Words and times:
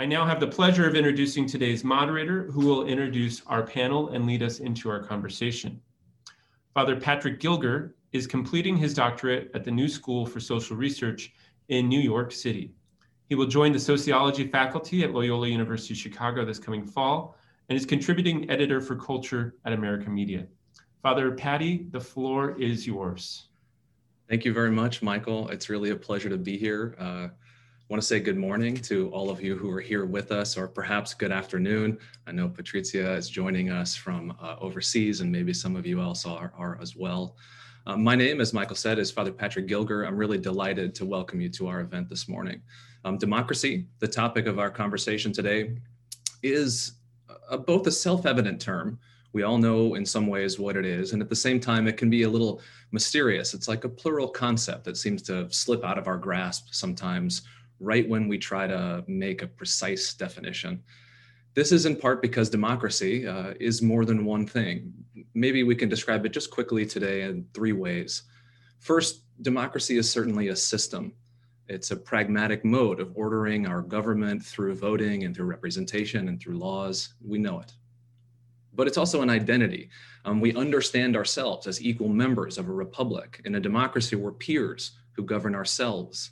I 0.00 0.06
now 0.06 0.24
have 0.24 0.40
the 0.40 0.46
pleasure 0.46 0.88
of 0.88 0.94
introducing 0.94 1.44
today's 1.44 1.84
moderator, 1.84 2.44
who 2.44 2.64
will 2.64 2.86
introduce 2.86 3.42
our 3.46 3.62
panel 3.62 4.08
and 4.08 4.26
lead 4.26 4.42
us 4.42 4.60
into 4.60 4.88
our 4.88 4.98
conversation. 4.98 5.78
Father 6.72 6.98
Patrick 6.98 7.38
Gilger 7.38 7.92
is 8.12 8.26
completing 8.26 8.78
his 8.78 8.94
doctorate 8.94 9.50
at 9.52 9.62
the 9.62 9.70
New 9.70 9.88
School 9.88 10.24
for 10.24 10.40
Social 10.40 10.74
Research 10.74 11.34
in 11.68 11.86
New 11.86 12.00
York 12.00 12.32
City. 12.32 12.72
He 13.28 13.34
will 13.34 13.44
join 13.44 13.72
the 13.72 13.78
sociology 13.78 14.46
faculty 14.46 15.04
at 15.04 15.12
Loyola 15.12 15.48
University 15.48 15.92
Chicago 15.92 16.46
this 16.46 16.58
coming 16.58 16.86
fall 16.86 17.36
and 17.68 17.76
is 17.76 17.84
contributing 17.84 18.48
editor 18.50 18.80
for 18.80 18.96
culture 18.96 19.56
at 19.66 19.74
America 19.74 20.08
Media. 20.08 20.46
Father 21.02 21.30
Patty, 21.32 21.88
the 21.90 22.00
floor 22.00 22.58
is 22.58 22.86
yours. 22.86 23.48
Thank 24.30 24.46
you 24.46 24.54
very 24.54 24.70
much, 24.70 25.02
Michael. 25.02 25.50
It's 25.50 25.68
really 25.68 25.90
a 25.90 25.96
pleasure 25.96 26.30
to 26.30 26.38
be 26.38 26.56
here. 26.56 26.96
Uh, 26.98 27.28
I 27.90 27.92
want 27.92 28.02
to 28.02 28.06
say 28.06 28.20
good 28.20 28.36
morning 28.36 28.76
to 28.82 29.10
all 29.10 29.30
of 29.30 29.42
you 29.42 29.56
who 29.56 29.68
are 29.72 29.80
here 29.80 30.04
with 30.04 30.30
us, 30.30 30.56
or 30.56 30.68
perhaps 30.68 31.12
good 31.12 31.32
afternoon. 31.32 31.98
I 32.24 32.30
know 32.30 32.48
Patricia 32.48 33.14
is 33.14 33.28
joining 33.28 33.70
us 33.70 33.96
from 33.96 34.32
uh, 34.40 34.54
overseas, 34.60 35.22
and 35.22 35.32
maybe 35.32 35.52
some 35.52 35.74
of 35.74 35.84
you 35.84 36.00
else 36.00 36.24
are, 36.24 36.52
are 36.56 36.78
as 36.80 36.94
well. 36.94 37.34
Uh, 37.88 37.96
my 37.96 38.14
name, 38.14 38.40
as 38.40 38.52
Michael 38.52 38.76
said, 38.76 39.00
is 39.00 39.10
Father 39.10 39.32
Patrick 39.32 39.66
Gilger. 39.66 40.06
I'm 40.06 40.16
really 40.16 40.38
delighted 40.38 40.94
to 40.94 41.04
welcome 41.04 41.40
you 41.40 41.48
to 41.48 41.66
our 41.66 41.80
event 41.80 42.08
this 42.08 42.28
morning. 42.28 42.62
Um, 43.04 43.18
democracy, 43.18 43.88
the 43.98 44.06
topic 44.06 44.46
of 44.46 44.60
our 44.60 44.70
conversation 44.70 45.32
today, 45.32 45.76
is 46.44 46.92
a, 47.50 47.58
both 47.58 47.88
a 47.88 47.90
self-evident 47.90 48.60
term. 48.60 49.00
We 49.32 49.42
all 49.42 49.58
know 49.58 49.96
in 49.96 50.06
some 50.06 50.28
ways 50.28 50.60
what 50.60 50.76
it 50.76 50.86
is, 50.86 51.12
and 51.12 51.20
at 51.20 51.28
the 51.28 51.34
same 51.34 51.58
time, 51.58 51.88
it 51.88 51.96
can 51.96 52.08
be 52.08 52.22
a 52.22 52.30
little 52.30 52.60
mysterious. 52.92 53.52
It's 53.52 53.66
like 53.66 53.82
a 53.82 53.88
plural 53.88 54.28
concept 54.28 54.84
that 54.84 54.96
seems 54.96 55.22
to 55.22 55.52
slip 55.52 55.84
out 55.84 55.98
of 55.98 56.06
our 56.06 56.18
grasp 56.18 56.68
sometimes 56.70 57.42
right 57.80 58.08
when 58.08 58.28
we 58.28 58.38
try 58.38 58.66
to 58.66 59.02
make 59.08 59.42
a 59.42 59.46
precise 59.46 60.14
definition. 60.14 60.82
This 61.54 61.72
is 61.72 61.86
in 61.86 61.96
part 61.96 62.22
because 62.22 62.48
democracy 62.48 63.26
uh, 63.26 63.54
is 63.58 63.82
more 63.82 64.04
than 64.04 64.24
one 64.24 64.46
thing. 64.46 64.92
Maybe 65.34 65.64
we 65.64 65.74
can 65.74 65.88
describe 65.88 66.24
it 66.24 66.32
just 66.32 66.50
quickly 66.50 66.86
today 66.86 67.22
in 67.22 67.46
three 67.54 67.72
ways. 67.72 68.22
First, 68.78 69.24
democracy 69.42 69.96
is 69.96 70.08
certainly 70.08 70.48
a 70.48 70.56
system. 70.56 71.14
It's 71.66 71.90
a 71.90 71.96
pragmatic 71.96 72.64
mode 72.64 73.00
of 73.00 73.12
ordering 73.14 73.66
our 73.66 73.80
government 73.80 74.44
through 74.44 74.74
voting 74.74 75.24
and 75.24 75.34
through 75.34 75.46
representation 75.46 76.28
and 76.28 76.40
through 76.40 76.58
laws. 76.58 77.14
We 77.24 77.38
know 77.38 77.60
it. 77.60 77.72
But 78.72 78.86
it's 78.86 78.98
also 78.98 79.22
an 79.22 79.30
identity. 79.30 79.90
Um, 80.24 80.40
we 80.40 80.54
understand 80.54 81.16
ourselves 81.16 81.66
as 81.66 81.82
equal 81.82 82.08
members 82.08 82.58
of 82.58 82.68
a 82.68 82.72
republic. 82.72 83.40
In 83.44 83.56
a 83.56 83.60
democracy, 83.60 84.16
we're 84.16 84.32
peers 84.32 84.92
who 85.12 85.24
govern 85.24 85.54
ourselves 85.54 86.30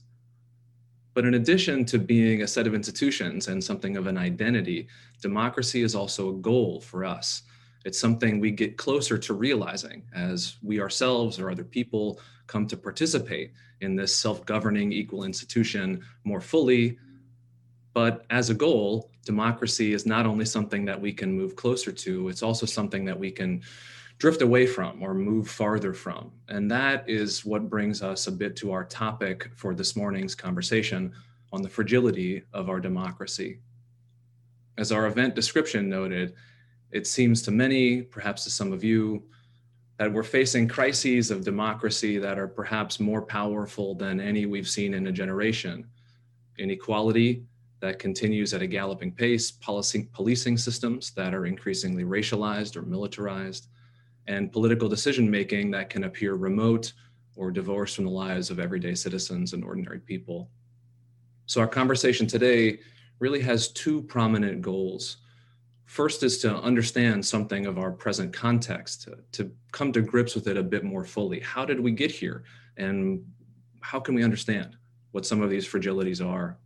but 1.19 1.27
in 1.27 1.35
addition 1.35 1.85
to 1.85 1.99
being 1.99 2.43
a 2.43 2.47
set 2.47 2.69
of 2.69 2.75
institutions 2.75 3.49
and 3.49 3.65
something 3.65 3.97
of 3.97 4.07
an 4.07 4.17
identity, 4.17 4.87
democracy 5.21 5.83
is 5.83 5.97
also 5.97 6.29
a 6.29 6.35
goal 6.35 6.81
for 6.81 7.05
us. 7.05 7.43
It's 7.85 7.99
something 7.99 8.39
we 8.39 8.53
get 8.53 8.77
closer 8.77 9.19
to 9.19 9.35
realizing 9.35 10.05
as 10.15 10.59
we 10.63 10.81
ourselves 10.81 11.41
or 11.41 11.51
other 11.51 11.65
people 11.65 12.21
come 12.47 12.69
to 12.69 12.77
participate 12.77 13.51
in 13.81 13.97
this 13.97 14.15
self-governing 14.15 14.93
equal 14.93 15.25
institution 15.25 16.05
more 16.23 16.41
fully. 16.41 16.97
But 17.95 18.25
as 18.31 18.51
a 18.51 18.55
goal, 18.55 19.11
democracy 19.25 19.95
is 19.95 20.07
not 20.07 20.25
only 20.25 20.45
something 20.45 20.85
that 20.85 21.01
we 21.01 21.13
can 21.13 21.33
move 21.33 21.57
closer 21.57 21.91
to, 21.91 22.29
it's 22.29 22.45
also 22.45 22.65
something 22.65 23.05
that 23.07 23.19
we 23.19 23.33
can 23.33 23.63
drift 24.19 24.43
away 24.43 24.67
from 24.67 25.03
or 25.03 25.15
move 25.15 25.49
farther 25.49 25.95
from. 25.95 26.33
And 26.49 26.71
that 26.71 27.09
is 27.09 27.45
what 27.45 27.71
brings 27.71 28.03
us 28.03 28.27
a 28.27 28.33
bit 28.33 28.57
to 28.57 28.73
our 28.73 28.85
topic 28.85 29.51
for 29.55 29.75
this 29.75 29.95
morning's 29.95 30.35
conversation 30.35 31.13
on 31.53 31.63
the 31.63 31.69
fragility 31.69 32.43
of 32.53 32.69
our 32.69 32.81
democracy. 32.81 33.61
As 34.77 34.93
our 34.93 35.07
event 35.07 35.35
description 35.35 35.89
noted, 35.89 36.35
it 36.91 37.07
seems 37.07 37.43
to 37.43 37.51
many, 37.51 38.03
perhaps 38.03 38.45
to 38.45 38.51
some 38.51 38.73
of 38.73 38.83
you, 38.83 39.23
that 39.99 40.13
we're 40.13 40.23
facing 40.23 40.69
crises 40.69 41.31
of 41.31 41.45
democracy 41.45 42.19
that 42.19 42.39
are 42.39 42.49
perhaps 42.49 43.01
more 43.01 43.23
powerful 43.23 43.95
than 43.95 44.21
any 44.21 44.47
we've 44.47 44.69
seen 44.69 44.95
in 44.95 45.09
a 45.09 45.13
generation. 45.13 45.87
Inequality 46.59 47.45
that 47.81 47.99
continues 47.99 48.55
at 48.55 48.63
a 48.63 48.67
galloping 48.67 49.13
pace, 49.13 49.51
policing, 49.51 50.07
policing 50.13 50.57
systems 50.57 51.13
that 51.13 51.35
are 51.35 51.47
increasingly 51.47 52.05
racialized 52.05 52.77
or 52.77 52.83
militarized, 52.83 53.69
and 54.29 54.53
political 54.53 54.89
decision 54.89 55.29
making 55.29 55.71
that 55.73 55.91
can 55.91 56.05
appear 56.05 56.35
remote 56.35 56.93
or 57.35 57.51
divorced 57.51 57.97
from 57.97 58.05
the 58.05 58.11
lives 58.11 58.51
of 58.51 58.61
everyday 58.61 58.95
citizens 58.95 59.55
and 59.55 59.65
ordinary 59.65 59.99
people. 59.99 60.51
So 61.47 61.61
our 61.63 61.67
conversation 61.67 62.27
today 62.27 62.81
really 63.21 63.41
has 63.41 63.69
two 63.69 64.03
prominent 64.03 64.61
goals. 64.61 65.17
First 65.87 66.23
is 66.23 66.39
to 66.39 66.55
understand 66.55 67.25
something 67.25 67.65
of 67.65 67.79
our 67.79 67.91
present 67.91 68.33
context, 68.33 69.03
to, 69.05 69.19
to 69.33 69.51
come 69.73 69.93
to 69.93 70.03
grips 70.03 70.35
with 70.35 70.47
it 70.47 70.59
a 70.59 70.63
bit 70.63 70.85
more 70.85 71.05
fully. 71.05 71.41
How 71.41 71.65
did 71.65 71.81
we 71.81 71.91
get 71.91 72.11
here? 72.11 72.45
And 72.77 73.25
how 73.81 73.99
can 73.99 74.15
we 74.15 74.23
understand 74.23 74.77
what 75.13 75.25
some 75.25 75.41
of 75.41 75.49
these 75.49 75.67
fragilities 75.67 76.25
are? 76.25 76.59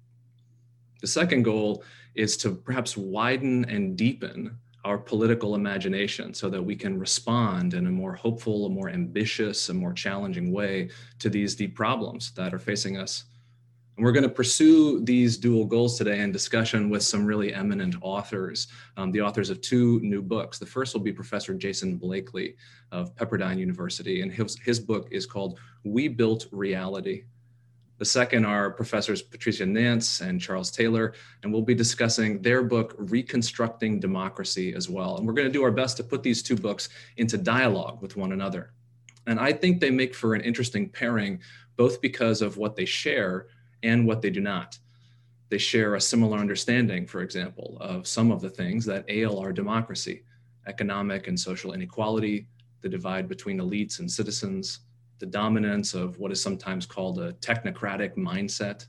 The 1.01 1.07
second 1.07 1.45
goal 1.45 1.85
is 2.17 2.37
to 2.39 2.51
perhaps 2.51 2.97
widen 2.97 3.65
and 3.67 3.97
deepen 3.97 4.59
our 4.85 4.99
political 4.99 5.55
imagination 5.55 6.35
so 6.35 6.51
that 6.51 6.63
we 6.63 6.75
can 6.75 6.99
respond 6.99 7.75
in 7.75 7.87
a 7.87 7.91
more 7.91 8.15
hopeful, 8.15 8.67
a 8.67 8.69
more 8.69 8.89
ambitious, 8.89 9.69
a 9.69 9.75
more 9.75 9.93
challenging 9.93 10.53
way 10.53 10.91
to 11.19 11.31
these 11.31 11.55
deep 11.55 11.77
problems 11.77 12.33
that 12.33 12.53
are 12.53 12.59
facing 12.59 12.97
us. 12.97 13.25
And 13.97 14.05
we're 14.05 14.13
going 14.13 14.23
to 14.23 14.29
pursue 14.29 15.05
these 15.05 15.37
dual 15.37 15.67
goals 15.67 15.99
today 15.99 16.21
in 16.21 16.33
discussion 16.33 16.89
with 16.89 17.03
some 17.03 17.27
really 17.27 17.53
eminent 17.53 17.95
authors, 18.01 18.69
um, 18.97 19.13
the 19.13 19.21
authors 19.21 19.51
of 19.51 19.61
two 19.61 20.01
new 20.01 20.23
books. 20.23 20.59
The 20.59 20.67
first 20.67 20.95
will 20.95 21.03
be 21.03 21.13
Professor 21.13 21.55
Jason 21.55 21.99
Blakely 21.99 22.57
of 22.91 23.15
Pepperdine 23.15 23.59
University, 23.59 24.23
and 24.23 24.33
his, 24.33 24.59
his 24.61 24.81
book 24.81 25.09
is 25.11 25.27
called 25.27 25.61
We 25.85 26.09
Built 26.09 26.47
Reality. 26.53 27.25
The 27.99 28.05
second 28.05 28.45
are 28.45 28.71
professors 28.71 29.23
Patricia 29.23 29.65
Nanz 29.65 30.21
and 30.21 30.41
Charles 30.41 30.71
Taylor, 30.71 31.15
and 31.43 31.53
we'll 31.53 31.63
be 31.63 31.75
discussing 31.75 32.43
their 32.43 32.63
book, 32.63 32.95
Reconstructing 32.99 34.01
Democracy, 34.01 34.75
as 34.75 34.89
well. 34.89 35.17
And 35.17 35.27
we're 35.27 35.35
going 35.35 35.47
to 35.47 35.53
do 35.53 35.63
our 35.63 35.71
best 35.71 35.97
to 35.99 36.05
put 36.05 36.23
these 36.23 36.43
two 36.43 36.57
books 36.57 36.89
into 37.17 37.39
dialogue 37.39 38.03
with 38.03 38.17
one 38.17 38.33
another. 38.33 38.73
And 39.27 39.39
I 39.39 39.53
think 39.53 39.81
they 39.81 39.91
make 39.91 40.15
for 40.15 40.35
an 40.35 40.41
interesting 40.41 40.89
pairing, 40.89 41.41
both 41.77 42.01
because 42.01 42.43
of 42.43 42.57
what 42.57 42.75
they 42.75 42.85
share 42.85 43.47
and 43.83 44.07
what 44.07 44.21
they 44.21 44.31
do 44.31 44.41
not. 44.41 44.79
They 45.49 45.59
share 45.59 45.95
a 45.95 46.01
similar 46.01 46.39
understanding, 46.39 47.07
for 47.07 47.21
example, 47.21 47.77
of 47.81 48.09
some 48.09 48.33
of 48.33 48.41
the 48.41 48.51
things 48.51 48.85
that 48.87 49.05
ail 49.09 49.39
our 49.39 49.53
democracy 49.53 50.25
economic 50.67 51.27
and 51.27 51.39
social 51.39 51.73
inequality, 51.73 52.47
the 52.83 52.89
divide 52.89 53.29
between 53.29 53.59
elites 53.59 53.99
and 53.99 54.11
citizens, 54.11 54.81
the 55.19 55.27
dominance 55.27 55.95
of 55.95 56.19
what 56.19 56.33
is 56.33 56.43
sometimes 56.43 56.87
called 56.87 57.19
a 57.21 57.33
technocratic 57.35 58.17
mindset, 58.17 58.87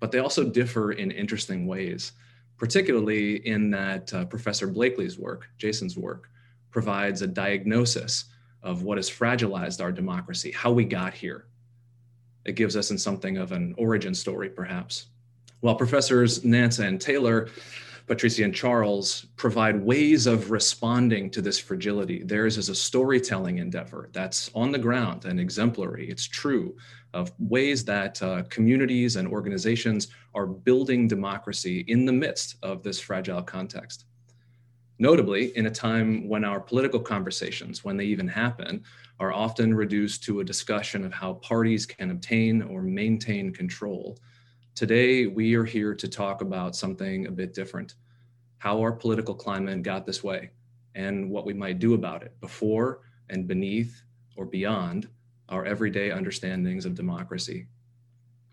but 0.00 0.12
they 0.12 0.18
also 0.18 0.44
differ 0.44 0.92
in 0.92 1.10
interesting 1.10 1.66
ways, 1.66 2.12
particularly 2.56 3.46
in 3.46 3.70
that 3.70 4.12
uh, 4.12 4.24
Professor 4.26 4.66
Blakely's 4.66 5.18
work, 5.18 5.48
Jason's 5.58 5.96
work, 5.96 6.30
provides 6.70 7.22
a 7.22 7.26
diagnosis 7.26 8.26
of 8.62 8.82
what 8.82 8.98
has 8.98 9.10
fragilized 9.10 9.80
our 9.80 9.92
democracy, 9.92 10.52
how 10.52 10.70
we 10.70 10.84
got 10.84 11.14
here. 11.14 11.46
It 12.44 12.52
gives 12.52 12.76
us 12.76 12.90
in 12.90 12.98
something 12.98 13.36
of 13.36 13.52
an 13.52 13.74
origin 13.78 14.14
story, 14.14 14.48
perhaps. 14.50 15.06
While 15.60 15.74
professors 15.74 16.44
Nanz 16.44 16.78
and 16.78 17.00
Taylor 17.00 17.48
Patricia 18.08 18.42
and 18.42 18.54
Charles 18.54 19.26
provide 19.36 19.84
ways 19.84 20.26
of 20.26 20.50
responding 20.50 21.30
to 21.30 21.42
this 21.42 21.58
fragility. 21.58 22.22
Theirs 22.22 22.56
is 22.56 22.70
a 22.70 22.74
storytelling 22.74 23.58
endeavor 23.58 24.08
that's 24.12 24.50
on 24.54 24.72
the 24.72 24.78
ground 24.78 25.26
and 25.26 25.38
exemplary. 25.38 26.08
It's 26.08 26.26
true 26.26 26.74
of 27.12 27.32
ways 27.38 27.84
that 27.84 28.20
uh, 28.22 28.44
communities 28.48 29.16
and 29.16 29.28
organizations 29.28 30.08
are 30.34 30.46
building 30.46 31.06
democracy 31.06 31.84
in 31.88 32.06
the 32.06 32.12
midst 32.12 32.56
of 32.62 32.82
this 32.82 32.98
fragile 32.98 33.42
context. 33.42 34.06
Notably, 34.98 35.56
in 35.56 35.66
a 35.66 35.70
time 35.70 36.28
when 36.28 36.44
our 36.44 36.60
political 36.60 37.00
conversations, 37.00 37.84
when 37.84 37.98
they 37.98 38.06
even 38.06 38.26
happen, 38.26 38.82
are 39.20 39.34
often 39.34 39.74
reduced 39.74 40.24
to 40.24 40.40
a 40.40 40.44
discussion 40.44 41.04
of 41.04 41.12
how 41.12 41.34
parties 41.34 41.84
can 41.84 42.10
obtain 42.10 42.62
or 42.62 42.80
maintain 42.82 43.52
control 43.52 44.18
Today, 44.78 45.26
we 45.26 45.56
are 45.56 45.64
here 45.64 45.92
to 45.92 46.06
talk 46.06 46.40
about 46.40 46.76
something 46.76 47.26
a 47.26 47.32
bit 47.32 47.52
different, 47.52 47.96
how 48.58 48.78
our 48.78 48.92
political 48.92 49.34
climate 49.34 49.82
got 49.82 50.06
this 50.06 50.22
way 50.22 50.50
and 50.94 51.28
what 51.28 51.44
we 51.44 51.52
might 51.52 51.80
do 51.80 51.94
about 51.94 52.22
it 52.22 52.40
before 52.40 53.00
and 53.28 53.48
beneath 53.48 54.04
or 54.36 54.44
beyond 54.44 55.08
our 55.48 55.64
everyday 55.64 56.12
understandings 56.12 56.86
of 56.86 56.94
democracy. 56.94 57.66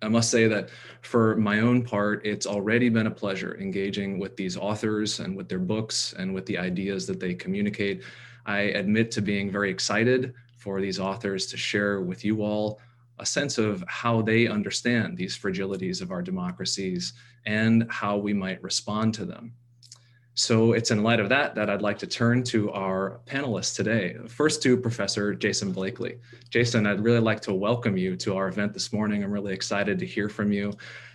I 0.01 0.07
must 0.07 0.31
say 0.31 0.47
that 0.47 0.71
for 1.03 1.35
my 1.35 1.59
own 1.59 1.83
part, 1.83 2.25
it's 2.25 2.47
already 2.47 2.89
been 2.89 3.05
a 3.05 3.11
pleasure 3.11 3.55
engaging 3.61 4.17
with 4.17 4.35
these 4.35 4.57
authors 4.57 5.19
and 5.19 5.37
with 5.37 5.47
their 5.47 5.59
books 5.59 6.15
and 6.17 6.33
with 6.33 6.47
the 6.47 6.57
ideas 6.57 7.05
that 7.05 7.19
they 7.19 7.35
communicate. 7.35 8.01
I 8.47 8.61
admit 8.61 9.11
to 9.11 9.21
being 9.21 9.51
very 9.51 9.69
excited 9.69 10.33
for 10.57 10.81
these 10.81 10.99
authors 10.99 11.45
to 11.45 11.57
share 11.57 12.01
with 12.01 12.25
you 12.25 12.41
all 12.41 12.79
a 13.19 13.25
sense 13.25 13.57
of 13.57 13.83
how 13.87 14.21
they 14.21 14.47
understand 14.47 15.17
these 15.17 15.37
fragilities 15.37 16.01
of 16.01 16.11
our 16.11 16.21
democracies 16.21 17.13
and 17.45 17.89
how 17.89 18.17
we 18.17 18.33
might 18.33 18.61
respond 18.61 19.13
to 19.13 19.25
them. 19.25 19.53
So 20.37 20.73
it's 20.73 20.91
in 20.91 21.01
light 21.01 21.21
of 21.21 21.29
that 21.29 21.55
that 21.55 21.69
I'd 21.69 21.81
like 21.81 21.97
to 21.99 22.07
turn 22.07 22.43
to 22.45 22.69
our 22.71 23.21
panelists 23.25 23.73
today. 23.73 24.17
First 24.27 24.61
to 24.63 24.75
Professor 24.75 25.33
Jason 25.33 25.71
Blakely. 25.71 26.19
Jason, 26.49 26.85
I'd 26.85 26.99
really 26.99 27.21
like 27.21 27.39
to 27.41 27.53
welcome 27.53 27.95
you 27.95 28.17
to 28.17 28.35
our 28.35 28.49
event 28.49 28.73
this 28.73 28.91
morning. 28.91 29.23
I'm 29.23 29.31
really 29.31 29.53
excited 29.53 29.97
to 29.99 30.05
hear 30.05 30.27
from 30.27 30.51
you. 30.51 30.73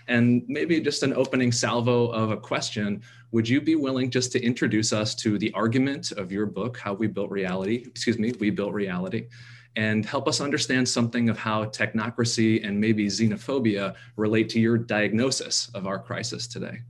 And 0.08 0.42
maybe 0.48 0.80
just 0.80 1.02
an 1.02 1.12
opening 1.12 1.52
salvo 1.52 2.06
of 2.06 2.30
a 2.30 2.36
question. 2.38 3.02
Would 3.32 3.46
you 3.46 3.60
be 3.60 3.76
willing 3.76 4.10
just 4.10 4.32
to 4.32 4.42
introduce 4.42 4.90
us 4.90 5.14
to 5.16 5.36
the 5.36 5.52
argument 5.52 6.12
of 6.12 6.32
your 6.32 6.46
book, 6.46 6.78
How 6.78 6.94
We 6.94 7.06
Built 7.06 7.30
Reality, 7.30 7.84
excuse 7.86 8.18
me, 8.18 8.32
We 8.40 8.48
Built 8.48 8.72
Reality, 8.72 9.28
and 9.76 10.04
help 10.04 10.26
us 10.26 10.40
understand 10.40 10.88
something 10.88 11.28
of 11.28 11.38
how 11.38 11.64
technocracy 11.66 12.66
and 12.66 12.80
maybe 12.80 13.06
xenophobia 13.06 13.94
relate 14.16 14.48
to 14.50 14.60
your 14.60 14.76
diagnosis 14.76 15.70
of 15.74 15.86
our 15.86 15.98
crisis 15.98 16.46
today? 16.46 16.80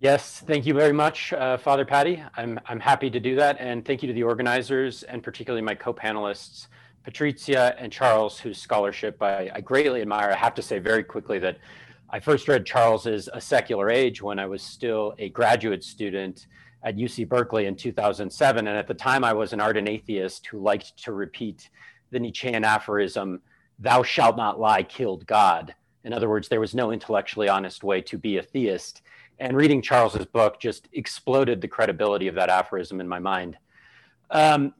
Yes, 0.00 0.40
thank 0.40 0.66
you 0.66 0.74
very 0.74 0.92
much, 0.92 1.32
uh, 1.32 1.56
Father 1.56 1.84
Patty. 1.84 2.20
I'm, 2.36 2.58
I'm 2.66 2.80
happy 2.80 3.08
to 3.08 3.20
do 3.20 3.36
that. 3.36 3.56
And 3.60 3.84
thank 3.84 4.02
you 4.02 4.08
to 4.08 4.12
the 4.12 4.24
organizers 4.24 5.04
and 5.04 5.22
particularly 5.22 5.62
my 5.62 5.76
co-panelists, 5.76 6.66
Patrizia 7.06 7.76
and 7.78 7.92
Charles, 7.92 8.38
whose 8.38 8.58
scholarship 8.58 9.22
I, 9.22 9.50
I, 9.54 9.60
greatly 9.60 10.00
admire. 10.00 10.32
I 10.32 10.36
have 10.36 10.54
to 10.54 10.62
say 10.62 10.80
very 10.80 11.04
quickly 11.04 11.38
that 11.38 11.58
I 12.10 12.18
first 12.18 12.48
read 12.48 12.66
Charles's 12.66 13.28
A 13.32 13.40
Secular 13.40 13.90
Age 13.90 14.20
when 14.20 14.40
I 14.40 14.46
was 14.46 14.60
still 14.60 15.14
a 15.18 15.28
graduate 15.28 15.84
student 15.84 16.48
at 16.82 16.96
UC 16.96 17.28
Berkeley 17.28 17.66
in 17.66 17.76
2007. 17.76 18.66
And 18.66 18.76
at 18.76 18.88
the 18.88 18.94
time 18.94 19.22
I 19.22 19.32
was 19.32 19.52
an 19.52 19.60
ardent 19.60 19.88
atheist 19.88 20.48
who 20.48 20.58
liked 20.58 20.96
to 21.04 21.12
repeat 21.12 21.70
the 22.12 22.20
Nietzschean 22.20 22.62
aphorism, 22.62 23.42
thou 23.80 24.04
shalt 24.04 24.36
not 24.36 24.60
lie, 24.60 24.84
killed 24.84 25.26
God. 25.26 25.74
In 26.04 26.12
other 26.12 26.28
words, 26.28 26.48
there 26.48 26.60
was 26.60 26.74
no 26.74 26.92
intellectually 26.92 27.48
honest 27.48 27.82
way 27.82 28.00
to 28.02 28.16
be 28.16 28.36
a 28.36 28.42
theist 28.42 29.02
and 29.42 29.56
reading 29.56 29.82
Charles's 29.82 30.24
book 30.24 30.60
just 30.60 30.88
exploded 30.92 31.60
the 31.60 31.68
credibility 31.68 32.28
of 32.28 32.36
that 32.36 32.48
aphorism 32.48 33.00
in 33.00 33.08
my 33.08 33.18
mind. 33.18 33.56
Um, 34.30 34.72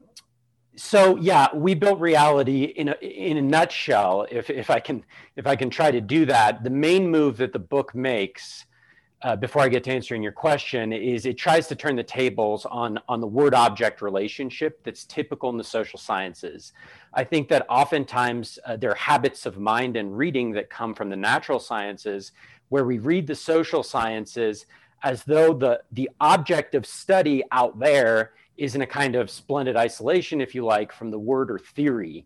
so 0.75 1.17
yeah, 1.17 1.47
we 1.53 1.75
built 1.75 1.99
reality 1.99 2.63
in 2.63 2.87
a, 2.87 2.95
in 3.01 3.37
a 3.37 3.41
nutshell. 3.41 4.25
If, 4.31 4.49
if 4.49 4.69
I 4.69 4.79
can 4.79 5.03
if 5.35 5.45
I 5.45 5.55
can 5.55 5.69
try 5.69 5.91
to 5.91 6.01
do 6.01 6.25
that, 6.27 6.63
the 6.63 6.69
main 6.69 7.11
move 7.11 7.37
that 7.37 7.51
the 7.51 7.59
book 7.59 7.93
makes, 7.93 8.65
uh, 9.23 9.37
before 9.37 9.61
I 9.61 9.69
get 9.69 9.85
to 9.85 9.91
answering 9.91 10.21
your 10.21 10.33
question, 10.33 10.91
is 10.91 11.25
it 11.25 11.37
tries 11.37 11.67
to 11.67 11.75
turn 11.75 11.95
the 11.95 12.03
tables 12.03 12.65
on 12.65 12.99
on 13.07 13.21
the 13.21 13.27
word 13.27 13.53
object 13.53 14.01
relationship 14.01 14.83
that's 14.83 15.05
typical 15.05 15.49
in 15.49 15.57
the 15.57 15.63
social 15.63 15.97
sciences. 15.97 16.73
I 17.13 17.23
think 17.23 17.47
that 17.47 17.65
oftentimes 17.69 18.59
uh, 18.65 18.75
there 18.75 18.91
are 18.91 18.95
habits 18.95 19.45
of 19.45 19.57
mind 19.57 19.95
and 19.95 20.17
reading 20.17 20.51
that 20.51 20.69
come 20.69 20.93
from 20.93 21.09
the 21.09 21.15
natural 21.15 21.59
sciences 21.59 22.33
where 22.67 22.83
we 22.83 22.97
read 22.97 23.25
the 23.25 23.35
social 23.35 23.81
sciences 23.81 24.65
as 25.03 25.23
though 25.23 25.53
the, 25.53 25.81
the 25.91 26.09
object 26.19 26.75
of 26.75 26.85
study 26.85 27.43
out 27.51 27.79
there 27.79 28.33
is 28.57 28.75
in 28.75 28.81
a 28.81 28.87
kind 28.87 29.15
of 29.15 29.29
splendid 29.29 29.75
isolation, 29.75 30.41
if 30.41 30.53
you 30.53 30.65
like, 30.65 30.91
from 30.91 31.11
the 31.11 31.19
word 31.19 31.49
or 31.49 31.59
theory 31.59 32.25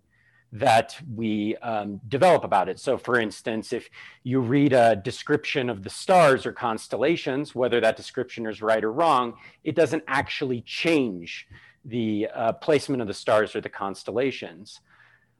that 0.53 0.97
we 1.13 1.57
um, 1.57 1.99
develop 2.07 2.43
about 2.43 2.69
it. 2.69 2.79
So, 2.79 2.97
for 2.97 3.19
instance, 3.19 3.73
if 3.73 3.89
you 4.23 4.39
read 4.39 4.73
a 4.73 4.95
description 4.95 5.69
of 5.69 5.83
the 5.83 5.89
stars 5.89 6.45
or 6.45 6.53
constellations, 6.53 7.53
whether 7.53 7.81
that 7.81 7.97
description 7.97 8.45
is 8.47 8.61
right 8.61 8.83
or 8.83 8.91
wrong, 8.91 9.33
it 9.63 9.75
doesn't 9.75 10.03
actually 10.07 10.61
change 10.61 11.47
the 11.83 12.27
uh, 12.33 12.53
placement 12.53 13.01
of 13.01 13.07
the 13.07 13.13
stars 13.13 13.55
or 13.55 13.61
the 13.61 13.69
constellations 13.69 14.79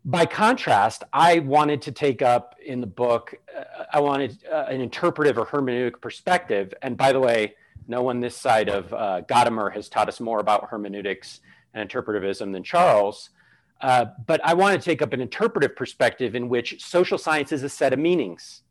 by 0.08 0.26
contrast, 0.26 1.04
I 1.12 1.40
wanted 1.40 1.82
to 1.84 1.92
take 1.92 2.22
up 2.22 2.56
in 2.66 2.80
the 2.80 2.88
book, 2.88 3.36
uh, 3.56 3.84
I 3.92 4.00
wanted 4.00 4.38
uh, 4.50 4.66
an 4.70 4.80
interpretive 4.80 5.38
or 5.38 5.46
hermeneutic 5.46 6.00
perspective. 6.00 6.74
And 6.82 6.96
by 6.96 7.12
the 7.12 7.20
way, 7.20 7.56
no 7.90 8.02
one 8.02 8.22
this 8.22 8.36
side 8.36 8.70
of 8.70 8.94
uh, 8.94 9.22
Gadamer 9.28 9.74
has 9.74 9.90
taught 9.90 10.08
us 10.08 10.22
more 10.22 10.40
about 10.40 10.70
hermeneutics 10.70 11.42
and 11.74 11.90
interpretivism 11.90 12.54
than 12.54 12.64
Charles. 12.64 13.32
Uh, 13.80 14.06
but 14.26 14.42
I 14.44 14.54
want 14.54 14.80
to 14.80 14.84
take 14.84 15.02
up 15.02 15.14
an 15.14 15.22
interpretive 15.22 15.76
perspective 15.76 16.36
in 16.36 16.50
which 16.50 16.84
social 16.84 17.18
science 17.18 17.52
is 17.52 17.64
a 17.64 17.70
set 17.70 17.94
of 17.94 18.00
meanings. 18.00 18.64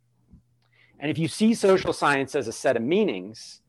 And 0.98 1.10
if 1.10 1.18
you 1.18 1.28
see 1.28 1.54
social 1.54 1.92
science 1.92 2.34
as 2.34 2.48
a 2.48 2.52
set 2.52 2.76
of 2.76 2.82
meanings, 2.82 3.60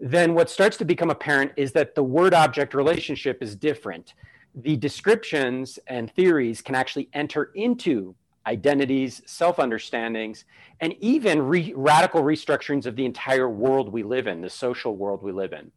then 0.00 0.34
what 0.34 0.50
starts 0.50 0.76
to 0.78 0.84
become 0.84 1.10
apparent 1.10 1.52
is 1.56 1.72
that 1.72 1.94
the 1.94 2.02
word 2.02 2.34
object 2.34 2.74
relationship 2.74 3.42
is 3.42 3.54
different 3.54 4.14
the 4.54 4.76
descriptions 4.76 5.78
and 5.86 6.10
theories 6.12 6.60
can 6.60 6.74
actually 6.74 7.08
enter 7.12 7.44
into 7.54 8.14
identities, 8.46 9.22
self 9.24 9.58
understandings, 9.58 10.44
and 10.80 10.94
even 11.00 11.40
re- 11.40 11.72
radical 11.76 12.22
restructurings 12.22 12.86
of 12.86 12.96
the 12.96 13.04
entire 13.04 13.48
world 13.48 13.90
we 13.90 14.02
live 14.02 14.26
in, 14.26 14.40
the 14.40 14.50
social 14.50 14.96
world 14.96 15.22
we 15.22 15.32
live 15.32 15.52
in. 15.52 15.70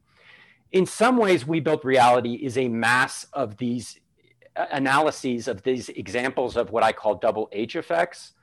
In 0.71 0.85
some 0.85 1.17
ways, 1.17 1.45
We 1.45 1.59
Built 1.59 1.85
Reality 1.85 2.33
is 2.33 2.57
a 2.57 2.67
mass 2.67 3.27
of 3.33 3.57
these 3.57 3.99
analyses 4.55 5.47
of 5.47 5.63
these 5.63 5.89
examples 5.89 6.55
of 6.55 6.71
what 6.71 6.83
I 6.83 6.91
call 6.91 7.15
double 7.15 7.49
H 7.51 7.75
effects 7.75 8.33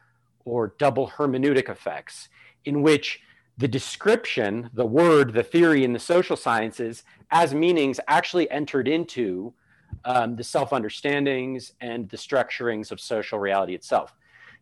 or 0.44 0.75
double 0.79 1.09
hermeneutic 1.09 1.69
effects, 1.69 2.29
in 2.64 2.82
which 2.82 3.20
the 3.59 3.69
description, 3.69 4.70
the 4.73 4.87
word, 4.87 5.32
the 5.32 5.43
theory 5.43 5.85
in 5.85 5.93
the 5.93 5.99
social 5.99 6.37
sciences 6.37 7.05
as 7.31 7.55
meanings 7.55 8.00
actually 8.09 8.50
entered 8.50 8.88
into 8.88 9.53
um, 10.05 10.37
the 10.37 10.44
self 10.44 10.73
understandings 10.73 11.73
and 11.81 12.09
the 12.09 12.17
structurings 12.17 12.91
of 12.91 13.00
social 13.00 13.38
reality 13.38 13.75
itself. 13.75 14.14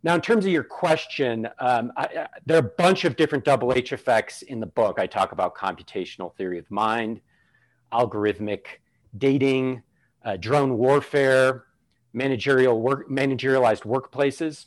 Now, 0.02 0.14
in 0.14 0.20
terms 0.20 0.46
of 0.46 0.52
your 0.52 0.64
question, 0.64 1.46
um, 1.58 1.92
I, 1.96 2.04
I, 2.04 2.26
there 2.46 2.56
are 2.56 2.66
a 2.66 2.74
bunch 2.78 3.04
of 3.04 3.16
different 3.16 3.44
double 3.44 3.72
H 3.72 3.92
effects 3.92 4.42
in 4.42 4.58
the 4.58 4.66
book. 4.66 4.98
I 4.98 5.06
talk 5.06 5.32
about 5.32 5.54
computational 5.54 6.34
theory 6.34 6.58
of 6.58 6.70
mind, 6.70 7.20
algorithmic 7.92 8.62
dating, 9.18 9.82
uh, 10.24 10.36
drone 10.36 10.76
warfare, 10.76 11.64
managerial 12.12 12.80
work, 12.80 13.08
managerialized 13.08 13.82
workplaces. 13.82 14.66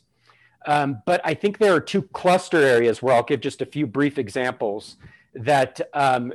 Um, 0.66 1.02
but 1.04 1.20
I 1.24 1.34
think 1.34 1.58
there 1.58 1.74
are 1.74 1.80
two 1.80 2.02
cluster 2.02 2.58
areas 2.58 3.02
where 3.02 3.14
I'll 3.14 3.22
give 3.22 3.40
just 3.40 3.60
a 3.60 3.66
few 3.66 3.86
brief 3.86 4.18
examples 4.18 4.96
that 5.34 5.80
um, 5.92 6.32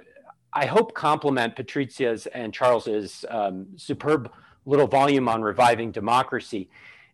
I 0.54 0.66
hope 0.66 0.94
complement 0.94 1.56
Patrizia's 1.56 2.27
and 2.27 2.54
Charles's 2.54 3.25
um, 3.30 3.68
superb 3.75 4.31
little 4.66 4.88
volume 4.88 5.27
on 5.27 5.42
reviving 5.42 5.92
democracy. 5.92 6.69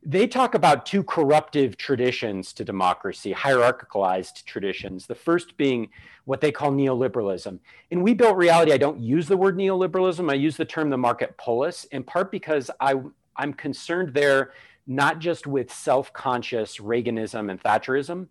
They 0.07 0.27
talk 0.27 0.53
about 0.53 0.85
two 0.85 1.03
corruptive 1.03 1.77
traditions 1.77 2.53
to 2.53 2.63
democracy, 2.63 3.33
hierarchicalized 3.33 4.45
traditions. 4.45 5.07
The 5.07 5.15
first 5.15 5.57
being 5.57 5.89
what 6.25 6.41
they 6.41 6.51
call 6.51 6.71
neoliberalism. 6.71 7.57
In 7.89 8.03
We 8.03 8.13
Built 8.13 8.37
Reality, 8.37 8.71
I 8.71 8.77
don't 8.77 8.99
use 8.99 9.27
the 9.27 9.35
word 9.35 9.57
neoliberalism. 9.57 10.29
I 10.29 10.35
use 10.35 10.57
the 10.57 10.65
term 10.65 10.91
the 10.91 10.97
market 10.97 11.35
polis, 11.37 11.85
in 11.85 12.03
part 12.03 12.31
because 12.31 12.69
I, 12.79 12.95
I'm 13.35 13.53
concerned 13.53 14.13
there 14.13 14.51
not 14.85 15.17
just 15.17 15.47
with 15.47 15.73
self 15.73 16.13
conscious 16.13 16.77
Reaganism 16.77 17.49
and 17.49 17.59
Thatcherism, 17.61 18.27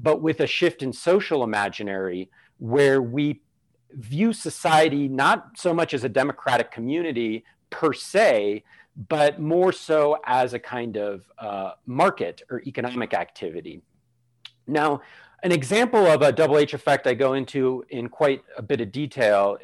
but 0.00 0.22
with 0.22 0.40
a 0.40 0.46
shift 0.46 0.82
in 0.82 0.94
social 0.94 1.44
imaginary 1.44 2.30
where 2.58 3.02
we 3.02 3.42
view 3.92 4.32
society 4.32 5.08
not 5.08 5.58
so 5.58 5.74
much 5.74 5.92
as 5.92 6.04
a 6.04 6.08
democratic 6.08 6.70
community 6.70 7.44
per 7.68 7.92
se, 7.92 8.64
but 9.08 9.38
more 9.38 9.72
so 9.72 10.18
as 10.24 10.54
a 10.54 10.58
kind 10.58 10.96
of 10.96 11.30
uh, 11.38 11.72
market 11.86 12.42
or 12.50 12.60
economic 12.62 13.14
activity. 13.14 13.80
Now, 14.66 15.02
an 15.42 15.52
example 15.52 16.04
of 16.06 16.22
a 16.22 16.32
double 16.32 16.58
H 16.58 16.74
effect 16.74 17.06
I 17.06 17.14
go 17.14 17.34
into 17.34 17.84
in 17.90 18.08
quite 18.08 18.42
a 18.56 18.62
bit 18.62 18.80
of 18.80 18.90
detail 18.90 19.58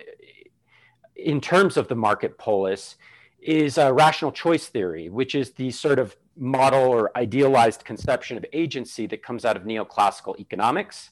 in 1.17 1.41
terms 1.41 1.77
of 1.77 1.89
the 1.89 1.97
market 1.97 2.39
polis 2.39 2.97
is 3.41 3.77
a 3.77 3.93
rational 3.93 4.31
choice 4.31 4.69
theory, 4.69 5.09
which 5.09 5.35
is 5.35 5.51
the 5.53 5.71
sort 5.71 5.99
of 5.99 6.17
model 6.37 6.83
or 6.83 7.17
idealized 7.17 7.85
conception 7.85 8.37
of 8.37 8.45
agency 8.53 9.07
that 9.07 9.23
comes 9.23 9.45
out 9.45 9.57
of 9.57 9.65
neoclassical 9.65 10.39
economics 10.39 11.11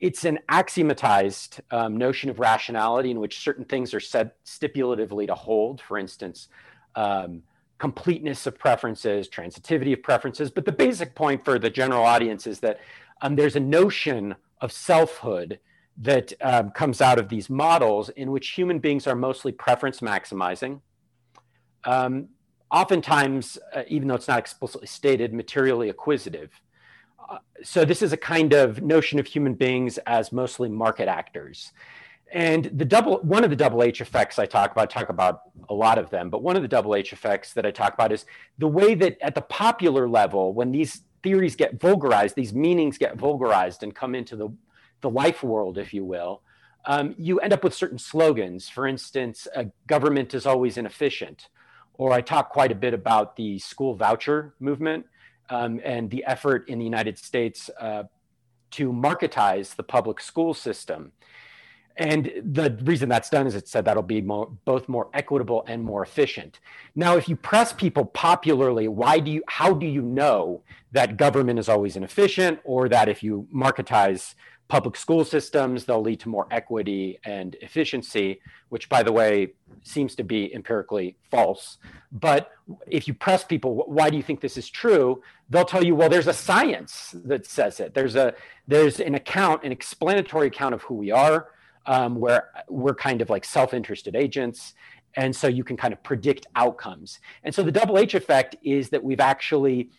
it's 0.00 0.24
an 0.24 0.38
axiomatized 0.48 1.60
um, 1.70 1.96
notion 1.96 2.30
of 2.30 2.38
rationality 2.38 3.10
in 3.10 3.20
which 3.20 3.40
certain 3.40 3.64
things 3.66 3.92
are 3.92 4.00
said 4.00 4.32
stipulatively 4.44 5.26
to 5.26 5.34
hold. 5.34 5.80
For 5.82 5.98
instance, 5.98 6.48
um, 6.96 7.42
completeness 7.80 8.46
of 8.46 8.56
preferences, 8.58 9.28
transitivity 9.28 9.92
of 9.92 10.02
preferences. 10.02 10.50
But 10.50 10.64
the 10.64 10.72
basic 10.72 11.14
point 11.16 11.44
for 11.44 11.58
the 11.58 11.70
general 11.70 12.04
audience 12.04 12.46
is 12.46 12.60
that 12.60 12.78
um, 13.22 13.34
there's 13.34 13.56
a 13.56 13.60
notion 13.60 14.36
of 14.60 14.70
selfhood 14.70 15.58
that 15.96 16.32
um, 16.40 16.70
comes 16.70 17.00
out 17.00 17.18
of 17.18 17.28
these 17.28 17.50
models 17.50 18.08
in 18.10 18.30
which 18.30 18.50
human 18.50 18.78
beings 18.78 19.06
are 19.08 19.16
mostly 19.16 19.50
preference 19.50 20.00
maximizing. 20.00 20.80
Um, 21.84 22.28
oftentimes, 22.70 23.58
uh, 23.74 23.82
even 23.88 24.06
though 24.06 24.14
it's 24.14 24.28
not 24.28 24.38
explicitly 24.38 24.86
stated, 24.86 25.34
materially 25.34 25.88
acquisitive 25.88 26.50
so 27.62 27.84
this 27.84 28.02
is 28.02 28.12
a 28.12 28.16
kind 28.16 28.52
of 28.52 28.82
notion 28.82 29.18
of 29.18 29.26
human 29.26 29.54
beings 29.54 29.98
as 30.06 30.32
mostly 30.32 30.68
market 30.68 31.08
actors. 31.08 31.72
And 32.32 32.66
the 32.66 32.84
double 32.84 33.18
one 33.18 33.42
of 33.42 33.50
the 33.50 33.56
double 33.56 33.82
H 33.82 34.00
effects 34.00 34.38
I 34.38 34.46
talk 34.46 34.70
about, 34.70 34.88
talk 34.88 35.08
about 35.08 35.42
a 35.68 35.74
lot 35.74 35.98
of 35.98 36.10
them, 36.10 36.30
but 36.30 36.42
one 36.42 36.56
of 36.56 36.62
the 36.62 36.68
double 36.68 36.94
H 36.94 37.12
effects 37.12 37.52
that 37.54 37.66
I 37.66 37.70
talk 37.72 37.94
about 37.94 38.12
is 38.12 38.24
the 38.58 38.68
way 38.68 38.94
that 38.94 39.18
at 39.20 39.34
the 39.34 39.40
popular 39.40 40.08
level, 40.08 40.52
when 40.52 40.70
these 40.70 41.02
theories 41.22 41.56
get 41.56 41.80
vulgarized, 41.80 42.36
these 42.36 42.54
meanings 42.54 42.98
get 42.98 43.16
vulgarized 43.16 43.82
and 43.82 43.94
come 43.94 44.14
into 44.14 44.36
the, 44.36 44.48
the 45.00 45.10
life 45.10 45.42
world, 45.42 45.76
if 45.76 45.92
you 45.92 46.04
will, 46.04 46.42
um, 46.86 47.14
you 47.18 47.40
end 47.40 47.52
up 47.52 47.64
with 47.64 47.74
certain 47.74 47.98
slogans. 47.98 48.68
For 48.68 48.86
instance, 48.86 49.46
government 49.86 50.32
is 50.32 50.46
always 50.46 50.76
inefficient. 50.76 51.48
Or 51.94 52.12
I 52.12 52.22
talk 52.22 52.50
quite 52.50 52.72
a 52.72 52.74
bit 52.74 52.94
about 52.94 53.36
the 53.36 53.58
school 53.58 53.94
voucher 53.94 54.54
movement 54.58 55.04
um, 55.50 55.80
and 55.84 56.08
the 56.10 56.24
effort 56.24 56.68
in 56.68 56.78
the 56.78 56.84
United 56.84 57.18
States 57.18 57.68
uh, 57.78 58.04
to 58.70 58.92
marketize 58.92 59.76
the 59.76 59.82
public 59.82 60.20
school 60.20 60.54
system. 60.54 61.12
And 62.00 62.32
the 62.42 62.78
reason 62.82 63.10
that's 63.10 63.28
done 63.28 63.46
is 63.46 63.54
it 63.54 63.68
said 63.68 63.84
that'll 63.84 64.02
be 64.02 64.22
more, 64.22 64.50
both 64.64 64.88
more 64.88 65.10
equitable 65.12 65.64
and 65.68 65.84
more 65.84 66.02
efficient. 66.02 66.58
Now, 66.94 67.18
if 67.18 67.28
you 67.28 67.36
press 67.36 67.74
people 67.74 68.06
popularly, 68.06 68.88
why 68.88 69.18
do 69.18 69.30
you, 69.30 69.42
how 69.48 69.74
do 69.74 69.84
you 69.84 70.00
know 70.00 70.62
that 70.92 71.18
government 71.18 71.58
is 71.58 71.68
always 71.68 71.96
inefficient 71.96 72.58
or 72.64 72.88
that 72.88 73.10
if 73.10 73.22
you 73.22 73.46
marketize 73.54 74.34
public 74.66 74.96
school 74.96 75.26
systems, 75.26 75.84
they'll 75.84 76.00
lead 76.00 76.20
to 76.20 76.30
more 76.30 76.46
equity 76.50 77.18
and 77.24 77.54
efficiency, 77.60 78.40
which, 78.70 78.88
by 78.88 79.02
the 79.02 79.12
way, 79.12 79.52
seems 79.82 80.14
to 80.14 80.24
be 80.24 80.54
empirically 80.54 81.18
false. 81.30 81.76
But 82.12 82.52
if 82.86 83.06
you 83.08 83.12
press 83.12 83.44
people, 83.44 83.84
why 83.86 84.08
do 84.08 84.16
you 84.16 84.22
think 84.22 84.40
this 84.40 84.56
is 84.56 84.70
true? 84.70 85.22
They'll 85.50 85.66
tell 85.66 85.84
you, 85.84 85.94
well, 85.94 86.08
there's 86.08 86.28
a 86.28 86.32
science 86.32 87.14
that 87.26 87.44
says 87.44 87.78
it. 87.78 87.92
There's 87.92 88.16
a 88.16 88.32
there's 88.66 89.00
an 89.00 89.16
account, 89.16 89.64
an 89.64 89.72
explanatory 89.72 90.46
account 90.46 90.74
of 90.74 90.82
who 90.82 90.94
we 90.94 91.10
are, 91.10 91.48
um, 91.90 92.14
where 92.14 92.50
we're 92.68 92.94
kind 92.94 93.20
of 93.20 93.28
like 93.28 93.44
self-interested 93.44 94.14
agents. 94.14 94.74
And 95.16 95.34
so 95.34 95.48
you 95.48 95.64
can 95.64 95.76
kind 95.76 95.92
of 95.92 96.00
predict 96.04 96.46
outcomes. 96.54 97.18
And 97.42 97.52
so 97.52 97.64
the 97.64 97.72
double 97.72 97.98
H 97.98 98.14
effect 98.14 98.54
is 98.62 98.90
that 98.90 99.02
we've 99.02 99.18
actually 99.34 99.90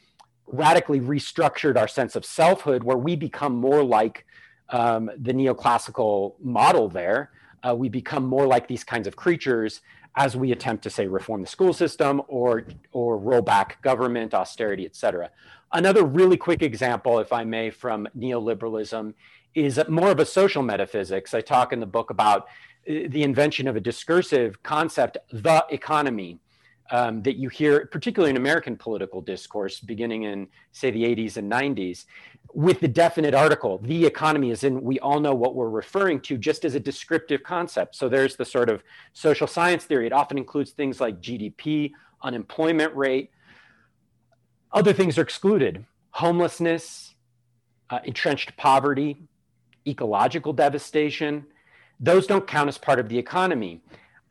radically 0.47 1.01
restructured 1.01 1.75
our 1.77 1.89
sense 1.89 2.15
of 2.15 2.23
selfhood 2.23 2.81
where 2.83 2.97
we 2.97 3.17
become 3.17 3.53
more 3.53 3.83
like 3.83 4.25
um, 4.69 5.11
the 5.17 5.33
neoclassical 5.33 6.35
model 6.39 6.87
there, 6.87 7.31
uh, 7.67 7.75
we 7.75 7.89
become 7.89 8.25
more 8.25 8.47
like 8.47 8.69
these 8.69 8.85
kinds 8.85 9.05
of 9.05 9.17
creatures 9.17 9.81
as 10.15 10.35
we 10.35 10.53
attempt 10.53 10.83
to 10.83 10.89
say 10.89 11.07
reform 11.07 11.41
the 11.41 11.47
school 11.47 11.73
system 11.73 12.21
or 12.27 12.65
or 12.91 13.17
roll 13.17 13.41
back 13.41 13.81
government 13.81 14.33
austerity 14.33 14.85
et 14.85 14.93
cetera 14.93 15.29
another 15.71 16.03
really 16.03 16.35
quick 16.35 16.61
example 16.61 17.19
if 17.19 17.31
i 17.31 17.45
may 17.45 17.69
from 17.69 18.05
neoliberalism 18.17 19.13
is 19.53 19.79
more 19.87 20.11
of 20.11 20.19
a 20.19 20.25
social 20.25 20.63
metaphysics 20.63 21.33
i 21.33 21.41
talk 21.41 21.73
in 21.73 21.79
the 21.79 21.85
book 21.85 22.09
about 22.09 22.43
uh, 22.89 23.07
the 23.09 23.23
invention 23.23 23.67
of 23.67 23.75
a 23.75 23.79
discursive 23.79 24.61
concept 24.63 25.17
the 25.31 25.65
economy 25.69 26.39
um, 26.91 27.23
that 27.23 27.37
you 27.37 27.47
hear, 27.47 27.85
particularly 27.85 28.31
in 28.31 28.37
American 28.37 28.75
political 28.75 29.21
discourse, 29.21 29.79
beginning 29.79 30.23
in, 30.23 30.47
say, 30.73 30.91
the 30.91 31.03
80s 31.03 31.37
and 31.37 31.49
90s, 31.49 32.05
with 32.53 32.81
the 32.81 32.87
definite 32.87 33.33
article. 33.33 33.79
The 33.79 34.05
economy 34.05 34.51
is 34.51 34.65
in, 34.65 34.81
we 34.81 34.99
all 34.99 35.21
know 35.21 35.33
what 35.33 35.55
we're 35.55 35.69
referring 35.69 36.19
to 36.21 36.37
just 36.37 36.65
as 36.65 36.75
a 36.75 36.81
descriptive 36.81 37.43
concept. 37.43 37.95
So 37.95 38.09
there's 38.09 38.35
the 38.35 38.43
sort 38.43 38.69
of 38.69 38.83
social 39.13 39.47
science 39.47 39.85
theory. 39.85 40.05
It 40.05 40.11
often 40.11 40.37
includes 40.37 40.71
things 40.71 40.99
like 40.99 41.21
GDP, 41.21 41.93
unemployment 42.21 42.93
rate. 42.93 43.31
Other 44.73 44.91
things 44.91 45.17
are 45.17 45.23
excluded 45.23 45.85
homelessness, 46.13 47.15
uh, 47.89 47.99
entrenched 48.03 48.57
poverty, 48.57 49.29
ecological 49.87 50.53
devastation. 50.53 51.45
Those 51.99 52.27
don't 52.27 52.47
count 52.47 52.67
as 52.67 52.77
part 52.77 52.99
of 52.99 53.09
the 53.09 53.17
economy 53.17 53.81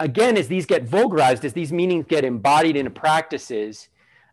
again, 0.01 0.37
as 0.37 0.49
these 0.49 0.67
get 0.67 0.85
vulgarized, 0.85 1.45
as 1.45 1.53
these 1.53 1.73
meanings 1.73 2.07
get 2.09 2.25
embodied 2.25 2.75
into 2.75 2.91
practices, 2.91 3.89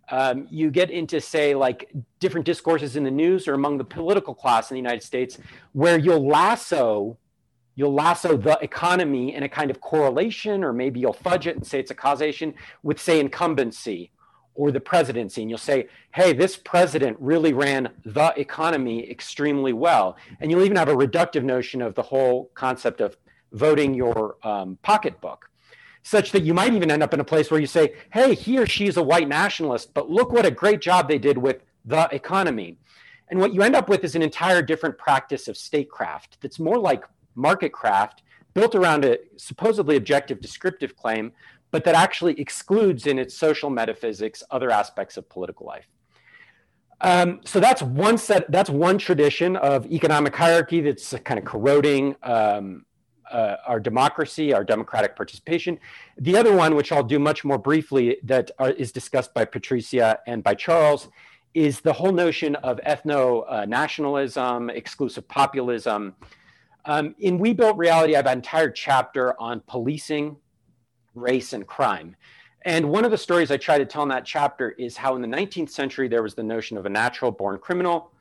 um, 0.10 0.48
you 0.50 0.72
get 0.72 0.90
into, 0.90 1.20
say, 1.20 1.54
like 1.54 1.92
different 2.20 2.46
discourses 2.46 2.96
in 2.96 3.04
the 3.04 3.12
news 3.12 3.48
or 3.48 3.54
among 3.54 3.78
the 3.78 3.84
political 3.84 4.34
class 4.34 4.72
in 4.72 4.76
the 4.76 4.80
United 4.80 5.04
States, 5.04 5.38
where 5.74 6.00
you'll 6.00 6.26
lasso, 6.26 7.18
you'll 7.76 7.94
lasso 7.94 8.38
the 8.38 8.58
economy 8.62 9.36
in 9.36 9.44
a 9.44 9.50
kind 9.50 9.70
of 9.70 9.82
correlation, 9.82 10.64
or 10.64 10.72
maybe 10.72 11.02
you'll 11.02 11.12
fudge 11.12 11.46
it 11.46 11.58
and 11.58 11.68
say 11.68 11.80
it's 11.80 11.92
a 11.92 11.96
causation 11.96 12.54
with, 12.82 13.00
say, 13.00 13.20
incumbency 13.20 14.10
or 14.58 14.72
the 14.72 14.80
presidency. 14.80 15.42
And 15.42 15.50
you'll 15.50 15.60
say, 15.60 15.88
hey, 16.14 16.34
this 16.34 16.58
president 16.58 17.16
really 17.20 17.54
ran 17.54 17.90
the 18.04 18.34
economy 18.36 19.10
extremely 19.10 19.72
well. 19.72 20.18
And 20.42 20.52
you'll 20.52 20.64
even 20.64 20.76
have 20.76 20.90
a 20.90 20.96
reductive 20.96 21.44
notion 21.44 21.82
of 21.82 21.96
the 21.96 22.02
whole 22.02 22.52
concept 22.56 23.00
of 23.00 23.16
voting 23.54 23.94
your 23.94 24.36
um, 24.44 24.78
pocketbook 24.82 25.50
such 26.04 26.32
that 26.32 26.44
you 26.44 26.54
might 26.54 26.74
even 26.74 26.90
end 26.90 27.04
up 27.04 27.14
in 27.14 27.20
a 27.20 27.24
place 27.24 27.52
where 27.52 27.60
you 27.60 27.68
say, 27.68 27.94
hey, 28.14 28.34
he 28.34 28.58
or 28.58 28.66
she 28.66 28.88
is 28.88 28.96
a 28.96 29.04
white 29.04 29.28
nationalist, 29.28 29.94
but 29.94 30.10
look 30.10 30.32
what 30.32 30.46
a 30.46 30.52
great 30.52 30.80
job 30.80 31.08
they 31.08 31.18
did 31.18 31.38
with 31.38 31.62
the 31.86 32.08
economy. 32.14 32.78
And 33.30 33.40
what 33.42 33.54
you 33.54 33.62
end 33.62 33.76
up 33.76 33.90
with 33.90 34.06
is 34.06 34.16
an 34.16 34.22
entire 34.22 34.62
different 34.62 34.98
practice 34.98 35.50
of 35.50 35.58
statecraft 35.58 36.38
that's 36.42 36.60
more 36.60 36.78
like 36.78 37.04
market 37.36 37.74
craft, 37.74 38.24
built 38.54 38.74
around 38.74 39.04
a 39.04 39.18
supposedly 39.36 39.98
objective 39.98 40.40
descriptive 40.40 40.96
claim, 40.96 41.32
but 41.72 41.84
that 41.84 41.96
actually 41.96 42.40
excludes 42.40 43.08
in 43.08 43.20
its 43.20 43.36
social 43.36 43.70
metaphysics 43.70 44.44
other 44.52 44.72
aspects 44.72 45.18
of 45.18 45.28
political 45.30 45.66
life. 45.66 45.88
Um, 47.02 47.42
so 47.46 47.60
that's 47.60 47.82
one 47.82 48.18
set. 48.18 48.52
That's 48.52 48.70
one 48.70 48.98
tradition 48.98 49.56
of 49.56 49.86
economic 49.92 50.36
hierarchy 50.36 50.82
that's 50.82 51.14
kind 51.24 51.38
of 51.38 51.46
corroding 51.46 52.16
um, 52.24 52.86
uh, 53.32 53.58
our 53.68 53.80
democracy, 53.80 54.54
our 54.54 54.64
democratic 54.64 55.16
participation. 55.16 55.80
The 56.18 56.36
other 56.38 56.54
one, 56.56 56.76
which 56.76 56.92
I'll 56.92 57.04
do 57.04 57.20
much 57.20 57.44
more 57.44 57.58
briefly, 57.58 58.18
that 58.24 58.52
are, 58.58 58.72
is 58.72 58.92
discussed 58.92 59.34
by 59.34 59.46
Patricia 59.46 60.20
and 60.26 60.44
by 60.44 60.56
Charles, 60.56 61.10
is 61.54 61.82
the 61.82 61.94
whole 61.94 62.12
notion 62.12 62.56
of 62.58 62.80
ethno 62.86 63.44
uh, 63.48 63.66
nationalism, 63.66 64.70
exclusive 64.70 65.28
populism. 65.28 66.16
Um, 66.86 67.16
in 67.20 67.38
We 67.38 67.54
Built 67.54 67.78
Reality, 67.78 68.14
I 68.14 68.18
have 68.18 68.28
an 68.28 68.34
entire 68.34 68.72
chapter 68.72 69.40
on 69.42 69.62
policing, 69.68 70.38
race, 71.20 71.54
and 71.54 71.66
crime. 71.66 72.16
And 72.64 72.90
one 72.90 73.06
of 73.06 73.12
the 73.12 73.18
stories 73.18 73.52
I 73.52 73.58
try 73.58 73.78
to 73.78 73.86
tell 73.86 74.04
in 74.04 74.10
that 74.10 74.26
chapter 74.26 74.72
is 74.72 74.98
how 74.98 75.16
in 75.16 75.22
the 75.22 75.28
19th 75.28 75.70
century 75.70 76.08
there 76.08 76.24
was 76.24 76.36
the 76.36 76.44
notion 76.44 76.78
of 76.78 76.86
a 76.86 76.90
natural 76.90 77.32
born 77.32 77.60
criminal 77.60 78.12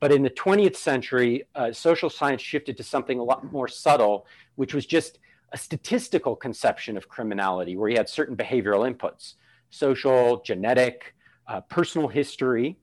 but 0.00 0.10
in 0.10 0.22
the 0.22 0.30
20th 0.30 0.76
century, 0.76 1.44
uh, 1.54 1.72
social 1.72 2.08
science 2.08 2.40
shifted 2.40 2.76
to 2.78 2.82
something 2.82 3.18
a 3.18 3.22
lot 3.22 3.52
more 3.52 3.68
subtle, 3.68 4.26
which 4.56 4.74
was 4.74 4.86
just 4.86 5.18
a 5.52 5.58
statistical 5.58 6.34
conception 6.34 6.96
of 6.96 7.08
criminality, 7.08 7.76
where 7.76 7.90
you 7.90 7.96
had 7.96 8.08
certain 8.08 8.36
behavioral 8.36 8.90
inputs 8.90 9.34
social, 9.72 10.40
genetic, 10.40 11.14
uh, 11.46 11.60
personal 11.60 12.08
history 12.08 12.76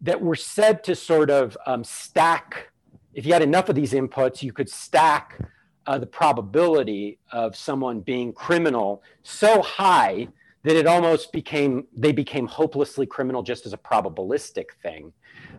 that 0.00 0.18
were 0.18 0.34
said 0.34 0.82
to 0.82 0.94
sort 0.94 1.28
of 1.28 1.54
um, 1.66 1.84
stack. 1.84 2.70
If 3.12 3.26
you 3.26 3.34
had 3.34 3.42
enough 3.42 3.68
of 3.68 3.74
these 3.74 3.92
inputs, 3.92 4.42
you 4.42 4.50
could 4.50 4.70
stack 4.70 5.38
uh, 5.90 5.98
the 5.98 6.06
probability 6.06 7.18
of 7.32 7.56
someone 7.56 8.00
being 8.00 8.32
criminal 8.32 9.02
so 9.22 9.60
high 9.62 10.28
that 10.62 10.76
it 10.76 10.86
almost 10.86 11.32
became 11.32 11.86
they 11.96 12.12
became 12.12 12.46
hopelessly 12.46 13.06
criminal 13.06 13.42
just 13.42 13.66
as 13.66 13.72
a 13.72 13.78
probabilistic 13.78 14.66
thing 14.82 15.12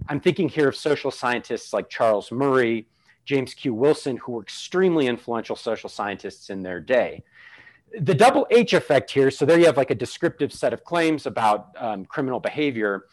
I'm 0.07 0.19
thinking 0.19 0.49
here 0.49 0.69
of 0.69 0.75
social 0.75 1.11
scientists 1.11 1.73
like 1.73 1.89
Charles 1.89 2.31
Murray, 2.31 2.87
James 3.25 3.53
Q. 3.53 3.73
Wilson, 3.73 4.17
who 4.17 4.33
were 4.33 4.41
extremely 4.41 5.07
influential 5.07 5.55
social 5.55 5.89
scientists 5.89 6.49
in 6.49 6.63
their 6.63 6.79
day. 6.79 7.23
The 7.99 8.15
double 8.15 8.47
H 8.49 8.73
effect 8.73 9.11
here, 9.11 9.29
so 9.29 9.45
there 9.45 9.59
you 9.59 9.65
have 9.65 9.77
like 9.77 9.91
a 9.91 9.95
descriptive 9.95 10.53
set 10.53 10.73
of 10.73 10.83
claims 10.83 11.25
about 11.25 11.75
um, 11.77 12.05
criminal 12.05 12.39
behavior, 12.39 13.05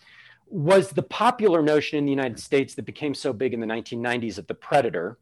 was 0.47 0.91
the 0.91 1.03
popular 1.03 1.63
notion 1.63 1.99
in 1.99 2.05
the 2.05 2.11
United 2.11 2.39
States 2.39 2.75
that 2.75 2.87
became 2.87 3.15
so 3.15 3.33
big 3.33 3.53
in 3.53 3.61
the 3.61 3.67
1990s 3.67 4.39
of 4.39 4.47
the 4.47 4.55
predator. 4.55 5.19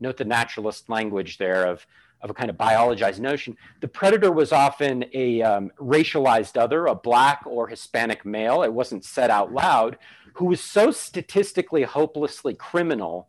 Note 0.00 0.16
the 0.16 0.24
naturalist 0.24 0.88
language 0.88 1.38
there 1.38 1.66
of, 1.66 1.86
of 2.20 2.30
a 2.30 2.34
kind 2.34 2.50
of 2.50 2.56
biologized 2.56 3.20
notion. 3.20 3.56
The 3.80 3.88
predator 3.88 4.32
was 4.32 4.52
often 4.52 5.04
a 5.12 5.42
um, 5.42 5.70
racialized 5.78 6.56
other, 6.56 6.86
a 6.86 6.94
black 6.94 7.42
or 7.46 7.68
Hispanic 7.68 8.24
male. 8.24 8.62
It 8.62 8.72
wasn't 8.72 9.04
said 9.04 9.30
out 9.30 9.52
loud, 9.52 9.98
who 10.34 10.46
was 10.46 10.60
so 10.60 10.90
statistically 10.90 11.82
hopelessly 11.82 12.54
criminal 12.54 13.28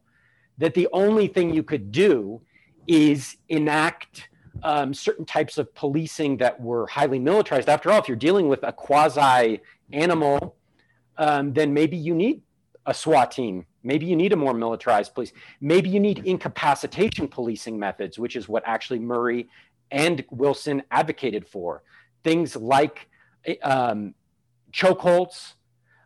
that 0.58 0.74
the 0.74 0.88
only 0.92 1.28
thing 1.28 1.54
you 1.54 1.64
could 1.64 1.92
do 1.92 2.42
is 2.88 3.38
enact 3.50 4.30
um, 4.64 4.94
certain 4.94 5.26
types 5.26 5.58
of 5.58 5.74
policing 5.76 6.38
that 6.38 6.60
were 6.60 6.88
highly 6.88 7.20
militarized. 7.20 7.70
After 7.70 7.92
all, 7.92 8.00
if 8.00 8.08
you're 8.08 8.18
dealing 8.18 8.48
with 8.48 8.64
a 8.64 8.74
quasi 8.74 9.62
animal, 9.92 10.56
um, 11.18 11.54
then 11.54 11.74
maybe 11.74 11.98
you 11.98 12.16
need 12.16 12.42
a 12.88 12.94
SWAT 12.94 13.32
team. 13.32 13.66
Maybe 13.84 14.06
you 14.06 14.16
need 14.16 14.34
a 14.34 14.36
more 14.36 14.54
militarized 14.54 15.14
police. 15.14 15.34
Maybe 15.62 15.90
you 15.90 16.00
need 16.00 16.26
incapacitation 16.26 17.28
policing 17.28 17.78
methods, 17.78 18.18
which 18.18 18.36
is 18.36 18.48
what 18.50 18.64
actually 18.66 19.00
Murray 19.00 19.50
and 19.92 20.24
Wilson 20.32 20.82
advocated 20.90 21.48
for. 21.48 21.84
Things 22.24 22.56
like 22.56 23.08
um, 23.62 24.16
chokeholds, 24.72 25.54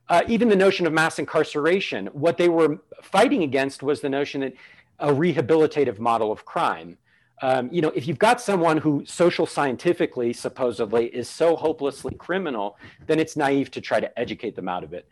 uh, 0.09 0.23
even 0.27 0.49
the 0.49 0.55
notion 0.55 0.85
of 0.85 0.93
mass 0.93 1.19
incarceration, 1.19 2.07
what 2.07 2.37
they 2.37 2.49
were 2.49 2.79
fighting 3.01 3.43
against 3.43 3.83
was 3.83 4.01
the 4.01 4.09
notion 4.09 4.41
that 4.41 4.53
a 4.99 5.07
rehabilitative 5.07 5.99
model 5.99 6.31
of 6.31 6.45
crime. 6.45 6.97
Um, 7.43 7.69
you 7.71 7.81
know, 7.81 7.91
if 7.95 8.07
you've 8.07 8.19
got 8.19 8.39
someone 8.39 8.77
who 8.77 9.03
social 9.05 9.47
scientifically, 9.47 10.31
supposedly, 10.33 11.07
is 11.07 11.27
so 11.27 11.55
hopelessly 11.55 12.13
criminal, 12.15 12.77
then 13.07 13.19
it's 13.19 13.35
naive 13.35 13.71
to 13.71 13.81
try 13.81 13.99
to 13.99 14.19
educate 14.19 14.55
them 14.55 14.67
out 14.67 14.83
of 14.83 14.93
it. 14.93 15.07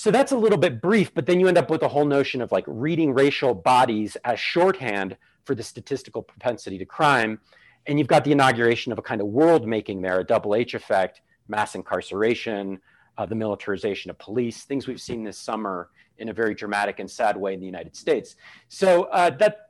So 0.00 0.10
that's 0.10 0.32
a 0.32 0.36
little 0.38 0.56
bit 0.56 0.80
brief, 0.80 1.12
but 1.12 1.26
then 1.26 1.38
you 1.40 1.46
end 1.46 1.58
up 1.58 1.68
with 1.68 1.82
a 1.82 1.88
whole 1.88 2.06
notion 2.06 2.40
of 2.40 2.50
like 2.50 2.64
reading 2.66 3.12
racial 3.12 3.52
bodies 3.52 4.16
as 4.24 4.40
shorthand 4.40 5.14
for 5.44 5.54
the 5.54 5.62
statistical 5.62 6.22
propensity 6.22 6.78
to 6.78 6.86
crime. 6.86 7.38
And 7.84 7.98
you've 7.98 8.08
got 8.08 8.24
the 8.24 8.32
inauguration 8.32 8.92
of 8.92 8.98
a 8.98 9.02
kind 9.02 9.20
of 9.20 9.26
world 9.26 9.68
making 9.68 10.00
there, 10.00 10.20
a 10.20 10.24
double 10.24 10.54
H 10.54 10.72
effect, 10.72 11.20
mass 11.48 11.74
incarceration, 11.74 12.80
uh, 13.18 13.26
the 13.26 13.34
militarization 13.34 14.10
of 14.10 14.18
police, 14.18 14.62
things 14.62 14.86
we've 14.86 15.02
seen 15.02 15.22
this 15.22 15.36
summer 15.36 15.90
in 16.16 16.30
a 16.30 16.32
very 16.32 16.54
dramatic 16.54 16.98
and 16.98 17.10
sad 17.10 17.36
way 17.36 17.52
in 17.52 17.60
the 17.60 17.66
United 17.66 17.94
States. 17.94 18.36
So 18.68 19.02
uh, 19.02 19.28
that 19.36 19.69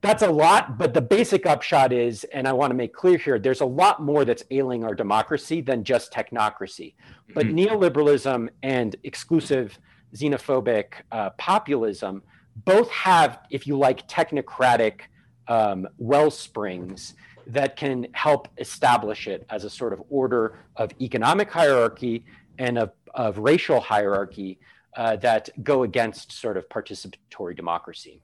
that's 0.00 0.22
a 0.22 0.30
lot, 0.30 0.78
but 0.78 0.94
the 0.94 1.00
basic 1.00 1.46
upshot 1.46 1.92
is, 1.92 2.24
and 2.24 2.46
I 2.48 2.52
want 2.52 2.70
to 2.70 2.74
make 2.74 2.92
clear 2.92 3.18
here, 3.18 3.38
there's 3.38 3.60
a 3.60 3.66
lot 3.66 4.02
more 4.02 4.24
that's 4.24 4.44
ailing 4.50 4.84
our 4.84 4.94
democracy 4.94 5.60
than 5.60 5.84
just 5.84 6.12
technocracy. 6.12 6.94
But 7.34 7.46
mm-hmm. 7.46 7.58
neoliberalism 7.58 8.48
and 8.62 8.96
exclusive 9.04 9.78
xenophobic 10.14 10.86
uh, 11.10 11.30
populism 11.30 12.22
both 12.64 12.90
have, 12.90 13.40
if 13.50 13.66
you 13.66 13.78
like, 13.78 14.08
technocratic 14.08 15.02
um, 15.48 15.88
well 15.98 16.30
springs 16.30 17.14
that 17.46 17.76
can 17.76 18.06
help 18.12 18.48
establish 18.58 19.26
it 19.26 19.46
as 19.50 19.64
a 19.64 19.70
sort 19.70 19.92
of 19.92 20.02
order 20.10 20.58
of 20.76 20.92
economic 21.00 21.50
hierarchy 21.50 22.24
and 22.58 22.78
of, 22.78 22.92
of 23.14 23.38
racial 23.38 23.80
hierarchy 23.80 24.58
uh, 24.96 25.16
that 25.16 25.48
go 25.64 25.82
against 25.82 26.32
sort 26.32 26.56
of 26.56 26.68
participatory 26.68 27.56
democracy. 27.56 28.22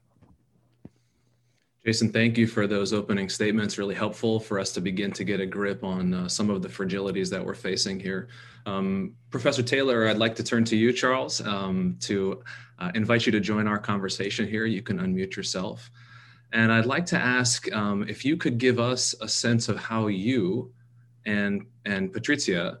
Jason, 1.85 2.11
thank 2.11 2.37
you 2.37 2.45
for 2.45 2.67
those 2.67 2.91
opening 2.91 3.29
statements. 3.29 3.77
Really 3.77 3.95
helpful 3.95 4.39
for 4.39 4.59
us 4.59 4.73
to 4.73 4.81
begin 4.81 5.13
to 5.13 5.23
get 5.23 5.39
a 5.39 5.45
grip 5.45 5.81
on 5.83 6.13
uh, 6.13 6.27
some 6.27 6.49
of 6.49 6.61
the 6.61 6.67
fragilities 6.67 7.29
that 7.29 7.43
we're 7.43 7.55
facing 7.55 7.99
here. 7.99 8.27
Um, 8.65 9.15
Professor 9.29 9.63
Taylor, 9.63 10.07
I'd 10.07 10.17
like 10.17 10.35
to 10.35 10.43
turn 10.43 10.65
to 10.65 10.75
you, 10.75 10.91
Charles, 10.91 11.39
um, 11.41 11.95
to 12.01 12.43
uh, 12.79 12.91
invite 12.95 13.25
you 13.25 13.31
to 13.31 13.39
join 13.39 13.65
our 13.65 13.77
conversation 13.77 14.45
here. 14.45 14.65
You 14.65 14.81
can 14.81 14.99
unmute 14.99 15.37
yourself. 15.37 15.89
And 16.51 16.71
I'd 16.71 16.85
like 16.85 17.05
to 17.07 17.17
ask 17.17 17.71
um, 17.73 18.07
if 18.09 18.25
you 18.25 18.35
could 18.35 18.57
give 18.57 18.77
us 18.77 19.15
a 19.21 19.27
sense 19.27 19.69
of 19.69 19.77
how 19.77 20.07
you 20.07 20.73
and, 21.25 21.65
and 21.85 22.11
Patrizia 22.11 22.79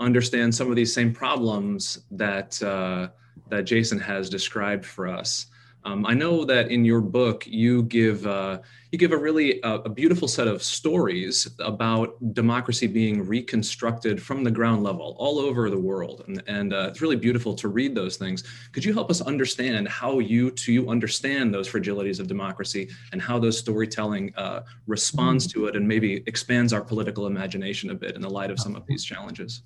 understand 0.00 0.54
some 0.54 0.68
of 0.68 0.76
these 0.76 0.92
same 0.92 1.14
problems 1.14 2.00
that, 2.10 2.62
uh, 2.62 3.08
that 3.48 3.62
Jason 3.62 3.98
has 4.00 4.28
described 4.28 4.84
for 4.84 5.08
us. 5.08 5.46
Um, 5.86 6.06
I 6.06 6.14
know 6.14 6.44
that 6.46 6.70
in 6.70 6.84
your 6.84 7.02
book 7.02 7.46
you 7.46 7.82
give 7.82 8.26
uh, 8.26 8.60
you 8.90 8.98
give 8.98 9.12
a 9.12 9.16
really 9.18 9.62
uh, 9.62 9.78
a 9.80 9.88
beautiful 9.88 10.28
set 10.28 10.48
of 10.48 10.62
stories 10.62 11.48
about 11.58 12.16
democracy 12.32 12.86
being 12.86 13.26
reconstructed 13.26 14.22
from 14.22 14.44
the 14.44 14.50
ground 14.50 14.82
level 14.82 15.14
all 15.18 15.38
over 15.38 15.68
the 15.68 15.78
world, 15.78 16.24
and, 16.26 16.42
and 16.46 16.72
uh, 16.72 16.88
it's 16.90 17.02
really 17.02 17.16
beautiful 17.16 17.54
to 17.54 17.68
read 17.68 17.94
those 17.94 18.16
things. 18.16 18.44
Could 18.72 18.84
you 18.84 18.94
help 18.94 19.10
us 19.10 19.20
understand 19.20 19.86
how 19.88 20.20
you 20.20 20.50
to 20.52 20.72
you 20.72 20.88
understand 20.88 21.52
those 21.52 21.68
fragilities 21.68 22.18
of 22.18 22.28
democracy 22.28 22.88
and 23.12 23.20
how 23.20 23.38
those 23.38 23.58
storytelling 23.58 24.32
uh, 24.36 24.62
responds 24.86 25.46
to 25.48 25.66
it, 25.66 25.76
and 25.76 25.86
maybe 25.86 26.22
expands 26.26 26.72
our 26.72 26.82
political 26.82 27.26
imagination 27.26 27.90
a 27.90 27.94
bit 27.94 28.14
in 28.14 28.22
the 28.22 28.30
light 28.30 28.50
of 28.50 28.58
some 28.58 28.74
of 28.74 28.86
these 28.86 29.04
challenges? 29.04 29.62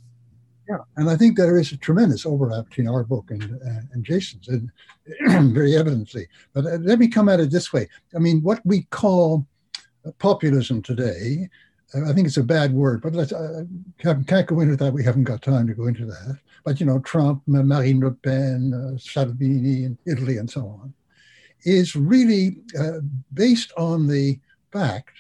Yeah, 0.69 0.79
and 0.97 1.09
I 1.09 1.17
think 1.17 1.37
there 1.37 1.59
is 1.59 1.73
a 1.73 1.79
tremendous 1.79 2.27
overlap 2.27 2.69
between 2.69 2.89
our 2.89 3.03
book 3.03 3.31
and 3.31 3.43
uh, 3.43 3.81
and 3.93 4.05
Jason's, 4.05 4.49
and 4.49 4.71
very 5.55 5.75
evidently. 5.75 6.29
But 6.53 6.67
uh, 6.67 6.77
let 6.81 6.99
me 6.99 7.09
come 7.09 7.29
at 7.29 7.41
it 7.41 7.51
this 7.51 7.73
way. 7.73 7.89
I 8.15 8.19
mean, 8.19 8.43
what 8.43 8.61
we 8.67 8.83
call 8.91 9.47
populism 10.19 10.83
today, 10.83 11.49
uh, 11.95 12.09
I 12.09 12.13
think 12.13 12.27
it's 12.27 12.37
a 12.37 12.43
bad 12.43 12.75
word, 12.75 13.01
but 13.01 13.15
let's 13.15 13.33
uh, 13.33 13.65
can't 13.99 14.47
go 14.47 14.61
into 14.61 14.77
that. 14.77 14.93
We 14.93 15.05
haven't 15.05 15.25
got 15.25 15.41
time 15.41 15.67
to 15.69 15.75
go 15.75 15.87
into 15.87 16.05
that. 16.05 16.39
But 16.65 16.81
you 16.81 16.87
know, 16.87 16.99
Trump, 16.99 17.43
Marine 17.47 18.01
Le 18.01 18.11
Pen, 18.11 18.75
uh, 18.75 18.99
Salvini 18.99 19.85
in 19.85 19.97
Italy, 20.07 20.37
and 20.37 20.51
so 20.51 20.67
on, 20.67 20.93
is 21.63 21.97
really 21.97 22.59
uh, 22.79 23.01
based 23.33 23.73
on 23.79 24.07
the 24.07 24.39
fact 24.71 25.15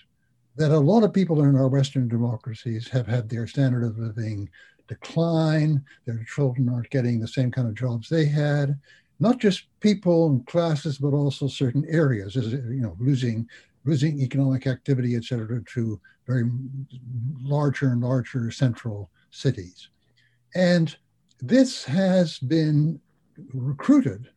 that 0.56 0.72
a 0.72 0.78
lot 0.78 1.04
of 1.04 1.12
people 1.14 1.42
in 1.42 1.56
our 1.56 1.68
Western 1.68 2.06
democracies 2.06 2.88
have 2.88 3.06
had 3.06 3.30
their 3.30 3.46
standard 3.46 3.84
of 3.84 3.98
living 3.98 4.50
decline. 4.88 5.84
Their 6.06 6.24
children 6.24 6.68
aren't 6.68 6.90
getting 6.90 7.20
the 7.20 7.28
same 7.28 7.50
kind 7.50 7.68
of 7.68 7.74
jobs 7.74 8.08
they 8.08 8.24
had. 8.24 8.78
Not 9.20 9.38
just 9.38 9.64
people 9.80 10.28
and 10.28 10.46
classes, 10.46 10.98
but 10.98 11.12
also 11.12 11.48
certain 11.48 11.84
areas, 11.88 12.36
as 12.36 12.52
you 12.52 12.80
know, 12.80 12.96
losing 12.98 13.48
losing 13.84 14.20
economic 14.20 14.66
activity, 14.66 15.16
et 15.16 15.24
cetera, 15.24 15.62
to 15.64 16.00
very 16.26 16.44
larger 17.40 17.88
and 17.92 18.02
larger 18.02 18.50
central 18.50 19.10
cities. 19.30 19.88
And 20.54 20.94
this 21.40 21.84
has 21.84 22.38
been 22.38 23.00
recruited 23.54 24.28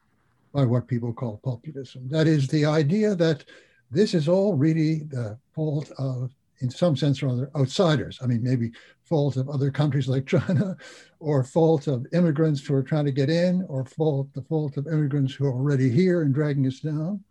by 0.54 0.64
what 0.66 0.88
people 0.88 1.14
call 1.14 1.42
populism. 1.44 2.08
That 2.10 2.28
is 2.28 2.48
the 2.48 2.66
idea 2.66 3.16
that 3.16 3.44
this 3.90 4.14
is 4.14 4.28
all 4.28 4.54
really 4.56 5.00
the 5.10 5.38
fault 5.54 5.92
of, 5.98 6.32
in 6.60 6.70
some 6.70 6.96
sense 6.96 7.22
or 7.22 7.30
other, 7.30 7.52
outsiders. 7.56 8.20
I 8.22 8.28
mean, 8.28 8.44
maybe 8.44 8.72
fault 9.12 9.36
of 9.36 9.50
other 9.50 9.70
countries 9.70 10.08
like 10.08 10.26
China, 10.36 10.78
or 11.20 11.44
fault 11.44 11.88
of 11.88 12.08
immigrants 12.14 12.66
who 12.66 12.74
are 12.74 12.82
trying 12.82 13.04
to 13.04 13.12
get 13.12 13.30
in, 13.30 13.66
or 13.68 13.84
fault 13.84 14.34
the 14.34 14.42
fault 14.44 14.78
of 14.78 14.88
immigrants 14.88 15.34
who 15.34 15.46
are 15.46 15.52
already 15.52 15.90
here 15.90 16.22
and 16.22 16.34
dragging 16.34 16.66
us 16.66 16.80
down. 16.80 17.22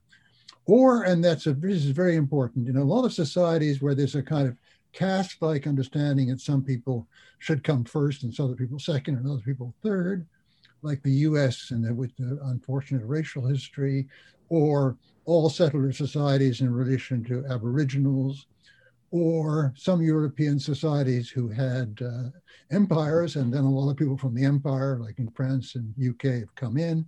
Or, 0.66 1.04
and 1.04 1.24
that's 1.24 1.46
a, 1.46 1.54
this 1.54 1.86
is 1.86 1.86
very 1.86 2.16
important, 2.16 2.68
in 2.68 2.76
a 2.76 2.84
lot 2.84 3.06
of 3.06 3.14
societies 3.14 3.80
where 3.80 3.94
there's 3.94 4.14
a 4.14 4.22
kind 4.22 4.46
of 4.46 4.58
caste-like 4.92 5.66
understanding 5.66 6.28
that 6.28 6.42
some 6.42 6.62
people 6.62 7.08
should 7.38 7.64
come 7.64 7.82
first 7.84 8.24
and 8.24 8.34
some 8.34 8.44
other 8.44 8.56
people 8.56 8.78
second 8.78 9.16
and 9.16 9.26
other 9.26 9.40
people 9.40 9.74
third, 9.82 10.26
like 10.82 11.02
the 11.02 11.24
U.S. 11.28 11.70
and 11.70 11.82
the, 11.82 11.94
with 11.94 12.14
the 12.18 12.38
unfortunate 12.44 13.06
racial 13.06 13.46
history, 13.46 14.06
or 14.50 14.98
all 15.24 15.48
settler 15.48 15.92
societies 15.92 16.60
in 16.60 16.70
relation 16.70 17.24
to 17.24 17.46
Aboriginals, 17.46 18.46
or 19.11 19.73
some 19.77 20.03
European 20.03 20.59
societies 20.59 21.29
who 21.29 21.49
had 21.49 22.01
uh, 22.05 22.31
empires, 22.70 23.37
and 23.37 23.53
then 23.53 23.64
a 23.64 23.70
lot 23.70 23.90
of 23.90 23.96
people 23.96 24.16
from 24.16 24.35
the 24.35 24.44
empire, 24.44 24.99
like 25.01 25.18
in 25.18 25.31
France 25.31 25.75
and 25.75 25.92
UK, 25.99 26.40
have 26.40 26.55
come 26.55 26.77
in. 26.77 27.07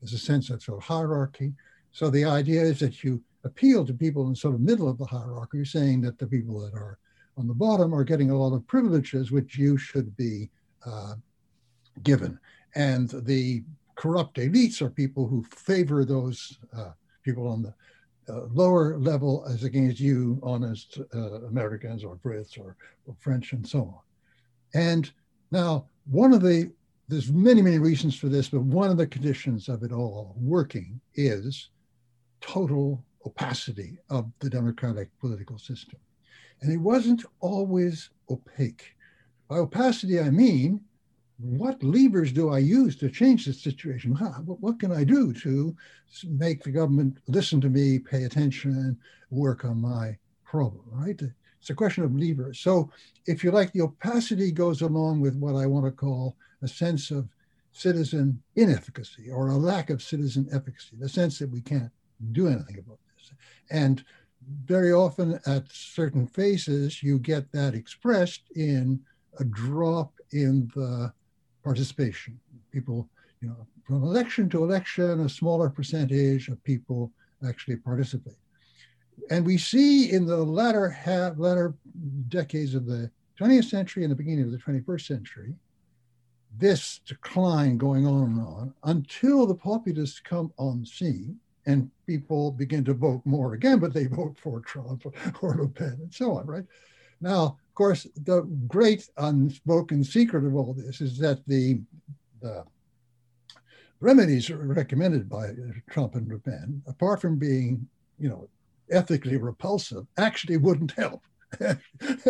There's 0.00 0.12
a 0.12 0.18
sense 0.18 0.50
of 0.50 0.62
sort 0.62 0.78
of 0.78 0.84
hierarchy. 0.84 1.52
So 1.90 2.10
the 2.10 2.24
idea 2.24 2.62
is 2.62 2.78
that 2.80 3.02
you 3.02 3.22
appeal 3.44 3.84
to 3.84 3.92
people 3.92 4.28
in 4.28 4.36
sort 4.36 4.54
of 4.54 4.60
middle 4.60 4.88
of 4.88 4.98
the 4.98 5.04
hierarchy, 5.04 5.64
saying 5.64 6.00
that 6.02 6.18
the 6.18 6.26
people 6.26 6.60
that 6.60 6.74
are 6.74 6.98
on 7.36 7.48
the 7.48 7.54
bottom 7.54 7.94
are 7.94 8.04
getting 8.04 8.30
a 8.30 8.38
lot 8.38 8.54
of 8.54 8.66
privileges 8.66 9.32
which 9.32 9.56
you 9.56 9.76
should 9.76 10.16
be 10.16 10.48
uh, 10.86 11.14
given. 12.02 12.38
And 12.74 13.08
the 13.10 13.64
corrupt 13.96 14.36
elites 14.36 14.80
are 14.80 14.90
people 14.90 15.26
who 15.26 15.42
favor 15.44 16.04
those 16.04 16.58
uh, 16.76 16.90
people 17.22 17.48
on 17.48 17.62
the 17.62 17.74
uh, 18.28 18.42
lower 18.52 18.98
level 18.98 19.44
as 19.48 19.64
against 19.64 20.00
you, 20.00 20.38
honest 20.42 20.98
uh, 21.14 21.42
Americans 21.46 22.04
or 22.04 22.16
Brits 22.16 22.58
or, 22.58 22.76
or, 23.06 23.14
French 23.18 23.52
and 23.52 23.66
so 23.66 23.80
on. 23.80 24.00
And 24.74 25.10
now, 25.50 25.86
one 26.10 26.32
of 26.32 26.42
the, 26.42 26.70
there's 27.08 27.32
many, 27.32 27.62
many 27.62 27.78
reasons 27.78 28.16
for 28.16 28.28
this, 28.28 28.48
but 28.48 28.62
one 28.62 28.90
of 28.90 28.96
the 28.96 29.06
conditions 29.06 29.68
of 29.68 29.82
it 29.82 29.92
all 29.92 30.34
working 30.38 31.00
is 31.14 31.70
total 32.40 33.04
opacity 33.26 33.98
of 34.10 34.30
the 34.40 34.50
democratic 34.50 35.08
political 35.20 35.58
system. 35.58 35.98
And 36.60 36.72
it 36.72 36.78
wasn't 36.78 37.24
always 37.40 38.10
opaque. 38.30 38.94
By 39.48 39.56
opacity, 39.58 40.20
I 40.20 40.30
mean 40.30 40.80
what 41.42 41.82
levers 41.82 42.32
do 42.32 42.50
I 42.50 42.58
use 42.58 42.94
to 42.96 43.10
change 43.10 43.46
the 43.46 43.52
situation? 43.52 44.12
What 44.14 44.78
can 44.78 44.92
I 44.92 45.02
do 45.02 45.32
to 45.34 45.76
make 46.28 46.62
the 46.62 46.70
government 46.70 47.18
listen 47.26 47.60
to 47.62 47.68
me, 47.68 47.98
pay 47.98 48.24
attention, 48.24 48.96
work 49.30 49.64
on 49.64 49.80
my 49.80 50.16
problem, 50.44 50.84
right? 50.92 51.20
It's 51.60 51.70
a 51.70 51.74
question 51.74 52.04
of 52.04 52.14
levers. 52.14 52.60
So, 52.60 52.90
if 53.26 53.42
you 53.42 53.50
like, 53.50 53.72
the 53.72 53.82
opacity 53.82 54.52
goes 54.52 54.82
along 54.82 55.20
with 55.20 55.36
what 55.36 55.56
I 55.56 55.66
want 55.66 55.84
to 55.86 55.90
call 55.90 56.36
a 56.62 56.68
sense 56.68 57.10
of 57.10 57.28
citizen 57.72 58.40
inefficacy 58.54 59.30
or 59.30 59.48
a 59.48 59.56
lack 59.56 59.90
of 59.90 60.02
citizen 60.02 60.48
efficacy, 60.52 60.96
the 60.98 61.08
sense 61.08 61.38
that 61.38 61.50
we 61.50 61.60
can't 61.60 61.90
do 62.30 62.46
anything 62.46 62.78
about 62.78 62.98
this. 63.16 63.32
And 63.70 64.04
very 64.64 64.92
often 64.92 65.40
at 65.46 65.70
certain 65.72 66.26
phases, 66.26 67.02
you 67.02 67.18
get 67.18 67.50
that 67.52 67.74
expressed 67.74 68.42
in 68.54 69.00
a 69.38 69.44
drop 69.44 70.12
in 70.32 70.70
the 70.74 71.12
participation. 71.62 72.38
People, 72.72 73.08
you 73.40 73.48
know, 73.48 73.66
from 73.84 74.02
election 74.02 74.48
to 74.50 74.62
election, 74.62 75.20
a 75.20 75.28
smaller 75.28 75.68
percentage 75.68 76.48
of 76.48 76.62
people 76.64 77.12
actually 77.46 77.76
participate. 77.76 78.36
And 79.30 79.44
we 79.44 79.58
see 79.58 80.10
in 80.10 80.26
the 80.26 80.36
latter 80.36 80.88
half, 80.88 81.34
latter 81.38 81.74
decades 82.28 82.74
of 82.74 82.86
the 82.86 83.10
20th 83.40 83.64
century 83.64 84.04
and 84.04 84.12
the 84.12 84.16
beginning 84.16 84.44
of 84.44 84.52
the 84.52 84.58
21st 84.58 85.06
century, 85.06 85.54
this 86.58 87.00
decline 87.06 87.78
going 87.78 88.06
on 88.06 88.24
and 88.24 88.40
on 88.40 88.74
until 88.84 89.46
the 89.46 89.54
populists 89.54 90.20
come 90.20 90.52
on 90.58 90.84
scene 90.84 91.38
and 91.66 91.90
people 92.06 92.50
begin 92.50 92.84
to 92.84 92.94
vote 92.94 93.22
more 93.24 93.54
again, 93.54 93.78
but 93.78 93.94
they 93.94 94.06
vote 94.06 94.36
for 94.36 94.60
Trump 94.60 95.04
or 95.40 95.56
Le 95.56 95.68
Pen 95.68 95.96
and 96.00 96.12
so 96.12 96.36
on, 96.38 96.46
right? 96.46 96.64
Now, 97.20 97.58
of 97.72 97.76
course, 97.76 98.06
the 98.26 98.42
great 98.68 99.08
unspoken 99.16 100.04
secret 100.04 100.44
of 100.44 100.54
all 100.54 100.74
this 100.74 101.00
is 101.00 101.16
that 101.20 101.40
the, 101.46 101.80
the 102.42 102.64
remedies 103.98 104.50
recommended 104.50 105.26
by 105.26 105.52
Trump 105.88 106.14
and 106.14 106.28
Le 106.28 106.38
Pen, 106.38 106.82
apart 106.86 107.22
from 107.22 107.38
being, 107.38 107.88
you 108.18 108.28
know, 108.28 108.46
ethically 108.90 109.38
repulsive, 109.38 110.06
actually 110.18 110.58
wouldn't 110.58 110.90
help. 110.90 111.22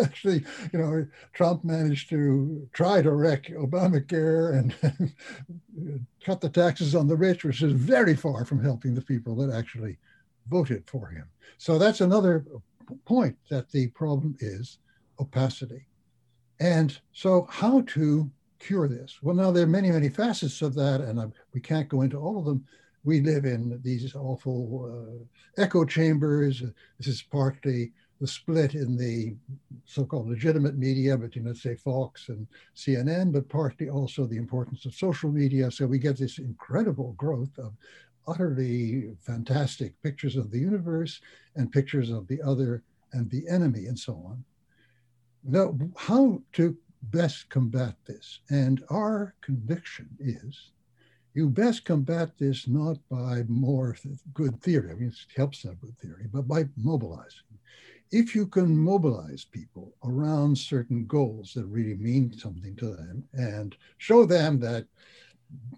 actually, 0.01 0.45
you 0.71 0.79
know, 0.79 1.05
Trump 1.33 1.65
managed 1.65 2.09
to 2.11 2.65
try 2.71 3.01
to 3.01 3.11
wreck 3.11 3.47
Obamacare 3.47 4.57
and 4.57 5.13
cut 6.25 6.39
the 6.39 6.47
taxes 6.47 6.95
on 6.95 7.05
the 7.05 7.17
rich, 7.17 7.43
which 7.43 7.61
is 7.61 7.73
very 7.73 8.15
far 8.15 8.45
from 8.45 8.63
helping 8.63 8.95
the 8.95 9.01
people 9.01 9.35
that 9.35 9.53
actually 9.53 9.97
voted 10.49 10.85
for 10.87 11.09
him. 11.09 11.25
So 11.57 11.77
that's 11.77 11.99
another 11.99 12.45
point 13.03 13.35
that 13.49 13.69
the 13.71 13.87
problem 13.87 14.37
is 14.39 14.77
opacity. 15.19 15.85
And 16.59 16.97
so, 17.11 17.47
how 17.49 17.81
to 17.81 18.29
cure 18.59 18.87
this? 18.87 19.19
Well, 19.21 19.35
now 19.35 19.51
there 19.51 19.63
are 19.63 19.67
many, 19.67 19.91
many 19.91 20.09
facets 20.09 20.61
of 20.61 20.73
that, 20.75 21.01
and 21.01 21.19
I, 21.19 21.25
we 21.53 21.59
can't 21.59 21.89
go 21.89 22.01
into 22.01 22.17
all 22.17 22.39
of 22.39 22.45
them. 22.45 22.65
We 23.03 23.21
live 23.21 23.45
in 23.45 23.79
these 23.83 24.15
awful 24.15 25.27
uh, 25.57 25.61
echo 25.61 25.83
chambers. 25.83 26.63
This 26.97 27.07
is 27.07 27.21
partly 27.21 27.91
the 28.21 28.27
split 28.27 28.75
in 28.75 28.95
the 28.95 29.35
so-called 29.85 30.29
legitimate 30.29 30.77
media 30.77 31.17
between, 31.17 31.45
let's 31.45 31.61
say, 31.61 31.75
Fox 31.75 32.29
and 32.29 32.47
CNN, 32.73 33.33
but 33.33 33.49
partly 33.49 33.89
also 33.89 34.25
the 34.25 34.37
importance 34.37 34.85
of 34.85 34.93
social 34.93 35.29
media. 35.29 35.69
So 35.69 35.85
we 35.85 35.99
get 35.99 36.17
this 36.17 36.37
incredible 36.37 37.13
growth 37.17 37.57
of 37.57 37.73
utterly 38.27 39.13
fantastic 39.19 40.01
pictures 40.01 40.37
of 40.37 40.51
the 40.51 40.59
universe 40.59 41.19
and 41.55 41.71
pictures 41.71 42.09
of 42.09 42.27
the 42.29 42.41
other 42.41 42.83
and 43.11 43.29
the 43.29 43.45
enemy 43.49 43.87
and 43.87 43.99
so 43.99 44.13
on. 44.25 44.43
Now, 45.43 45.77
how 45.97 46.41
to 46.53 46.77
best 47.03 47.49
combat 47.49 47.95
this? 48.05 48.39
And 48.49 48.83
our 48.89 49.35
conviction 49.41 50.09
is 50.19 50.71
you 51.33 51.49
best 51.49 51.83
combat 51.83 52.37
this 52.37 52.67
not 52.67 52.97
by 53.09 53.43
more 53.47 53.97
good 54.33 54.61
theory, 54.61 54.91
I 54.91 54.95
mean, 54.95 55.09
it 55.09 55.15
helps 55.35 55.63
have 55.63 55.81
good 55.81 55.97
theory, 55.99 56.27
but 56.31 56.47
by 56.47 56.65
mobilizing. 56.77 57.41
If 58.11 58.35
you 58.35 58.45
can 58.45 58.77
mobilize 58.77 59.43
people 59.43 59.95
around 60.03 60.55
certain 60.55 61.07
goals 61.07 61.53
that 61.55 61.65
really 61.65 61.95
mean 61.95 62.37
something 62.37 62.75
to 62.75 62.95
them 62.95 63.23
and 63.33 63.75
show 63.97 64.25
them 64.25 64.59
that 64.59 64.85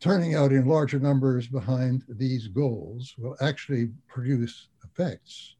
turning 0.02 0.36
out 0.36 0.52
in 0.52 0.68
larger 0.68 1.00
numbers 1.00 1.48
behind 1.48 2.04
these 2.10 2.48
goals 2.50 3.16
will 3.18 3.38
actually 3.40 3.90
produce 4.08 4.68
effects, 4.84 5.56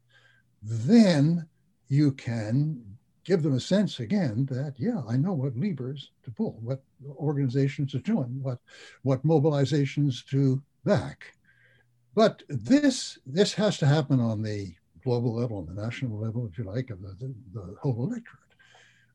then 0.62 1.46
you 1.88 2.12
can 2.12 2.82
give 3.26 3.42
them 3.42 3.54
a 3.54 3.60
sense 3.60 4.00
again 4.00 4.46
that 4.50 4.74
yeah 4.78 5.02
i 5.08 5.16
know 5.16 5.32
what 5.32 5.56
levers 5.56 6.10
to 6.24 6.30
pull 6.30 6.58
what 6.62 6.82
organizations 7.18 7.92
to 7.92 7.98
join 8.00 8.38
what 8.40 8.58
what 9.02 9.26
mobilizations 9.26 10.24
to 10.24 10.62
back. 10.86 11.34
But 12.14 12.44
this 12.48 13.18
this 13.26 13.52
has 13.54 13.76
to 13.78 13.86
happen 13.86 14.20
on 14.20 14.40
the 14.40 14.72
global 15.04 15.34
level 15.34 15.58
on 15.58 15.66
the 15.66 15.82
national 15.82 16.18
level 16.18 16.48
if 16.50 16.56
you 16.56 16.64
like 16.64 16.88
of 16.88 17.02
the, 17.02 17.14
the, 17.20 17.34
the 17.52 17.76
whole 17.82 18.04
electorate. 18.04 18.54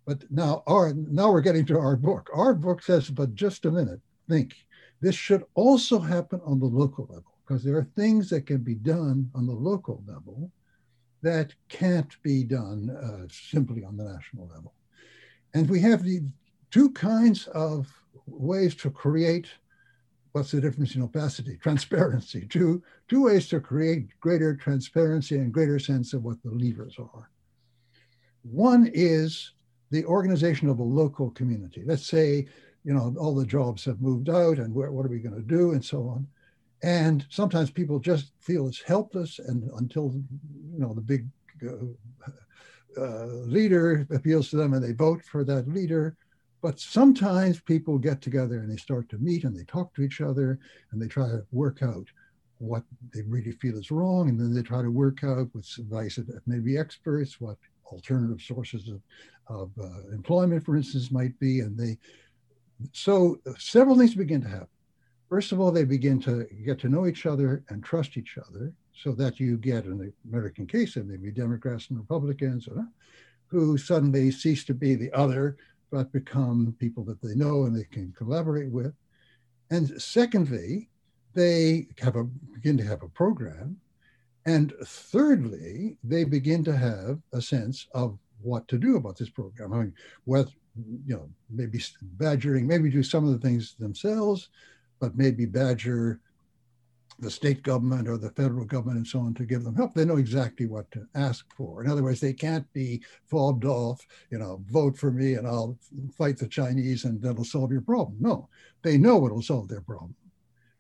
But 0.06 0.30
now 0.30 0.62
our 0.68 0.94
now 0.94 1.32
we're 1.32 1.42
getting 1.42 1.66
to 1.68 1.80
our 1.80 1.96
book. 1.96 2.30
Our 2.34 2.54
book 2.54 2.84
says 2.84 3.10
but 3.10 3.34
just 3.34 3.66
a 3.66 3.72
minute 3.72 4.02
think. 4.30 4.54
This 5.00 5.16
should 5.16 5.44
also 5.56 5.98
happen 5.98 6.42
on 6.46 6.60
the 6.60 6.68
local 6.68 7.08
level 7.10 7.34
because 7.44 7.64
there 7.64 7.78
are 7.78 7.88
things 7.96 8.30
that 8.30 8.46
can 8.46 8.60
be 8.60 8.76
done 8.76 9.32
on 9.34 9.48
the 9.48 9.54
local 9.54 10.04
level 10.06 10.52
that 11.22 11.54
can't 11.70 12.22
be 12.24 12.44
done 12.44 12.90
uh, 12.90 13.28
simply 13.30 13.84
on 13.84 13.98
the 13.98 14.04
national 14.04 14.48
level. 14.48 14.74
And 15.54 15.70
we 15.70 15.80
have 15.82 16.04
the 16.04 16.22
two 16.72 16.90
kinds 16.92 17.48
of 17.48 17.88
ways 18.26 18.76
to 18.76 18.90
create 18.90 19.48
what's 20.32 20.52
the 20.52 20.62
difference 20.62 20.96
in 20.96 21.02
opacity? 21.02 21.58
Transparency. 21.58 22.48
Two 22.50 22.82
two 23.10 23.24
ways 23.24 23.50
to 23.50 23.60
create 23.60 24.18
greater 24.22 24.56
transparency 24.56 25.36
and 25.36 25.54
greater 25.54 25.78
sense 25.78 26.14
of 26.14 26.24
what 26.24 26.42
the 26.42 26.52
levers 26.52 26.96
are. 26.98 27.30
One 28.44 28.90
is 28.94 29.52
the 29.90 30.06
organization 30.06 30.70
of 30.70 30.80
a 30.80 30.84
local 30.84 31.32
community. 31.32 31.84
Let's 31.86 32.08
say 32.08 32.48
you 32.84 32.94
know 32.94 33.14
all 33.20 33.36
the 33.36 33.46
jobs 33.46 33.86
have 33.86 34.02
moved 34.02 34.30
out 34.30 34.58
and 34.58 34.74
what 34.74 34.88
are 34.88 35.10
we 35.10 35.20
going 35.20 35.36
to 35.36 35.42
do 35.42 35.72
and 35.72 35.84
so 35.84 36.08
on 36.08 36.28
and 36.84 37.26
sometimes 37.30 37.70
people 37.70 38.00
just 38.00 38.32
feel 38.40 38.68
it's 38.68 38.82
helpless 38.82 39.40
and 39.40 39.70
until 39.78 40.14
you 40.72 40.80
know 40.80 40.94
the 40.94 41.02
big 41.02 41.28
uh, 41.64 41.86
uh, 42.98 43.26
leader 43.26 44.08
appeals 44.12 44.50
to 44.50 44.58
them 44.58 44.74
and 44.74 44.84
they 44.84 44.94
vote 44.94 45.24
for 45.24 45.44
that 45.44 45.68
leader. 45.68 46.16
But 46.62 46.80
sometimes 46.80 47.60
people 47.60 47.98
get 47.98 48.22
together 48.22 48.60
and 48.60 48.72
they 48.72 48.78
start 48.78 49.10
to 49.10 49.18
meet 49.18 49.46
and 49.46 49.58
they 49.58 49.64
talk 49.64 49.94
to 49.96 50.04
each 50.04 50.22
other 50.22 50.60
and 50.92 51.02
they 51.02 51.08
try 51.08 51.28
to 51.28 51.44
work 51.52 51.82
out 51.82 52.06
what 52.60 52.84
they 53.14 53.22
really 53.24 53.54
feel 53.54 53.78
is 53.78 53.90
wrong. 53.90 54.30
And 54.30 54.40
then 54.40 54.54
they 54.54 54.62
try 54.62 54.82
to 54.84 54.92
work 54.92 55.24
out 55.24 55.50
with 55.56 55.68
advice 55.80 56.18
of 56.18 56.30
maybe 56.46 56.78
experts 56.78 57.42
what 57.42 57.58
alternative 57.86 58.42
sources 58.42 58.90
of, 58.90 59.02
of 59.48 59.72
uh, 59.82 60.14
employment 60.14 60.64
for 60.64 60.76
instance 60.76 61.12
might 61.12 61.38
be. 61.40 61.62
And 61.62 61.78
they 61.78 61.98
so 62.94 63.38
several 63.58 63.98
things 63.98 64.16
begin 64.16 64.42
to 64.42 64.50
happen 64.50 64.68
First 65.32 65.54
of 65.54 65.62
all, 65.62 65.72
they 65.72 65.86
begin 65.86 66.20
to 66.24 66.46
get 66.66 66.78
to 66.80 66.90
know 66.90 67.08
each 67.08 67.26
other 67.26 67.64
and 67.70 67.82
trust 67.82 68.18
each 68.18 68.38
other 68.38 68.74
so 68.94 69.14
that 69.14 69.40
you 69.40 69.56
get, 69.56 69.86
in 69.86 69.98
the 69.98 70.12
American 70.28 70.68
case, 70.68 70.98
it 70.98 71.08
may 71.08 71.16
be 71.16 71.32
Democrats 71.32 71.90
and 71.90 71.98
Republicans 71.98 72.68
uh, 72.68 72.82
who 73.48 73.78
suddenly 73.78 74.30
cease 74.30 74.66
to 74.66 74.74
be 74.74 74.94
the 74.94 75.10
other, 75.14 75.56
but 75.90 76.12
become 76.12 76.76
people 76.80 77.06
that 77.06 77.22
they 77.22 77.34
know 77.34 77.64
and 77.64 77.74
they 77.74 77.86
can 77.86 78.12
collaborate 78.12 78.70
with. 78.72 78.94
And 79.70 80.02
secondly, 80.02 80.90
they 81.34 81.88
have 82.02 82.18
a, 82.18 82.26
begin 82.26 82.78
to 82.80 82.84
have 82.84 83.02
a 83.02 83.08
program. 83.08 83.78
And 84.46 84.74
thirdly, 84.86 85.96
they 86.04 86.26
begin 86.26 86.62
to 86.66 86.76
have 86.76 87.20
a 87.32 87.42
sense 87.42 87.88
of 87.94 88.20
what 88.42 88.68
to 88.68 88.78
do 88.78 88.98
about 88.98 89.18
this 89.18 89.30
program. 89.30 89.72
I 89.72 89.78
mean, 89.78 89.94
what, 90.26 90.50
you 91.06 91.16
know, 91.16 91.30
maybe 91.50 91.82
badgering, 92.02 92.68
maybe 92.68 92.90
do 92.90 93.02
some 93.02 93.26
of 93.26 93.32
the 93.32 93.48
things 93.48 93.76
themselves, 93.76 94.50
but 95.02 95.18
maybe 95.18 95.46
badger 95.46 96.22
the 97.20 97.30
state 97.30 97.62
government 97.62 98.08
or 98.08 98.18
the 98.18 98.32
federal 98.32 98.66
government 98.66 98.98
and 98.98 99.08
so 99.08 99.20
on 99.20 99.34
to 99.34 99.46
give 99.46 99.64
them 99.64 99.76
help. 99.76 99.94
They 99.94 100.06
know 100.06 100.18
exactly 100.18 100.66
what 100.66 100.90
to 100.92 101.06
ask 101.14 101.46
for. 101.56 101.84
In 101.84 101.90
other 101.90 102.04
words, 102.04 102.20
they 102.20 102.34
can't 102.34 102.72
be 102.74 103.02
fobbed 103.28 103.66
off, 103.66 104.06
you 104.32 104.40
know, 104.40 104.64
vote 104.70 104.98
for 104.98 105.12
me 105.12 105.34
and 105.34 105.46
I'll 105.48 105.78
fight 106.18 106.38
the 106.38 106.48
Chinese 106.48 107.04
and 107.06 107.22
that'll 107.22 107.44
solve 107.44 107.72
your 107.72 107.82
problem. 107.82 108.18
No, 108.20 108.48
they 108.82 108.98
know 108.98 109.18
what'll 109.18 109.42
solve 109.42 109.68
their 109.68 109.82
problem. 109.82 110.16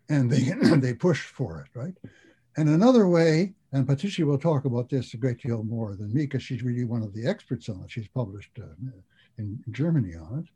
And 0.10 0.31
they, 0.31 0.51
they 0.77 0.93
push 0.93 1.25
for 1.25 1.62
it, 1.62 1.77
right? 1.77 1.93
And 2.57 2.69
another 2.69 3.07
way, 3.07 3.53
and 3.71 3.88
Patricia 3.88 4.25
will 4.25 4.38
talk 4.38 4.65
about 4.65 4.89
this 4.89 5.13
a 5.13 5.17
great 5.17 5.41
deal 5.41 5.63
more 5.63 5.95
than 5.95 6.13
me 6.13 6.23
because 6.23 6.43
she's 6.43 6.63
really 6.63 6.86
one 6.86 7.03
of 7.03 7.13
the 7.13 7.27
experts 7.27 7.69
on 7.69 7.84
it. 7.84 7.91
She's 7.91 8.07
published 8.07 8.60
uh, 8.60 8.73
in 9.38 9.63
Germany 9.71 10.15
on 10.15 10.39
it 10.39 10.51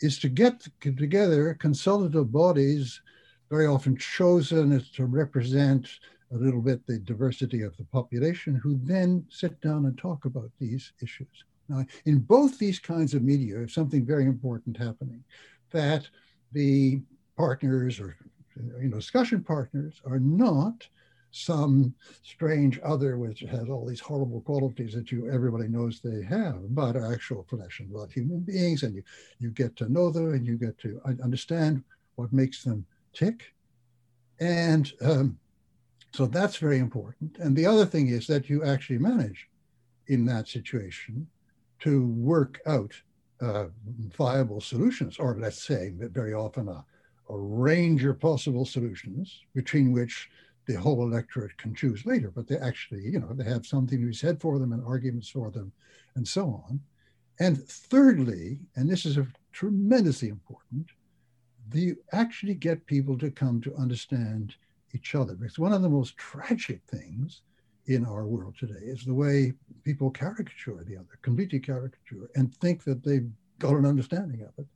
is 0.00 0.18
to 0.18 0.28
get 0.28 0.66
together 0.80 1.54
consultative 1.54 2.30
bodies, 2.32 3.00
very 3.50 3.66
often 3.66 3.96
chosen 3.96 4.84
to 4.94 5.06
represent 5.06 5.88
a 6.32 6.36
little 6.36 6.60
bit 6.60 6.84
the 6.86 6.98
diversity 6.98 7.62
of 7.62 7.76
the 7.76 7.84
population, 7.84 8.54
who 8.56 8.78
then 8.82 9.24
sit 9.30 9.60
down 9.60 9.86
and 9.86 9.96
talk 9.96 10.24
about 10.24 10.50
these 10.58 10.92
issues. 11.00 11.44
Now, 11.68 11.84
in 12.04 12.18
both 12.18 12.58
these 12.58 12.78
kinds 12.78 13.14
of 13.14 13.22
media, 13.22 13.68
something 13.68 14.04
very 14.04 14.24
important 14.24 14.76
happening 14.76 15.22
that 15.70 16.08
the 16.52 17.00
partners 17.36 18.00
or 18.00 18.16
you 18.56 18.88
know 18.88 18.96
discussion 18.96 19.42
partners 19.42 20.00
are 20.06 20.18
not 20.18 20.88
some 21.36 21.94
strange 22.22 22.80
other 22.82 23.18
which 23.18 23.40
has 23.40 23.68
all 23.68 23.86
these 23.86 24.00
horrible 24.00 24.40
qualities 24.40 24.94
that 24.94 25.12
you 25.12 25.30
everybody 25.30 25.68
knows 25.68 26.00
they 26.00 26.22
have, 26.24 26.74
but 26.74 26.96
actual 26.96 27.44
flesh 27.48 27.80
and 27.80 27.90
blood 27.90 28.10
human 28.10 28.40
beings, 28.40 28.82
and 28.82 28.94
you 28.94 29.02
you 29.38 29.50
get 29.50 29.76
to 29.76 29.92
know 29.92 30.10
them 30.10 30.32
and 30.32 30.46
you 30.46 30.56
get 30.56 30.78
to 30.78 31.00
understand 31.22 31.82
what 32.14 32.32
makes 32.32 32.64
them 32.64 32.86
tick, 33.12 33.52
and 34.40 34.92
um, 35.02 35.38
so 36.12 36.24
that's 36.26 36.56
very 36.56 36.78
important. 36.78 37.36
And 37.38 37.54
the 37.54 37.66
other 37.66 37.84
thing 37.84 38.08
is 38.08 38.26
that 38.28 38.48
you 38.48 38.64
actually 38.64 38.98
manage 38.98 39.48
in 40.06 40.24
that 40.26 40.48
situation 40.48 41.26
to 41.80 42.06
work 42.06 42.60
out 42.66 42.92
uh, 43.42 43.66
viable 44.16 44.62
solutions, 44.62 45.18
or 45.18 45.36
let's 45.38 45.62
say 45.62 45.92
very 45.94 46.32
often 46.32 46.68
a, 46.68 46.84
a 47.28 47.36
range 47.36 48.04
of 48.04 48.18
possible 48.18 48.64
solutions 48.64 49.42
between 49.54 49.92
which 49.92 50.30
the 50.66 50.74
whole 50.74 51.02
electorate 51.02 51.56
can 51.58 51.74
choose 51.74 52.04
later, 52.04 52.30
but 52.34 52.46
they 52.46 52.58
actually, 52.58 53.02
you 53.02 53.20
know, 53.20 53.32
they 53.32 53.44
have 53.44 53.66
something 53.66 54.00
to 54.00 54.06
be 54.06 54.12
said 54.12 54.40
for 54.40 54.58
them 54.58 54.72
and 54.72 54.84
arguments 54.84 55.28
for 55.28 55.50
them 55.50 55.72
and 56.16 56.26
so 56.26 56.64
on. 56.68 56.80
And 57.38 57.62
thirdly, 57.68 58.58
and 58.74 58.88
this 58.88 59.06
is 59.06 59.18
tremendously 59.52 60.28
important, 60.28 60.90
you 61.72 61.96
actually 62.12 62.54
get 62.54 62.86
people 62.86 63.18
to 63.18 63.30
come 63.30 63.60
to 63.60 63.74
understand 63.76 64.54
each 64.94 65.14
other. 65.14 65.34
Because 65.34 65.58
one 65.58 65.72
of 65.72 65.82
the 65.82 65.88
most 65.88 66.16
tragic 66.16 66.80
things 66.88 67.42
in 67.86 68.04
our 68.04 68.26
world 68.26 68.54
today 68.58 68.84
is 68.84 69.04
the 69.04 69.14
way 69.14 69.52
people 69.84 70.10
caricature 70.10 70.82
the 70.84 70.96
other, 70.96 71.18
completely 71.22 71.60
caricature, 71.60 72.30
and 72.34 72.54
think 72.56 72.82
that 72.84 73.04
they've 73.04 73.30
got 73.58 73.74
an 73.74 73.86
understanding 73.86 74.42
of 74.42 74.52
it. 74.58 74.66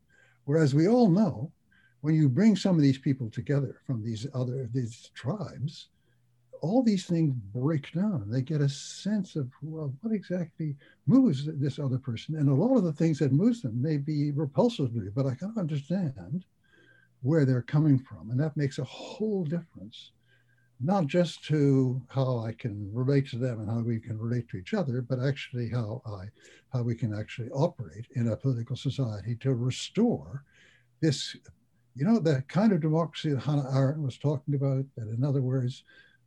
Whereas 0.44 0.74
we 0.74 0.88
all 0.88 1.08
know 1.08 1.50
when 2.00 2.14
you 2.14 2.28
bring 2.28 2.56
some 2.56 2.76
of 2.76 2.82
these 2.82 2.98
people 2.98 3.30
together 3.30 3.80
from 3.86 4.04
these 4.04 4.26
other 4.34 4.68
these 4.72 5.10
tribes, 5.14 5.88
all 6.62 6.82
these 6.82 7.06
things 7.06 7.34
break 7.54 7.92
down 7.92 8.30
they 8.30 8.42
get 8.42 8.60
a 8.60 8.68
sense 8.68 9.36
of 9.36 9.50
well, 9.62 9.94
what 10.00 10.14
exactly 10.14 10.76
moves 11.06 11.46
this 11.46 11.78
other 11.78 11.98
person. 11.98 12.36
And 12.36 12.48
a 12.48 12.54
lot 12.54 12.76
of 12.76 12.84
the 12.84 12.92
things 12.92 13.18
that 13.18 13.32
moves 13.32 13.62
them 13.62 13.80
may 13.80 13.96
be 13.96 14.30
repulsive 14.32 14.92
to 14.92 15.00
me, 15.00 15.10
but 15.14 15.26
I 15.26 15.34
can 15.34 15.54
understand 15.56 16.44
where 17.22 17.44
they're 17.44 17.62
coming 17.62 17.98
from. 17.98 18.30
And 18.30 18.40
that 18.40 18.56
makes 18.56 18.78
a 18.78 18.84
whole 18.84 19.44
difference, 19.44 20.12
not 20.80 21.06
just 21.06 21.44
to 21.44 22.00
how 22.08 22.38
I 22.38 22.52
can 22.52 22.90
relate 22.92 23.28
to 23.30 23.36
them 23.36 23.60
and 23.60 23.70
how 23.70 23.80
we 23.80 24.00
can 24.00 24.18
relate 24.18 24.48
to 24.50 24.56
each 24.56 24.72
other, 24.72 25.02
but 25.02 25.20
actually 25.20 25.68
how 25.68 26.02
I 26.06 26.28
how 26.72 26.82
we 26.82 26.94
can 26.94 27.12
actually 27.12 27.50
operate 27.50 28.06
in 28.14 28.28
a 28.28 28.36
political 28.36 28.76
society 28.76 29.34
to 29.40 29.54
restore 29.54 30.44
this, 31.00 31.36
you 31.94 32.04
know, 32.04 32.18
the 32.18 32.42
kind 32.48 32.72
of 32.72 32.80
democracy 32.80 33.30
that 33.30 33.42
Hannah 33.42 33.70
Arendt 33.74 34.00
was 34.00 34.18
talking 34.18 34.54
about, 34.54 34.84
that 34.96 35.08
in 35.08 35.24
other 35.24 35.42
words, 35.42 35.84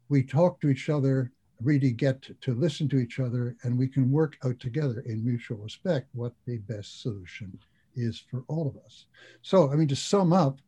we 0.09 0.23
talk 0.23 0.59
to 0.61 0.69
each 0.69 0.89
other, 0.89 1.31
really 1.61 1.91
get 1.91 2.21
to, 2.41 2.53
listen 2.53 2.89
to 2.89 2.97
each 2.97 3.19
other, 3.19 3.55
and 3.63 3.77
we 3.77 3.87
can 3.87 4.11
work 4.11 4.37
out 4.43 4.59
together 4.59 5.01
in 5.05 5.25
mutual 5.25 5.57
respect 5.57 6.09
what 6.13 6.33
the 6.45 6.57
best 6.57 7.01
solution 7.01 7.57
is 7.95 8.21
for 8.29 8.43
all 8.47 8.67
of 8.67 8.83
us. 8.85 9.05
So, 9.41 9.71
I 9.71 9.75
mean, 9.75 9.87
to 9.87 9.95
sum 9.95 10.33
up, 10.33 10.59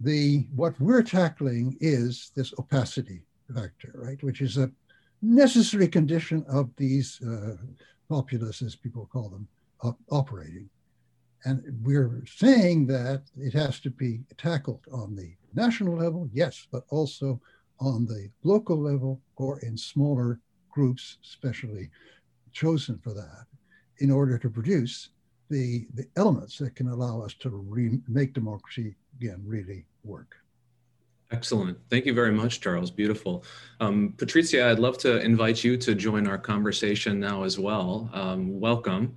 the 0.00 0.46
what 0.54 0.78
we're 0.80 1.02
tackling 1.02 1.76
is 1.80 2.32
this 2.34 2.52
opacity 2.58 3.22
factor, 3.54 3.92
right, 3.94 4.22
which 4.22 4.40
is 4.40 4.56
a 4.56 4.70
necessary 5.20 5.86
condition 5.88 6.44
of 6.48 6.70
these 6.76 7.20
uh, 7.22 7.56
populists, 8.08 8.62
as 8.62 8.74
people 8.74 9.08
call 9.12 9.28
them, 9.28 9.46
op- 9.82 9.98
operating. 10.10 10.68
And 11.44 11.62
we're 11.82 12.22
saying 12.26 12.86
that 12.86 13.22
it 13.36 13.52
has 13.54 13.80
to 13.80 13.90
be 13.90 14.20
tackled 14.38 14.86
on 14.92 15.16
the 15.16 15.34
national 15.54 15.96
level, 15.96 16.28
yes, 16.32 16.66
but 16.70 16.84
also 16.90 17.40
on 17.80 18.06
the 18.06 18.30
local 18.44 18.80
level 18.80 19.20
or 19.36 19.58
in 19.60 19.76
smaller 19.76 20.40
groups, 20.70 21.18
specially 21.22 21.90
chosen 22.52 22.98
for 22.98 23.12
that, 23.14 23.46
in 23.98 24.10
order 24.10 24.38
to 24.38 24.48
produce 24.48 25.10
the, 25.50 25.86
the 25.94 26.06
elements 26.16 26.58
that 26.58 26.74
can 26.74 26.88
allow 26.88 27.20
us 27.20 27.34
to 27.34 27.50
re- 27.50 28.00
make 28.08 28.32
democracy 28.32 28.94
again 29.20 29.42
really 29.44 29.84
work. 30.04 30.36
Excellent. 31.30 31.78
Thank 31.88 32.04
you 32.04 32.14
very 32.14 32.30
much, 32.32 32.60
Charles. 32.60 32.90
Beautiful. 32.90 33.44
Um, 33.80 34.14
Patricia, 34.18 34.68
I'd 34.68 34.78
love 34.78 34.98
to 34.98 35.18
invite 35.20 35.64
you 35.64 35.76
to 35.78 35.94
join 35.94 36.26
our 36.26 36.38
conversation 36.38 37.18
now 37.18 37.42
as 37.42 37.58
well. 37.58 38.10
Um, 38.12 38.60
welcome. 38.60 39.16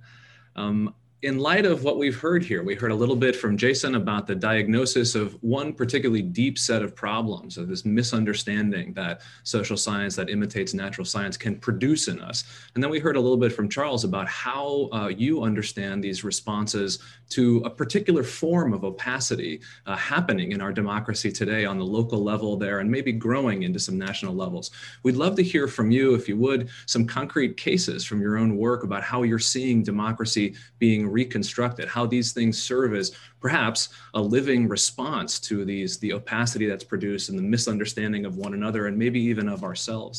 Um, 0.56 0.94
in 1.26 1.40
light 1.40 1.66
of 1.66 1.82
what 1.82 1.98
we've 1.98 2.20
heard 2.20 2.44
here, 2.44 2.62
we 2.62 2.76
heard 2.76 2.92
a 2.92 2.94
little 2.94 3.16
bit 3.16 3.34
from 3.34 3.56
Jason 3.56 3.96
about 3.96 4.28
the 4.28 4.34
diagnosis 4.36 5.16
of 5.16 5.36
one 5.42 5.72
particularly 5.72 6.22
deep 6.22 6.56
set 6.56 6.82
of 6.82 6.94
problems, 6.94 7.58
of 7.58 7.66
this 7.66 7.84
misunderstanding 7.84 8.92
that 8.92 9.22
social 9.42 9.76
science 9.76 10.14
that 10.14 10.30
imitates 10.30 10.72
natural 10.72 11.04
science 11.04 11.36
can 11.36 11.56
produce 11.58 12.06
in 12.06 12.20
us. 12.20 12.44
And 12.76 12.82
then 12.82 12.92
we 12.92 13.00
heard 13.00 13.16
a 13.16 13.20
little 13.20 13.36
bit 13.36 13.52
from 13.52 13.68
Charles 13.68 14.04
about 14.04 14.28
how 14.28 14.88
uh, 14.92 15.08
you 15.08 15.42
understand 15.42 16.04
these 16.04 16.22
responses 16.22 17.00
to 17.30 17.60
a 17.64 17.70
particular 17.70 18.22
form 18.22 18.72
of 18.72 18.84
opacity 18.84 19.60
uh, 19.86 19.96
happening 19.96 20.52
in 20.52 20.60
our 20.60 20.72
democracy 20.72 21.32
today 21.32 21.64
on 21.64 21.76
the 21.76 21.84
local 21.84 22.22
level 22.22 22.56
there 22.56 22.78
and 22.78 22.88
maybe 22.88 23.10
growing 23.10 23.64
into 23.64 23.80
some 23.80 23.98
national 23.98 24.36
levels. 24.36 24.70
We'd 25.02 25.16
love 25.16 25.34
to 25.36 25.42
hear 25.42 25.66
from 25.66 25.90
you, 25.90 26.14
if 26.14 26.28
you 26.28 26.36
would, 26.36 26.68
some 26.86 27.04
concrete 27.04 27.56
cases 27.56 28.04
from 28.04 28.20
your 28.20 28.38
own 28.38 28.56
work 28.56 28.84
about 28.84 29.02
how 29.02 29.24
you're 29.24 29.40
seeing 29.40 29.82
democracy 29.82 30.54
being 30.78 31.15
reconstructed, 31.20 31.86
how 31.96 32.04
these 32.14 32.28
things 32.38 32.54
serve 32.70 32.90
as 33.02 33.06
perhaps 33.40 33.80
a 34.20 34.22
living 34.36 34.62
response 34.76 35.30
to 35.48 35.64
these 35.70 35.92
the 36.04 36.12
opacity 36.18 36.66
that's 36.70 36.88
produced 36.94 37.26
and 37.30 37.38
the 37.38 37.48
misunderstanding 37.56 38.22
of 38.26 38.32
one 38.46 38.54
another 38.60 38.82
and 38.88 38.96
maybe 39.04 39.20
even 39.32 39.46
of 39.48 39.60
ourselves. 39.68 40.16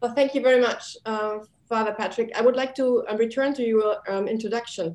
Well, 0.00 0.14
thank 0.18 0.30
you 0.36 0.42
very 0.48 0.60
much, 0.68 0.82
uh, 1.12 1.34
Father 1.72 1.94
Patrick. 2.02 2.28
I 2.38 2.42
would 2.46 2.58
like 2.62 2.74
to 2.80 2.86
uh, 3.10 3.16
return 3.26 3.50
to 3.58 3.64
your 3.72 3.88
um, 4.12 4.24
introduction. 4.36 4.86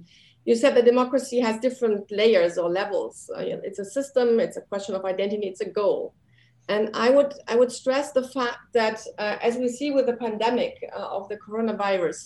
You 0.50 0.56
said 0.62 0.74
that 0.76 0.86
democracy 0.94 1.40
has 1.48 1.56
different 1.68 2.04
layers 2.22 2.54
or 2.62 2.68
levels. 2.82 3.16
Uh, 3.38 3.44
it's 3.70 3.82
a 3.86 3.90
system, 3.98 4.28
it's 4.46 4.58
a 4.62 4.66
question 4.72 4.94
of 4.98 5.02
identity, 5.14 5.48
it's 5.54 5.64
a 5.70 5.72
goal. 5.82 6.02
And 6.74 6.84
I 7.06 7.08
would 7.16 7.32
I 7.52 7.56
would 7.60 7.72
stress 7.82 8.08
the 8.20 8.26
fact 8.36 8.62
that 8.80 8.98
uh, 9.24 9.36
as 9.48 9.54
we 9.62 9.68
see 9.78 9.90
with 9.96 10.06
the 10.10 10.18
pandemic 10.26 10.74
uh, 11.00 11.18
of 11.18 11.24
the 11.30 11.38
coronavirus, 11.46 12.20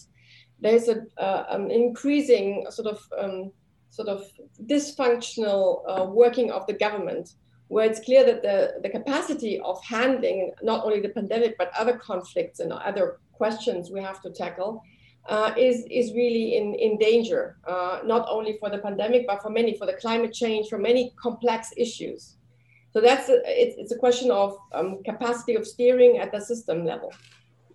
there's 0.62 0.88
a, 0.88 1.04
uh, 1.17 1.45
an 1.50 1.71
increasing 1.71 2.65
sort 2.69 2.88
of 2.88 3.00
um, 3.17 3.52
sort 3.89 4.08
of 4.08 4.24
dysfunctional 4.65 5.84
uh, 5.88 6.06
working 6.06 6.52
of 6.52 6.65
the 6.67 6.74
government, 6.74 7.34
where 7.67 7.86
it's 7.89 8.00
clear 8.00 8.24
that 8.24 8.41
the, 8.41 8.80
the 8.84 8.89
capacity 8.89 9.60
of 9.60 9.84
handling 9.84 10.52
not 10.63 10.86
only 10.86 11.02
the 11.02 11.10
pandemic 11.10 11.58
but 11.58 11.71
other 11.78 11.97
conflicts 11.97 12.60
and 12.60 12.71
other 12.71 13.19
questions 13.34 13.91
we 13.91 14.02
have 14.02 14.21
to 14.21 14.30
tackle 14.30 14.84
uh, 15.28 15.52
is 15.58 15.86
is 15.89 16.13
really 16.13 16.58
in 16.58 16.74
in 16.76 16.97
danger, 16.97 17.58
uh, 17.67 18.00
not 18.06 18.26
only 18.30 18.58
for 18.60 18.69
the 18.69 18.78
pandemic 18.78 19.28
but 19.28 19.41
for 19.41 19.50
many 19.50 19.78
for 19.78 19.86
the 19.86 19.93
climate 19.93 20.34
change, 20.34 20.69
for 20.69 20.78
many 20.78 21.13
complex 21.21 21.71
issues. 21.78 22.38
So 22.93 23.00
that's 23.00 23.30
a, 23.30 23.41
it's, 23.45 23.76
it's 23.78 23.91
a 23.93 23.97
question 23.97 24.32
of 24.32 24.58
um, 24.74 25.02
capacity 25.04 25.56
of 25.56 25.65
steering 25.65 26.17
at 26.17 26.32
the 26.32 26.41
system 26.41 26.86
level. 26.86 27.13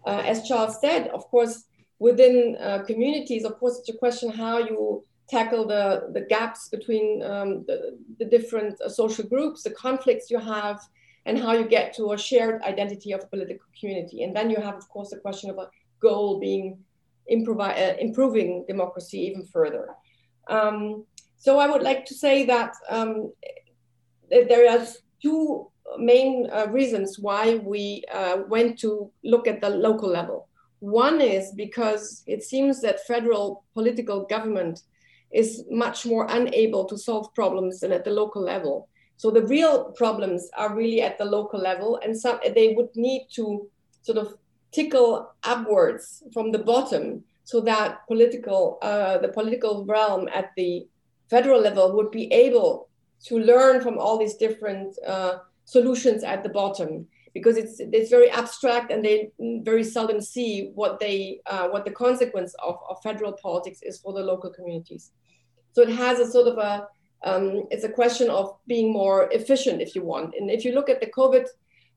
Uh, 0.07 0.23
as 0.25 0.47
Charles 0.47 0.79
said, 0.81 1.09
of 1.09 1.25
course, 1.31 1.65
within 1.99 2.57
uh, 2.61 2.83
communities, 2.85 3.45
of 3.45 3.59
course, 3.59 3.79
it's 3.79 3.89
a 3.89 3.97
question 3.97 4.31
how 4.31 4.59
you 4.59 5.05
tackle 5.29 5.67
the, 5.67 6.11
the 6.13 6.21
gaps 6.21 6.69
between 6.69 7.23
um, 7.23 7.65
the, 7.67 7.99
the, 8.19 8.25
different 8.25 8.81
uh, 8.81 8.89
social 8.89 9.25
groups, 9.25 9.63
the 9.63 9.71
conflicts 9.71 10.31
you 10.31 10.39
have, 10.39 10.81
and 11.25 11.39
how 11.39 11.53
you 11.53 11.65
get 11.65 11.93
to 11.95 12.13
a 12.13 12.19
shared 12.19 12.63
identity 12.63 13.13
of 13.13 13.23
a 13.25 13.27
political 13.27 13.67
community. 13.79 14.23
And 14.23 14.37
then 14.37 14.51
you 14.51 14.57
have, 14.57 14.77
of 14.77 14.89
course, 14.89 15.11
the 15.11 15.19
question 15.19 15.51
of 15.51 15.59
a 15.59 15.69
goal 16.01 16.39
being 16.39 16.79
improvi- 17.33 17.77
uh, 17.77 17.97
improving 17.99 18.65
democracy 18.69 19.19
even 19.19 19.45
further. 19.47 19.89
Um, 20.49 21.05
so 21.39 21.59
I 21.59 21.69
would 21.69 21.83
like 21.83 22.07
to 22.07 22.15
say 22.15 22.45
that 22.47 22.75
um, 22.89 23.33
there 24.31 24.71
are 24.71 24.87
two 25.23 25.69
main 25.99 26.49
uh, 26.53 26.67
reasons 26.69 27.19
why 27.19 27.57
we 27.57 28.05
uh, 28.13 28.39
went 28.49 28.79
to 28.81 29.11
look 29.25 29.47
at 29.47 29.61
the 29.61 29.71
local 29.71 30.09
level. 30.09 30.49
One 30.87 31.21
is 31.21 31.51
because 31.51 32.23
it 32.29 32.45
seems 32.45 32.81
that 32.83 33.05
federal 33.09 33.65
political 33.75 34.25
government 34.25 34.83
is 35.33 35.65
much 35.69 36.07
more 36.07 36.29
unable 36.31 36.85
to 36.85 36.97
solve 36.97 37.35
problems 37.35 37.81
than 37.81 37.91
at 37.91 38.05
the 38.05 38.13
local 38.13 38.41
level. 38.41 38.89
So 39.17 39.33
the 39.33 39.45
real 39.47 39.91
problems 39.97 40.49
are 40.57 40.77
really 40.77 41.03
at 41.03 41.19
the 41.19 41.25
local 41.25 41.59
level, 41.59 41.99
and 42.05 42.17
some 42.17 42.39
they 42.55 42.75
would 42.77 42.95
need 42.95 43.27
to 43.35 43.69
sort 44.03 44.19
of 44.19 44.37
tickle 44.71 45.35
upwards 45.43 46.23
from 46.33 46.53
the 46.53 46.61
bottom, 46.61 47.25
so 47.43 47.61
that 47.63 48.07
political 48.07 48.79
uh, 48.81 49.19
the 49.19 49.33
political 49.39 49.85
realm 49.87 50.29
at 50.33 50.53
the 50.57 50.87
federal 51.29 51.61
level 51.61 51.97
would 51.97 52.13
be 52.13 52.33
able 52.33 52.89
to 53.25 53.41
learn 53.41 53.81
from 53.81 53.99
all 53.99 54.19
these 54.19 54.37
different 54.37 54.97
uh, 55.05 55.39
solutions 55.65 56.23
at 56.23 56.45
the 56.45 56.49
bottom 56.61 57.09
because 57.37 57.59
it's 57.59 57.77
it's 57.81 58.09
very 58.09 58.31
abstract 58.31 58.91
and 58.91 59.05
they 59.05 59.31
very 59.71 59.85
seldom 59.85 60.21
see 60.23 60.71
what 60.75 60.99
they 60.99 61.41
uh, 61.53 61.69
what 61.69 61.85
the 61.85 61.91
consequence 61.91 62.55
of, 62.69 62.77
of 62.89 62.97
federal 63.03 63.33
politics 63.33 63.81
is 63.83 63.99
for 63.99 64.15
the 64.15 64.25
local 64.33 64.51
communities. 64.51 65.13
So 65.75 65.83
it 65.83 65.91
has 65.91 66.19
a 66.19 66.31
sort 66.31 66.49
of 66.49 66.57
a 66.57 66.89
um, 67.29 67.65
it's 67.71 67.85
a 67.85 67.97
question 68.01 68.31
of 68.31 68.57
being 68.67 68.91
more 68.91 69.29
efficient 69.33 69.83
if 69.83 69.95
you 69.95 70.03
want. 70.03 70.35
And 70.39 70.51
if 70.51 70.65
you 70.65 70.73
look 70.73 70.89
at 70.89 71.01
the 71.01 71.11
COVID 71.19 71.47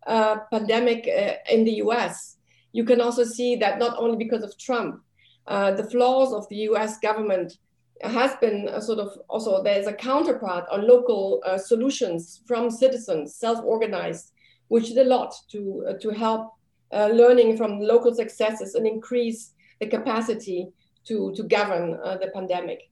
uh, 0.07 0.35
pandemic 0.51 1.07
uh, 1.07 1.35
in 1.49 1.63
the 1.63 1.75
U.S., 1.85 2.37
you 2.73 2.83
can 2.83 2.99
also 2.99 3.23
see 3.23 3.55
that 3.57 3.79
not 3.79 3.97
only 3.97 4.17
because 4.17 4.43
of 4.43 4.57
Trump, 4.57 5.01
uh, 5.47 5.71
the 5.71 5.89
flaws 5.89 6.33
of 6.33 6.49
the 6.49 6.57
U.S. 6.69 6.99
government 6.99 7.57
has 8.01 8.35
been 8.41 8.69
sort 8.81 8.99
of 8.99 9.17
also 9.29 9.63
there's 9.63 9.87
a 9.87 9.93
counterpart 9.93 10.65
on 10.71 10.87
local 10.87 11.41
uh, 11.45 11.57
solutions 11.57 12.41
from 12.45 12.69
citizens, 12.69 13.35
self-organized 13.35 14.33
which 14.69 14.89
did 14.89 15.05
a 15.05 15.09
lot 15.09 15.35
to, 15.51 15.85
uh, 15.89 15.93
to 15.99 16.09
help 16.09 16.53
uh, 16.91 17.09
learning 17.13 17.57
from 17.57 17.79
local 17.79 18.15
successes 18.15 18.73
and 18.75 18.87
increase 18.87 19.51
the 19.79 19.85
capacity 19.85 20.67
to, 21.05 21.33
to 21.35 21.43
govern 21.43 21.99
uh, 22.03 22.17
the 22.17 22.27
pandemic. 22.33 22.89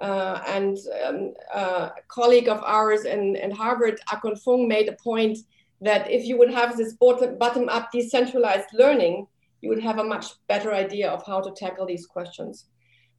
Uh, 0.00 0.40
and 0.48 0.78
um, 1.04 1.34
uh, 1.54 1.90
a 1.96 2.02
colleague 2.08 2.48
of 2.48 2.62
ours 2.62 3.04
in, 3.04 3.36
in 3.36 3.50
Harvard, 3.50 4.00
Archon 4.10 4.36
Fung, 4.36 4.66
made 4.66 4.88
a 4.88 4.96
point 5.02 5.38
that 5.80 6.10
if 6.10 6.24
you 6.24 6.38
would 6.38 6.52
have 6.52 6.76
this 6.76 6.94
bottom 6.94 7.68
up 7.68 7.90
decentralized 7.92 8.68
learning, 8.74 9.26
you 9.60 9.68
would 9.68 9.82
have 9.82 9.98
a 9.98 10.04
much 10.04 10.26
better 10.48 10.72
idea 10.72 11.08
of 11.10 11.24
how 11.26 11.40
to 11.40 11.50
tackle 11.52 11.86
these 11.86 12.06
questions. 12.06 12.66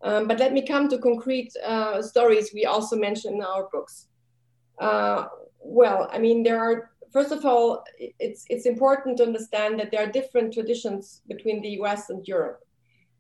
Um, 0.02 0.28
but 0.28 0.40
let 0.40 0.52
me 0.52 0.66
come 0.66 0.90
to 0.90 0.98
concrete 0.98 1.54
uh, 1.66 2.02
stories 2.02 2.52
we 2.54 2.66
also 2.66 2.98
mention 2.98 3.36
in 3.36 3.44
our 3.44 3.70
books. 3.72 4.08
well, 4.80 6.10
I 6.12 6.18
mean, 6.20 6.44
there 6.44 6.60
are 6.60 6.92
first 7.14 7.32
of 7.32 7.46
all, 7.46 7.84
it's, 7.98 8.46
it's 8.50 8.66
important 8.66 9.18
to 9.18 9.24
understand 9.24 9.80
that 9.80 9.92
there 9.92 10.04
are 10.04 10.12
different 10.12 10.54
traditions 10.54 11.22
between 11.28 11.62
the 11.62 11.70
US 11.82 12.10
and 12.10 12.28
Europe. 12.28 12.60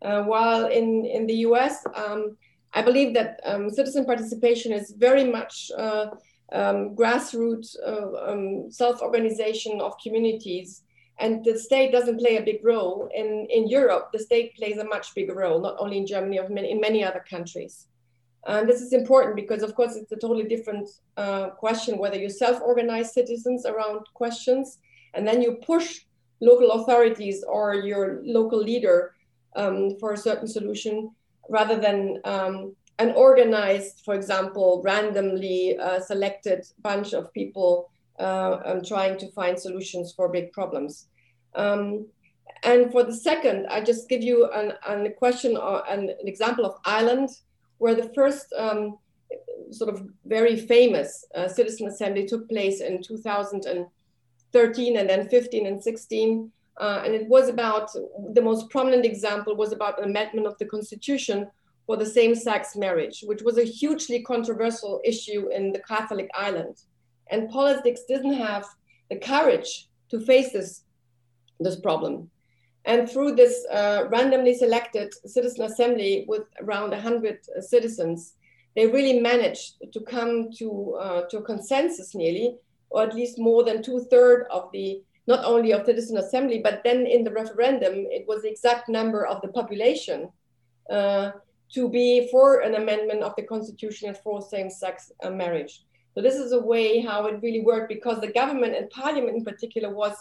Uh, 0.01 0.23
while 0.23 0.65
in, 0.65 1.05
in 1.05 1.25
the 1.27 1.35
US, 1.47 1.85
um, 1.95 2.35
I 2.73 2.81
believe 2.81 3.13
that 3.13 3.39
um, 3.45 3.69
citizen 3.69 4.05
participation 4.05 4.73
is 4.73 4.91
very 4.97 5.23
much 5.23 5.71
uh, 5.77 6.07
um, 6.51 6.95
grassroots 6.95 7.75
uh, 7.85 8.31
um, 8.31 8.71
self-organization 8.71 9.79
of 9.79 9.93
communities 10.03 10.83
and 11.19 11.45
the 11.45 11.57
state 11.57 11.91
doesn't 11.91 12.17
play 12.17 12.37
a 12.37 12.41
big 12.41 12.63
role. 12.63 13.09
In, 13.13 13.45
in 13.49 13.67
Europe, 13.67 14.09
the 14.11 14.19
state 14.19 14.55
plays 14.55 14.77
a 14.77 14.85
much 14.85 15.13
bigger 15.13 15.35
role, 15.35 15.61
not 15.61 15.75
only 15.77 15.97
in 15.97 16.07
Germany, 16.07 16.39
but 16.41 16.65
in 16.65 16.81
many 16.81 17.03
other 17.03 17.23
countries. 17.29 17.87
And 18.45 18.67
this 18.67 18.81
is 18.81 18.93
important 18.93 19.35
because, 19.35 19.63
of 19.63 19.73
course, 19.75 19.95
it's 19.95 20.11
a 20.11 20.17
totally 20.17 20.43
different 20.43 20.89
uh, 21.17 21.51
question 21.51 21.97
whether 21.97 22.17
you 22.17 22.29
self 22.29 22.61
organize 22.61 23.13
citizens 23.13 23.65
around 23.65 24.01
questions 24.13 24.79
and 25.13 25.25
then 25.27 25.41
you 25.41 25.59
push 25.65 26.01
local 26.41 26.71
authorities 26.71 27.43
or 27.47 27.75
your 27.75 28.21
local 28.23 28.59
leader 28.61 29.15
um, 29.55 29.97
for 29.99 30.13
a 30.13 30.17
certain 30.17 30.47
solution 30.47 31.11
rather 31.49 31.79
than 31.79 32.19
um, 32.25 32.75
an 32.99 33.11
organized, 33.11 34.01
for 34.05 34.13
example, 34.13 34.81
randomly 34.83 35.77
uh, 35.77 35.99
selected 35.99 36.65
bunch 36.81 37.13
of 37.13 37.33
people 37.33 37.89
uh, 38.19 38.59
um, 38.65 38.83
trying 38.83 39.17
to 39.17 39.31
find 39.31 39.59
solutions 39.59 40.13
for 40.13 40.29
big 40.29 40.51
problems. 40.51 41.07
Um, 41.55 42.07
and 42.63 42.91
for 42.91 43.03
the 43.03 43.15
second, 43.15 43.67
I 43.67 43.81
just 43.81 44.07
give 44.07 44.21
you 44.21 44.49
an, 44.51 44.73
an 44.87 45.13
question 45.17 45.57
or 45.57 45.83
an, 45.89 46.09
an, 46.09 46.27
example 46.27 46.65
of 46.65 46.75
Ireland, 46.85 47.29
where 47.83 47.95
the 47.95 48.09
first 48.15 48.47
um, 48.57 48.97
sort 49.69 49.93
of 49.93 50.07
very 50.23 50.55
famous 50.55 51.25
uh, 51.35 51.49
citizen 51.49 51.85
assembly 51.89 52.25
took 52.25 52.47
place 52.47 52.79
in 52.79 53.03
2013 53.03 54.97
and 54.97 55.09
then 55.09 55.27
15 55.27 55.67
and 55.67 55.83
16. 55.83 56.49
Uh, 56.79 57.01
and 57.03 57.13
it 57.13 57.27
was 57.27 57.49
about 57.49 57.89
the 58.31 58.41
most 58.41 58.69
prominent 58.69 59.03
example 59.05 59.53
was 59.57 59.73
about 59.73 59.99
an 59.99 60.05
amendment 60.05 60.47
of 60.47 60.57
the 60.59 60.65
constitution 60.65 61.45
for 61.85 61.97
the 61.97 62.05
same-sex 62.05 62.77
marriage, 62.77 63.17
which 63.25 63.41
was 63.41 63.57
a 63.57 63.65
hugely 63.65 64.23
controversial 64.23 65.01
issue 65.03 65.49
in 65.49 65.73
the 65.73 65.81
Catholic 65.93 66.29
island. 66.47 66.75
and 67.31 67.49
politics 67.49 68.01
didn't 68.07 68.37
have 68.49 68.65
the 69.09 69.17
courage 69.31 69.71
to 70.11 70.17
face 70.29 70.49
this, 70.53 70.69
this 71.65 71.77
problem. 71.87 72.13
And 72.85 73.09
through 73.09 73.35
this 73.35 73.65
uh, 73.71 74.05
randomly 74.09 74.53
selected 74.55 75.13
citizen 75.25 75.63
assembly 75.63 76.25
with 76.27 76.43
around 76.61 76.91
100 76.91 77.39
citizens, 77.61 78.33
they 78.75 78.87
really 78.87 79.19
managed 79.19 79.75
to 79.91 79.99
come 80.01 80.51
to, 80.57 80.95
uh, 80.95 81.21
to 81.29 81.37
a 81.37 81.43
consensus 81.43 82.13
nearly, 82.13 82.57
or 82.89 83.03
at 83.03 83.15
least 83.15 83.39
more 83.39 83.63
than 83.63 83.81
two 83.81 84.05
thirds 84.11 84.47
of 84.51 84.69
the, 84.73 85.01
not 85.27 85.45
only 85.45 85.71
of 85.71 85.85
citizen 85.85 86.17
assembly, 86.17 86.59
but 86.59 86.81
then 86.83 87.05
in 87.05 87.23
the 87.23 87.31
referendum, 87.31 87.93
it 88.09 88.25
was 88.27 88.41
the 88.41 88.49
exact 88.49 88.89
number 88.89 89.25
of 89.25 89.41
the 89.41 89.47
population 89.47 90.29
uh, 90.89 91.31
to 91.73 91.89
be 91.89 92.27
for 92.29 92.59
an 92.59 92.75
amendment 92.75 93.23
of 93.23 93.33
the 93.37 93.43
constitution 93.43 94.09
and 94.09 94.17
for 94.17 94.41
same-sex 94.41 95.11
uh, 95.23 95.29
marriage. 95.29 95.85
So 96.13 96.21
this 96.21 96.35
is 96.35 96.51
a 96.51 96.59
way 96.59 96.99
how 96.99 97.25
it 97.27 97.41
really 97.41 97.61
worked 97.61 97.89
because 97.89 98.19
the 98.19 98.31
government 98.31 98.75
and 98.75 98.89
parliament 98.89 99.37
in 99.37 99.43
particular 99.43 99.89
was 99.89 100.15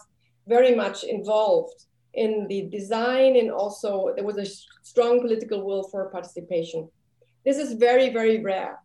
very 0.46 0.74
much 0.74 1.04
involved 1.04 1.84
in 2.14 2.46
the 2.48 2.62
design 2.62 3.36
and 3.36 3.50
also 3.50 4.12
there 4.14 4.24
was 4.24 4.38
a 4.38 4.46
strong 4.82 5.20
political 5.20 5.64
will 5.64 5.84
for 5.84 6.10
participation. 6.10 6.88
This 7.44 7.58
is 7.58 7.72
very, 7.74 8.10
very 8.10 8.40
rare. 8.42 8.78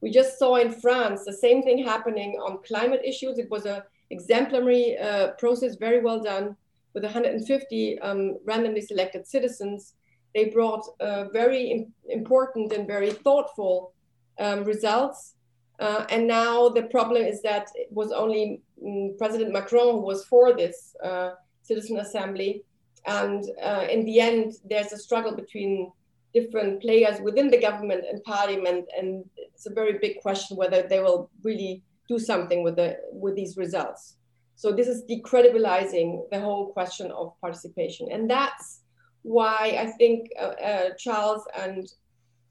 We 0.00 0.10
just 0.10 0.38
saw 0.38 0.56
in 0.56 0.72
France 0.72 1.24
the 1.24 1.32
same 1.32 1.62
thing 1.62 1.84
happening 1.84 2.32
on 2.44 2.62
climate 2.64 3.02
issues. 3.04 3.38
It 3.38 3.50
was 3.50 3.66
a 3.66 3.84
exemplary 4.10 4.98
uh, 4.98 5.28
process, 5.38 5.76
very 5.76 6.00
well 6.00 6.20
done, 6.20 6.56
with 6.92 7.04
150 7.04 7.98
um, 8.00 8.38
randomly 8.44 8.80
selected 8.80 9.26
citizens. 9.26 9.94
They 10.34 10.46
brought 10.46 10.84
uh, 11.00 11.24
very 11.32 11.86
important 12.08 12.72
and 12.72 12.86
very 12.86 13.10
thoughtful 13.10 13.94
um, 14.38 14.64
results 14.64 15.34
uh, 15.82 16.06
and 16.10 16.28
now 16.28 16.68
the 16.68 16.84
problem 16.84 17.22
is 17.22 17.42
that 17.42 17.68
it 17.74 17.88
was 17.90 18.12
only 18.12 18.62
um, 18.86 19.16
President 19.18 19.52
Macron 19.52 19.94
who 19.94 20.02
was 20.02 20.24
for 20.24 20.52
this 20.52 20.94
uh, 21.02 21.30
citizen 21.62 21.98
assembly. 21.98 22.64
And 23.06 23.44
uh, 23.62 23.86
in 23.90 24.04
the 24.04 24.20
end, 24.20 24.54
there's 24.68 24.92
a 24.92 24.98
struggle 24.98 25.34
between 25.34 25.90
different 26.34 26.80
players 26.80 27.20
within 27.20 27.50
the 27.50 27.60
government 27.60 28.04
and 28.08 28.22
parliament. 28.24 28.86
And 28.96 29.24
it's 29.36 29.66
a 29.66 29.72
very 29.72 29.98
big 29.98 30.20
question 30.20 30.56
whether 30.56 30.82
they 30.82 31.00
will 31.00 31.30
really 31.42 31.82
do 32.08 32.18
something 32.18 32.62
with, 32.62 32.76
the, 32.76 32.98
with 33.12 33.36
these 33.36 33.56
results. 33.56 34.16
So 34.54 34.70
this 34.70 34.86
is 34.86 35.04
decredibilizing 35.04 36.30
the 36.30 36.40
whole 36.40 36.72
question 36.72 37.10
of 37.10 37.32
participation. 37.40 38.08
And 38.12 38.30
that's 38.30 38.80
why 39.22 39.76
I 39.78 39.86
think 39.86 40.30
uh, 40.38 40.54
uh, 40.70 40.90
Charles 40.98 41.44
and 41.58 41.88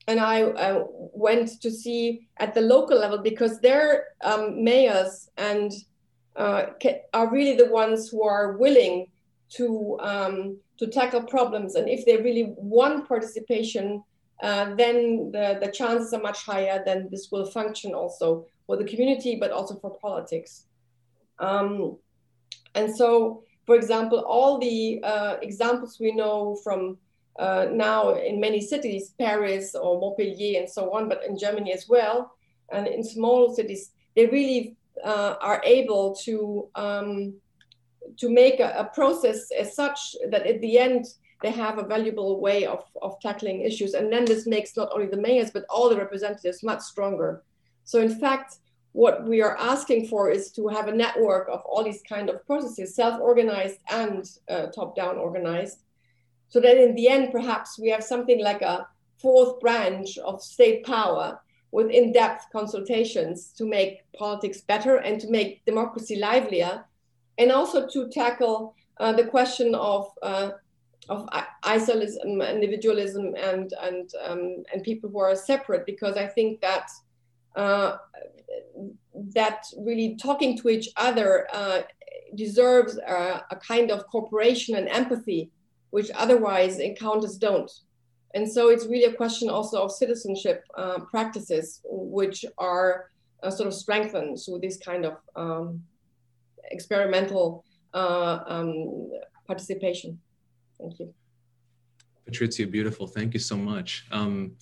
and 0.08 0.20
I 0.20 0.42
uh, 0.44 0.84
went 0.90 1.62
to 1.62 1.70
see 1.70 2.28
at 2.38 2.54
the 2.54 2.62
local 2.62 3.00
level 3.00 3.20
because 3.20 3.60
their 3.60 4.08
um, 4.24 4.64
mayors 4.64 5.30
and 5.38 5.72
uh, 6.36 6.66
are 7.14 7.30
really 7.32 7.56
the 7.56 7.70
ones 7.70 8.10
who 8.10 8.24
are 8.24 8.58
willing 8.58 9.08
to 9.50 9.98
um, 10.00 10.58
to 10.78 10.88
tackle 10.88 11.24
problems. 11.24 11.76
And 11.76 11.88
if 11.90 12.06
they 12.06 12.18
really 12.18 12.54
want 12.58 13.08
participation, 13.08 14.04
uh, 14.42 14.74
then 14.76 15.32
the, 15.32 15.60
the 15.62 15.72
chances 15.72 16.14
are 16.14 16.22
much 16.22 16.44
higher. 16.44 16.82
Then 16.84 17.08
this 17.12 17.30
will 17.32 17.46
function 17.46 17.94
also 17.94 18.46
for 18.66 18.78
the 18.78 18.86
community, 18.86 19.36
but 19.36 19.52
also 19.52 19.76
for 19.76 19.98
politics. 20.00 20.66
Um, 21.40 21.98
and 22.74 22.96
so, 22.96 23.44
for 23.66 23.76
example, 23.76 24.20
all 24.20 24.58
the 24.58 25.02
uh, 25.04 25.38
examples 25.42 25.98
we 26.00 26.14
know 26.14 26.58
from 26.64 26.98
uh, 27.38 27.68
now 27.72 28.16
in 28.16 28.40
many 28.40 28.62
cities, 28.62 29.14
Paris 29.20 29.76
or 29.76 30.00
Montpellier 30.00 30.60
and 30.60 30.70
so 30.70 30.94
on, 30.94 31.08
but 31.10 31.24
in 31.28 31.38
Germany 31.38 31.74
as 31.74 31.88
well, 31.88 32.34
and 32.72 32.88
in 32.88 33.04
small 33.04 33.54
cities, 33.54 33.92
they 34.16 34.26
really 34.26 34.76
uh, 35.04 35.36
are 35.42 35.62
able 35.66 36.16
to 36.24 36.70
um, 36.76 37.34
to 38.18 38.30
make 38.30 38.60
a, 38.60 38.74
a, 38.78 38.86
process 38.94 39.52
as 39.52 39.76
such 39.76 40.16
that 40.30 40.46
at 40.46 40.60
the 40.62 40.78
end 40.78 41.06
they 41.42 41.52
have 41.52 41.78
a 41.78 41.84
valuable 41.84 42.40
way 42.40 42.66
of, 42.66 42.84
of 43.02 43.20
tackling 43.20 43.62
issues. 43.62 43.94
And 43.94 44.12
then 44.12 44.26
this 44.26 44.46
makes 44.46 44.76
not 44.78 44.90
only 44.94 45.08
the 45.08 45.18
mayors, 45.18 45.52
but 45.52 45.66
all 45.70 45.90
the 45.90 45.98
representatives 45.98 46.64
much 46.64 46.82
stronger. 46.82 47.44
So 47.84 48.00
in 48.00 48.20
fact, 48.20 48.58
what 48.92 49.26
we 49.28 49.42
are 49.42 49.58
asking 49.58 50.08
for 50.08 50.30
is 50.30 50.52
to 50.52 50.68
have 50.68 50.88
a 50.88 50.96
network 50.96 51.48
of 51.50 51.62
all 51.62 51.84
these 51.84 52.04
kind 52.08 52.30
of 52.30 52.46
processes, 52.46 52.96
self-organized 52.96 53.80
and 53.90 54.30
uh, 54.50 54.68
top-down 54.68 55.18
organized, 55.18 55.80
so 56.50 56.60
that 56.60 56.78
in 56.78 56.94
the 56.96 57.08
end, 57.08 57.32
perhaps 57.32 57.80
we 57.80 57.90
have 57.90 58.04
something 58.04 58.44
like 58.44 58.62
a 58.62 58.86
fourth 59.22 59.60
branch 59.62 60.18
of 60.18 60.44
state 60.44 60.84
power 60.86 61.40
with 61.72 61.90
in-depth 61.90 62.46
consultations 62.52 63.54
to 63.58 63.66
make 63.66 64.02
politics 64.14 64.62
better 64.62 64.98
and 64.98 65.20
to 65.22 65.30
make 65.30 65.64
democracy 65.66 66.18
livelier, 66.18 66.86
and 67.38 67.52
also 67.52 67.88
to 67.88 68.10
tackle 68.10 68.76
uh, 69.00 69.14
the 69.14 69.26
question 69.26 69.74
of 69.76 70.12
uh, 70.22 70.52
of 71.10 71.28
isolism, 71.64 72.42
individualism, 72.42 73.34
and 73.36 73.74
and 73.82 74.12
um, 74.26 74.64
and 74.74 74.84
people 74.84 75.10
who 75.10 75.20
are 75.20 75.36
separate. 75.36 75.86
Because 75.86 76.18
I 76.18 76.28
think 76.28 76.62
that 76.62 76.90
uh, 77.56 77.98
that 79.34 79.66
really 79.78 80.16
talking 80.16 80.58
to 80.60 80.70
each 80.70 80.90
other 80.98 81.48
uh, 81.54 81.82
deserves 82.36 82.98
a 82.98 83.58
kind 83.68 83.92
of 83.92 84.08
cooperation 84.08 84.76
and 84.76 84.88
empathy 84.88 85.52
which 85.92 86.10
otherwise 86.16 86.80
encounters 86.80 87.38
don't. 87.38 87.72
And 88.34 88.50
so 88.50 88.70
it's 88.70 88.86
really 88.86 89.06
a 89.06 89.14
question 89.14 89.50
also 89.50 89.84
of 89.84 89.92
citizenship 89.92 90.64
uh, 90.78 91.00
practices, 91.00 91.82
which 91.86 92.46
are 92.58 93.10
uh, 93.44 93.52
sort 93.52 93.68
of 93.68 93.74
strengthened 93.74 94.40
through 94.44 94.60
this 94.60 94.78
kind 94.78 95.06
of 95.06 95.18
um, 95.36 95.84
experimental 96.72 97.64
uh, 97.94 98.40
um, 98.48 99.12
participation. 99.48 100.20
Thank 100.80 101.00
you. 101.00 101.14
Patrizia, 102.30 102.70
beautiful. 102.70 103.08
Thank 103.08 103.34
you 103.34 103.40
so 103.40 103.58
much. 103.58 104.06
Um, 104.12 104.56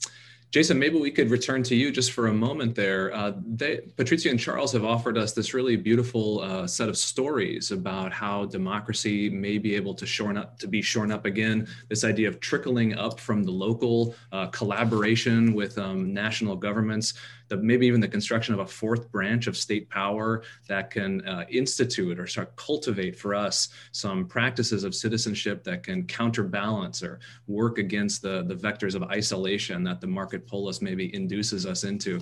Jason, 0.51 0.79
maybe 0.79 0.97
we 0.97 1.12
could 1.12 1.29
return 1.29 1.62
to 1.62 1.75
you 1.75 1.91
just 1.91 2.12
for 2.12 2.27
a 2.27 2.33
moment 2.33 2.73
there. 2.73 3.13
Uh, 3.13 3.33
they, 3.45 3.81
Patrizia 3.97 4.31
and 4.31 4.39
Charles 4.39 4.73
have 4.73 4.83
offered 4.83 5.15
us 5.15 5.32
this 5.34 5.53
really 5.53 5.76
beautiful 5.76 6.39
uh, 6.39 6.65
set 6.65 6.89
of 6.89 6.97
stories 6.97 7.69
about 7.69 8.11
how 8.11 8.45
democracy 8.45 9.30
may 9.30 9.59
be 9.59 9.76
able 9.76 9.93
to 9.93 10.07
shorn 10.07 10.38
up 10.38 10.57
to 10.57 10.67
be 10.67 10.82
shorn 10.82 11.11
up 11.11 11.26
again. 11.26 11.67
This 11.88 12.03
idea 12.03 12.28
of 12.28 12.39
trickling 12.39 12.95
up 12.95 13.19
from 13.19 13.43
the 13.43 13.51
local 13.51 14.15
uh, 14.32 14.47
collaboration 14.47 15.53
with 15.53 15.78
um, 15.78 16.15
national 16.15 16.55
governments 16.55 17.13
the, 17.49 17.57
maybe 17.57 17.86
even 17.88 17.99
the 17.99 18.07
construction 18.07 18.53
of 18.53 18.61
a 18.61 18.65
fourth 18.65 19.11
branch 19.11 19.47
of 19.47 19.57
state 19.57 19.89
power 19.89 20.43
that 20.67 20.89
can 20.89 21.28
uh, 21.28 21.45
institute 21.49 22.19
or 22.19 22.28
start 22.28 22.55
cultivate 22.55 23.17
for 23.17 23.36
us 23.36 23.69
some 23.91 24.26
practices 24.26 24.84
of 24.84 24.95
citizenship 24.95 25.63
that 25.63 25.84
can 25.84 26.05
counterbalance 26.05 27.03
or 27.03 27.19
work 27.47 27.78
against 27.78 28.21
the, 28.21 28.43
the 28.43 28.55
vectors 28.55 28.95
of 28.95 29.03
isolation 29.03 29.84
that 29.84 29.99
the 29.99 30.07
market 30.07 30.38
polis 30.47 30.81
maybe 30.81 31.13
induces 31.13 31.65
us 31.65 31.83
into. 31.83 32.19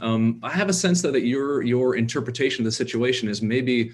Um, 0.00 0.40
I 0.42 0.50
have 0.50 0.68
a 0.68 0.72
sense 0.72 1.02
though 1.02 1.10
that 1.12 1.24
your 1.24 1.62
your 1.62 1.96
interpretation 1.96 2.62
of 2.62 2.66
the 2.66 2.72
situation 2.72 3.28
is 3.28 3.42
maybe 3.42 3.92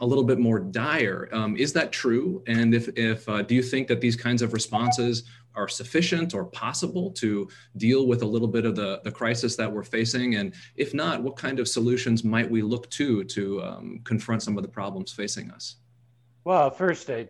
a 0.00 0.06
little 0.06 0.24
bit 0.24 0.38
more 0.38 0.58
dire. 0.58 1.28
Um, 1.32 1.56
is 1.56 1.72
that 1.74 1.92
true? 1.92 2.42
And 2.46 2.74
if, 2.74 2.88
if 2.96 3.28
uh, 3.28 3.42
do 3.42 3.54
you 3.54 3.62
think 3.62 3.88
that 3.88 4.00
these 4.00 4.16
kinds 4.16 4.42
of 4.42 4.52
responses 4.52 5.24
are 5.54 5.68
sufficient 5.68 6.34
or 6.34 6.46
possible 6.46 7.10
to 7.12 7.48
deal 7.76 8.06
with 8.06 8.22
a 8.22 8.26
little 8.26 8.48
bit 8.48 8.64
of 8.64 8.74
the, 8.74 9.00
the 9.04 9.10
crisis 9.10 9.54
that 9.56 9.70
we're 9.70 9.84
facing? 9.84 10.36
And 10.36 10.54
if 10.76 10.94
not, 10.94 11.22
what 11.22 11.36
kind 11.36 11.60
of 11.60 11.68
solutions 11.68 12.24
might 12.24 12.50
we 12.50 12.62
look 12.62 12.90
to 12.90 13.22
to 13.24 13.62
um, 13.62 14.00
confront 14.04 14.42
some 14.42 14.56
of 14.56 14.62
the 14.62 14.68
problems 14.68 15.12
facing 15.12 15.50
us? 15.50 15.76
Well, 16.44 16.70
first, 16.70 17.08
I 17.10 17.28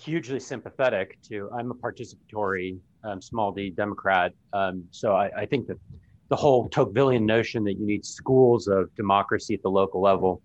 hugely 0.00 0.40
sympathetic 0.40 1.18
to. 1.28 1.50
I'm 1.52 1.70
a 1.70 1.74
participatory 1.74 2.78
um, 3.06 3.22
small 3.22 3.52
d 3.52 3.70
Democrat, 3.70 4.32
um, 4.52 4.84
so 4.90 5.14
I, 5.14 5.30
I, 5.36 5.46
think 5.46 5.66
that 5.68 5.78
the 6.28 6.36
whole 6.36 6.68
Tocquevillian 6.68 7.22
notion 7.22 7.64
that 7.64 7.74
you 7.74 7.86
need 7.86 8.04
schools 8.04 8.66
of 8.66 8.94
democracy 8.96 9.54
at 9.54 9.62
the 9.62 9.70
local 9.70 10.00
level 10.00 10.42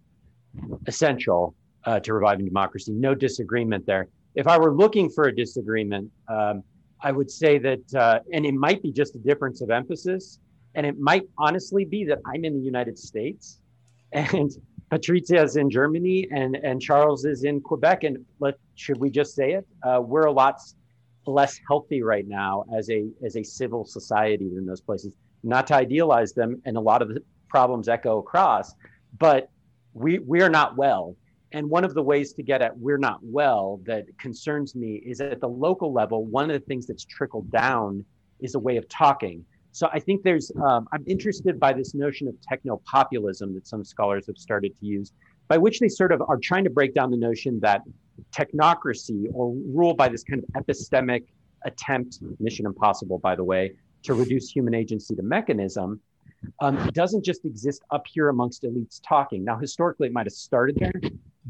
essential 0.87 1.55
uh, 1.85 1.99
to 1.99 2.13
reviving 2.13 2.45
democracy. 2.45 2.91
No 2.91 3.15
disagreement 3.15 3.85
there. 3.85 4.07
If 4.35 4.47
I 4.47 4.57
were 4.57 4.73
looking 4.73 5.09
for 5.09 5.25
a 5.25 5.35
disagreement, 5.35 6.09
um, 6.27 6.63
I 7.01 7.11
would 7.11 7.31
say 7.31 7.57
that, 7.57 7.93
uh, 7.95 8.19
and 8.31 8.45
it 8.45 8.53
might 8.53 8.81
be 8.83 8.91
just 8.91 9.15
a 9.15 9.19
difference 9.19 9.61
of 9.61 9.71
emphasis, 9.71 10.39
and 10.75 10.85
it 10.85 10.99
might 10.99 11.23
honestly 11.37 11.83
be 11.83 12.05
that 12.05 12.19
I'm 12.25 12.45
in 12.45 12.53
the 12.53 12.63
United 12.63 12.97
States, 12.97 13.59
and 14.11 14.51
Patrizia 14.91 15.43
is 15.43 15.55
in 15.55 15.69
Germany, 15.69 16.27
and 16.31 16.55
and 16.57 16.81
Charles 16.81 17.25
is 17.25 17.43
in 17.43 17.61
Quebec, 17.61 18.03
and 18.03 18.17
let 18.39 18.55
should 18.75 18.97
we 18.97 19.09
just 19.09 19.35
say 19.35 19.53
it? 19.53 19.65
Uh, 19.83 20.01
we're 20.01 20.27
a 20.27 20.31
lot 20.31 20.61
less 21.25 21.59
healthy 21.67 22.01
right 22.01 22.27
now 22.27 22.65
as 22.75 22.89
a 22.89 23.07
as 23.25 23.35
a 23.35 23.43
civil 23.43 23.85
society 23.85 24.49
than 24.53 24.65
those 24.65 24.81
places. 24.81 25.13
Not 25.43 25.67
to 25.67 25.75
idealize 25.75 26.33
them, 26.33 26.61
and 26.65 26.77
a 26.77 26.81
lot 26.81 27.01
of 27.01 27.09
the 27.09 27.23
problems 27.49 27.89
echo 27.89 28.19
across, 28.19 28.73
but 29.17 29.49
we 29.93 30.19
we 30.19 30.41
are 30.41 30.49
not 30.49 30.77
well 30.77 31.15
and 31.53 31.69
one 31.69 31.83
of 31.83 31.93
the 31.93 32.01
ways 32.01 32.33
to 32.33 32.43
get 32.43 32.61
at 32.61 32.77
we're 32.77 32.97
not 32.97 33.19
well 33.21 33.79
that 33.85 34.05
concerns 34.17 34.75
me 34.75 35.01
is 35.05 35.19
at 35.21 35.39
the 35.41 35.47
local 35.47 35.91
level 35.93 36.25
one 36.25 36.49
of 36.49 36.59
the 36.59 36.65
things 36.65 36.87
that's 36.87 37.05
trickled 37.05 37.49
down 37.51 38.03
is 38.39 38.55
a 38.55 38.59
way 38.59 38.77
of 38.77 38.87
talking 38.89 39.43
so 39.71 39.89
i 39.93 39.99
think 39.99 40.23
there's 40.23 40.51
um, 40.63 40.87
i'm 40.93 41.03
interested 41.07 41.59
by 41.59 41.73
this 41.73 41.93
notion 41.93 42.27
of 42.27 42.35
techno-populism 42.47 43.53
that 43.53 43.67
some 43.67 43.83
scholars 43.83 44.25
have 44.27 44.37
started 44.37 44.71
to 44.79 44.85
use 44.85 45.11
by 45.47 45.57
which 45.57 45.79
they 45.79 45.89
sort 45.89 46.11
of 46.11 46.21
are 46.27 46.37
trying 46.41 46.63
to 46.63 46.69
break 46.69 46.93
down 46.93 47.11
the 47.11 47.17
notion 47.17 47.59
that 47.59 47.81
technocracy 48.31 49.25
or 49.33 49.53
rule 49.73 49.93
by 49.93 50.07
this 50.07 50.23
kind 50.23 50.43
of 50.43 50.63
epistemic 50.63 51.23
attempt 51.65 52.19
mission 52.39 52.65
impossible 52.65 53.19
by 53.19 53.35
the 53.35 53.43
way 53.43 53.71
to 54.03 54.13
reduce 54.13 54.49
human 54.49 54.73
agency 54.73 55.15
to 55.15 55.21
mechanism 55.21 55.99
um, 56.59 56.89
doesn't 56.93 57.23
just 57.23 57.45
exist 57.45 57.83
up 57.91 58.05
here 58.07 58.29
amongst 58.29 58.63
elites 58.63 58.99
talking. 59.07 59.43
Now, 59.43 59.57
historically, 59.57 60.07
it 60.07 60.13
might 60.13 60.25
have 60.25 60.33
started 60.33 60.75
there, 60.79 60.99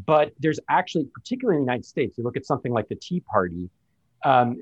but 0.05 0.33
there's 0.39 0.59
actually, 0.69 1.05
particularly 1.13 1.57
in 1.57 1.65
the 1.65 1.71
United 1.71 1.85
States, 1.85 2.17
you 2.17 2.23
look 2.23 2.37
at 2.37 2.45
something 2.45 2.71
like 2.71 2.89
the 2.89 2.95
Tea 2.95 3.21
Party, 3.21 3.69
um, 4.23 4.57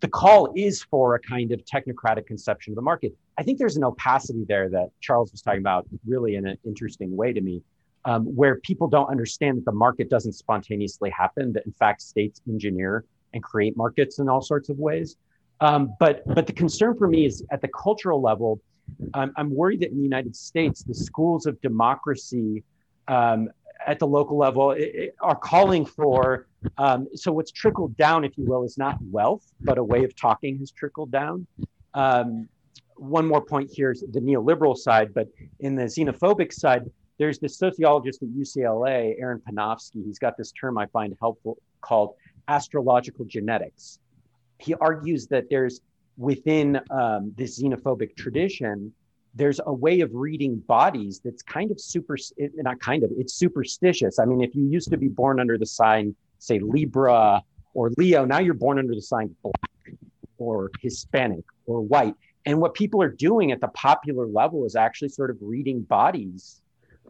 the 0.00 0.08
call 0.08 0.52
is 0.54 0.82
for 0.84 1.16
a 1.16 1.20
kind 1.20 1.52
of 1.52 1.60
technocratic 1.64 2.26
conception 2.26 2.72
of 2.72 2.76
the 2.76 2.82
market. 2.82 3.12
I 3.36 3.42
think 3.42 3.58
there's 3.58 3.76
an 3.76 3.84
opacity 3.84 4.44
there 4.46 4.68
that 4.70 4.90
Charles 5.00 5.32
was 5.32 5.42
talking 5.42 5.60
about 5.60 5.86
really 6.06 6.36
in 6.36 6.46
an 6.46 6.56
interesting 6.64 7.16
way 7.16 7.32
to 7.32 7.40
me, 7.40 7.62
um, 8.04 8.24
where 8.24 8.56
people 8.60 8.88
don't 8.88 9.10
understand 9.10 9.58
that 9.58 9.64
the 9.64 9.72
market 9.72 10.08
doesn't 10.08 10.32
spontaneously 10.32 11.10
happen, 11.10 11.52
that 11.52 11.66
in 11.66 11.72
fact 11.72 12.02
states 12.02 12.40
engineer 12.48 13.04
and 13.34 13.42
create 13.42 13.76
markets 13.76 14.18
in 14.18 14.28
all 14.28 14.40
sorts 14.40 14.68
of 14.68 14.78
ways. 14.78 15.16
Um, 15.60 15.94
but 15.98 16.22
but 16.26 16.46
the 16.46 16.52
concern 16.52 16.96
for 16.96 17.08
me 17.08 17.26
is 17.26 17.44
at 17.50 17.60
the 17.60 17.68
cultural 17.68 18.22
level, 18.22 18.60
I'm, 19.14 19.32
I'm 19.36 19.54
worried 19.54 19.80
that 19.80 19.90
in 19.90 19.96
the 19.96 20.02
United 20.02 20.36
States, 20.36 20.82
the 20.82 20.94
schools 20.94 21.46
of 21.46 21.60
democracy 21.60 22.62
um, 23.08 23.48
at 23.86 23.98
the 23.98 24.06
local 24.06 24.38
level 24.38 24.72
it, 24.72 24.90
it 24.94 25.14
are 25.20 25.36
calling 25.36 25.84
for. 25.84 26.46
Um, 26.76 27.08
so 27.14 27.32
what's 27.32 27.52
trickled 27.52 27.96
down, 27.96 28.24
if 28.24 28.36
you 28.36 28.44
will, 28.44 28.64
is 28.64 28.78
not 28.78 28.98
wealth, 29.10 29.44
but 29.60 29.78
a 29.78 29.84
way 29.84 30.04
of 30.04 30.14
talking 30.16 30.58
has 30.58 30.70
trickled 30.70 31.10
down. 31.10 31.46
Um, 31.94 32.48
one 32.96 33.26
more 33.26 33.40
point 33.40 33.70
here 33.72 33.92
is 33.92 34.00
the 34.00 34.20
neoliberal 34.20 34.76
side, 34.76 35.14
but 35.14 35.28
in 35.60 35.76
the 35.76 35.84
xenophobic 35.84 36.52
side, 36.52 36.82
there's 37.18 37.38
this 37.38 37.58
sociologist 37.58 38.22
at 38.22 38.28
UCLA, 38.28 39.14
Aaron 39.18 39.40
Panofsky. 39.40 40.04
He's 40.04 40.18
got 40.18 40.36
this 40.36 40.52
term 40.52 40.78
I 40.78 40.86
find 40.86 41.16
helpful 41.20 41.58
called 41.80 42.14
astrological 42.46 43.24
genetics. 43.24 43.98
He 44.58 44.74
argues 44.74 45.26
that 45.28 45.50
there's 45.50 45.80
within 46.16 46.80
um, 46.90 47.32
this 47.36 47.60
xenophobic 47.60 48.16
tradition, 48.16 48.92
there's 49.34 49.60
a 49.66 49.72
way 49.72 50.00
of 50.00 50.10
reading 50.12 50.56
bodies 50.56 51.20
that's 51.24 51.42
kind 51.42 51.70
of 51.70 51.80
super, 51.80 52.16
not 52.56 52.80
kind 52.80 53.04
of, 53.04 53.10
it's 53.16 53.34
superstitious. 53.34 54.18
I 54.18 54.24
mean, 54.24 54.40
if 54.40 54.54
you 54.54 54.64
used 54.64 54.90
to 54.90 54.96
be 54.96 55.08
born 55.08 55.38
under 55.38 55.56
the 55.56 55.66
sign, 55.66 56.14
say 56.40 56.58
Libra 56.58 57.42
or 57.74 57.90
Leo, 57.96 58.24
now 58.24 58.40
you're 58.40 58.54
born 58.54 58.78
under 58.78 58.94
the 58.94 59.02
sign 59.02 59.34
black 59.42 59.98
or 60.38 60.70
Hispanic 60.80 61.44
or 61.66 61.80
white. 61.80 62.14
And 62.46 62.60
what 62.60 62.74
people 62.74 63.00
are 63.02 63.10
doing 63.10 63.52
at 63.52 63.60
the 63.60 63.68
popular 63.68 64.26
level 64.26 64.64
is 64.64 64.74
actually 64.74 65.10
sort 65.10 65.30
of 65.30 65.36
reading 65.40 65.82
bodies 65.82 66.62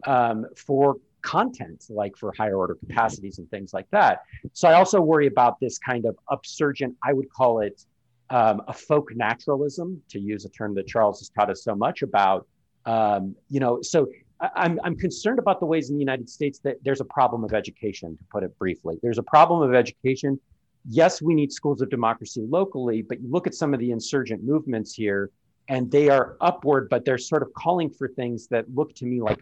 um, 0.07 0.46
for 0.57 0.96
content, 1.22 1.84
like 1.90 2.16
for 2.16 2.32
higher 2.36 2.57
order 2.57 2.74
capacities 2.74 3.38
and 3.38 3.51
things 3.51 3.72
like 3.72 3.86
that. 3.90 4.22
So 4.53 4.68
I 4.68 4.74
also 4.74 5.01
worry 5.01 5.26
about 5.26 5.59
this 5.61 5.78
kind 5.78 6.07
of 6.07 6.16
upsurgent, 6.30 6.94
I 7.03 7.12
would 7.12 7.30
call 7.30 7.61
it 7.61 7.84
um, 8.30 8.62
a 8.68 8.72
folk 8.72 9.11
naturalism, 9.14 10.01
to 10.11 10.18
use 10.18 10.44
a 10.44 10.49
term 10.51 10.74
that 10.74 10.86
Charles 10.86 11.18
has 11.20 11.28
taught 11.30 11.51
us 11.51 11.64
so 11.64 11.74
much 11.74 12.03
about. 12.03 12.46
Um, 12.86 13.34
you 13.49 13.61
know, 13.61 13.82
so 13.82 14.09
I'm, 14.40 14.78
I'm 14.84 14.96
concerned 14.96 15.38
about 15.38 15.61
the 15.61 15.66
ways 15.66 15.90
in 15.90 15.96
the 15.96 16.01
United 16.01 16.28
States 16.28 16.61
that 16.61 16.76
there's 16.84 17.01
a 17.01 17.05
problem 17.05 17.42
of 17.42 17.53
education, 17.53 18.16
to 18.16 18.24
put 18.30 18.42
it 18.42 18.57
briefly. 18.59 18.99
There's 19.03 19.18
a 19.18 19.22
problem 19.22 19.62
of 19.62 19.74
education. 19.74 20.38
Yes, 20.88 21.20
we 21.20 21.34
need 21.34 21.53
schools 21.53 21.80
of 21.82 21.90
democracy 21.90 22.46
locally, 22.49 23.03
but 23.03 23.20
you 23.20 23.28
look 23.30 23.46
at 23.46 23.55
some 23.55 23.74
of 23.74 23.80
the 23.80 23.90
insurgent 23.90 24.44
movements 24.44 24.94
here, 24.94 25.30
and 25.68 25.90
they 25.90 26.09
are 26.09 26.36
upward, 26.40 26.88
but 26.88 27.05
they're 27.05 27.18
sort 27.18 27.42
of 27.42 27.53
calling 27.53 27.90
for 27.90 28.09
things 28.09 28.46
that 28.49 28.64
look 28.74 28.94
to 28.94 29.05
me 29.05 29.20
like 29.20 29.40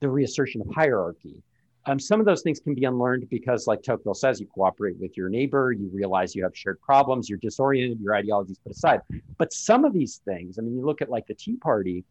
the 0.00 0.08
reassertion 0.08 0.60
of 0.60 0.68
hierarchy. 0.74 1.42
Um, 1.88 2.00
some 2.00 2.18
of 2.18 2.26
those 2.26 2.42
things 2.42 2.58
can 2.58 2.74
be 2.74 2.84
unlearned 2.84 3.28
because, 3.30 3.68
like 3.68 3.82
Tocqueville 3.82 4.14
says, 4.14 4.40
you 4.40 4.46
cooperate 4.46 4.96
with 4.98 5.16
your 5.16 5.28
neighbor, 5.28 5.70
you 5.70 5.88
realize 5.92 6.34
you 6.34 6.42
have 6.42 6.56
shared 6.56 6.80
problems, 6.80 7.28
you're 7.28 7.38
disoriented, 7.38 8.00
your 8.00 8.14
ideologies 8.14 8.58
put 8.58 8.72
aside. 8.72 9.02
But 9.38 9.52
some 9.52 9.84
of 9.84 9.92
these 9.92 10.20
things, 10.24 10.58
I 10.58 10.62
mean, 10.62 10.76
you 10.76 10.84
look 10.84 11.00
at 11.00 11.08
like 11.08 11.28
the 11.28 11.34
Tea 11.34 11.56
Party, 11.56 12.04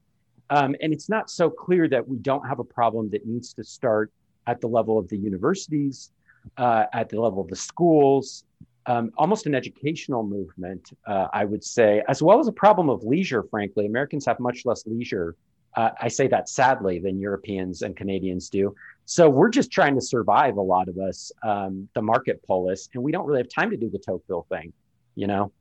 um, 0.50 0.76
and 0.82 0.94
it's 0.94 1.10
not 1.10 1.30
so 1.30 1.50
clear 1.50 1.90
that 1.90 2.08
we 2.08 2.18
don't 2.18 2.48
have 2.48 2.60
a 2.60 2.64
problem 2.64 3.10
that 3.10 3.26
needs 3.26 3.54
to 3.54 3.64
start 3.66 4.12
at 4.48 4.62
the 4.62 4.68
level 4.68 4.98
of 4.98 5.10
the 5.10 5.18
universities, 5.18 6.12
uh, 6.58 6.86
at 6.94 7.10
the 7.10 7.20
level 7.20 7.42
of 7.42 7.50
the 7.50 7.56
schools, 7.56 8.46
um, 8.86 9.12
almost 9.18 9.46
an 9.46 9.56
educational 9.56 10.24
movement, 10.24 10.92
uh, 11.08 11.28
I 11.34 11.46
would 11.46 11.64
say, 11.64 12.04
as 12.08 12.22
well 12.22 12.40
as 12.40 12.48
a 12.48 12.52
problem 12.52 12.90
of 12.90 13.04
leisure, 13.04 13.44
frankly. 13.44 13.88
Americans 13.88 14.26
have 14.26 14.40
much 14.40 14.66
less 14.66 14.86
leisure. 14.86 15.36
Uh, 15.76 15.92
I 16.02 16.08
say 16.08 16.28
that 16.28 16.48
sadly 16.48 17.00
than 17.00 17.20
Europeans 17.20 17.82
and 17.82 17.96
Canadians 17.96 18.50
do. 18.50 18.76
So 19.06 19.30
we're 19.30 19.50
just 19.50 19.72
trying 19.72 19.96
to 19.96 20.02
survive, 20.02 20.58
a 20.58 20.62
lot 20.62 20.88
of 20.88 20.98
us, 20.98 21.32
um, 21.44 21.88
the 21.94 22.02
market 22.02 22.42
polis, 22.48 22.90
and 22.94 23.04
we 23.04 23.12
don't 23.12 23.26
really 23.26 23.40
have 23.40 23.50
time 23.50 23.70
to 23.72 23.78
do 23.78 23.90
the 23.90 24.00
Tocqueville 24.00 24.48
thing, 24.50 24.74
you 25.16 25.28
know? 25.28 25.52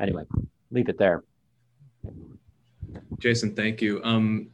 Anyway, 0.00 0.24
leave 0.70 0.88
it 0.88 0.96
there. 0.96 1.22
Jason, 3.18 3.54
thank 3.54 3.82
you. 3.82 4.00
Um, 4.04 4.48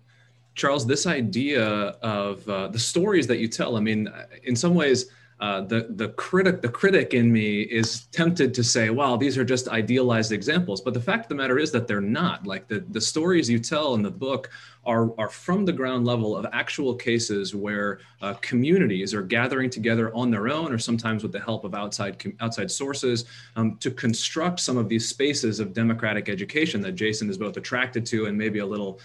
Charles, 0.55 0.86
this 0.86 1.07
idea 1.07 1.64
of 1.64 2.49
uh, 2.49 2.68
the 2.68 2.78
stories 2.78 3.26
that 3.28 3.39
you 3.39 3.47
tell, 3.47 3.76
I 3.76 3.80
mean, 3.80 4.12
in 4.43 4.57
some 4.57 4.74
ways, 4.74 5.07
uh, 5.41 5.61
the 5.61 5.86
the 5.91 6.09
critic 6.11 6.62
the 6.62 6.68
critic 6.68 7.14
in 7.14 7.30
me 7.32 7.62
is 7.62 8.07
tempted 8.07 8.53
to 8.55 8.64
say, 8.64 8.91
"Wow, 8.91 9.16
these 9.16 9.39
are 9.39 9.45
just 9.45 9.68
idealized 9.68 10.32
examples." 10.32 10.80
But 10.80 10.95
the 10.95 11.01
fact 11.01 11.26
of 11.26 11.28
the 11.28 11.36
matter 11.36 11.59
is 11.59 11.70
that 11.72 11.86
they're 11.86 12.01
not. 12.01 12.45
Like 12.45 12.66
the 12.66 12.80
the 12.91 13.01
stories 13.01 13.49
you 13.49 13.61
tell 13.61 13.95
in 13.95 14.03
the 14.03 14.11
book 14.11 14.51
are 14.84 15.12
are 15.16 15.28
from 15.28 15.64
the 15.64 15.72
ground 15.72 16.05
level 16.07 16.36
of 16.36 16.45
actual 16.53 16.93
cases 16.93 17.55
where 17.55 18.01
uh, 18.20 18.34
communities 18.41 19.14
are 19.14 19.22
gathering 19.22 19.70
together 19.70 20.12
on 20.12 20.32
their 20.32 20.49
own, 20.49 20.72
or 20.72 20.78
sometimes 20.78 21.22
with 21.22 21.30
the 21.30 21.41
help 21.41 21.64
of 21.64 21.72
outside 21.72 22.20
outside 22.41 22.68
sources, 22.68 23.24
um, 23.55 23.76
to 23.76 23.93
construct 23.93 24.59
some 24.59 24.76
of 24.76 24.89
these 24.89 25.09
spaces 25.09 25.61
of 25.61 25.72
democratic 25.72 26.28
education 26.28 26.80
that 26.80 26.93
Jason 26.93 27.30
is 27.30 27.39
both 27.39 27.57
attracted 27.57 28.05
to 28.07 28.26
and 28.26 28.36
maybe 28.36 28.59
a 28.59 28.66
little 28.66 28.99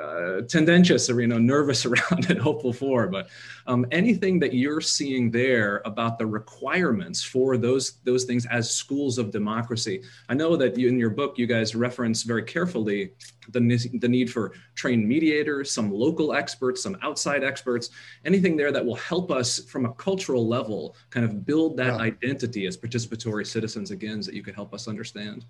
uh, 0.00 0.40
tendentious 0.48 1.08
or 1.08 1.20
you 1.20 1.26
know 1.26 1.38
nervous 1.38 1.86
around 1.86 2.28
and 2.28 2.38
hopeful 2.40 2.72
for 2.72 3.06
but 3.06 3.28
um, 3.66 3.86
anything 3.92 4.38
that 4.40 4.52
you're 4.52 4.80
seeing 4.80 5.30
there 5.30 5.82
about 5.84 6.18
the 6.18 6.26
requirements 6.26 7.22
for 7.22 7.56
those 7.56 7.98
those 8.04 8.24
things 8.24 8.44
as 8.46 8.70
schools 8.70 9.18
of 9.18 9.30
democracy 9.30 10.02
i 10.28 10.34
know 10.34 10.56
that 10.56 10.76
you, 10.76 10.88
in 10.88 10.98
your 10.98 11.10
book 11.10 11.38
you 11.38 11.46
guys 11.46 11.74
reference 11.74 12.22
very 12.24 12.42
carefully 12.42 13.12
the, 13.50 13.60
the 14.00 14.08
need 14.08 14.30
for 14.30 14.52
trained 14.74 15.06
mediators 15.06 15.70
some 15.70 15.92
local 15.92 16.34
experts 16.34 16.82
some 16.82 16.96
outside 17.02 17.44
experts 17.44 17.90
anything 18.24 18.56
there 18.56 18.72
that 18.72 18.84
will 18.84 18.96
help 18.96 19.30
us 19.30 19.60
from 19.64 19.84
a 19.84 19.92
cultural 19.94 20.46
level 20.46 20.96
kind 21.10 21.24
of 21.24 21.46
build 21.46 21.76
that 21.76 21.94
yeah. 21.94 22.00
identity 22.00 22.66
as 22.66 22.76
participatory 22.76 23.46
citizens 23.46 23.90
again 23.90 24.20
that 24.20 24.34
you 24.34 24.42
could 24.42 24.54
help 24.54 24.74
us 24.74 24.88
understand 24.88 25.44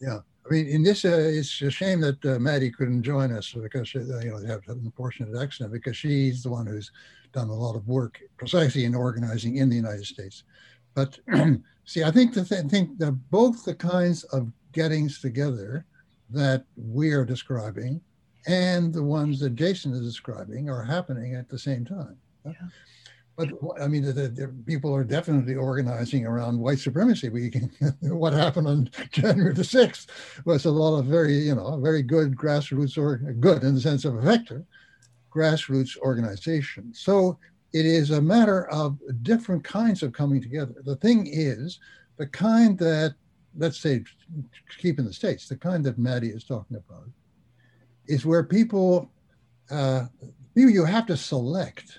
Yeah. 0.00 0.20
I 0.46 0.52
mean, 0.52 0.66
in 0.66 0.82
this, 0.82 1.04
uh, 1.04 1.30
it's 1.32 1.62
a 1.62 1.70
shame 1.70 2.00
that 2.02 2.22
uh, 2.24 2.38
Maddie 2.38 2.70
couldn't 2.70 3.02
join 3.02 3.32
us 3.32 3.52
because, 3.52 3.94
uh, 3.94 4.20
you 4.22 4.30
know, 4.30 4.40
they 4.40 4.48
have 4.48 4.60
an 4.68 4.80
unfortunate 4.84 5.40
accident 5.40 5.72
because 5.72 5.96
she's 5.96 6.42
the 6.42 6.50
one 6.50 6.66
who's 6.66 6.90
done 7.32 7.48
a 7.48 7.54
lot 7.54 7.76
of 7.76 7.88
work 7.88 8.20
precisely 8.36 8.84
in 8.84 8.94
organizing 8.94 9.56
in 9.56 9.70
the 9.70 9.76
United 9.76 10.04
States. 10.04 10.44
But 10.94 11.18
see, 11.84 12.04
I 12.04 12.10
think 12.10 12.34
the 12.34 12.44
th- 12.44 12.66
think 12.66 12.98
that 12.98 13.12
both 13.30 13.64
the 13.64 13.74
kinds 13.74 14.24
of 14.24 14.52
gettings 14.72 15.20
together 15.20 15.86
that 16.30 16.64
we 16.76 17.12
are 17.12 17.24
describing 17.24 18.00
and 18.46 18.92
the 18.92 19.02
ones 19.02 19.40
that 19.40 19.54
Jason 19.54 19.92
is 19.92 20.04
describing 20.04 20.68
are 20.68 20.82
happening 20.82 21.34
at 21.34 21.48
the 21.48 21.58
same 21.58 21.84
time. 21.84 22.16
Yeah. 22.44 22.52
But 23.36 23.50
I 23.80 23.88
mean, 23.88 24.04
the, 24.04 24.12
the, 24.12 24.54
people 24.64 24.94
are 24.94 25.02
definitely 25.02 25.56
organizing 25.56 26.24
around 26.24 26.58
white 26.58 26.78
supremacy. 26.78 27.28
We 27.28 27.50
can, 27.50 27.70
what 28.00 28.32
happened 28.32 28.68
on 28.68 28.90
January 29.10 29.52
the 29.52 29.62
6th 29.62 30.06
was 30.44 30.64
a 30.64 30.70
lot 30.70 30.98
of 30.98 31.06
very, 31.06 31.34
you 31.34 31.54
know, 31.54 31.80
very 31.80 32.02
good 32.02 32.36
grassroots 32.36 32.96
or 32.96 33.16
good 33.16 33.64
in 33.64 33.74
the 33.74 33.80
sense 33.80 34.04
of 34.04 34.14
a 34.14 34.20
vector, 34.20 34.64
grassroots 35.34 35.96
organization. 35.98 36.94
So 36.94 37.38
it 37.72 37.86
is 37.86 38.12
a 38.12 38.22
matter 38.22 38.68
of 38.70 38.98
different 39.22 39.64
kinds 39.64 40.04
of 40.04 40.12
coming 40.12 40.40
together. 40.40 40.74
The 40.84 40.96
thing 40.96 41.26
is, 41.26 41.80
the 42.18 42.28
kind 42.28 42.78
that, 42.78 43.16
let's 43.56 43.80
say, 43.80 44.04
keep 44.78 45.00
in 45.00 45.06
the 45.06 45.12
States, 45.12 45.48
the 45.48 45.56
kind 45.56 45.84
that 45.84 45.98
Maddie 45.98 46.28
is 46.28 46.44
talking 46.44 46.76
about, 46.76 47.08
is 48.06 48.24
where 48.24 48.44
people, 48.44 49.10
uh, 49.72 50.06
people 50.54 50.70
you 50.70 50.84
have 50.84 51.06
to 51.06 51.16
select 51.16 51.98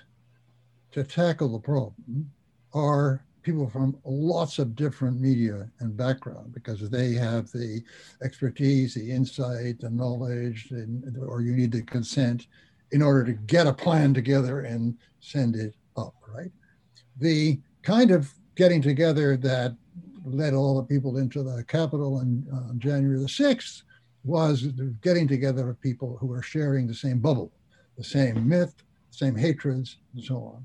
to 0.96 1.04
tackle 1.04 1.52
the 1.52 1.58
problem 1.58 2.30
are 2.72 3.22
people 3.42 3.68
from 3.68 3.94
lots 4.06 4.58
of 4.58 4.74
different 4.74 5.20
media 5.20 5.68
and 5.80 5.94
background 5.94 6.54
because 6.54 6.88
they 6.88 7.12
have 7.12 7.52
the 7.52 7.82
expertise, 8.22 8.94
the 8.94 9.10
insight, 9.10 9.78
the 9.78 9.90
knowledge, 9.90 10.68
and, 10.70 11.14
or 11.18 11.42
you 11.42 11.52
need 11.52 11.70
the 11.70 11.82
consent 11.82 12.46
in 12.92 13.02
order 13.02 13.24
to 13.24 13.34
get 13.34 13.66
a 13.66 13.72
plan 13.74 14.14
together 14.14 14.60
and 14.60 14.96
send 15.20 15.54
it 15.54 15.74
up, 15.98 16.14
right? 16.34 16.50
The 17.18 17.60
kind 17.82 18.10
of 18.10 18.32
getting 18.54 18.80
together 18.80 19.36
that 19.36 19.76
led 20.24 20.54
all 20.54 20.76
the 20.76 20.82
people 20.82 21.18
into 21.18 21.42
the 21.42 21.62
Capitol 21.64 22.16
on, 22.16 22.78
January 22.78 23.18
the 23.18 23.26
6th 23.26 23.82
was 24.24 24.62
the 24.74 24.96
getting 25.02 25.28
together 25.28 25.68
of 25.68 25.78
people 25.82 26.16
who 26.16 26.32
are 26.32 26.42
sharing 26.42 26.86
the 26.86 26.94
same 26.94 27.18
bubble, 27.18 27.52
the 27.98 28.04
same 28.04 28.48
myth, 28.48 28.74
same 29.10 29.36
hatreds, 29.36 29.98
and 30.14 30.24
so 30.24 30.36
on. 30.36 30.64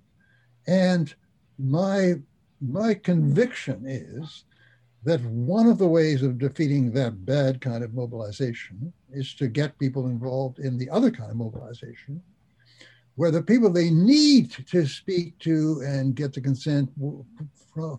And 0.67 1.13
my 1.57 2.15
my 2.61 2.93
conviction 2.93 3.83
is 3.87 4.43
that 5.03 5.21
one 5.21 5.67
of 5.67 5.79
the 5.79 5.87
ways 5.87 6.21
of 6.21 6.37
defeating 6.37 6.91
that 6.91 7.25
bad 7.25 7.59
kind 7.59 7.83
of 7.83 7.93
mobilization 7.95 8.93
is 9.11 9.33
to 9.33 9.47
get 9.47 9.79
people 9.79 10.05
involved 10.05 10.59
in 10.59 10.77
the 10.77 10.89
other 10.91 11.09
kind 11.09 11.31
of 11.31 11.37
mobilization, 11.37 12.21
where 13.15 13.31
the 13.31 13.41
people 13.41 13.71
they 13.71 13.89
need 13.89 14.51
to 14.67 14.85
speak 14.85 15.37
to 15.39 15.81
and 15.83 16.15
get 16.15 16.33
the 16.33 16.41
consent 16.41 16.89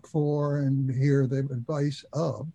for 0.09 0.59
and 0.59 0.89
hear 0.95 1.27
the 1.27 1.39
advice 1.39 2.05
of 2.13 2.47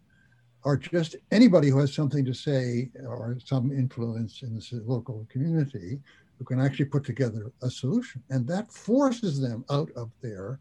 are 0.64 0.76
just 0.76 1.16
anybody 1.30 1.68
who 1.68 1.78
has 1.78 1.94
something 1.94 2.24
to 2.24 2.34
say 2.34 2.90
or 3.06 3.36
some 3.44 3.70
influence 3.70 4.42
in 4.42 4.54
the 4.56 4.82
local 4.86 5.26
community 5.30 6.00
who 6.39 6.45
can 6.45 6.61
actually 6.61 6.84
put 6.84 7.05
together 7.05 7.53
a 7.62 7.70
solution. 7.70 8.22
And 8.30 8.47
that 8.47 8.72
forces 8.72 9.41
them 9.41 9.64
out 9.70 9.91
of 9.97 10.11
their, 10.22 10.61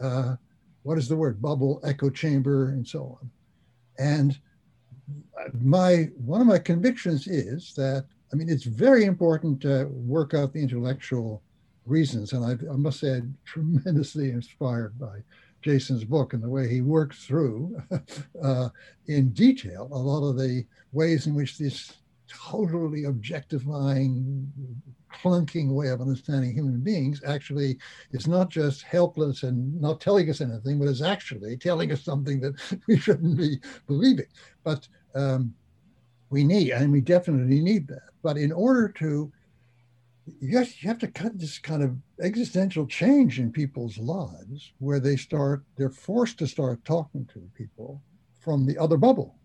uh, 0.00 0.36
what 0.82 0.98
is 0.98 1.08
the 1.08 1.16
word, 1.16 1.40
bubble, 1.40 1.80
echo 1.84 2.10
chamber, 2.10 2.70
and 2.70 2.86
so 2.86 3.18
on. 3.20 3.30
And 3.98 4.38
my 5.60 6.08
one 6.16 6.40
of 6.40 6.46
my 6.46 6.58
convictions 6.58 7.26
is 7.26 7.74
that 7.74 8.06
I 8.32 8.36
mean 8.36 8.48
it's 8.48 8.64
very 8.64 9.04
important 9.04 9.60
to 9.62 9.86
work 9.92 10.34
out 10.34 10.52
the 10.52 10.62
intellectual 10.62 11.42
reasons, 11.84 12.32
and 12.32 12.44
I, 12.44 12.72
I 12.72 12.76
must 12.76 13.00
say 13.00 13.16
I'm 13.16 13.36
tremendously 13.44 14.30
inspired 14.30 14.98
by 14.98 15.18
Jason's 15.62 16.04
book 16.04 16.32
and 16.32 16.42
the 16.42 16.48
way 16.48 16.68
he 16.68 16.80
works 16.80 17.24
through 17.24 17.80
uh, 18.42 18.68
in 19.06 19.30
detail 19.30 19.88
a 19.92 19.98
lot 19.98 20.28
of 20.28 20.36
the 20.36 20.64
ways 20.92 21.26
in 21.26 21.34
which 21.34 21.58
this 21.58 21.92
totally 22.32 23.04
objectifying 23.04 24.50
clunking 25.12 25.72
way 25.72 25.88
of 25.88 26.00
understanding 26.00 26.52
human 26.52 26.80
beings 26.80 27.20
actually 27.26 27.78
is 28.12 28.26
not 28.26 28.48
just 28.48 28.82
helpless 28.82 29.42
and 29.42 29.80
not 29.80 30.00
telling 30.00 30.28
us 30.30 30.40
anything, 30.40 30.78
but 30.78 30.88
is 30.88 31.02
actually 31.02 31.56
telling 31.56 31.92
us 31.92 32.02
something 32.02 32.40
that 32.40 32.54
we 32.88 32.96
shouldn't 32.98 33.36
be 33.36 33.58
believing. 33.86 34.26
But 34.64 34.88
um, 35.14 35.54
we 36.30 36.44
need, 36.44 36.70
and 36.70 36.90
we 36.90 37.00
definitely 37.00 37.60
need 37.60 37.86
that. 37.88 38.08
But 38.22 38.36
in 38.36 38.52
order 38.52 38.88
to, 38.88 39.32
have, 40.52 40.72
you 40.80 40.88
have 40.88 40.98
to 41.00 41.08
cut 41.08 41.38
this 41.38 41.58
kind 41.58 41.82
of 41.82 41.96
existential 42.20 42.86
change 42.86 43.38
in 43.38 43.52
people's 43.52 43.98
lives 43.98 44.72
where 44.78 45.00
they 45.00 45.16
start, 45.16 45.64
they're 45.76 45.90
forced 45.90 46.38
to 46.38 46.46
start 46.46 46.84
talking 46.84 47.28
to 47.34 47.50
people 47.54 48.02
from 48.40 48.66
the 48.66 48.78
other 48.78 48.96
bubble 48.96 49.36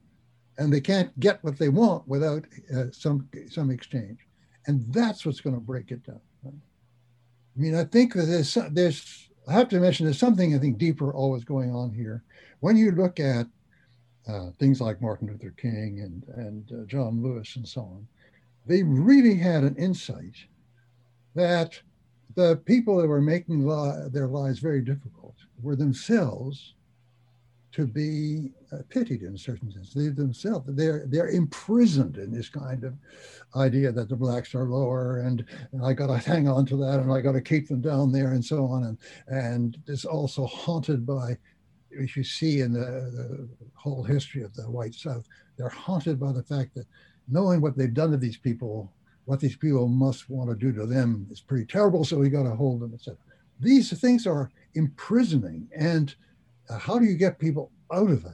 and 0.58 0.72
they 0.72 0.82
can't 0.82 1.18
get 1.20 1.44
what 1.44 1.58
they 1.58 1.70
want 1.70 2.08
without 2.08 2.44
uh, 2.76 2.86
some 2.92 3.30
some 3.50 3.70
exchange 3.72 4.28
and 4.68 4.86
that's 4.94 5.26
what's 5.26 5.42
going 5.42 5.56
to 5.56 5.62
break 5.62 5.92
it 5.92 6.06
down. 6.06 6.20
Right? 6.44 6.54
I 6.54 7.60
mean, 7.60 7.76
I 7.76 7.86
think 7.86 8.14
that 8.14 8.26
there's 8.26 8.58
there's 8.72 9.30
I 9.48 9.54
have 9.54 9.70
to 9.70 9.80
mention 9.80 10.06
there's 10.06 10.20
something 10.20 10.54
I 10.54 10.60
think 10.60 10.78
deeper 10.78 11.14
always 11.14 11.44
going 11.44 11.74
on 11.74 11.92
here. 11.92 12.24
When 12.60 12.76
you 12.76 12.92
look 12.92 13.20
at 13.20 13.48
uh, 14.28 14.50
things 14.60 14.82
like 14.82 15.02
Martin 15.02 15.30
Luther 15.30 15.56
King 15.58 16.02
and 16.02 16.24
and 16.38 16.72
uh, 16.72 16.86
John 16.86 17.24
Lewis 17.24 17.56
and 17.56 17.68
so 17.68 17.82
on, 17.82 18.08
they 18.66 18.84
really 18.84 19.36
had 19.36 19.64
an 19.64 19.76
insight 19.78 20.36
that 21.34 21.80
the 22.36 22.58
people 22.66 22.98
that 22.98 23.08
were 23.08 23.22
making 23.22 23.66
li- 23.66 24.10
their 24.12 24.28
lives 24.28 24.60
very 24.60 24.82
difficult 24.82 25.36
were 25.62 25.76
themselves 25.76 26.74
to 27.74 27.86
be 27.86 28.52
uh, 28.72 28.78
pitied 28.90 29.22
in 29.24 29.38
certain 29.38 29.72
sense. 29.72 29.94
They 29.94 30.08
themselves, 30.08 30.66
they're 30.70 31.04
they're 31.08 31.30
imprisoned 31.30 32.18
in 32.18 32.32
this 32.32 32.50
kind 32.50 32.84
of 32.84 32.96
idea 33.56 33.92
that 33.92 34.10
the 34.10 34.16
blacks 34.16 34.56
are 34.56 34.66
lower, 34.66 35.20
and, 35.20 35.46
and 35.72 35.86
I 35.86 35.94
got 35.94 36.08
to 36.08 36.18
hang 36.18 36.48
on 36.48 36.66
to 36.68 36.78
that, 36.78 37.00
and 37.00 37.12
I 37.12 37.22
got 37.22 37.34
to 37.34 37.42
keep 37.42 37.68
them 37.68 37.82
down 37.82 38.12
there, 38.12 38.34
and 38.34 38.44
so 38.44 38.66
on. 38.66 38.84
And 38.84 38.98
and 39.28 39.78
it's 39.88 40.06
also 40.06 40.46
haunted 40.46 41.06
by, 41.06 41.38
as 42.02 42.16
you 42.16 42.24
see 42.24 42.62
in 42.62 42.74
the, 42.74 42.80
the 42.80 43.50
whole 43.76 44.04
history 44.04 44.44
of 44.44 44.54
the 44.56 44.70
white 44.70 44.96
South, 44.96 45.28
they're 45.58 45.70
haunted 45.70 46.20
by 46.20 46.32
the 46.32 46.44
fact 46.44 46.74
that 46.76 46.88
knowing 47.28 47.62
what 47.62 47.78
they've 47.78 47.94
done 47.94 48.12
to 48.12 48.18
these 48.18 48.38
people, 48.38 48.92
what 49.26 49.40
these 49.40 49.58
people 49.58 49.88
must 49.88 50.30
want 50.30 50.50
to 50.50 50.56
do 50.56 50.72
to 50.72 50.86
them 50.86 51.28
is 51.30 51.42
pretty 51.42 51.66
terrible. 51.66 52.06
So 52.06 52.18
we 52.18 52.30
got 52.30 52.44
to 52.44 52.56
hold 52.56 52.80
them, 52.80 52.94
etc. 52.94 53.18
These 53.60 54.00
things 54.00 54.26
are 54.26 54.50
imprisoning 54.76 55.68
and 55.76 56.16
how 56.70 57.00
do 57.00 57.06
you 57.06 57.16
get 57.16 57.40
people 57.40 57.72
out 57.94 58.10
of 58.10 58.24
that? 58.24 58.34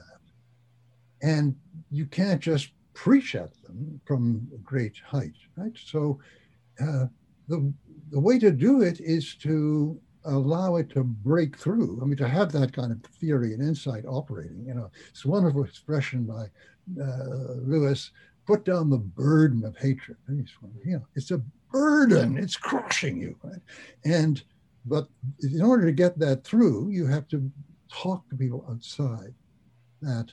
And 1.21 1.55
you 1.91 2.05
can't 2.05 2.41
just 2.41 2.69
preach 2.93 3.35
at 3.35 3.53
them 3.63 3.99
from 4.05 4.47
a 4.53 4.57
great 4.57 4.97
height, 5.05 5.35
right? 5.55 5.73
So 5.85 6.19
uh, 6.81 7.05
the, 7.47 7.73
the 8.11 8.19
way 8.19 8.39
to 8.39 8.51
do 8.51 8.81
it 8.81 8.99
is 8.99 9.35
to 9.35 9.99
allow 10.25 10.77
it 10.77 10.89
to 10.91 11.03
break 11.03 11.57
through. 11.57 11.99
I 12.01 12.05
mean, 12.05 12.17
to 12.17 12.27
have 12.27 12.51
that 12.53 12.73
kind 12.73 12.91
of 12.91 13.01
theory 13.03 13.53
and 13.53 13.61
insight 13.61 14.05
operating. 14.07 14.63
You 14.65 14.73
know, 14.73 14.91
it's 15.09 15.25
a 15.25 15.29
wonderful 15.29 15.63
expression 15.63 16.23
by 16.23 16.45
uh, 17.01 17.53
Lewis. 17.61 18.11
Put 18.45 18.65
down 18.65 18.89
the 18.89 18.97
burden 18.97 19.63
of 19.63 19.77
hatred. 19.77 20.17
You 20.27 20.45
know, 20.85 21.05
it's 21.15 21.31
a 21.31 21.41
burden. 21.71 22.37
It's 22.37 22.57
crushing 22.57 23.19
you, 23.19 23.35
right? 23.43 23.61
And 24.03 24.43
but 24.85 25.07
in 25.41 25.61
order 25.61 25.85
to 25.85 25.93
get 25.93 26.19
that 26.19 26.43
through, 26.43 26.89
you 26.89 27.07
have 27.07 27.27
to 27.29 27.49
talk 27.93 28.27
to 28.29 28.35
people 28.35 28.65
outside 28.69 29.33
that 30.01 30.31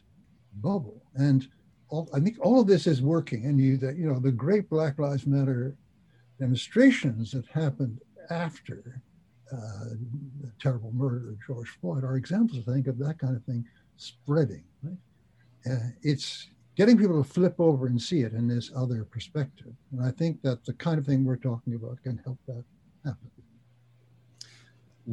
bubble. 0.54 1.02
And 1.14 1.46
all, 1.88 2.08
I 2.14 2.20
think 2.20 2.38
all 2.40 2.60
of 2.60 2.66
this 2.66 2.86
is 2.86 3.02
working. 3.02 3.46
And 3.46 3.60
you, 3.60 3.76
that 3.78 3.96
you 3.96 4.08
know, 4.08 4.18
the 4.18 4.32
great 4.32 4.68
Black 4.68 4.98
Lives 4.98 5.26
Matter 5.26 5.76
demonstrations 6.38 7.32
that 7.32 7.46
happened 7.46 8.00
after 8.30 9.02
uh, 9.52 9.90
the 10.40 10.52
terrible 10.60 10.92
murder 10.92 11.30
of 11.30 11.38
George 11.46 11.68
Floyd 11.80 12.04
are 12.04 12.16
examples, 12.16 12.62
I 12.68 12.72
think, 12.72 12.86
of 12.86 12.98
that 12.98 13.18
kind 13.18 13.36
of 13.36 13.44
thing 13.44 13.64
spreading. 13.96 14.64
Right? 14.82 15.72
Uh, 15.72 15.88
it's 16.02 16.48
getting 16.76 16.96
people 16.96 17.22
to 17.22 17.28
flip 17.28 17.56
over 17.58 17.86
and 17.86 18.00
see 18.00 18.22
it 18.22 18.32
in 18.32 18.48
this 18.48 18.70
other 18.74 19.04
perspective. 19.04 19.72
And 19.92 20.02
I 20.02 20.12
think 20.12 20.40
that 20.42 20.64
the 20.64 20.72
kind 20.74 20.98
of 20.98 21.04
thing 21.04 21.24
we're 21.24 21.36
talking 21.36 21.74
about 21.74 22.02
can 22.02 22.20
help 22.24 22.38
that 22.46 22.64
happen. 23.04 23.30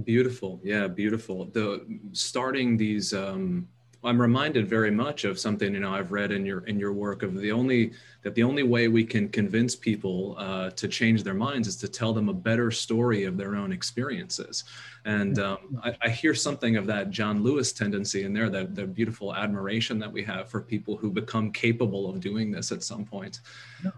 Beautiful. 0.03 0.59
Yeah, 0.63 0.87
beautiful. 0.87 1.45
The 1.45 1.85
starting 2.11 2.77
these 2.77 3.13
um 3.13 3.67
I'm 4.03 4.21
reminded 4.21 4.69
very 4.69 4.91
much 4.91 5.25
of 5.25 5.39
something 5.39 5.73
you 5.73 5.79
know 5.79 5.93
I've 5.93 6.11
read 6.11 6.31
in 6.31 6.45
your 6.45 6.59
in 6.65 6.79
your 6.79 6.93
work 6.93 7.23
of 7.23 7.35
the 7.35 7.51
only 7.51 7.93
that 8.21 8.35
the 8.35 8.43
only 8.43 8.63
way 8.63 8.87
we 8.87 9.03
can 9.03 9.27
convince 9.27 9.75
people 9.75 10.35
uh, 10.37 10.69
to 10.71 10.87
change 10.87 11.23
their 11.23 11.33
minds 11.33 11.67
is 11.67 11.75
to 11.77 11.87
tell 11.87 12.13
them 12.13 12.29
a 12.29 12.33
better 12.33 12.69
story 12.69 13.23
of 13.23 13.37
their 13.37 13.55
own 13.55 13.71
experiences. 13.71 14.65
And 15.05 15.39
um, 15.39 15.79
I, 15.83 15.95
I, 16.01 16.09
hear 16.09 16.35
something 16.35 16.75
of 16.75 16.85
that 16.87 17.09
John 17.09 17.41
Lewis 17.41 17.71
tendency 17.71 18.23
in 18.23 18.33
there, 18.33 18.49
that 18.49 18.75
the 18.75 18.85
beautiful 18.85 19.33
admiration 19.33 19.97
that 19.99 20.11
we 20.11 20.23
have 20.23 20.49
for 20.49 20.61
people 20.61 20.97
who 20.97 21.09
become 21.09 21.51
capable 21.51 22.09
of 22.09 22.19
doing 22.19 22.51
this 22.51 22.71
at 22.71 22.83
some 22.83 23.05
point. 23.05 23.39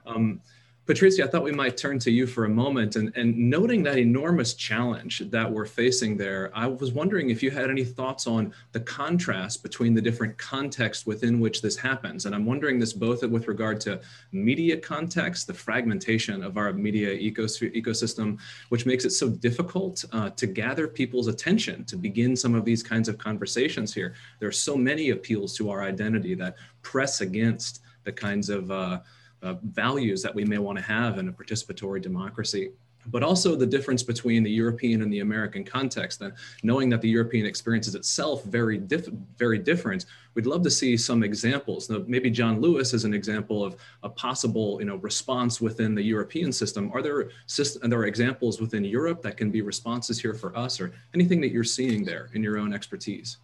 Um, 0.06 0.42
Patrizia, 0.90 1.26
I 1.26 1.28
thought 1.28 1.44
we 1.44 1.52
might 1.52 1.78
turn 1.78 2.00
to 2.00 2.10
you 2.10 2.26
for 2.26 2.46
a 2.46 2.50
moment 2.50 2.96
and, 2.96 3.16
and 3.16 3.38
noting 3.38 3.84
that 3.84 4.00
enormous 4.00 4.56
challenge 4.56 5.20
that 5.30 5.52
we're 5.52 5.68
facing 5.68 6.18
there, 6.18 6.50
I 6.56 6.66
was 6.66 6.92
wondering 6.92 7.30
if 7.30 7.44
you 7.44 7.52
had 7.52 7.70
any 7.70 7.84
thoughts 7.84 8.26
on 8.26 8.52
the 8.72 8.80
contrast 8.80 9.62
between 9.62 9.94
the 9.94 10.02
different 10.02 10.36
contexts 10.40 11.06
within 11.06 11.40
which 11.40 11.62
this 11.62 11.78
happens. 11.78 12.26
And 12.26 12.34
I'm 12.34 12.44
wondering 12.44 12.80
this 12.80 12.92
both 12.92 13.22
with 13.22 13.48
regard 13.48 13.80
to 13.82 14.02
media 14.32 14.78
context, 14.78 15.46
the 15.46 15.54
fragmentation 15.54 16.42
of 16.42 16.58
our 16.58 16.74
media 16.74 17.16
ecos- 17.16 17.72
ecosystem, 17.80 18.40
which 18.70 18.88
makes 18.88 19.06
it 19.06 19.12
so 19.12 19.30
difficult 19.30 20.04
uh, 20.12 20.32
to 20.32 20.48
gather 20.48 20.88
people's 20.88 21.28
attention 21.28 21.86
to 21.86 21.98
begin 21.98 22.36
some 22.36 22.56
of 22.56 22.66
these 22.66 22.82
kinds 22.82 23.08
of 23.08 23.20
conversations 23.20 23.94
here. 23.94 24.16
There 24.40 24.50
are 24.50 24.52
so 24.52 24.76
many 24.76 25.12
appeals 25.12 25.56
to 25.58 25.70
our 25.70 25.84
identity 25.84 26.34
that 26.34 26.56
press 26.82 27.22
against 27.22 27.84
the 28.06 28.12
kinds 28.12 28.50
of 28.50 28.72
uh, 28.72 29.02
uh, 29.42 29.56
values 29.64 30.22
that 30.22 30.34
we 30.34 30.46
may 30.46 30.58
want 30.58 30.78
to 30.78 30.84
have 30.84 31.18
in 31.18 31.28
a 31.28 31.32
participatory 31.32 32.02
democracy 32.02 32.72
but 33.08 33.24
also 33.24 33.56
the 33.56 33.66
difference 33.66 34.04
between 34.04 34.44
the 34.44 34.52
European 34.52 35.02
and 35.02 35.12
the 35.12 35.20
American 35.20 35.64
context. 35.64 36.22
And 36.22 36.34
knowing 36.64 36.90
that 36.90 37.02
the 37.02 37.10
European 37.10 37.46
experience 37.46 37.88
is 37.88 37.96
itself 37.96 38.44
very, 38.44 38.78
diff- 38.78 39.10
very 39.38 39.58
different, 39.58 40.06
we'd 40.34 40.46
love 40.46 40.64
to 40.64 40.72
see 40.72 40.98
some 40.98 41.24
examples. 41.24 41.90
Now, 41.90 42.04
maybe 42.08 42.30
John 42.30 42.62
Lewis 42.62 42.94
is 42.94 43.06
an 43.06 43.14
example 43.14 43.64
of 43.64 43.78
a 44.04 44.10
possible, 44.10 44.78
you 44.80 44.86
know, 44.86 44.98
response 44.98 45.62
within 45.62 45.96
the 45.96 46.04
European 46.04 46.52
system. 46.52 46.92
Are 46.94 47.02
there 47.02 47.30
there 47.84 48.00
are 48.00 48.06
examples 48.06 48.62
within 48.62 48.84
Europe 48.84 49.22
that 49.22 49.38
can 49.38 49.50
be 49.50 49.62
responses 49.62 50.20
here 50.20 50.34
for 50.34 50.56
us, 50.56 50.80
or 50.80 50.92
anything 51.14 51.42
that 51.42 51.52
you're 51.52 51.64
seeing 51.64 52.04
there 52.04 52.30
in 52.34 52.44
your 52.44 52.58
own 52.58 52.74
expertise? 52.74 53.38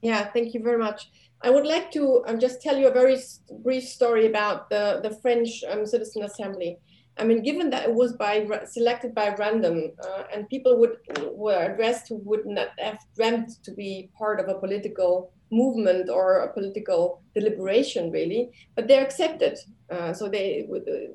Yeah, 0.00 0.30
thank 0.30 0.54
you 0.54 0.62
very 0.62 0.78
much. 0.78 1.10
I 1.40 1.50
would 1.50 1.66
like 1.66 1.92
to 1.92 2.24
um, 2.26 2.40
just 2.40 2.60
tell 2.60 2.76
you 2.76 2.88
a 2.88 2.92
very 2.92 3.16
brief 3.62 3.84
story 3.84 4.26
about 4.26 4.70
the, 4.70 5.00
the 5.02 5.10
French 5.22 5.62
um, 5.70 5.86
Citizen 5.86 6.24
Assembly. 6.24 6.78
I 7.16 7.24
mean, 7.24 7.42
given 7.42 7.70
that 7.70 7.88
it 7.88 7.94
was 7.94 8.12
by 8.12 8.46
selected 8.64 9.14
by 9.14 9.34
random, 9.34 9.92
uh, 10.02 10.24
and 10.32 10.48
people 10.48 10.78
would 10.78 10.98
were 11.32 11.72
addressed 11.72 12.08
who 12.08 12.16
would 12.24 12.46
not 12.46 12.68
have 12.78 12.98
dreamt 13.16 13.62
to 13.64 13.72
be 13.72 14.10
part 14.16 14.38
of 14.38 14.48
a 14.48 14.58
political 14.58 15.32
movement 15.50 16.10
or 16.10 16.40
a 16.40 16.52
political 16.52 17.22
deliberation, 17.34 18.12
really, 18.12 18.50
but 18.76 18.86
they're 18.86 19.04
accepted. 19.04 19.58
Uh, 19.90 20.12
so 20.12 20.28
they 20.28 20.66
would, 20.68 20.88
uh, 20.88 21.10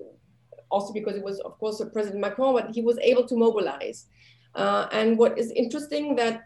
also 0.69 0.91
because 0.91 1.15
it 1.15 1.24
was, 1.24 1.39
of 1.41 1.57
course, 1.59 1.82
President 1.93 2.19
Macron, 2.19 2.53
but 2.53 2.71
he 2.74 2.82
was 2.82 2.97
able 2.99 3.26
to 3.28 3.36
mobilize. 3.36 4.07
Uh, 4.55 4.88
and 4.91 5.17
what 5.17 5.38
is 5.38 5.51
interesting 5.51 6.15
that 6.15 6.43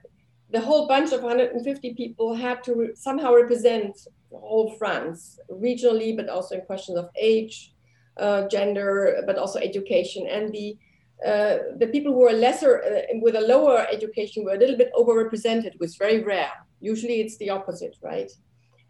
the 0.49 0.61
whole 0.61 0.87
bunch 0.87 1.11
of 1.11 1.21
150 1.23 1.93
people 1.95 2.33
had 2.33 2.63
to 2.63 2.73
re- 2.73 2.95
somehow 2.95 3.33
represent 3.33 3.97
whole 4.31 4.75
France, 4.77 5.39
regionally, 5.51 6.15
but 6.15 6.29
also 6.29 6.55
in 6.55 6.61
questions 6.61 6.97
of 6.97 7.09
age, 7.19 7.73
uh, 8.17 8.47
gender, 8.47 9.23
but 9.25 9.37
also 9.37 9.59
education. 9.59 10.27
And 10.27 10.53
the 10.53 10.77
uh, 11.25 11.57
the 11.77 11.87
people 11.87 12.13
who 12.13 12.19
were 12.19 12.31
lesser 12.31 12.83
uh, 12.83 13.17
with 13.21 13.35
a 13.35 13.41
lower 13.41 13.87
education 13.91 14.45
were 14.45 14.53
a 14.53 14.57
little 14.57 14.77
bit 14.77 14.91
overrepresented, 14.93 15.73
which 15.79 15.89
is 15.89 15.95
very 15.95 16.23
rare. 16.23 16.51
Usually, 16.79 17.21
it's 17.21 17.37
the 17.37 17.49
opposite, 17.49 17.95
right? 18.03 18.31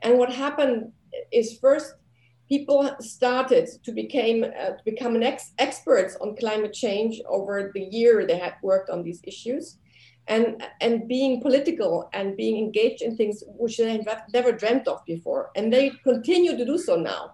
And 0.01 0.17
what 0.17 0.33
happened 0.33 0.91
is 1.31 1.57
first 1.57 1.93
people 2.49 2.89
started 2.99 3.69
to 3.83 3.91
became 3.93 4.43
uh, 4.43 4.71
to 4.71 4.81
become 4.83 5.21
ex- 5.23 5.53
experts 5.57 6.17
on 6.21 6.35
climate 6.35 6.73
change 6.73 7.21
over 7.27 7.71
the 7.73 7.81
year 7.81 8.25
they 8.25 8.37
had 8.37 8.55
worked 8.61 8.89
on 8.89 9.03
these 9.03 9.21
issues 9.23 9.77
and 10.27 10.63
and 10.81 11.07
being 11.07 11.41
political 11.41 12.09
and 12.13 12.35
being 12.35 12.57
engaged 12.57 13.01
in 13.01 13.15
things 13.15 13.43
which 13.47 13.77
they 13.77 13.97
have 13.97 14.23
never 14.33 14.51
dreamt 14.51 14.87
of 14.87 15.03
before. 15.05 15.51
And 15.55 15.71
they 15.71 15.89
continue 16.03 16.57
to 16.57 16.65
do 16.65 16.77
so 16.77 16.95
now. 16.95 17.33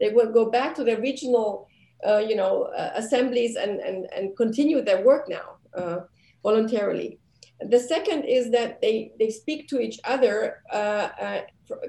They 0.00 0.10
will 0.10 0.30
go 0.32 0.50
back 0.50 0.74
to 0.76 0.84
their 0.84 1.00
regional 1.00 1.68
uh, 2.06 2.18
you 2.18 2.36
know 2.36 2.64
uh, 2.76 2.92
assemblies 2.94 3.56
and, 3.56 3.80
and 3.80 4.06
and 4.14 4.36
continue 4.36 4.82
their 4.82 5.02
work 5.04 5.28
now 5.28 5.56
uh, 5.76 6.00
voluntarily. 6.42 7.18
The 7.60 7.78
second 7.78 8.24
is 8.24 8.50
that 8.50 8.80
they 8.80 9.12
they 9.18 9.30
speak 9.30 9.68
to 9.68 9.80
each 9.80 9.98
other 10.04 10.62
uh, 10.72 11.08
uh, 11.20 11.40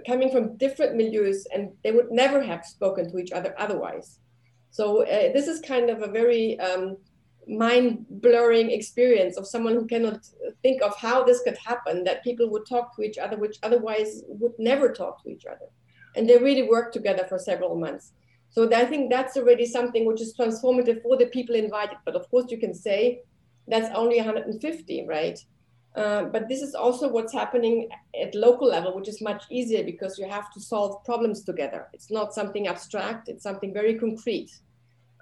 coming 0.08 0.32
from 0.32 0.58
different 0.58 0.96
milieus 0.96 1.46
and 1.54 1.72
they 1.84 1.92
would 1.92 2.12
never 2.12 2.42
have 2.42 2.66
spoken 2.66 3.12
to 3.12 3.18
each 3.18 3.32
other 3.32 3.54
otherwise. 3.58 4.20
So 4.72 5.04
uh, 5.04 5.32
this 5.34 5.48
is 5.48 5.60
kind 5.62 5.90
of 5.90 6.02
a 6.02 6.08
very 6.08 6.60
um, 6.60 6.98
mind 7.48 8.06
blurring 8.10 8.72
experience 8.72 9.38
of 9.38 9.48
someone 9.48 9.74
who 9.74 9.86
cannot 9.86 10.20
think 10.62 10.82
of 10.82 10.96
how 10.98 11.24
this 11.24 11.42
could 11.44 11.58
happen 11.58 12.04
that 12.04 12.24
people 12.24 12.50
would 12.50 12.66
talk 12.68 12.96
to 12.96 13.04
each 13.04 13.18
other 13.18 13.38
which 13.38 13.58
otherwise 13.64 14.24
would 14.28 14.54
never 14.58 14.92
talk 14.92 15.24
to 15.24 15.30
each 15.30 15.46
other. 15.46 15.68
And 16.16 16.30
they 16.30 16.38
really 16.38 16.64
worked 16.64 16.94
together 16.94 17.26
for 17.28 17.38
several 17.38 17.76
months. 17.76 18.14
So 18.50 18.70
i 18.74 18.86
think 18.86 19.12
that's 19.12 19.36
already 19.38 19.66
something 19.66 20.06
which 20.06 20.22
is 20.22 20.36
transformative 20.38 21.02
for 21.02 21.18
the 21.18 21.28
people 21.28 21.56
invited. 21.56 21.98
But 22.06 22.16
of 22.16 22.30
course 22.30 22.46
you 22.50 22.58
can 22.58 22.74
say 22.74 23.22
that's 23.68 23.94
only 23.96 24.18
150 24.18 25.06
right? 25.08 25.40
Uh, 25.96 26.26
but 26.26 26.50
this 26.50 26.62
is 26.62 26.76
also 26.76 27.08
what's 27.08 27.32
happening 27.32 27.88
at 28.22 28.36
local 28.36 28.68
level 28.68 28.94
which 28.96 29.08
is 29.08 29.22
much 29.22 29.44
easier 29.50 29.84
because 29.84 30.20
you 30.20 30.28
have 30.28 30.52
to 30.54 30.60
solve 30.60 31.04
problems 31.06 31.44
together. 31.44 31.88
It's 31.94 32.12
not 32.12 32.34
something 32.34 32.68
abstract. 32.68 33.30
It's 33.30 33.44
something 33.44 33.74
very 33.74 33.98
concrete. 33.98 34.52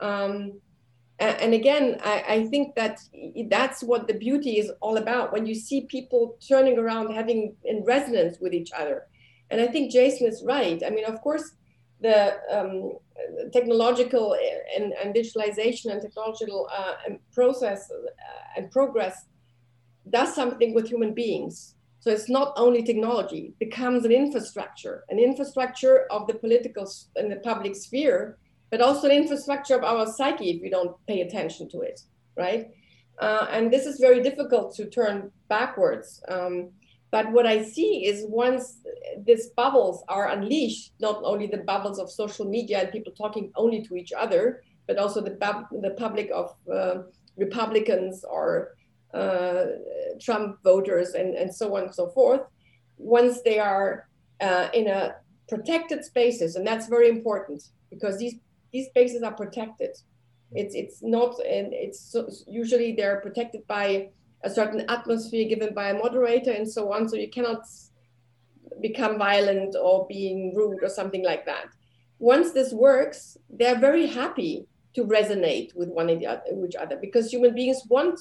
Um, 0.02 0.60
and 1.20 1.54
again 1.54 1.98
I, 2.04 2.24
I, 2.28 2.48
think 2.48 2.76
that 2.76 3.00
that's 3.50 3.84
what 3.84 4.08
the 4.08 4.14
beauty 4.14 4.58
is 4.58 4.72
all 4.82 4.98
about 4.98 5.32
when 5.32 5.46
you 5.46 5.56
see 5.56 5.82
people 5.82 6.38
turning 6.48 6.78
around 6.80 7.14
having 7.14 7.56
in 7.64 7.84
resonance 7.84 8.40
with 8.40 8.54
each 8.54 8.72
other. 8.72 9.08
And 9.50 9.62
i 9.62 9.68
think 9.68 9.92
jason 9.92 10.28
is 10.28 10.44
right. 10.46 10.82
I 10.86 10.90
mean 10.90 11.06
of 11.06 11.22
course 11.22 11.52
the 12.02 12.38
um, 12.52 12.98
technological 13.54 14.36
and, 14.76 14.92
and, 14.94 15.16
digitalization 15.16 15.86
and 15.92 16.02
technological 16.02 16.70
uh, 16.78 16.96
and 17.08 17.18
process 17.32 17.90
uh, 17.90 18.10
and 18.58 18.70
progress 18.72 19.26
does 20.10 20.36
something 20.36 20.74
with 20.74 20.90
human 20.90 21.14
beings. 21.14 21.76
So 22.00 22.12
it's 22.12 22.30
not 22.30 22.52
only 22.58 22.84
technology 22.84 23.42
it 23.52 23.60
becomes 23.60 24.04
an 24.04 24.12
infrastructure 24.12 25.06
an 25.10 25.20
infrastructure 25.20 26.06
of 26.12 26.28
the 26.28 26.34
political 26.34 26.86
and 27.16 27.32
the 27.32 27.38
public 27.38 27.76
sphere 27.78 28.38
but 28.74 28.82
also 28.82 29.08
the 29.08 29.16
infrastructure 29.16 29.76
of 29.76 29.84
our 29.84 30.08
psyche 30.08 30.50
if 30.50 30.60
we 30.64 30.68
don't 30.68 30.98
pay 31.06 31.22
attention 31.22 31.70
to 31.70 31.82
it, 31.82 32.02
right? 32.36 32.72
Uh, 33.20 33.46
and 33.52 33.72
this 33.72 33.86
is 33.86 34.00
very 34.00 34.20
difficult 34.24 34.74
to 34.74 34.90
turn 34.90 35.32
backwards. 35.48 36.24
Um, 36.28 36.72
but 37.12 37.32
what 37.32 37.46
I 37.46 37.62
see 37.64 38.08
is 38.08 38.26
once 38.28 38.80
these 39.28 39.50
bubbles 39.50 40.04
are 40.10 40.30
unleashed, 40.30 40.94
not 41.00 41.22
only 41.24 41.46
the 41.46 41.60
bubbles 41.60 42.00
of 42.00 42.10
social 42.10 42.46
media 42.46 42.80
and 42.80 42.92
people 42.92 43.14
talking 43.14 43.52
only 43.56 43.84
to 43.84 43.96
each 43.96 44.12
other, 44.12 44.64
but 44.88 44.98
also 44.98 45.22
the, 45.22 45.38
the 45.84 45.92
public 45.92 46.32
of 46.34 46.56
uh, 46.74 47.04
Republicans 47.38 48.26
or 48.28 48.76
uh, 49.14 49.66
Trump 50.20 50.58
voters 50.64 51.14
and, 51.14 51.36
and 51.36 51.54
so 51.54 51.76
on 51.76 51.84
and 51.84 51.94
so 51.94 52.08
forth, 52.10 52.42
once 52.98 53.44
they 53.44 53.60
are 53.60 54.08
uh, 54.42 54.70
in 54.74 54.88
a 54.88 55.14
protected 55.48 56.04
spaces, 56.04 56.56
and 56.56 56.66
that's 56.66 56.88
very 56.88 57.08
important 57.08 57.62
because 57.92 58.18
these 58.18 58.34
these 58.74 58.88
spaces 58.88 59.24
are 59.24 59.34
protected. 59.34 59.96
It's 60.52 60.76
it's 60.76 61.02
not, 61.02 61.40
and 61.40 61.74
it's 61.74 62.00
so, 62.00 62.28
usually 62.48 62.94
they're 62.96 63.22
protected 63.22 63.66
by 63.68 64.10
a 64.44 64.50
certain 64.50 64.86
atmosphere 64.90 65.48
given 65.48 65.74
by 65.74 65.90
a 65.90 65.98
moderator 65.98 66.52
and 66.52 66.70
so 66.70 66.92
on. 66.92 67.08
So 67.08 67.16
you 67.16 67.30
cannot 67.30 67.64
become 68.82 69.18
violent 69.18 69.76
or 69.82 70.06
being 70.08 70.54
rude 70.56 70.84
or 70.84 70.90
something 70.90 71.24
like 71.24 71.46
that. 71.46 71.68
Once 72.20 72.52
this 72.52 72.74
works, 72.74 73.38
they're 73.50 73.80
very 73.80 74.08
happy 74.08 74.66
to 74.96 75.06
resonate 75.06 75.76
with 75.76 75.90
one 75.90 76.10
another 76.10 76.98
because 77.00 77.32
human 77.32 77.56
beings 77.56 77.82
want 77.90 78.20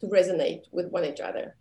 to 0.00 0.06
resonate 0.06 0.62
with 0.70 0.86
one 0.90 1.04
another. 1.04 1.56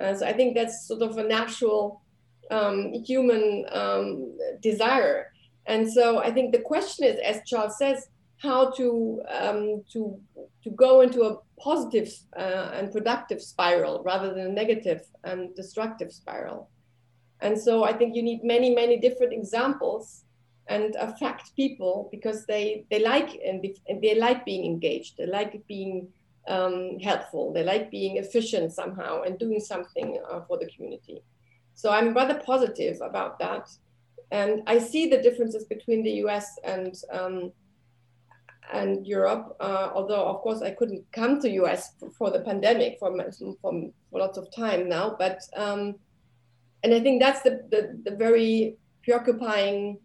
Uh, 0.00 0.14
so 0.14 0.26
I 0.26 0.32
think 0.32 0.54
that's 0.54 0.86
sort 0.86 1.02
of 1.02 1.18
a 1.18 1.24
natural 1.24 2.02
um, 2.50 2.92
human 2.92 3.66
um, 3.72 4.38
desire. 4.60 5.32
And 5.68 5.90
so 5.90 6.18
I 6.18 6.30
think 6.32 6.52
the 6.52 6.62
question 6.62 7.04
is, 7.06 7.20
as 7.24 7.42
Charles 7.46 7.78
says, 7.78 8.08
how 8.38 8.70
to 8.70 9.22
um, 9.28 9.84
to 9.92 10.18
to 10.64 10.70
go 10.70 11.02
into 11.02 11.22
a 11.22 11.36
positive 11.60 12.10
uh, 12.36 12.70
and 12.74 12.90
productive 12.90 13.42
spiral 13.42 14.02
rather 14.04 14.32
than 14.32 14.46
a 14.46 14.52
negative 14.52 15.02
and 15.24 15.54
destructive 15.54 16.10
spiral. 16.12 16.70
And 17.40 17.60
so 17.60 17.84
I 17.84 17.92
think 17.92 18.16
you 18.16 18.22
need 18.22 18.42
many 18.42 18.74
many 18.74 18.98
different 18.98 19.32
examples 19.32 20.24
and 20.68 20.96
affect 20.96 21.54
people 21.54 22.08
because 22.10 22.46
they 22.46 22.84
they 22.90 23.00
like 23.00 23.30
and 23.46 23.64
they 24.02 24.14
like 24.14 24.44
being 24.44 24.64
engaged. 24.64 25.16
They 25.18 25.26
like 25.26 25.60
being 25.66 26.08
um, 26.48 26.98
helpful. 27.00 27.52
They 27.52 27.62
like 27.62 27.90
being 27.90 28.16
efficient 28.16 28.72
somehow 28.72 29.22
and 29.22 29.38
doing 29.38 29.60
something 29.60 30.18
uh, 30.30 30.40
for 30.46 30.58
the 30.58 30.66
community. 30.66 31.22
So 31.74 31.90
I'm 31.90 32.14
rather 32.14 32.40
positive 32.40 32.98
about 33.02 33.38
that. 33.40 33.68
And 34.30 34.62
I 34.66 34.78
see 34.78 35.08
the 35.08 35.22
differences 35.22 35.64
between 35.64 36.02
the 36.02 36.12
US 36.24 36.58
and, 36.64 36.94
um, 37.10 37.52
and 38.72 39.06
Europe, 39.06 39.56
uh, 39.60 39.90
although 39.94 40.26
of 40.26 40.42
course 40.42 40.60
I 40.60 40.70
couldn't 40.70 41.04
come 41.12 41.40
to 41.40 41.50
US 41.62 41.92
for, 41.98 42.10
for 42.10 42.30
the 42.30 42.40
pandemic 42.40 42.98
for, 42.98 43.10
for, 43.32 43.90
for, 44.10 44.18
lots 44.18 44.36
of 44.36 44.54
time 44.54 44.88
now. 44.88 45.16
But, 45.18 45.40
um, 45.56 45.94
and 46.82 46.92
I 46.94 47.00
think 47.00 47.20
that's 47.20 47.42
the, 47.42 47.62
the, 47.70 47.98
the 48.04 48.16
very 48.16 48.76
preoccupying 49.02 49.98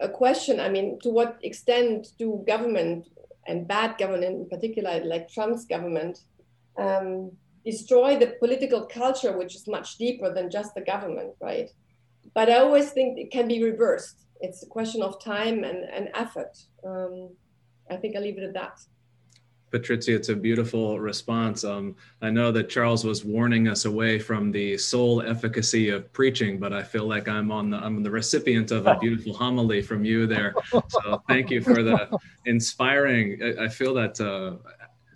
uh, 0.00 0.08
question. 0.08 0.60
I 0.60 0.68
mean, 0.68 0.98
to 1.02 1.10
what 1.10 1.38
extent 1.42 2.08
do 2.18 2.44
government 2.46 3.08
and 3.46 3.66
bad 3.66 3.98
government 3.98 4.24
in 4.24 4.48
particular, 4.48 5.02
like 5.04 5.28
Trump's 5.28 5.64
government, 5.64 6.20
um, 6.78 7.32
destroy 7.64 8.16
the 8.16 8.34
political 8.38 8.82
culture, 8.86 9.36
which 9.36 9.54
is 9.56 9.66
much 9.66 9.96
deeper 9.98 10.32
than 10.32 10.50
just 10.50 10.74
the 10.74 10.80
government, 10.80 11.34
right? 11.40 11.70
But 12.34 12.50
I 12.50 12.58
always 12.58 12.90
think 12.90 13.18
it 13.18 13.30
can 13.30 13.48
be 13.48 13.62
reversed. 13.62 14.26
It's 14.40 14.62
a 14.62 14.66
question 14.66 15.02
of 15.02 15.22
time 15.22 15.64
and, 15.64 15.84
and 15.92 16.10
effort. 16.14 16.56
Um, 16.84 17.30
I 17.90 17.96
think 17.96 18.16
I'll 18.16 18.22
leave 18.22 18.38
it 18.38 18.44
at 18.44 18.54
that. 18.54 18.80
Patrizia, 19.70 20.16
it's 20.16 20.30
a 20.30 20.36
beautiful 20.36 20.98
response. 20.98 21.62
Um, 21.62 21.94
I 22.22 22.30
know 22.30 22.50
that 22.52 22.70
Charles 22.70 23.04
was 23.04 23.24
warning 23.24 23.68
us 23.68 23.84
away 23.84 24.18
from 24.18 24.50
the 24.50 24.78
sole 24.78 25.20
efficacy 25.22 25.90
of 25.90 26.10
preaching, 26.12 26.58
but 26.58 26.72
I 26.72 26.82
feel 26.82 27.06
like 27.06 27.28
I'm 27.28 27.50
on 27.52 27.70
the 27.70 27.76
I'm 27.76 28.02
the 28.02 28.10
recipient 28.10 28.70
of 28.70 28.86
a 28.86 28.96
beautiful 29.00 29.34
homily 29.34 29.82
from 29.82 30.04
you 30.04 30.26
there. 30.26 30.54
So 30.88 31.22
thank 31.28 31.50
you 31.50 31.60
for 31.60 31.82
the 31.82 32.08
inspiring. 32.46 33.40
I, 33.42 33.64
I 33.64 33.68
feel 33.68 33.92
that 33.94 34.18
uh, 34.20 34.56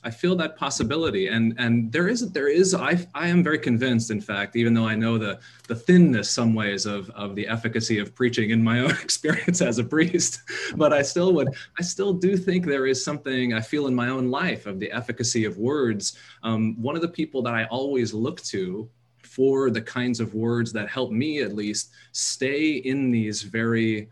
I 0.04 0.10
feel 0.10 0.34
that 0.36 0.56
possibility, 0.56 1.28
and 1.28 1.54
and 1.58 1.92
there 1.92 2.08
is 2.08 2.30
there 2.32 2.48
is 2.48 2.74
I 2.74 3.06
I 3.14 3.28
am 3.28 3.42
very 3.42 3.58
convinced, 3.58 4.10
in 4.10 4.20
fact, 4.20 4.56
even 4.56 4.74
though 4.74 4.86
I 4.86 4.96
know 4.96 5.16
the 5.16 5.38
the 5.68 5.76
thinness 5.76 6.28
some 6.28 6.54
ways 6.54 6.86
of 6.86 7.08
of 7.10 7.36
the 7.36 7.46
efficacy 7.46 7.98
of 7.98 8.14
preaching 8.14 8.50
in 8.50 8.62
my 8.62 8.80
own 8.84 8.90
experience 8.90 9.60
as 9.60 9.78
a 9.78 9.84
priest, 9.84 10.40
but 10.76 10.92
I 10.92 11.02
still 11.02 11.32
would 11.34 11.48
I 11.78 11.82
still 11.82 12.12
do 12.12 12.36
think 12.36 12.66
there 12.66 12.86
is 12.86 13.04
something 13.04 13.54
I 13.54 13.60
feel 13.60 13.86
in 13.86 13.94
my 13.94 14.08
own 14.08 14.30
life 14.30 14.66
of 14.66 14.80
the 14.80 14.90
efficacy 14.90 15.44
of 15.44 15.58
words. 15.58 16.18
Um, 16.42 16.80
one 16.82 16.96
of 16.96 17.02
the 17.02 17.08
people 17.08 17.42
that 17.42 17.54
I 17.54 17.64
always 17.66 18.12
look 18.12 18.42
to 18.42 18.88
for 19.22 19.70
the 19.70 19.80
kinds 19.80 20.20
of 20.20 20.34
words 20.34 20.72
that 20.72 20.88
help 20.88 21.10
me 21.10 21.40
at 21.40 21.54
least 21.54 21.92
stay 22.10 22.72
in 22.72 23.10
these 23.10 23.42
very 23.42 24.08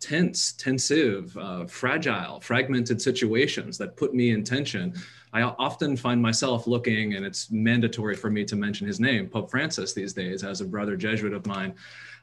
tense, 0.00 0.52
tensive, 0.52 1.36
uh, 1.36 1.66
fragile, 1.66 2.40
fragmented 2.40 3.00
situations 3.00 3.78
that 3.78 3.96
put 3.96 4.14
me 4.14 4.30
in 4.30 4.42
tension. 4.42 4.94
I 5.32 5.42
often 5.42 5.96
find 5.96 6.20
myself 6.20 6.66
looking, 6.66 7.14
and 7.14 7.24
it's 7.24 7.50
mandatory 7.52 8.16
for 8.16 8.30
me 8.30 8.44
to 8.46 8.56
mention 8.56 8.86
his 8.86 8.98
name, 8.98 9.28
Pope 9.28 9.50
Francis, 9.50 9.92
these 9.92 10.12
days, 10.12 10.42
as 10.42 10.60
a 10.60 10.64
brother 10.64 10.96
Jesuit 10.96 11.32
of 11.32 11.46
mine. 11.46 11.74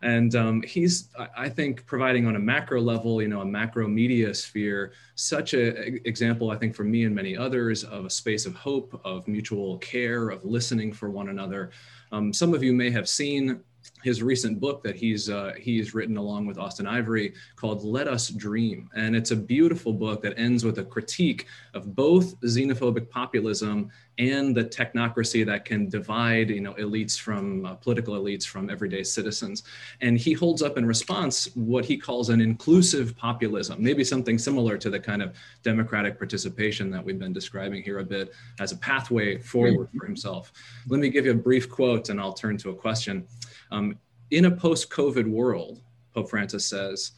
And 0.02 0.36
um, 0.36 0.62
he's, 0.62 1.10
I 1.36 1.48
think, 1.50 1.86
providing 1.86 2.28
on 2.28 2.36
a 2.36 2.40
macro 2.40 2.82
level, 2.82 3.22
you 3.22 3.30
know, 3.30 3.42
a 3.42 3.46
macro 3.46 3.88
media 3.88 4.34
sphere, 4.34 4.92
such 5.16 5.54
an 5.54 6.02
example, 6.04 6.52
I 6.52 6.58
think, 6.58 6.76
for 6.76 6.84
me 6.84 7.06
and 7.06 7.16
many 7.16 7.38
others 7.38 7.84
of 7.84 8.06
a 8.06 8.10
space 8.10 8.46
of 8.46 8.54
hope, 8.56 9.00
of 9.06 9.28
mutual 9.28 9.78
care, 9.78 10.30
of 10.30 10.44
listening 10.44 10.92
for 10.92 11.10
one 11.10 11.30
another. 11.30 11.72
Um, 12.12 12.34
some 12.34 12.54
of 12.54 12.62
you 12.62 12.74
may 12.74 12.92
have 12.92 13.08
seen 13.08 13.62
his 14.04 14.22
recent 14.24 14.60
book 14.60 14.84
that 14.84 14.96
he's 14.96 15.30
uh, 15.30 15.54
he's 15.60 15.94
written 15.94 16.18
along 16.18 16.46
with 16.46 16.58
Austen 16.58 16.88
Ivereigh 16.88 17.34
called 17.56 17.84
"Let 17.84 18.08
Us 18.08 18.30
Dream," 18.30 18.90
and 18.96 19.16
it's 19.16 19.32
a 19.32 19.36
beautiful 19.36 19.94
book 19.94 20.22
that 20.22 20.38
ends 20.38 20.64
with 20.64 20.80
a 20.80 20.84
critique 20.84 21.48
of 21.74 21.96
both 21.96 22.40
xenophobic 22.42 23.10
populism 23.10 23.90
and 24.20 24.56
the 24.56 24.64
technocracy 24.64 25.46
that 25.46 25.64
can 25.64 25.90
divide 25.90 26.50
you 26.50 26.62
know 26.62 26.74
elites 26.74 27.20
from 27.20 27.66
uh, 27.66 27.76
political 27.76 28.16
elites 28.16 28.46
from 28.46 28.70
everyday 28.70 29.04
citizens. 29.04 29.64
And 30.02 30.18
he 30.18 30.34
holds 30.34 30.62
up 30.62 30.78
in 30.78 30.86
response 30.86 31.50
what 31.56 31.86
he 31.86 31.98
calls 31.98 32.30
an 32.30 32.42
inclusive 32.42 33.16
populism, 33.18 33.82
maybe 33.82 34.04
something 34.04 34.38
similar 34.38 34.78
to 34.78 34.90
the 34.90 35.00
kind 35.00 35.22
of 35.22 35.36
democratic 35.64 36.18
participation 36.18 36.90
that 36.92 37.04
we've 37.04 37.20
been 37.20 37.34
describing 37.34 37.84
here 37.84 38.00
a 38.00 38.04
bit 38.04 38.34
as 38.60 38.72
a 38.72 38.78
pathway 38.78 39.38
forward 39.38 39.90
for 39.98 40.06
himself. 40.06 40.52
Let 40.88 41.00
me 41.00 41.10
give 41.10 41.26
you 41.26 41.32
a 41.32 41.36
brief 41.36 41.70
quote, 41.70 42.10
and 42.10 42.20
I'll 42.20 42.34
turn 42.34 42.58
to 42.58 42.70
a 42.70 42.76
question. 42.76 43.26
Um, 43.72 43.98
in 44.32 44.46
a 44.46 44.52
post 44.52 44.90
COVID 44.90 45.28
world, 45.28 45.82
Pope 46.14 46.30
Francis 46.30 46.66
says, 46.66 47.12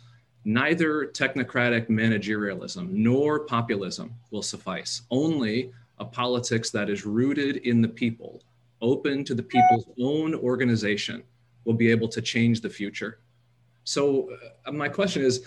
neither 0.46 1.08
technocratic 1.08 1.88
managerialism 1.90 2.90
nor 2.90 3.42
populism 3.42 4.14
will 4.32 4.42
suffice. 4.42 5.02
Only 5.12 5.72
a 6.00 6.06
politics 6.06 6.70
that 6.72 6.90
is 6.90 7.06
rooted 7.06 7.58
in 7.58 7.82
the 7.82 7.88
people, 7.88 8.42
open 8.82 9.24
to 9.26 9.34
the 9.34 9.44
people's 9.44 9.86
own 10.02 10.34
organization, 10.36 11.24
will 11.66 11.74
be 11.74 11.92
able 11.92 12.08
to 12.08 12.22
change 12.22 12.62
the 12.62 12.70
future. 12.70 13.20
So, 13.84 14.30
uh, 14.66 14.72
my 14.72 14.88
question 14.88 15.24
is 15.24 15.44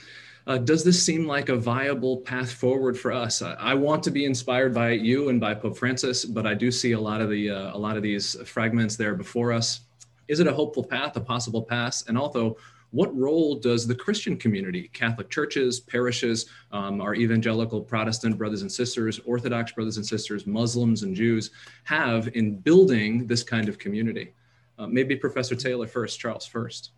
uh, 0.47 0.59
Does 0.59 0.85
this 0.85 1.03
seem 1.03 1.27
like 1.27 1.49
a 1.49 1.57
viable 1.57 2.19
path 2.19 2.53
forward 2.53 2.99
for 2.99 3.13
us? 3.13 3.41
I, 3.43 3.55
I, 3.55 3.75
want 3.75 4.03
to 4.05 4.11
be 4.11 4.25
inspired 4.25 4.75
by 4.75 4.91
you 4.91 5.29
and 5.29 5.41
by 5.41 5.55
Pope 5.55 5.77
Francis, 5.77 6.25
but 6.25 6.47
I 6.47 6.55
do 6.55 6.71
see 6.71 6.93
a 6.93 7.01
lot 7.01 7.21
of 7.21 7.31
the 7.31 7.51
uh, 7.51 7.77
a 7.77 7.79
lot 7.79 7.97
of 7.97 8.03
these 8.03 8.37
fragments 8.45 8.97
there 8.97 9.15
before 9.15 9.53
us. 9.53 9.81
Is 10.29 10.41
it 10.41 10.47
a 10.47 10.53
hopeful 10.53 10.85
path, 10.85 11.17
a 11.17 11.21
possible 11.21 11.63
path? 11.63 12.03
And 12.09 12.17
also, 12.17 12.57
what 12.93 13.17
role 13.17 13.55
does 13.55 13.87
the 13.87 13.95
Christian 13.95 14.37
community, 14.37 14.89
Catholic 14.93 15.31
churches, 15.31 15.81
parishes, 15.81 16.47
um, 16.73 17.01
our 17.01 17.15
evangelical 17.15 17.81
Protestant 17.81 18.37
brothers 18.37 18.63
and 18.63 18.71
sisters, 18.71 19.19
Orthodox 19.25 19.73
brothers 19.73 19.97
and 19.97 20.07
sisters, 20.07 20.47
Muslims 20.47 21.03
and 21.03 21.17
Jews 21.17 21.51
have 21.85 22.29
in 22.35 22.59
building 22.59 23.27
this 23.27 23.43
kind 23.43 23.69
of 23.69 23.79
community? 23.79 24.35
Uh, 24.79 24.87
maybe 24.87 25.17
Professor 25.17 25.55
Taylor 25.55 25.87
first, 25.87 26.21
Charles 26.21 26.45
first. 26.45 26.91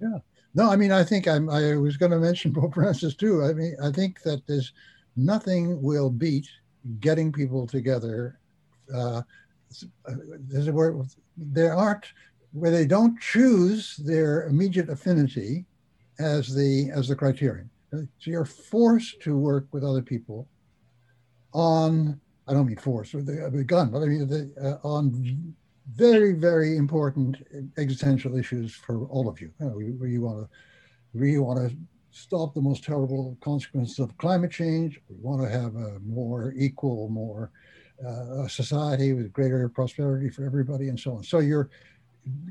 Yeah. 0.00 0.18
No, 0.54 0.70
I 0.70 0.76
mean, 0.76 0.92
I 0.92 1.02
think 1.02 1.28
I'm, 1.28 1.48
I 1.48 1.76
was 1.76 1.96
going 1.96 2.12
to 2.12 2.18
mention 2.18 2.52
Pope 2.54 2.74
Francis 2.74 3.14
too. 3.14 3.42
I 3.42 3.54
mean, 3.54 3.74
I 3.82 3.90
think 3.90 4.22
that 4.22 4.46
there's 4.46 4.72
nothing 5.16 5.80
will 5.80 6.10
beat 6.10 6.48
getting 7.00 7.32
people 7.32 7.66
together. 7.66 8.38
Uh, 8.94 9.22
word, 10.68 11.06
there 11.36 11.74
aren't 11.74 12.06
where 12.56 12.70
they 12.70 12.86
don't 12.86 13.20
choose 13.20 13.96
their 13.96 14.46
immediate 14.46 14.88
affinity 14.88 15.66
as 16.18 16.54
the 16.54 16.90
as 16.94 17.08
the 17.08 17.14
criterion. 17.14 17.68
So 17.92 18.06
you're 18.20 18.46
forced 18.46 19.20
to 19.22 19.36
work 19.36 19.66
with 19.72 19.84
other 19.84 20.02
people 20.02 20.48
on 21.52 22.18
I 22.48 22.54
don't 22.54 22.66
mean 22.66 22.76
force 22.76 23.12
with 23.12 23.26
the 23.26 23.64
gun, 23.64 23.90
but 23.90 24.02
I 24.02 24.06
mean 24.06 24.26
the, 24.26 24.78
uh, 24.82 24.88
on 24.88 25.54
very 25.94 26.32
very 26.32 26.76
important 26.76 27.36
existential 27.76 28.38
issues 28.38 28.74
for 28.74 29.06
all 29.06 29.28
of 29.28 29.40
you. 29.40 29.52
you 29.60 29.66
know, 29.66 29.72
where 29.98 30.08
you 30.08 30.22
want 30.22 30.38
to 30.40 30.48
we 31.12 31.38
want 31.38 31.58
to 31.68 31.76
stop 32.10 32.54
the 32.54 32.62
most 32.62 32.82
terrible 32.82 33.36
consequences 33.42 33.98
of 33.98 34.16
climate 34.16 34.50
change. 34.50 34.98
We 35.10 35.16
want 35.20 35.42
to 35.42 35.50
have 35.50 35.76
a 35.76 35.98
more 36.00 36.54
equal, 36.56 37.10
more 37.10 37.50
uh, 38.06 38.48
society 38.48 39.12
with 39.12 39.32
greater 39.32 39.68
prosperity 39.68 40.30
for 40.30 40.44
everybody, 40.44 40.88
and 40.88 40.98
so 40.98 41.16
on. 41.16 41.22
So 41.22 41.38
you're 41.38 41.68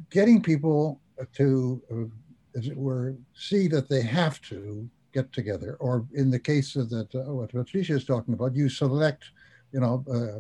getting 0.09 0.41
people 0.41 1.01
to, 1.33 1.81
uh, 1.91 2.57
as 2.57 2.67
it 2.67 2.77
were, 2.77 3.15
see 3.33 3.67
that 3.67 3.89
they 3.89 4.01
have 4.01 4.41
to 4.41 4.89
get 5.13 5.31
together, 5.31 5.77
or 5.79 6.05
in 6.13 6.29
the 6.29 6.39
case 6.39 6.75
of 6.75 6.89
that, 6.89 7.13
uh, 7.15 7.33
what 7.33 7.51
Patrizia 7.51 7.95
is 7.95 8.05
talking 8.05 8.33
about, 8.33 8.55
you 8.55 8.67
select, 8.69 9.23
you 9.71 9.79
know, 9.79 10.03
uh, 10.09 10.39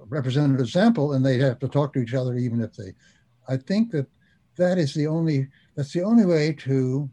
a 0.00 0.04
representative 0.06 0.70
sample, 0.70 1.12
and 1.12 1.24
they 1.24 1.38
have 1.38 1.58
to 1.58 1.68
talk 1.68 1.92
to 1.92 2.00
each 2.00 2.14
other, 2.14 2.36
even 2.36 2.60
if 2.60 2.74
they. 2.74 2.92
I 3.48 3.56
think 3.56 3.90
that 3.90 4.06
that 4.56 4.78
is 4.78 4.94
the 4.94 5.06
only 5.06 5.48
that's 5.74 5.92
the 5.92 6.02
only 6.02 6.26
way 6.26 6.52
to 6.52 7.10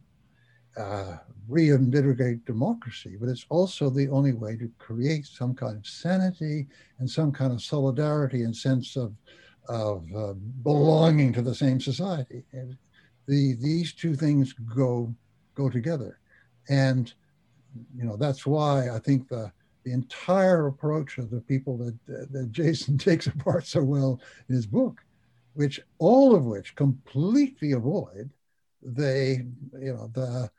uh, 0.78 1.18
reinvigorate 1.48 2.46
democracy, 2.46 3.18
but 3.20 3.30
it's 3.30 3.46
also 3.50 3.90
the 3.90 4.10
only 4.10 4.34
way 4.34 4.56
to 4.58 4.72
create 4.78 5.26
some 5.26 5.56
kind 5.56 5.78
of 5.78 5.88
sanity 5.88 6.68
and 7.00 7.10
some 7.10 7.32
kind 7.32 7.52
of 7.52 7.62
solidarity 7.62 8.44
and 8.44 8.56
sense 8.56 8.96
of 8.96 9.14
of 9.70 10.04
uh, 10.16 10.34
belonging 10.64 11.32
to 11.34 11.42
the 11.42 11.56
same 11.56 11.80
society. 11.80 12.44
And 12.52 12.76
the, 13.28 13.54
these 13.54 13.94
two 13.94 14.16
things 14.16 14.54
go, 14.54 15.14
go 15.56 15.70
together. 15.70 16.20
And, 16.68 17.14
you 17.96 18.04
know, 18.04 18.18
that's 18.18 18.46
why 18.46 18.90
I 18.90 19.00
think 19.00 19.30
the, 19.30 19.52
the 19.86 19.94
entire 19.94 20.68
approach 20.68 21.20
of 21.20 21.30
the 21.30 21.42
people 21.42 21.78
that, 21.78 22.32
that 22.32 22.52
Jason 22.52 22.98
takes 22.98 23.28
apart 23.28 23.66
so 23.66 23.84
well 23.84 24.20
in 24.50 24.56
his 24.56 24.66
book, 24.66 25.02
which 25.54 25.80
all 26.00 26.36
of 26.36 26.46
which 26.46 26.76
completely 26.76 27.72
avoid 27.72 28.30
they, 28.82 29.46
you 29.80 29.94
know, 29.94 30.10
the 30.14 30.50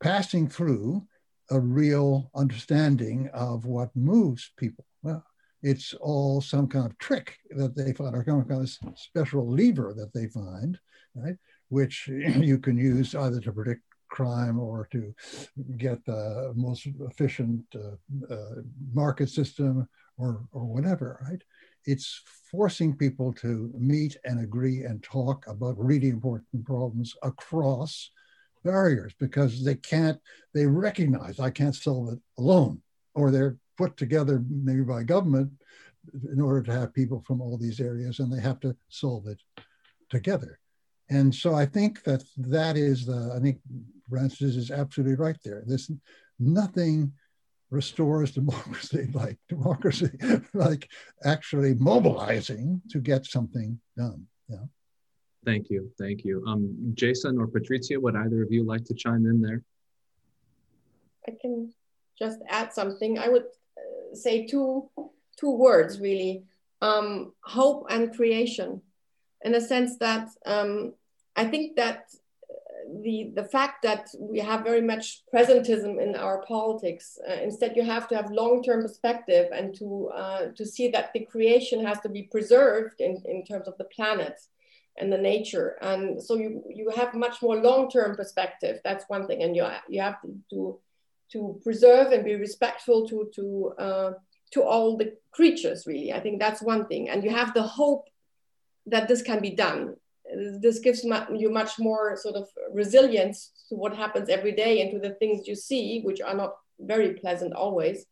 passing 0.00 0.48
through 0.48 1.06
a 1.50 1.60
real 1.60 2.30
understanding 2.34 3.30
of 3.32 3.66
what 3.66 3.94
moves 3.94 4.50
people. 4.56 4.84
Well, 5.02 5.24
it's 5.62 5.94
all 5.94 6.40
some 6.40 6.66
kind 6.66 6.86
of 6.86 6.98
trick 6.98 7.38
that 7.50 7.76
they 7.76 7.92
find 7.92 8.14
or 8.14 8.24
some 8.24 8.44
kind 8.44 8.62
of 8.62 8.98
special 8.98 9.48
lever 9.48 9.94
that 9.96 10.12
they 10.12 10.26
find, 10.26 10.78
right? 11.14 11.36
Which 11.68 12.08
you 12.08 12.58
can 12.58 12.76
use 12.76 13.14
either 13.14 13.40
to 13.40 13.52
predict 13.52 13.82
crime 14.08 14.58
or 14.58 14.88
to 14.92 15.14
get 15.78 16.04
the 16.04 16.52
most 16.54 16.86
efficient 17.00 17.64
uh, 17.74 18.32
uh, 18.34 18.56
market 18.92 19.30
system 19.30 19.88
or, 20.18 20.42
or 20.52 20.64
whatever, 20.66 21.24
right? 21.28 21.42
it's 21.86 22.22
forcing 22.50 22.96
people 22.96 23.32
to 23.32 23.70
meet 23.76 24.16
and 24.24 24.40
agree 24.40 24.84
and 24.84 25.02
talk 25.02 25.44
about 25.48 25.78
really 25.78 26.08
important 26.08 26.64
problems 26.64 27.14
across 27.22 28.10
barriers 28.64 29.12
because 29.18 29.64
they 29.64 29.74
can't, 29.74 30.20
they 30.54 30.66
recognize 30.66 31.40
I 31.40 31.50
can't 31.50 31.74
solve 31.74 32.12
it 32.12 32.20
alone, 32.38 32.80
or 33.14 33.30
they're 33.30 33.56
put 33.76 33.96
together 33.96 34.42
maybe 34.48 34.82
by 34.82 35.02
government 35.02 35.50
in 36.32 36.40
order 36.40 36.62
to 36.62 36.72
have 36.72 36.94
people 36.94 37.22
from 37.26 37.40
all 37.40 37.56
these 37.56 37.80
areas 37.80 38.18
and 38.18 38.32
they 38.32 38.40
have 38.40 38.60
to 38.60 38.76
solve 38.88 39.26
it 39.26 39.40
together. 40.10 40.58
And 41.10 41.34
so 41.34 41.54
I 41.54 41.66
think 41.66 42.02
that 42.04 42.22
that 42.36 42.76
is 42.76 43.06
the, 43.06 43.34
I 43.36 43.40
think 43.40 43.60
Francis 44.08 44.56
is 44.56 44.70
absolutely 44.70 45.16
right 45.16 45.36
there. 45.44 45.62
There's 45.66 45.90
nothing 46.38 47.12
restores 47.70 48.32
democracy 48.32 49.08
like 49.14 49.38
democracy, 49.48 50.10
like 50.54 50.88
actually 51.24 51.74
mobilizing 51.74 52.80
to 52.90 53.00
get 53.00 53.26
something 53.26 53.80
done. 53.96 54.26
Yeah. 54.48 54.64
Thank 55.44 55.70
you. 55.70 55.90
Thank 55.98 56.24
you. 56.24 56.44
Um, 56.46 56.92
Jason 56.94 57.38
or 57.38 57.48
Patrizia, 57.48 58.00
would 58.00 58.14
either 58.14 58.42
of 58.42 58.52
you 58.52 58.64
like 58.64 58.84
to 58.84 58.94
chime 58.94 59.26
in 59.26 59.40
there? 59.40 59.62
I 61.26 61.32
can 61.40 61.72
just 62.18 62.38
add 62.48 62.72
something. 62.72 63.18
I 63.18 63.28
would 63.28 63.46
say 64.14 64.46
two, 64.46 64.88
two 65.38 65.50
words 65.50 66.00
really 66.00 66.44
um, 66.80 67.32
hope 67.42 67.86
and 67.90 68.14
creation, 68.14 68.82
in 69.44 69.52
the 69.52 69.60
sense 69.60 69.98
that 69.98 70.28
um, 70.46 70.94
I 71.36 71.44
think 71.44 71.76
that 71.76 72.10
the, 73.02 73.32
the 73.34 73.44
fact 73.44 73.82
that 73.82 74.08
we 74.18 74.38
have 74.40 74.64
very 74.64 74.80
much 74.80 75.22
presentism 75.32 76.00
in 76.00 76.16
our 76.16 76.42
politics. 76.42 77.18
Uh, 77.28 77.34
instead, 77.34 77.76
you 77.76 77.82
have 77.82 78.08
to 78.08 78.16
have 78.16 78.30
long-term 78.30 78.82
perspective 78.82 79.48
and 79.52 79.74
to, 79.76 80.10
uh, 80.14 80.46
to 80.56 80.66
see 80.66 80.88
that 80.88 81.12
the 81.12 81.20
creation 81.20 81.84
has 81.84 82.00
to 82.00 82.08
be 82.08 82.24
preserved 82.24 83.00
in, 83.00 83.22
in 83.24 83.44
terms 83.44 83.68
of 83.68 83.78
the 83.78 83.84
planet 83.84 84.40
and 84.98 85.12
the 85.12 85.18
nature. 85.18 85.78
And 85.80 86.22
so 86.22 86.36
you, 86.36 86.62
you 86.68 86.90
have 86.90 87.14
much 87.14 87.40
more 87.40 87.56
long-term 87.56 88.16
perspective. 88.16 88.80
That's 88.84 89.04
one 89.08 89.26
thing. 89.26 89.42
And 89.42 89.56
you, 89.56 89.66
you 89.88 90.00
have 90.02 90.20
to, 90.22 90.34
to, 90.50 90.78
to 91.32 91.60
preserve 91.62 92.12
and 92.12 92.24
be 92.24 92.34
respectful 92.34 93.06
to, 93.08 93.30
to, 93.34 93.72
uh, 93.78 94.10
to 94.52 94.62
all 94.62 94.96
the 94.96 95.16
creatures, 95.30 95.86
really. 95.86 96.12
I 96.12 96.20
think 96.20 96.40
that's 96.40 96.62
one 96.62 96.86
thing. 96.86 97.08
And 97.08 97.24
you 97.24 97.30
have 97.30 97.54
the 97.54 97.62
hope 97.62 98.04
that 98.86 99.08
this 99.08 99.22
can 99.22 99.40
be 99.40 99.50
done 99.50 99.96
this 100.34 100.78
gives 100.78 101.04
you 101.04 101.50
much 101.50 101.78
more 101.78 102.16
sort 102.16 102.36
of 102.36 102.48
resilience 102.72 103.52
to 103.68 103.74
what 103.74 103.94
happens 103.96 104.28
every 104.28 104.52
day 104.52 104.80
and 104.80 104.90
to 104.92 104.98
the 104.98 105.14
things 105.14 105.46
you 105.46 105.54
see, 105.54 106.00
which 106.02 106.20
are 106.20 106.34
not 106.34 106.56
very 106.78 107.14
pleasant 107.14 107.52
always. 107.52 108.06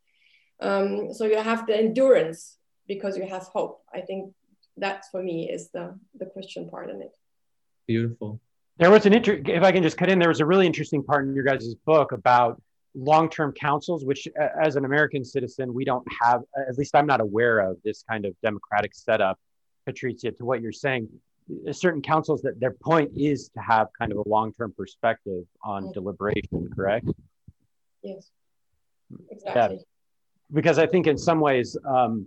Um, 0.59 1.13
so 1.13 1.25
you 1.25 1.37
have 1.37 1.65
the 1.65 1.77
endurance 1.77 2.57
because 2.87 3.17
you 3.17 3.25
have 3.27 3.43
hope. 3.43 3.81
I 3.93 4.01
think 4.01 4.33
that 4.77 5.05
for 5.11 5.21
me 5.23 5.49
is 5.49 5.69
the, 5.71 5.97
the 6.17 6.27
Christian 6.27 6.69
part 6.69 6.89
in 6.89 7.01
it. 7.01 7.11
Beautiful. 7.87 8.39
There 8.77 8.91
was 8.91 9.05
an 9.05 9.13
inter- 9.13 9.41
if 9.45 9.63
I 9.63 9.71
can 9.71 9.83
just 9.83 9.97
cut 9.97 10.09
in, 10.09 10.19
there 10.19 10.29
was 10.29 10.39
a 10.39 10.45
really 10.45 10.65
interesting 10.65 11.03
part 11.03 11.27
in 11.27 11.35
your 11.35 11.43
guys' 11.43 11.73
book 11.85 12.11
about 12.11 12.61
long-term 12.95 13.53
councils, 13.53 14.03
which 14.05 14.27
as 14.61 14.75
an 14.75 14.85
American 14.85 15.23
citizen, 15.23 15.73
we 15.73 15.85
don't 15.85 16.05
have, 16.21 16.41
at 16.67 16.77
least 16.77 16.95
I'm 16.95 17.05
not 17.05 17.21
aware 17.21 17.59
of 17.59 17.77
this 17.83 18.03
kind 18.09 18.25
of 18.25 18.35
democratic 18.41 18.93
setup, 18.93 19.39
Patrizia, 19.87 20.35
to 20.37 20.45
what 20.45 20.61
you're 20.61 20.71
saying. 20.71 21.07
Certain 21.71 22.01
councils 22.01 22.41
that 22.43 22.59
their 22.59 22.71
point 22.71 23.11
is 23.15 23.49
to 23.49 23.59
have 23.59 23.87
kind 23.97 24.11
of 24.11 24.19
a 24.19 24.29
long-term 24.29 24.73
perspective 24.77 25.43
on 25.63 25.91
deliberation 25.91 26.69
correct? 26.75 27.07
Yes. 28.03 28.29
Exactly. 29.29 29.75
Yeah. 29.75 29.81
because 30.53 30.79
i 30.79 30.87
think 30.87 31.05
in 31.05 31.17
some 31.17 31.41
ways 31.41 31.75
um, 31.85 32.25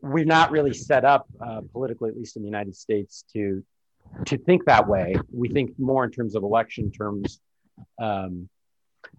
we're 0.00 0.24
not 0.24 0.50
really 0.50 0.72
set 0.72 1.04
up 1.04 1.26
uh, 1.42 1.60
politically 1.72 2.08
at 2.08 2.16
least 2.16 2.36
in 2.36 2.42
the 2.42 2.48
united 2.48 2.74
states 2.74 3.24
to 3.30 3.62
to 4.24 4.38
think 4.38 4.64
that 4.64 4.86
way. 4.86 5.16
We 5.32 5.48
think 5.48 5.78
more 5.78 6.04
in 6.04 6.10
terms 6.10 6.34
of 6.34 6.42
election 6.42 6.90
terms 6.90 7.40
um, 7.98 8.48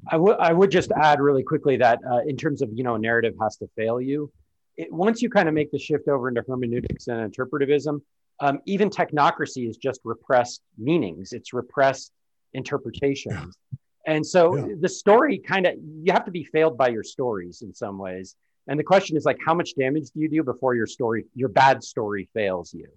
I, 0.09 0.17
would 0.17 0.37
I 0.37 0.53
would 0.53 0.71
just 0.71 0.91
add 0.91 1.19
really 1.19 1.43
quickly 1.43 1.77
that 1.77 1.99
uh, 2.09 2.19
in 2.27 2.37
terms 2.37 2.61
of 2.61 2.69
you 2.73 2.83
know 2.83 2.97
narrative 2.97 3.33
has 3.41 3.57
to 3.57 3.67
fail 3.75 3.99
you 4.01 4.31
it, 4.75 4.91
once 4.91 5.21
you 5.21 5.29
kind 5.29 5.47
of 5.47 5.53
make 5.53 5.71
the 5.71 5.79
shift 5.79 6.07
over 6.07 6.29
into 6.29 6.43
hermeneutics 6.47 7.07
and 7.07 7.33
interpretivism 7.33 8.01
um, 8.39 8.59
even 8.65 8.89
technocracy 8.89 9.67
is 9.67 9.77
just 9.77 10.01
repressed 10.03 10.61
meanings 10.77 11.33
it's 11.33 11.53
repressed 11.53 12.11
interpretations. 12.53 13.55
And 14.05 14.25
so 14.25 14.55
yeah. 14.55 14.75
the 14.79 14.89
story 14.89 15.37
kind 15.37 15.67
of 15.67 15.73
you 16.01 16.13
have 16.13 16.25
to 16.25 16.31
be 16.31 16.43
failed 16.43 16.77
by 16.77 16.87
your 16.87 17.03
stories 17.03 17.61
in 17.61 17.73
some 17.73 17.97
ways. 17.97 18.35
And 18.67 18.79
the 18.79 18.83
question 18.83 19.17
is 19.17 19.25
like 19.25 19.37
how 19.45 19.53
much 19.53 19.75
damage 19.75 20.11
do 20.11 20.21
you 20.21 20.29
do 20.29 20.43
before 20.43 20.75
your 20.75 20.87
story 20.87 21.25
your 21.35 21.49
bad 21.49 21.83
story 21.83 22.29
fails 22.33 22.73
you 22.73 22.87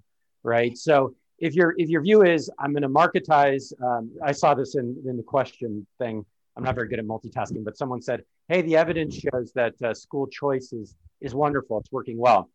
right? 0.42 0.78
So 0.78 1.14
if 1.40 1.54
your 1.54 1.74
if 1.78 1.88
your 1.88 2.02
view 2.02 2.22
is 2.22 2.50
i'm 2.58 2.72
going 2.72 2.82
to 2.82 2.88
marketize 2.88 3.72
um, 3.82 4.10
i 4.22 4.30
saw 4.30 4.54
this 4.54 4.74
in, 4.74 4.96
in 5.06 5.16
the 5.16 5.22
question 5.22 5.86
thing 5.98 6.24
i'm 6.60 6.64
not 6.64 6.74
very 6.74 6.88
good 6.88 6.98
at 6.98 7.04
multitasking 7.04 7.64
but 7.64 7.76
someone 7.76 8.00
said 8.02 8.22
hey 8.48 8.62
the 8.62 8.76
evidence 8.76 9.14
shows 9.16 9.52
that 9.54 9.74
uh, 9.82 9.94
school 9.94 10.26
choice 10.26 10.72
is 10.72 10.94
is 11.20 11.34
wonderful 11.34 11.78
it's 11.78 11.90
working 11.90 12.18
well 12.18 12.48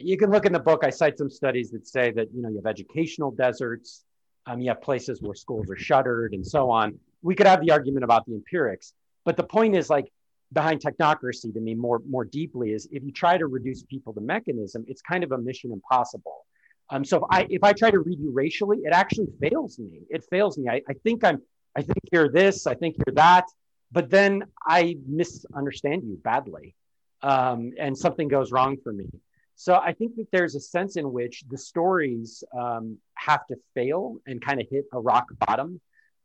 you 0.00 0.16
can 0.16 0.30
look 0.30 0.46
in 0.46 0.52
the 0.52 0.60
book. 0.60 0.84
I 0.84 0.90
cite 0.90 1.18
some 1.18 1.30
studies 1.30 1.70
that 1.72 1.86
say 1.86 2.10
that 2.12 2.28
you 2.34 2.42
know 2.42 2.48
you 2.48 2.56
have 2.56 2.66
educational 2.66 3.30
deserts, 3.30 4.04
um, 4.46 4.60
you 4.60 4.68
have 4.68 4.80
places 4.80 5.20
where 5.20 5.34
schools 5.34 5.70
are 5.70 5.76
shuttered, 5.76 6.32
and 6.32 6.46
so 6.46 6.70
on. 6.70 6.98
We 7.22 7.34
could 7.34 7.46
have 7.46 7.60
the 7.60 7.70
argument 7.70 8.04
about 8.04 8.26
the 8.26 8.34
empirics, 8.34 8.94
but 9.24 9.36
the 9.36 9.44
point 9.44 9.76
is 9.76 9.90
like 9.90 10.10
behind 10.52 10.80
technocracy 10.80 11.52
to 11.52 11.60
me 11.60 11.74
more 11.74 12.00
more 12.08 12.24
deeply 12.24 12.72
is 12.72 12.88
if 12.92 13.02
you 13.02 13.12
try 13.12 13.38
to 13.38 13.46
reduce 13.46 13.82
people 13.82 14.12
to 14.14 14.20
mechanism, 14.20 14.84
it's 14.86 15.02
kind 15.02 15.24
of 15.24 15.32
a 15.32 15.38
mission 15.38 15.72
impossible. 15.72 16.46
Um, 16.90 17.04
so 17.04 17.18
if 17.18 17.24
I 17.30 17.46
if 17.48 17.64
I 17.64 17.72
try 17.72 17.90
to 17.90 18.00
read 18.00 18.18
you 18.18 18.32
racially, 18.32 18.78
it 18.84 18.92
actually 18.92 19.28
fails 19.40 19.78
me. 19.78 20.00
It 20.10 20.24
fails 20.30 20.58
me. 20.58 20.68
I, 20.68 20.82
I 20.88 20.94
think 21.04 21.24
I'm 21.24 21.42
I 21.76 21.82
think 21.82 21.98
you're 22.12 22.28
this. 22.28 22.66
I 22.66 22.74
think 22.74 22.96
you're 22.98 23.14
that. 23.14 23.46
But 23.90 24.10
then 24.10 24.44
I 24.66 24.96
misunderstand 25.06 26.04
you 26.04 26.16
badly, 26.22 26.74
um, 27.22 27.72
and 27.78 27.96
something 27.96 28.28
goes 28.28 28.50
wrong 28.50 28.78
for 28.82 28.92
me. 28.92 29.08
So 29.54 29.74
I 29.74 29.92
think 29.92 30.16
that 30.16 30.26
there's 30.32 30.54
a 30.54 30.60
sense 30.60 30.96
in 30.96 31.12
which 31.12 31.44
the 31.48 31.58
stories 31.58 32.42
um, 32.58 32.98
have 33.14 33.46
to 33.48 33.56
fail 33.74 34.16
and 34.26 34.40
kind 34.40 34.60
of 34.60 34.66
hit 34.70 34.86
a 34.92 35.00
rock 35.00 35.26
bottom. 35.46 35.80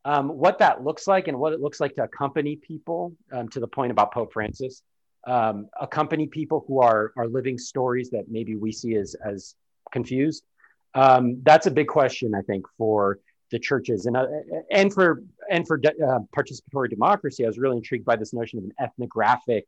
Um, 0.06 0.30
what 0.30 0.60
that 0.60 0.84
looks 0.84 1.08
like 1.08 1.28
and 1.28 1.38
what 1.38 1.52
it 1.52 1.60
looks 1.60 1.82
like 1.82 1.94
to 1.96 2.04
accompany 2.04 2.56
people 2.56 3.14
um, 3.34 3.50
to 3.50 3.60
the 3.60 3.68
point 3.68 3.92
about 3.92 4.14
Pope 4.14 4.32
Francis, 4.32 4.82
um, 5.28 5.68
accompany 5.80 6.28
people 6.28 6.64
who 6.68 6.82
are 6.82 7.12
are 7.18 7.28
living 7.28 7.58
stories 7.58 8.10
that 8.12 8.26
maybe 8.30 8.56
we 8.56 8.72
see 8.72 8.96
as 8.96 9.16
as 9.16 9.56
confused. 9.92 10.44
Um, 10.94 11.42
that's 11.44 11.68
a 11.68 11.72
big 11.72 11.88
question, 11.88 12.34
I 12.34 12.42
think, 12.42 12.66
for 12.78 13.20
the 13.52 13.60
churches 13.60 14.06
and 14.06 14.18
uh, 14.18 14.26
and 14.72 14.94
for 14.94 15.24
and 15.50 15.66
for 15.68 15.78
de- 15.78 15.90
uh, 16.04 16.20
participatory 16.36 16.90
democracy. 16.90 17.44
I 17.44 17.48
was 17.48 17.58
really 17.58 17.78
intrigued 17.78 18.06
by 18.06 18.16
this 18.16 18.34
notion 18.34 18.60
of 18.60 18.66
an 18.66 18.74
ethnographic 18.80 19.66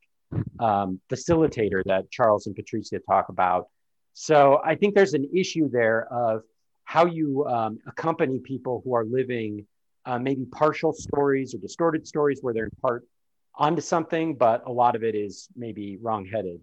um, 0.59 0.99
facilitator 1.09 1.81
that 1.85 2.11
Charles 2.11 2.47
and 2.47 2.55
Patrizia 2.55 2.99
talk 3.07 3.29
about. 3.29 3.67
So 4.13 4.61
I 4.63 4.75
think 4.75 4.95
there's 4.95 5.13
an 5.13 5.29
issue 5.33 5.69
there 5.69 6.11
of 6.11 6.43
how 6.83 7.05
you 7.05 7.45
um, 7.45 7.79
accompany 7.87 8.39
people 8.39 8.81
who 8.83 8.93
are 8.95 9.05
living 9.05 9.65
uh, 10.05 10.17
maybe 10.17 10.45
partial 10.45 10.91
stories 10.91 11.53
or 11.53 11.59
distorted 11.59 12.07
stories 12.07 12.39
where 12.41 12.53
they're 12.53 12.65
in 12.65 12.71
part 12.81 13.05
onto 13.55 13.81
something, 13.81 14.35
but 14.35 14.63
a 14.65 14.71
lot 14.71 14.95
of 14.95 15.03
it 15.03 15.15
is 15.15 15.49
maybe 15.55 15.97
wrongheaded. 16.01 16.61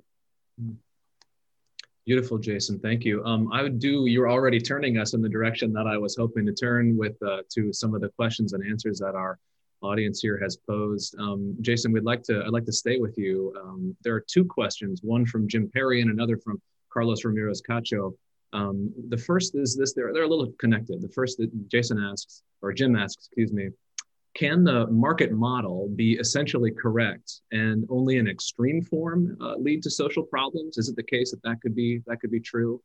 Beautiful, 2.06 2.38
Jason. 2.38 2.78
Thank 2.78 3.04
you. 3.04 3.24
Um, 3.24 3.52
I 3.52 3.62
would 3.62 3.80
do. 3.80 4.06
You're 4.06 4.30
already 4.30 4.60
turning 4.60 4.96
us 4.96 5.12
in 5.12 5.20
the 5.20 5.28
direction 5.28 5.72
that 5.72 5.88
I 5.88 5.98
was 5.98 6.14
hoping 6.16 6.46
to 6.46 6.52
turn 6.52 6.96
with 6.96 7.20
uh, 7.20 7.38
to 7.54 7.72
some 7.72 7.96
of 7.96 8.00
the 8.00 8.10
questions 8.10 8.52
and 8.52 8.64
answers 8.64 9.00
that 9.00 9.16
our 9.16 9.40
audience 9.82 10.20
here 10.20 10.38
has 10.40 10.56
posed. 10.56 11.16
Um, 11.18 11.56
Jason, 11.62 11.90
we'd 11.90 12.04
like 12.04 12.22
to, 12.24 12.44
I'd 12.44 12.52
like 12.52 12.64
to 12.66 12.72
stay 12.72 12.98
with 12.98 13.18
you. 13.18 13.52
Um, 13.60 13.96
there 14.04 14.14
are 14.14 14.24
two 14.24 14.44
questions, 14.44 15.00
one 15.02 15.26
from 15.26 15.48
Jim 15.48 15.68
Perry 15.74 16.00
and 16.00 16.10
another 16.10 16.38
from 16.38 16.62
Carlos 16.92 17.24
Ramirez 17.24 17.60
Cacho. 17.60 18.12
Um, 18.52 18.92
the 19.08 19.18
first 19.18 19.56
is 19.56 19.76
this, 19.76 19.92
they're, 19.92 20.12
they're 20.12 20.22
a 20.22 20.28
little 20.28 20.52
connected. 20.60 21.02
The 21.02 21.08
first 21.08 21.38
that 21.38 21.68
Jason 21.68 21.98
asks, 21.98 22.42
or 22.62 22.72
Jim 22.72 22.94
asks, 22.94 23.26
excuse 23.26 23.52
me, 23.52 23.70
can 24.36 24.64
the 24.64 24.86
market 24.88 25.32
model 25.32 25.88
be 25.96 26.12
essentially 26.12 26.70
correct 26.70 27.40
and 27.52 27.86
only 27.88 28.18
in 28.18 28.28
extreme 28.28 28.82
form 28.82 29.34
uh, 29.40 29.54
lead 29.56 29.82
to 29.82 29.90
social 29.90 30.22
problems? 30.22 30.76
Is 30.76 30.90
it 30.90 30.96
the 30.96 31.02
case 31.02 31.30
that 31.30 31.42
that 31.42 31.62
could 31.62 31.74
be, 31.74 32.02
that 32.06 32.20
could 32.20 32.30
be 32.30 32.40
true? 32.40 32.82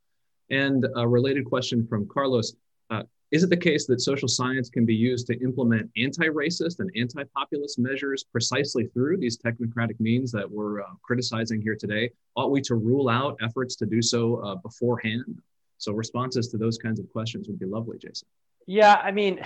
And 0.50 0.88
a 0.96 1.06
related 1.06 1.44
question 1.44 1.86
from 1.86 2.08
Carlos, 2.08 2.54
uh, 2.90 3.04
is 3.32 3.44
it 3.44 3.50
the 3.50 3.58
case 3.58 3.86
that 3.88 4.00
social 4.00 4.30
science 4.30 4.70
can 4.70 4.86
be 4.86 4.96
used 4.96 5.28
to 5.28 5.40
implement 5.42 5.90
anti-racist 5.98 6.80
and 6.80 6.90
anti-populist 6.96 7.80
measures 7.80 8.24
precisely 8.24 8.86
through 8.88 9.18
these 9.18 9.38
technocratic 9.38 10.00
means 10.00 10.32
that 10.32 10.50
we're 10.50 10.82
uh, 10.82 10.86
criticizing 11.02 11.62
here 11.62 11.76
today? 11.78 12.12
Ought 12.36 12.52
we 12.52 12.62
to 12.62 12.76
rule 12.76 13.10
out 13.10 13.38
efforts 13.42 13.76
to 13.78 13.86
do 13.86 14.02
so 14.02 14.38
uh, 14.38 14.56
beforehand? 14.56 15.42
So 15.80 15.92
responses 15.92 16.48
to 16.50 16.58
those 16.58 16.78
kinds 16.78 17.00
of 17.00 17.12
questions 17.12 17.50
would 17.50 17.60
be 17.60 17.66
lovely, 17.66 17.98
Jason. 17.98 18.28
Yeah, 18.68 19.02
I 19.04 19.12
mean, 19.12 19.42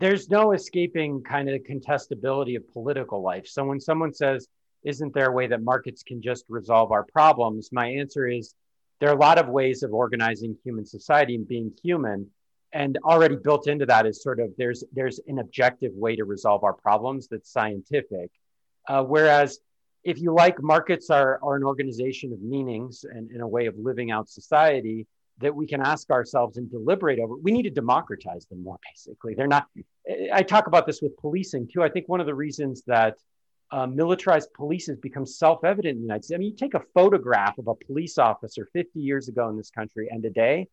there's 0.00 0.30
no 0.30 0.52
escaping 0.52 1.22
kind 1.22 1.48
of 1.48 1.60
contestability 1.62 2.56
of 2.56 2.72
political 2.72 3.22
life. 3.22 3.46
So 3.46 3.64
when 3.64 3.80
someone 3.80 4.14
says, 4.14 4.46
isn't 4.84 5.12
there 5.12 5.28
a 5.28 5.32
way 5.32 5.48
that 5.48 5.62
markets 5.62 6.02
can 6.02 6.22
just 6.22 6.44
resolve 6.48 6.92
our 6.92 7.04
problems? 7.04 7.70
My 7.72 7.88
answer 7.88 8.28
is, 8.28 8.54
there 9.00 9.08
are 9.10 9.14
a 9.14 9.18
lot 9.18 9.38
of 9.38 9.48
ways 9.48 9.82
of 9.82 9.92
organizing 9.92 10.56
human 10.64 10.86
society 10.86 11.34
and 11.34 11.46
being 11.46 11.72
human. 11.82 12.30
And 12.72 12.98
already 13.04 13.36
built 13.36 13.66
into 13.66 13.86
that 13.86 14.06
is 14.06 14.22
sort 14.22 14.40
of 14.40 14.50
there's 14.58 14.84
there's 14.92 15.20
an 15.26 15.38
objective 15.38 15.92
way 15.94 16.16
to 16.16 16.24
resolve 16.24 16.64
our 16.64 16.74
problems 16.74 17.26
that's 17.26 17.50
scientific. 17.50 18.30
Uh, 18.86 19.02
whereas 19.04 19.58
if 20.04 20.20
you 20.20 20.32
like, 20.34 20.62
markets 20.62 21.10
are, 21.10 21.38
are 21.42 21.56
an 21.56 21.64
organization 21.64 22.32
of 22.32 22.40
meanings 22.40 23.04
and, 23.04 23.30
and 23.30 23.40
a 23.40 23.46
way 23.46 23.66
of 23.66 23.74
living 23.78 24.10
out 24.10 24.28
society 24.28 25.06
that 25.40 25.54
we 25.54 25.66
can 25.66 25.80
ask 25.80 26.10
ourselves 26.10 26.56
and 26.56 26.70
deliberate 26.70 27.18
over. 27.18 27.36
We 27.36 27.52
need 27.52 27.62
to 27.62 27.70
democratize 27.70 28.46
them 28.46 28.62
more, 28.62 28.78
basically. 28.90 29.34
They're 29.34 29.46
not, 29.46 29.66
I 30.32 30.42
talk 30.42 30.66
about 30.66 30.86
this 30.86 31.00
with 31.00 31.16
policing 31.16 31.68
too. 31.72 31.82
I 31.82 31.88
think 31.88 32.08
one 32.08 32.20
of 32.20 32.26
the 32.26 32.34
reasons 32.34 32.82
that 32.86 33.18
uh, 33.70 33.86
militarized 33.86 34.52
police 34.54 34.86
has 34.86 34.96
become 34.98 35.26
self 35.26 35.62
evident 35.62 35.96
in 35.96 35.98
the 35.98 36.06
United 36.06 36.24
States. 36.24 36.36
I 36.36 36.38
mean, 36.38 36.50
you 36.50 36.56
take 36.56 36.74
a 36.74 36.82
photograph 36.94 37.58
of 37.58 37.68
a 37.68 37.74
police 37.74 38.16
officer 38.16 38.66
50 38.72 38.98
years 38.98 39.28
ago 39.28 39.48
in 39.48 39.56
this 39.56 39.70
country 39.70 40.08
and 40.10 40.22
today, 40.22 40.68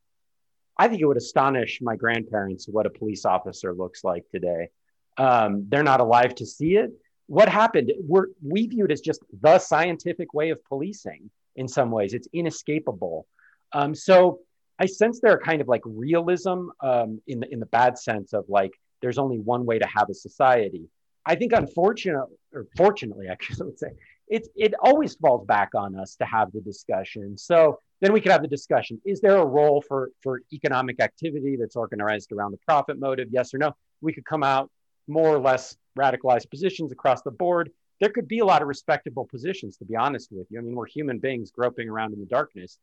I 0.78 0.88
think 0.88 1.02
it 1.02 1.06
would 1.06 1.18
astonish 1.18 1.80
my 1.82 1.96
grandparents 1.96 2.68
what 2.68 2.86
a 2.86 2.90
police 2.90 3.26
officer 3.26 3.74
looks 3.74 4.04
like 4.04 4.24
today. 4.30 4.70
Um, 5.18 5.66
they're 5.70 5.84
not 5.84 6.02
alive 6.02 6.36
to 6.36 6.46
see 6.46 6.76
it, 6.76 6.92
what 7.28 7.50
happened? 7.50 7.92
We're, 8.02 8.28
we 8.44 8.68
view 8.68 8.86
it 8.86 8.92
as 8.92 9.02
just 9.02 9.24
the 9.42 9.58
scientific 9.60 10.34
way 10.34 10.52
of 10.52 10.64
policing 10.66 11.30
in 11.56 11.68
some 11.68 11.92
ways. 11.92 12.14
It's 12.14 12.28
inescapable. 12.34 13.26
Um, 13.74 13.96
so 13.96 14.40
I 14.80 14.86
sense 14.86 15.20
there 15.20 15.32
are 15.32 15.40
kind 15.40 15.62
of 15.62 15.68
like 15.68 15.82
realism 15.86 16.70
um, 16.82 17.22
in 17.28 17.40
the 17.40 17.52
in 17.52 17.60
the 17.60 17.66
bad 17.68 17.98
sense 17.98 18.34
of 18.34 18.46
like 18.50 18.72
there's 19.02 19.18
only 19.18 19.40
one 19.40 19.66
way 19.66 19.80
to 19.80 19.88
have 19.88 20.10
a 20.10 20.14
society. 20.14 20.90
I 21.26 21.36
think 21.36 21.54
unfortunately, 21.54 22.36
or 22.54 22.68
fortunately, 22.76 23.28
actually, 23.32 23.62
I 23.62 23.66
would 23.66 23.80
say 23.80 23.92
it 24.28 24.48
it 24.56 24.74
always 24.82 25.16
falls 25.16 25.46
back 25.46 25.70
on 25.76 25.96
us 25.96 26.16
to 26.18 26.26
have 26.26 26.52
the 26.52 26.62
discussion. 26.62 27.38
So 27.38 27.80
then 28.02 28.12
we 28.14 28.22
could 28.22 28.32
have 28.32 28.42
the 28.42 28.48
discussion: 28.48 29.02
Is 29.06 29.22
there 29.22 29.38
a 29.38 29.46
role 29.46 29.82
for 29.82 30.12
for 30.22 30.42
economic 30.52 31.00
activity 31.00 31.56
that's 31.56 31.76
organized 31.76 32.32
around 32.32 32.52
the 32.52 32.60
profit 32.66 33.00
motive? 33.00 33.30
Yes 33.32 33.54
or 33.54 33.58
no? 33.58 33.76
We 34.02 34.14
could 34.14 34.26
come 34.26 34.44
out 34.44 34.70
more 35.08 35.30
or 35.30 35.40
less 35.40 35.78
radicalized 35.98 36.50
positions 36.50 36.92
across 36.92 37.22
the 37.22 37.32
board. 37.32 37.72
There 38.02 38.10
could 38.10 38.28
be 38.28 38.40
a 38.40 38.46
lot 38.46 38.62
of 38.62 38.68
respectable 38.68 39.26
positions, 39.26 39.78
to 39.78 39.86
be 39.86 39.96
honest 39.96 40.30
with 40.32 40.48
you. 40.50 40.60
I 40.60 40.62
mean, 40.62 40.76
we're 40.76 40.88
human 40.88 41.20
beings 41.20 41.52
groping 41.52 41.88
around 41.88 42.14
in 42.14 42.20
the 42.20 42.26
darkness. 42.26 42.78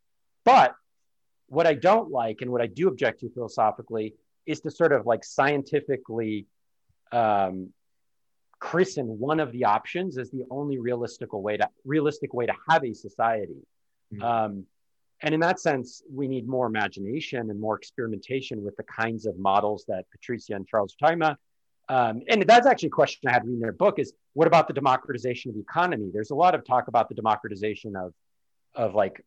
But 0.45 0.75
what 1.53 1.67
I 1.67 1.75
don't 1.75 2.11
like 2.11 2.41
and 2.41 2.51
what 2.51 2.63
I 2.63 2.67
do 2.67 2.89
object 2.89 3.21
to 3.21 3.29
philosophically 3.29 4.15
is 4.47 4.61
to 4.63 4.71
sort 4.71 4.93
of 4.93 5.05
like 5.05 5.23
scientifically 5.23 6.47
um, 7.13 7.75
christen 8.59 9.19
one 9.19 9.39
of 9.39 9.53
the 9.53 9.65
options 9.65 10.17
as 10.17 10.31
the 10.31 10.45
only 10.51 10.79
realistic 10.79 11.31
way 11.35 11.59
to 11.59 11.69
realistic 11.85 12.33
way 12.33 12.47
to 12.47 12.55
have 12.71 12.83
a 12.85 12.95
society. 12.95 13.61
Mm-hmm. 14.15 14.23
Um, 14.23 14.67
and 15.21 15.35
in 15.35 15.41
that 15.41 15.61
sense, 15.61 16.03
we 16.11 16.27
need 16.27 16.49
more 16.49 16.67
imagination 16.67 17.51
and 17.51 17.61
more 17.61 17.77
experimentation 17.77 18.65
with 18.65 18.75
the 18.77 18.85
kinds 18.85 19.27
of 19.27 19.39
models 19.39 19.85
that 19.89 20.07
Patrizia 20.13 20.57
and 20.57 20.67
Charles 20.67 20.95
are 20.95 21.07
talking 21.07 21.19
about. 21.23 21.39
Um, 21.91 22.23
and 22.29 22.43
that's 22.47 22.67
actually 22.67 22.89
a 22.89 22.93
question 22.93 23.29
I 23.29 23.33
had 23.35 23.45
reading 23.45 23.61
their 23.61 23.73
book 23.73 23.99
is 23.99 24.15
what 24.33 24.47
about 24.47 24.69
the 24.69 24.75
democratization 24.75 25.51
of 25.51 25.57
the 25.57 25.61
economy? 25.61 26.11
There's 26.13 26.31
a 26.31 26.35
lot 26.35 26.55
of 26.55 26.65
talk 26.65 26.89
about 26.89 27.11
the 27.11 27.15
democratization 27.15 27.95
of, 27.95 28.15
of 28.75 28.95
like 28.95 29.23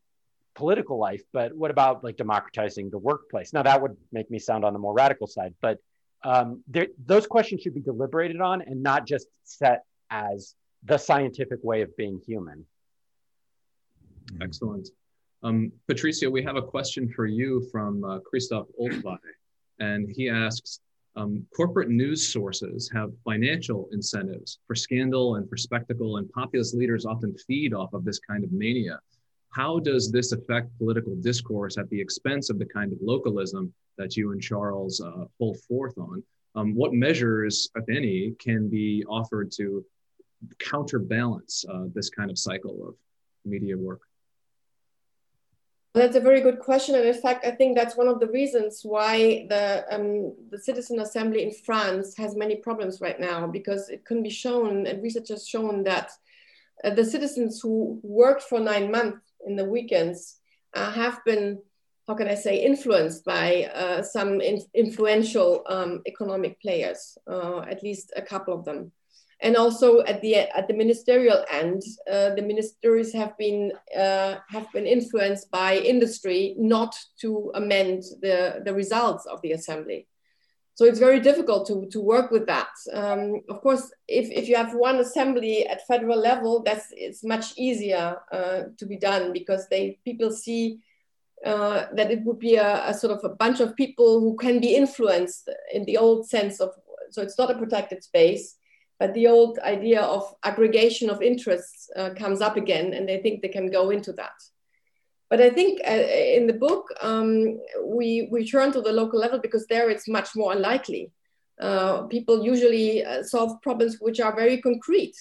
political 0.56 0.98
life, 0.98 1.22
but 1.34 1.54
what 1.56 1.72
about 1.72 2.04
like 2.04 2.18
democratizing 2.18 2.90
the 2.90 2.98
workplace? 2.98 3.54
Now 3.54 3.64
that 3.64 3.82
would 3.82 3.96
make 4.12 4.32
me 4.32 4.40
sound 4.40 4.66
on 4.66 4.74
the 4.74 4.80
more 4.80 4.94
radical 4.94 5.28
side, 5.28 5.54
but 5.62 5.80
um, 6.24 6.64
there, 6.68 6.88
those 7.06 7.28
questions 7.28 7.62
should 7.62 7.76
be 7.76 7.82
deliberated 7.82 8.42
on 8.42 8.62
and 8.62 8.82
not 8.82 9.06
just 9.06 9.28
set 9.44 9.84
as 10.10 10.56
the 10.84 10.98
scientific 10.98 11.60
way 11.64 11.82
of 11.82 11.96
being 11.98 12.20
human. 12.26 12.66
Excellent. 14.42 14.90
Um, 15.44 15.72
Patrizia, 15.88 16.32
we 16.32 16.42
have 16.44 16.56
a 16.56 16.62
question 16.62 17.12
for 17.16 17.28
you 17.28 17.68
from 17.72 18.04
uh, 18.04 18.20
Christoph 18.20 18.68
Oltwey, 18.82 19.18
and 19.80 20.10
he 20.16 20.30
asks, 20.30 20.80
um, 21.18 21.46
corporate 21.56 21.90
news 21.90 22.28
sources 22.28 22.90
have 22.94 23.12
financial 23.24 23.88
incentives 23.92 24.60
for 24.68 24.76
scandal 24.76 25.36
and 25.36 25.48
for 25.50 25.58
spectacle, 25.58 26.18
and 26.18 26.30
populist 26.32 26.76
leaders 26.76 27.06
often 27.06 27.36
feed 27.48 27.74
off 27.74 27.94
of 27.94 28.04
this 28.04 28.20
kind 28.20 28.44
of 28.44 28.52
mania. 28.52 29.00
How 29.56 29.80
does 29.80 30.12
this 30.12 30.34
affect 30.34 30.78
political 30.78 31.16
discourse 31.16 31.78
at 31.78 31.90
the 31.90 32.02
expense 32.02 32.50
of 32.50 32.60
the 32.60 32.66
kind 32.66 32.92
of 32.92 33.00
localism 33.02 33.74
that 33.98 34.18
you 34.18 34.34
and 34.34 34.42
Charles 34.42 35.00
uh, 35.00 35.26
hold 35.40 35.58
forth 35.62 35.98
on? 35.98 36.22
Um, 36.56 36.76
what 36.76 36.94
measures, 36.94 37.70
if 37.76 37.88
any, 37.88 38.36
can 38.38 38.68
be 38.68 39.06
offered 39.08 39.54
to 39.54 39.86
counterbalance 40.60 41.64
uh, 41.72 41.86
this 41.94 42.10
kind 42.10 42.30
of 42.30 42.38
cycle 42.38 42.86
of 42.86 42.96
media 43.46 43.78
work? 43.78 44.02
That's 45.94 46.18
a 46.18 46.20
very 46.20 46.42
good 46.42 46.60
question, 46.60 46.96
and 46.96 47.06
in 47.06 47.14
fact, 47.14 47.46
I 47.46 47.52
think 47.52 47.78
that's 47.78 47.96
one 47.96 48.10
of 48.10 48.20
the 48.20 48.28
reasons 48.28 48.82
why 48.84 49.48
the 49.48 49.86
um, 49.90 50.34
the 50.52 50.60
Citizen 50.60 51.00
Assembly 51.00 51.44
in 51.44 51.54
France 51.54 52.18
has 52.18 52.36
many 52.36 52.58
problems 52.58 53.00
right 53.00 53.18
now, 53.18 53.48
because 53.48 53.88
it 53.88 54.04
can 54.04 54.22
be 54.22 54.30
shown, 54.30 54.86
and 54.86 55.02
research 55.02 55.30
has 55.30 55.48
shown 55.48 55.86
that 55.86 56.12
uh, 56.84 56.90
the 56.90 57.06
citizens 57.06 57.62
who 57.62 58.02
worked 58.04 58.44
for 58.44 58.60
nine 58.60 58.92
months 58.92 59.25
in 59.46 59.56
the 59.56 59.66
weekends 59.66 60.38
uh, 60.74 60.92
have 60.92 61.24
been, 61.26 61.60
how 62.08 62.16
can 62.16 62.28
I 62.28 62.36
say, 62.36 62.64
influenced 62.64 63.26
by 63.26 63.70
uh, 63.74 64.02
some 64.02 64.42
in 64.42 64.62
influential 64.74 65.64
um, 65.68 66.02
economic 66.06 66.60
players, 66.62 67.18
uh, 67.28 67.62
at 67.62 67.84
least 67.84 68.12
a 68.16 68.22
couple 68.22 68.54
of 68.54 68.66
them 68.66 68.92
and 69.42 69.58
also 69.58 70.02
at 70.04 70.22
the 70.22 70.36
at 70.36 70.68
the 70.68 70.74
ministerial 70.74 71.44
end, 71.52 71.82
uh, 72.10 72.34
the 72.36 72.42
ministries 72.42 73.14
have 73.14 73.38
been 73.38 73.72
uh, 73.98 74.36
have 74.48 74.72
been 74.72 74.86
influenced 74.86 75.52
by 75.52 75.78
industry 75.78 76.56
not 76.58 76.96
to 77.22 77.52
amend 77.56 78.04
the 78.22 78.62
the 78.64 78.74
results 78.74 79.26
of 79.26 79.42
the 79.42 79.52
assembly. 79.52 80.08
So 80.76 80.84
it's 80.84 81.00
very 81.00 81.22
difficult 81.22 81.66
to, 81.68 81.88
to 81.90 82.02
work 82.02 82.32
with 82.32 82.46
that. 82.48 82.68
Um, 82.92 83.42
of 83.50 83.62
course, 83.62 83.92
if, 84.10 84.30
if 84.30 84.50
you 84.50 84.58
have 84.58 84.74
one 84.74 84.98
assembly 84.98 85.66
at 85.66 85.88
federal 85.88 86.20
level, 86.20 86.64
that's 86.64 86.88
it's 86.92 87.24
much 87.24 87.58
easier 87.58 88.18
uh, 88.30 88.64
to 88.78 88.86
be 88.86 88.98
done 88.98 89.32
because 89.32 89.70
they 89.70 90.00
people 90.04 90.32
see 90.32 90.80
uh, 91.46 91.86
that 91.94 92.12
it 92.12 92.24
would 92.24 92.40
be 92.40 92.56
a, 92.56 92.90
a, 92.90 92.94
sort 92.94 93.14
of 93.14 93.24
a 93.24 93.36
bunch 93.36 93.60
of 93.62 93.76
people 93.76 94.20
who 94.20 94.36
can 94.36 94.60
be 94.60 94.76
influenced 94.76 95.50
in 95.74 95.86
the 95.86 95.98
old 95.98 96.28
sense 96.28 96.60
of 96.60 96.72
so 97.12 97.22
it's 97.22 97.38
not 97.38 97.52
a 97.52 97.58
protected 97.58 98.04
space 98.04 98.58
but 99.00 99.14
the 99.14 99.28
old 99.28 99.60
idea 99.60 100.02
of 100.02 100.34
aggregation 100.44 101.10
of 101.10 101.22
interests 101.22 101.90
uh, 101.98 102.10
comes 102.18 102.42
up 102.42 102.58
again 102.58 102.94
and 102.94 103.08
they 103.08 103.20
think 103.20 103.42
they 103.42 103.48
can 103.48 103.70
go 103.70 103.92
into 103.92 104.12
that 104.14 104.34
but 105.30 105.42
i 105.42 105.50
think 105.50 105.80
uh, 105.88 105.92
in 106.38 106.48
the 106.48 106.54
book 106.54 106.88
um, 107.02 107.60
we, 107.84 108.28
we 108.32 108.48
turn 108.48 108.72
to 108.72 108.82
the 108.82 108.92
local 108.92 109.20
level 109.20 109.40
because 109.40 109.66
there 109.68 109.90
it's 109.90 110.08
much 110.08 110.36
more 110.36 110.54
unlikely 110.54 111.12
uh, 111.62 112.04
people 112.04 112.44
usually 112.44 113.06
uh, 113.06 113.24
solve 113.24 113.62
problems 113.62 113.98
which 114.00 114.20
are 114.20 114.36
very 114.36 114.62
concrete 114.62 115.16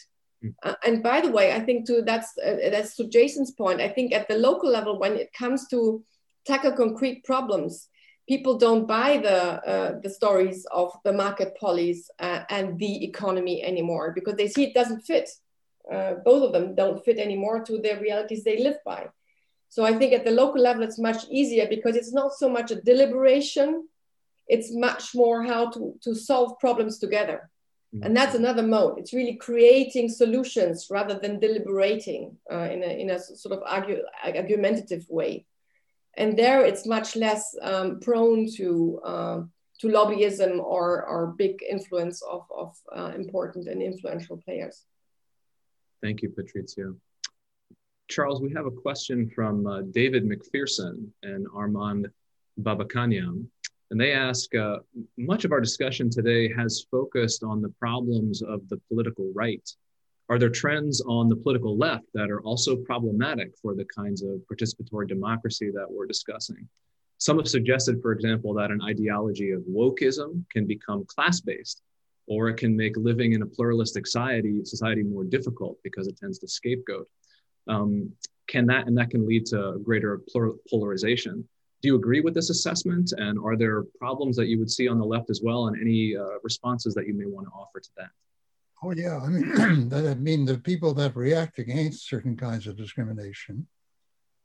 uh, 0.62 0.74
and 0.84 1.02
by 1.02 1.20
the 1.20 1.30
way 1.30 1.52
i 1.52 1.60
think 1.60 1.86
to 1.86 2.02
that's 2.02 2.36
uh, 2.44 2.56
that's 2.70 2.96
to 2.96 3.08
jason's 3.08 3.52
point 3.52 3.80
i 3.80 3.88
think 3.88 4.12
at 4.12 4.28
the 4.28 4.36
local 4.36 4.70
level 4.70 4.98
when 4.98 5.14
it 5.14 5.32
comes 5.32 5.68
to 5.68 6.04
tackle 6.44 6.72
concrete 6.72 7.24
problems 7.24 7.88
people 8.28 8.56
don't 8.56 8.86
buy 8.86 9.18
the 9.18 9.38
uh, 9.68 10.00
the 10.02 10.10
stories 10.10 10.66
of 10.72 10.92
the 11.04 11.12
market 11.12 11.56
police 11.58 12.10
uh, 12.18 12.40
and 12.50 12.78
the 12.78 13.04
economy 13.04 13.62
anymore 13.62 14.12
because 14.14 14.34
they 14.36 14.48
see 14.48 14.64
it 14.64 14.74
doesn't 14.74 15.02
fit. 15.02 15.28
Uh, 15.92 16.14
both 16.24 16.42
of 16.42 16.52
them 16.52 16.74
don't 16.74 17.04
fit 17.04 17.18
anymore 17.18 17.62
to 17.62 17.78
the 17.78 17.98
realities 18.00 18.42
they 18.42 18.62
live 18.62 18.78
by. 18.84 19.06
So 19.74 19.84
I 19.84 19.92
think 19.98 20.12
at 20.12 20.24
the 20.24 20.30
local 20.42 20.62
level 20.62 20.84
it's 20.84 21.00
much 21.10 21.22
easier 21.38 21.66
because 21.68 21.96
it's 21.96 22.12
not 22.12 22.30
so 22.32 22.48
much 22.48 22.70
a 22.70 22.80
deliberation; 22.92 23.68
it's 24.54 24.70
much 24.72 25.14
more 25.14 25.42
how 25.42 25.62
to 25.70 25.80
to 26.04 26.14
solve 26.14 26.58
problems 26.64 26.98
together. 26.98 27.38
Mm-hmm. 27.92 28.04
And 28.04 28.16
that's 28.16 28.36
another 28.36 28.62
mode. 28.76 28.98
It's 29.00 29.14
really 29.18 29.36
creating 29.48 30.08
solutions 30.10 30.76
rather 30.90 31.16
than 31.22 31.40
deliberating 31.40 32.36
uh, 32.52 32.68
in, 32.74 32.82
a, 32.82 33.00
in 33.02 33.10
a 33.10 33.18
sort 33.18 33.52
of 33.56 33.62
argue, 33.64 34.02
argumentative 34.24 35.04
way 35.08 35.46
and 36.16 36.38
there 36.38 36.64
it's 36.64 36.86
much 36.86 37.16
less 37.16 37.56
um, 37.62 38.00
prone 38.00 38.48
to 38.56 39.00
uh, 39.04 39.42
to 39.80 39.88
lobbyism 39.88 40.58
or 40.60 41.04
or 41.04 41.34
big 41.38 41.62
influence 41.68 42.22
of 42.22 42.46
of 42.50 42.76
uh, 42.96 43.12
important 43.14 43.68
and 43.68 43.82
influential 43.82 44.36
players. 44.36 44.84
Thank 46.02 46.22
you, 46.22 46.30
Patrizia. 46.30 46.94
Charles, 48.08 48.40
we 48.40 48.52
have 48.52 48.66
a 48.66 48.70
question 48.70 49.30
from 49.30 49.66
uh, 49.66 49.82
David 49.92 50.24
McPherson 50.24 51.08
and 51.22 51.46
Armand 51.54 52.08
Babakanyam. 52.60 53.46
And 53.90 54.00
they 54.00 54.12
ask 54.12 54.54
uh, 54.54 54.78
Much 55.16 55.44
of 55.44 55.52
our 55.52 55.60
discussion 55.60 56.10
today 56.10 56.52
has 56.52 56.86
focused 56.90 57.42
on 57.42 57.62
the 57.62 57.72
problems 57.80 58.42
of 58.42 58.68
the 58.68 58.80
political 58.88 59.30
right 59.34 59.68
are 60.30 60.38
there 60.38 60.50
trends 60.50 61.02
on 61.02 61.28
the 61.28 61.36
political 61.36 61.76
left 61.76 62.06
that 62.14 62.30
are 62.30 62.40
also 62.42 62.76
problematic 62.76 63.56
for 63.60 63.74
the 63.74 63.84
kinds 63.84 64.22
of 64.22 64.40
participatory 64.50 65.06
democracy 65.06 65.70
that 65.70 65.86
we're 65.90 66.06
discussing? 66.06 66.66
Some 67.18 67.36
have 67.38 67.48
suggested, 67.48 68.00
for 68.00 68.12
example, 68.12 68.54
that 68.54 68.70
an 68.70 68.80
ideology 68.82 69.50
of 69.50 69.62
wokeism 69.62 70.44
can 70.50 70.66
become 70.66 71.04
class 71.06 71.40
based, 71.40 71.82
or 72.26 72.48
it 72.48 72.56
can 72.56 72.74
make 72.74 72.96
living 72.96 73.34
in 73.34 73.42
a 73.42 73.46
pluralistic 73.46 74.06
society, 74.06 74.64
society 74.64 75.02
more 75.02 75.24
difficult 75.24 75.76
because 75.84 76.08
it 76.08 76.16
tends 76.16 76.38
to 76.38 76.48
scapegoat. 76.48 77.08
Um, 77.68 78.12
can 78.46 78.66
that 78.66 78.86
and 78.86 78.96
that 78.98 79.10
can 79.10 79.26
lead 79.26 79.46
to 79.46 79.80
greater 79.82 80.20
polarization. 80.70 81.48
Do 81.82 81.88
you 81.88 81.96
agree 81.96 82.20
with 82.20 82.34
this 82.34 82.50
assessment? 82.50 83.12
And 83.16 83.38
are 83.38 83.56
there 83.56 83.84
problems 83.98 84.36
that 84.36 84.46
you 84.46 84.58
would 84.58 84.70
see 84.70 84.88
on 84.88 84.98
the 84.98 85.04
left 85.04 85.30
as 85.30 85.40
well, 85.42 85.66
and 85.66 85.80
any 85.80 86.16
uh, 86.16 86.38
responses 86.42 86.94
that 86.94 87.06
you 87.06 87.14
may 87.14 87.26
want 87.26 87.46
to 87.46 87.52
offer 87.52 87.80
to 87.80 87.90
that? 87.96 88.10
Oh 88.82 88.92
yeah, 88.92 89.18
I 89.18 89.28
mean, 89.28 89.92
I 89.92 90.14
mean 90.14 90.44
the 90.44 90.58
people 90.58 90.94
that 90.94 91.16
react 91.16 91.58
against 91.58 92.08
certain 92.08 92.36
kinds 92.36 92.66
of 92.66 92.76
discrimination 92.76 93.66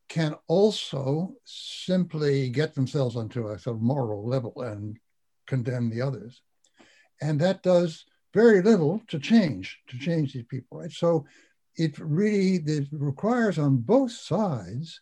can 0.07 0.35
also 0.47 1.33
simply 1.43 2.49
get 2.49 2.73
themselves 2.73 3.15
onto 3.15 3.49
a 3.49 3.59
sort 3.59 3.75
of 3.75 3.81
moral 3.81 4.27
level 4.27 4.61
and 4.61 4.97
condemn 5.45 5.89
the 5.89 6.01
others, 6.01 6.41
and 7.21 7.39
that 7.39 7.63
does 7.63 8.05
very 8.33 8.61
little 8.61 9.01
to 9.07 9.19
change 9.19 9.79
to 9.87 9.97
change 9.97 10.33
these 10.33 10.45
people, 10.45 10.79
right? 10.79 10.91
So 10.91 11.25
it 11.75 11.97
really 11.99 12.55
it 12.65 12.87
requires 12.91 13.57
on 13.57 13.77
both 13.77 14.11
sides 14.11 15.01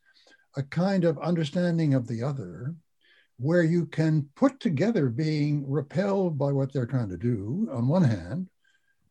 a 0.56 0.64
kind 0.64 1.04
of 1.04 1.20
understanding 1.20 1.94
of 1.94 2.08
the 2.08 2.24
other 2.24 2.76
where 3.40 3.64
you 3.64 3.86
can 3.86 4.28
put 4.36 4.60
together 4.60 5.10
being 5.10 5.70
repelled 5.70 6.38
by 6.38 6.52
what 6.52 6.74
they're 6.74 6.88
trying 6.88 7.10
to 7.10 7.18
do 7.18 7.68
on 7.72 7.88
one 7.88 8.04
hand 8.04 8.48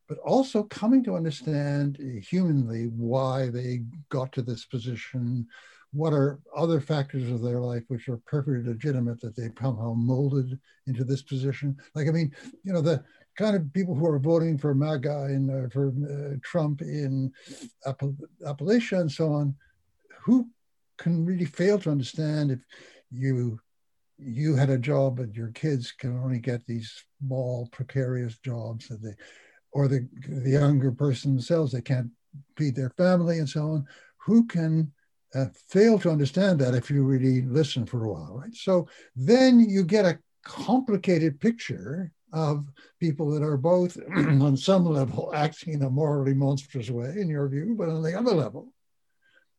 but 0.09 0.19
also 0.19 0.63
coming 0.65 1.03
to 1.03 1.17
understand 1.17 1.99
humanly 2.29 2.85
why 2.85 3.49
they 3.49 3.83
got 4.09 4.33
to 4.33 4.43
this 4.43 4.65
position 4.65 5.47
what 5.93 6.13
are 6.13 6.41
other 6.55 6.81
factors 6.81 7.31
of 7.31 7.43
their 7.43 7.61
life 7.61 7.83
which 7.89 8.09
are 8.09 8.21
perfectly 8.27 8.63
legitimate 8.63 9.21
that 9.21 9.35
they 9.37 9.49
somehow 9.61 9.95
molded 9.95 10.59
into 10.87 11.05
this 11.05 11.23
position. 11.23 11.77
Like 11.95 12.09
i 12.09 12.11
mean 12.11 12.35
you 12.65 12.73
know 12.73 12.81
the 12.83 13.03
kind 13.37 13.57
of 13.57 13.73
people 13.73 13.95
who 13.95 14.07
are 14.07 14.19
voting 14.19 14.59
for 14.59 14.75
MAGA 14.75 15.25
and 15.25 15.51
uh, 15.51 15.69
for 15.69 15.89
uh, 15.89 16.37
Trump 16.43 16.81
in 16.81 17.33
Appal- 17.87 18.17
Appalachia 18.45 19.01
and 19.01 19.13
so 19.13 19.33
on, 19.33 19.55
who 20.23 20.49
can 20.99 21.25
really 21.25 21.45
fail 21.45 21.79
to 21.79 21.91
understand 21.91 22.51
if 22.51 22.61
you 23.11 23.59
you 24.19 24.55
had 24.55 24.71
a 24.71 24.79
job 24.79 25.19
but 25.19 25.35
your 25.35 25.49
kids 25.49 25.93
can 25.93 26.17
only 26.19 26.39
get 26.39 26.65
these 26.67 27.05
small 27.21 27.69
precarious 27.71 28.39
jobs 28.39 28.89
that 28.89 29.03
they 29.03 29.13
or 29.73 29.89
the 29.89 30.09
the 30.29 30.51
younger 30.51 30.91
person 30.91 31.33
themselves 31.33 31.73
they 31.73 31.83
can't 31.83 32.11
feed 32.57 32.75
their 32.75 32.91
family 32.91 33.39
and 33.39 33.49
so 33.49 33.63
on. 33.73 33.87
Who 34.19 34.47
can 34.47 34.93
uh, 35.35 35.47
fail 35.69 35.99
to 35.99 36.11
understand 36.11 36.59
that 36.61 36.75
if 36.75 36.91
you 36.91 37.05
really 37.05 37.43
listen 37.43 37.85
for 37.85 38.05
a 38.05 38.13
while 38.13 38.39
right? 38.41 38.55
So 38.55 38.89
then 39.15 39.61
you 39.61 39.85
get 39.85 40.07
a 40.07 40.19
complicated 40.43 41.41
picture 41.41 42.11
of 42.33 42.67
people 43.01 43.31
that 43.31 43.43
are 43.43 43.57
both, 43.57 43.97
on 44.17 44.57
some 44.57 44.85
level, 44.85 45.33
acting 45.35 45.75
in 45.75 45.83
a 45.83 45.91
morally 45.91 46.35
monstrous 46.35 46.91
way, 46.91 47.15
in 47.17 47.29
your 47.29 47.49
view, 47.49 47.75
but 47.79 47.89
on 47.89 48.03
the 48.03 48.17
other 48.19 48.33
level, 48.33 48.73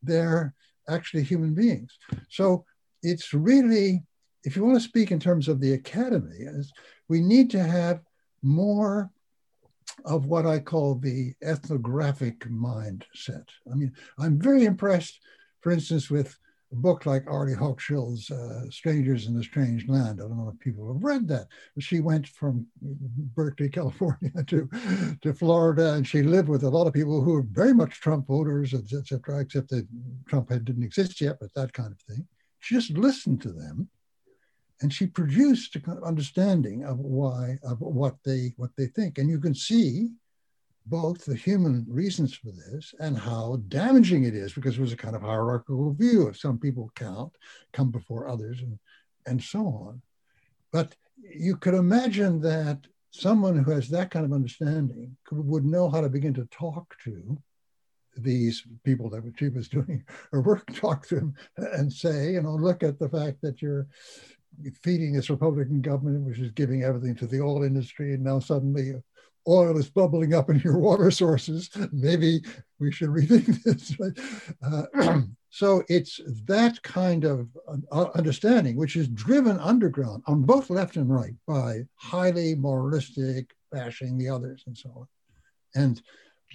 they're 0.04 0.54
actually 0.90 1.24
human 1.24 1.54
beings. 1.54 1.98
So 2.30 2.66
it's 3.04 3.34
really, 3.34 4.04
if 4.44 4.56
you 4.56 4.64
want 4.64 4.76
to 4.78 4.88
speak 4.88 5.12
in 5.12 5.20
terms 5.20 5.48
of 5.48 5.60
the 5.60 5.74
academy, 5.74 6.46
we 7.08 7.22
need 7.22 7.50
to 7.52 7.64
have 7.64 8.02
more 8.42 9.12
of 10.06 10.26
what 10.26 10.46
I 10.46 10.60
call 10.60 10.96
the 10.96 11.34
ethnographic 11.42 12.40
mindset. 12.42 13.48
I 13.72 13.76
mean, 13.76 13.94
I'm 14.20 14.40
very 14.40 14.66
impressed, 14.66 15.20
for 15.62 15.72
instance, 15.72 16.10
with 16.10 16.38
a 16.72 16.76
book 16.76 17.06
like 17.06 17.26
Arlie 17.28 17.54
Hochschild's 17.54 18.30
uh, 18.30 18.70
Strangers 18.70 19.28
in 19.28 19.34
the 19.34 19.44
Strange 19.44 19.88
Land. 19.88 20.20
I 20.20 20.28
don't 20.28 20.38
know 20.38 20.52
if 20.54 20.60
people 20.60 20.92
have 20.92 21.04
read 21.04 21.28
that. 21.30 21.48
She 21.80 22.02
went 22.02 22.28
from 22.28 22.68
Berkeley, 22.82 23.70
California 23.80 24.32
to, 24.48 24.70
to 25.22 25.34
Florida, 25.34 25.94
and 25.94 26.06
she 26.06 26.24
lived 26.24 26.50
with 26.50 26.64
a 26.64 26.70
lot 26.70 26.88
of 26.88 26.94
people 26.94 27.22
who 27.22 27.34
were 27.34 27.46
very 27.50 27.74
much 27.74 28.02
Trump 28.02 28.28
voters, 28.28 28.74
etc., 28.74 29.40
except 29.40 29.70
that 29.70 29.88
Trump 30.28 30.52
had, 30.52 30.66
didn't 30.66 30.84
exist 30.84 31.22
yet, 31.22 31.38
but 31.40 31.54
that 31.54 31.72
kind 31.74 31.92
of 31.92 32.00
thing. 32.02 32.28
She 32.60 32.76
just 32.76 32.92
listened 32.92 33.42
to 33.44 33.54
them, 33.54 33.88
and 34.82 34.94
she 34.94 35.08
produced 35.08 35.76
a 35.76 35.80
kind 35.80 35.98
of 35.98 36.04
understanding 36.04 36.84
of 36.84 37.00
why, 37.00 37.60
of 37.64 37.80
what 37.80 38.16
they, 38.26 38.54
what 38.58 38.72
they 38.78 38.88
think. 38.88 39.18
And 39.18 39.30
you 39.30 39.40
can 39.40 39.56
see 39.56 40.10
both 40.90 41.26
the 41.26 41.36
human 41.36 41.86
reasons 41.88 42.34
for 42.34 42.52
this 42.52 42.94
and 43.00 43.18
how 43.18 43.62
damaging 43.68 44.24
it 44.24 44.34
is 44.34 44.54
because 44.54 44.80
was 44.80 44.94
a 44.94 44.98
kind 44.98 45.16
of 45.16 45.22
hierarchical 45.22 45.94
view 45.94 46.28
of 46.28 46.38
some 46.38 46.58
people 46.58 46.92
count 46.96 47.34
come 47.74 47.92
before 47.92 48.28
others 48.28 48.62
and 48.62 48.80
and 49.26 49.44
so 49.44 49.60
on. 49.60 50.02
But 50.72 50.96
you 51.18 51.58
could 51.58 51.74
imagine 51.74 52.40
that 52.42 52.80
someone 53.12 53.58
who 53.58 53.72
has 53.72 53.90
that 53.90 54.12
kind 54.12 54.26
of 54.26 54.34
understanding 54.34 55.18
could, 55.26 55.46
would 55.46 55.66
know 55.66 55.90
how 55.90 56.02
to 56.02 56.10
begin 56.10 56.34
to 56.36 56.46
talk 56.46 56.96
to 57.04 57.38
these 58.16 58.64
people 58.84 59.10
that 59.10 59.24
she 59.38 59.50
was 59.50 59.68
doing 59.78 60.04
her 60.32 60.42
work 60.42 60.66
talk 60.74 61.08
to 61.08 61.16
them 61.16 61.36
and 61.58 61.92
say 61.92 62.34
you 62.34 62.42
know 62.42 62.56
look 62.56 62.82
at 62.84 62.98
the 62.98 63.10
fact 63.10 63.42
that 63.42 63.62
you're 63.62 63.88
feeding 64.82 65.14
this 65.14 65.30
republican 65.30 65.82
government 65.82 66.26
which 66.26 66.40
is 66.40 66.50
giving 66.52 66.84
everything 66.84 67.16
to 67.16 67.28
the 67.28 67.40
oil 67.40 67.64
industry 67.64 68.16
and 68.16 68.24
now 68.24 68.40
suddenly 68.40 68.94
oil 69.48 69.78
is 69.78 69.90
bubbling 69.90 70.34
up 70.34 70.50
in 70.50 70.60
your 70.60 70.78
water 70.78 71.12
sources. 71.12 71.70
Maybe 71.92 72.42
we 72.80 72.92
should 72.92 73.10
rethink 73.10 73.64
this. 73.64 73.96
Uh, 74.64 75.22
so 75.50 75.84
it's 75.88 76.20
that 76.46 76.82
kind 76.84 77.24
of 77.24 77.48
uh, 77.92 78.06
understanding, 78.16 78.76
which 78.76 78.96
is 78.96 79.08
driven 79.08 79.60
underground 79.60 80.24
on 80.28 80.44
both 80.44 80.70
left 80.70 80.98
and 80.98 81.10
right 81.10 81.34
by 81.48 81.82
highly 81.96 82.56
moralistic 82.56 83.56
bashing 83.72 84.18
the 84.18 84.30
others 84.30 84.64
and 84.68 84.78
so 84.78 84.90
on. 84.96 85.08
And 85.76 86.02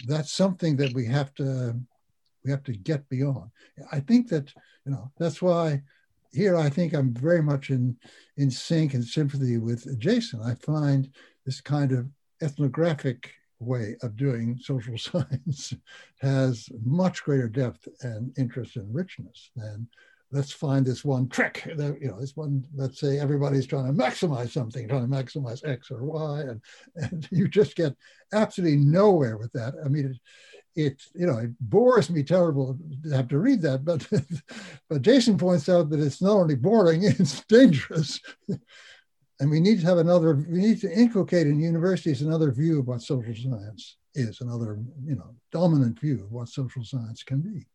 that's 0.07 0.33
something 0.33 0.75
that 0.77 0.93
we 0.93 1.05
have 1.05 1.33
to 1.35 1.79
we 2.43 2.51
have 2.51 2.63
to 2.63 2.73
get 2.73 3.07
beyond. 3.09 3.49
I 3.91 3.99
think 4.01 4.27
that 4.29 4.53
you 4.85 4.91
know 4.91 5.11
that's 5.17 5.41
why 5.41 5.81
here 6.33 6.57
I 6.57 6.69
think 6.69 6.93
I'm 6.93 7.13
very 7.13 7.41
much 7.41 7.69
in 7.69 7.95
in 8.37 8.51
sync 8.51 8.93
and 8.93 9.03
sympathy 9.03 9.57
with 9.57 9.99
Jason. 9.99 10.41
I 10.41 10.55
find 10.55 11.09
this 11.45 11.61
kind 11.61 11.91
of 11.91 12.07
ethnographic 12.43 13.31
way 13.59 13.95
of 14.01 14.15
doing 14.15 14.57
social 14.61 14.97
science 14.97 15.73
has 16.21 16.69
much 16.83 17.23
greater 17.23 17.47
depth 17.47 17.87
and 18.01 18.31
interest 18.37 18.75
and 18.75 18.93
richness 18.93 19.51
than 19.55 19.87
let's 20.31 20.51
find 20.51 20.85
this 20.85 21.05
one 21.05 21.29
trick 21.29 21.63
that 21.77 21.97
you 22.01 22.07
know 22.07 22.19
this 22.19 22.35
one 22.35 22.65
let's 22.75 22.99
say 22.99 23.19
everybody's 23.19 23.67
trying 23.67 23.85
to 23.85 23.93
maximize 23.93 24.49
something 24.49 24.87
trying 24.87 25.07
to 25.09 25.15
maximize 25.15 25.65
x 25.67 25.91
or 25.91 26.03
y 26.03 26.41
and 26.41 26.61
and 26.95 27.27
you 27.31 27.47
just 27.47 27.75
get 27.75 27.95
absolutely 28.33 28.77
nowhere 28.77 29.37
with 29.37 29.51
that. 29.53 29.75
I 29.85 29.87
mean 29.87 30.07
it, 30.07 30.19
it 30.75 31.03
you 31.13 31.27
know 31.27 31.37
it 31.37 31.51
bores 31.59 32.09
me 32.09 32.23
terrible 32.23 32.77
to 33.03 33.09
have 33.11 33.27
to 33.27 33.37
read 33.37 33.61
that 33.61 33.85
but 33.85 34.07
but 34.89 35.03
jason 35.03 35.37
points 35.37 35.69
out 35.69 35.91
that 35.91 35.99
it's 35.99 36.21
not 36.21 36.31
only 36.31 36.55
boring 36.55 37.03
it's 37.03 37.45
dangerous 37.45 38.19
and 39.39 39.49
we 39.49 39.59
need 39.59 39.79
to 39.81 39.85
have 39.85 39.97
another, 39.97 40.35
we 40.35 40.59
need 40.59 40.81
to 40.81 40.91
inculcate 40.91 41.47
in 41.47 41.59
universities 41.59 42.21
another 42.21 42.51
view 42.51 42.79
of 42.79 42.87
what 42.87 43.01
social 43.01 43.33
science 43.33 43.97
is, 44.15 44.41
another, 44.41 44.79
you 45.03 45.15
know, 45.15 45.35
dominant 45.51 45.99
view 45.99 46.23
of 46.23 46.31
what 46.31 46.49
social 46.49 46.83
science 46.83 47.23
can 47.23 47.41
be. 47.41 47.65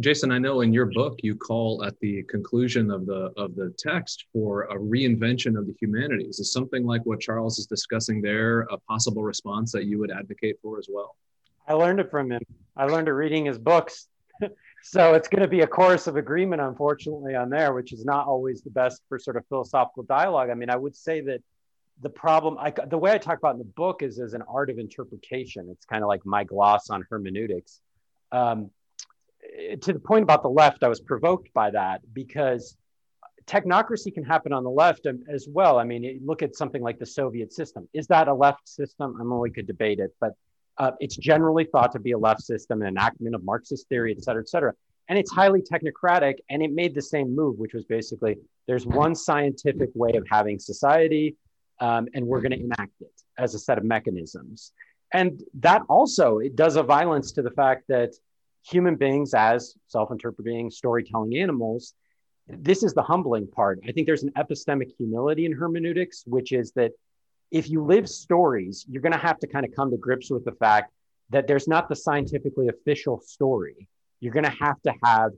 Jason, 0.00 0.30
I 0.30 0.38
know 0.38 0.60
in 0.60 0.74
your 0.74 0.86
book 0.86 1.18
you 1.22 1.34
call 1.34 1.82
at 1.82 1.98
the 2.00 2.22
conclusion 2.24 2.90
of 2.90 3.06
the 3.06 3.32
of 3.38 3.54
the 3.54 3.74
text 3.78 4.26
for 4.30 4.64
a 4.64 4.76
reinvention 4.76 5.58
of 5.58 5.66
the 5.66 5.74
humanities. 5.80 6.38
Is 6.38 6.52
something 6.52 6.84
like 6.84 7.06
what 7.06 7.20
Charles 7.20 7.58
is 7.58 7.64
discussing 7.64 8.20
there 8.20 8.62
a 8.70 8.76
possible 8.76 9.22
response 9.22 9.72
that 9.72 9.86
you 9.86 9.98
would 9.98 10.10
advocate 10.10 10.56
for 10.60 10.78
as 10.78 10.86
well? 10.92 11.16
I 11.66 11.72
learned 11.72 12.00
it 12.00 12.10
from 12.10 12.30
him. 12.30 12.42
I 12.76 12.84
learned 12.84 13.08
it 13.08 13.12
reading 13.12 13.46
his 13.46 13.58
books. 13.58 14.08
so 14.90 15.14
it's 15.14 15.28
going 15.28 15.42
to 15.42 15.48
be 15.48 15.62
a 15.62 15.66
chorus 15.66 16.06
of 16.06 16.16
agreement, 16.16 16.62
unfortunately, 16.62 17.34
on 17.34 17.50
there, 17.50 17.72
which 17.72 17.92
is 17.92 18.04
not 18.04 18.26
always 18.26 18.62
the 18.62 18.70
best 18.70 19.02
for 19.08 19.18
sort 19.18 19.36
of 19.36 19.44
philosophical 19.48 20.04
dialogue. 20.04 20.50
I 20.50 20.54
mean, 20.54 20.70
I 20.70 20.76
would 20.76 20.96
say 20.96 21.20
that 21.22 21.40
the 22.02 22.10
problem, 22.10 22.56
I, 22.58 22.70
the 22.70 22.98
way 22.98 23.12
I 23.12 23.18
talk 23.18 23.38
about 23.38 23.54
in 23.54 23.58
the 23.58 23.64
book 23.64 24.02
is 24.02 24.18
as 24.20 24.32
an 24.34 24.42
art 24.48 24.68
of 24.70 24.78
interpretation. 24.78 25.68
It's 25.70 25.86
kind 25.86 26.02
of 26.02 26.08
like 26.08 26.24
my 26.24 26.44
gloss 26.44 26.90
on 26.90 27.06
hermeneutics. 27.10 27.80
Um, 28.32 28.70
to 29.80 29.92
the 29.92 29.98
point 29.98 30.22
about 30.22 30.42
the 30.42 30.50
left, 30.50 30.82
I 30.82 30.88
was 30.88 31.00
provoked 31.00 31.52
by 31.54 31.70
that 31.70 32.02
because 32.12 32.76
technocracy 33.46 34.12
can 34.12 34.24
happen 34.24 34.52
on 34.52 34.64
the 34.64 34.70
left 34.70 35.06
as 35.28 35.46
well. 35.48 35.78
I 35.78 35.84
mean, 35.84 36.20
look 36.24 36.42
at 36.42 36.54
something 36.54 36.82
like 36.82 36.98
the 36.98 37.06
Soviet 37.06 37.52
system. 37.52 37.88
Is 37.92 38.06
that 38.08 38.28
a 38.28 38.34
left 38.34 38.68
system? 38.68 39.16
I 39.18 39.22
mean, 39.22 39.38
we 39.38 39.50
could 39.50 39.66
debate 39.66 40.00
it, 40.00 40.14
but 40.20 40.32
uh, 40.78 40.90
it's 41.00 41.16
generally 41.16 41.64
thought 41.64 41.92
to 41.92 41.98
be 41.98 42.12
a 42.12 42.18
left 42.18 42.42
system, 42.42 42.82
an 42.82 42.88
enactment 42.88 43.34
of 43.34 43.42
Marxist 43.44 43.88
theory, 43.88 44.14
et 44.16 44.22
cetera, 44.22 44.42
et 44.42 44.48
cetera. 44.48 44.74
And 45.08 45.18
it's 45.18 45.30
highly 45.30 45.62
technocratic. 45.62 46.38
And 46.50 46.62
it 46.62 46.72
made 46.72 46.94
the 46.94 47.02
same 47.02 47.34
move, 47.34 47.58
which 47.58 47.74
was 47.74 47.84
basically 47.84 48.36
there's 48.66 48.86
one 48.86 49.14
scientific 49.14 49.90
way 49.94 50.12
of 50.16 50.26
having 50.28 50.58
society, 50.58 51.36
um, 51.80 52.08
and 52.14 52.26
we're 52.26 52.40
going 52.40 52.52
to 52.52 52.60
enact 52.60 53.00
it 53.00 53.12
as 53.38 53.54
a 53.54 53.58
set 53.58 53.78
of 53.78 53.84
mechanisms. 53.84 54.72
And 55.12 55.42
that 55.60 55.82
also 55.88 56.38
it 56.38 56.56
does 56.56 56.76
a 56.76 56.82
violence 56.82 57.32
to 57.32 57.42
the 57.42 57.50
fact 57.50 57.84
that 57.88 58.14
human 58.68 58.96
beings, 58.96 59.34
as 59.34 59.76
self-interpreting, 59.86 60.70
storytelling 60.70 61.36
animals, 61.36 61.94
this 62.48 62.82
is 62.82 62.94
the 62.94 63.02
humbling 63.02 63.46
part. 63.46 63.78
I 63.86 63.92
think 63.92 64.06
there's 64.06 64.22
an 64.22 64.32
epistemic 64.36 64.90
humility 64.96 65.46
in 65.46 65.52
hermeneutics, 65.52 66.24
which 66.26 66.52
is 66.52 66.72
that 66.72 66.92
if 67.50 67.70
you 67.70 67.84
live 67.84 68.08
stories, 68.08 68.84
you're 68.88 69.02
going 69.02 69.12
to 69.12 69.18
have 69.18 69.38
to 69.40 69.46
kind 69.46 69.64
of 69.64 69.74
come 69.74 69.90
to 69.90 69.96
grips 69.96 70.30
with 70.30 70.44
the 70.44 70.52
fact 70.52 70.92
that 71.30 71.46
there's 71.46 71.68
not 71.68 71.88
the 71.88 71.96
scientifically 71.96 72.68
official 72.68 73.20
story. 73.20 73.88
You're 74.20 74.32
going 74.32 74.44
to 74.44 74.56
have 74.60 74.80
to 74.82 74.94
have 75.04 75.32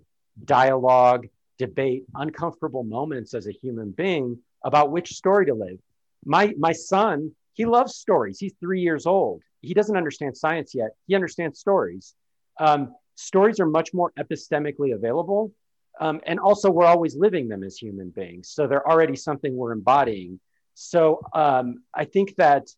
dialogue, 0.45 1.27
debate, 1.59 2.05
uncomfortable 2.15 2.85
moments 2.85 3.35
as 3.35 3.47
a 3.47 3.53
human 3.53 3.91
being 3.91 4.39
about 4.65 4.91
which 4.91 5.11
story 5.11 5.47
to 5.47 5.55
live. 5.55 5.79
My, 6.25 6.55
my 6.59 6.73
son, 6.73 7.33
he 7.55 7.65
loves 7.65 7.97
stories. 7.97 8.39
He's 8.39 8.55
three 8.61 8.81
years 8.81 9.07
old. 9.07 9.43
He 9.61 9.75
doesn't 9.75 9.97
understand 9.97 10.37
science 10.37 10.75
yet. 10.75 10.91
He 11.07 11.15
understands 11.15 11.59
stories. 11.59 12.15
Um, 12.61 12.95
stories 13.17 13.59
are 13.61 13.67
much 13.67 13.93
more 13.93 14.13
epistemically 14.19 14.95
available. 14.95 15.53
Um, 16.01 16.21
and 16.27 16.39
also, 16.39 16.71
we're 16.71 16.87
always 16.87 17.17
living 17.17 17.49
them 17.49 17.65
as 17.65 17.77
human 17.77 18.11
beings. 18.11 18.51
So 18.51 18.69
they're 18.69 18.89
already 18.89 19.17
something 19.17 19.57
we're 19.57 19.73
embodying. 19.73 20.39
So 20.75 21.21
um, 21.35 21.83
I 21.93 22.05
think 22.05 22.37
that 22.37 22.69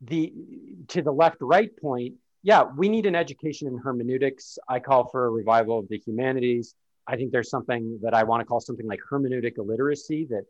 the 0.00 0.32
to 0.88 1.02
the 1.02 1.10
left 1.10 1.38
right 1.40 1.76
point, 1.76 2.14
yeah, 2.42 2.64
we 2.76 2.88
need 2.88 3.06
an 3.06 3.14
education 3.14 3.68
in 3.68 3.78
hermeneutics. 3.78 4.58
I 4.68 4.80
call 4.80 5.08
for 5.08 5.26
a 5.26 5.30
revival 5.30 5.78
of 5.78 5.88
the 5.88 5.98
humanities. 5.98 6.74
I 7.06 7.16
think 7.16 7.32
there's 7.32 7.50
something 7.50 7.98
that 8.02 8.14
I 8.14 8.22
want 8.24 8.40
to 8.40 8.44
call 8.44 8.60
something 8.60 8.86
like 8.86 9.00
hermeneutic 9.10 9.58
illiteracy 9.58 10.26
that 10.26 10.44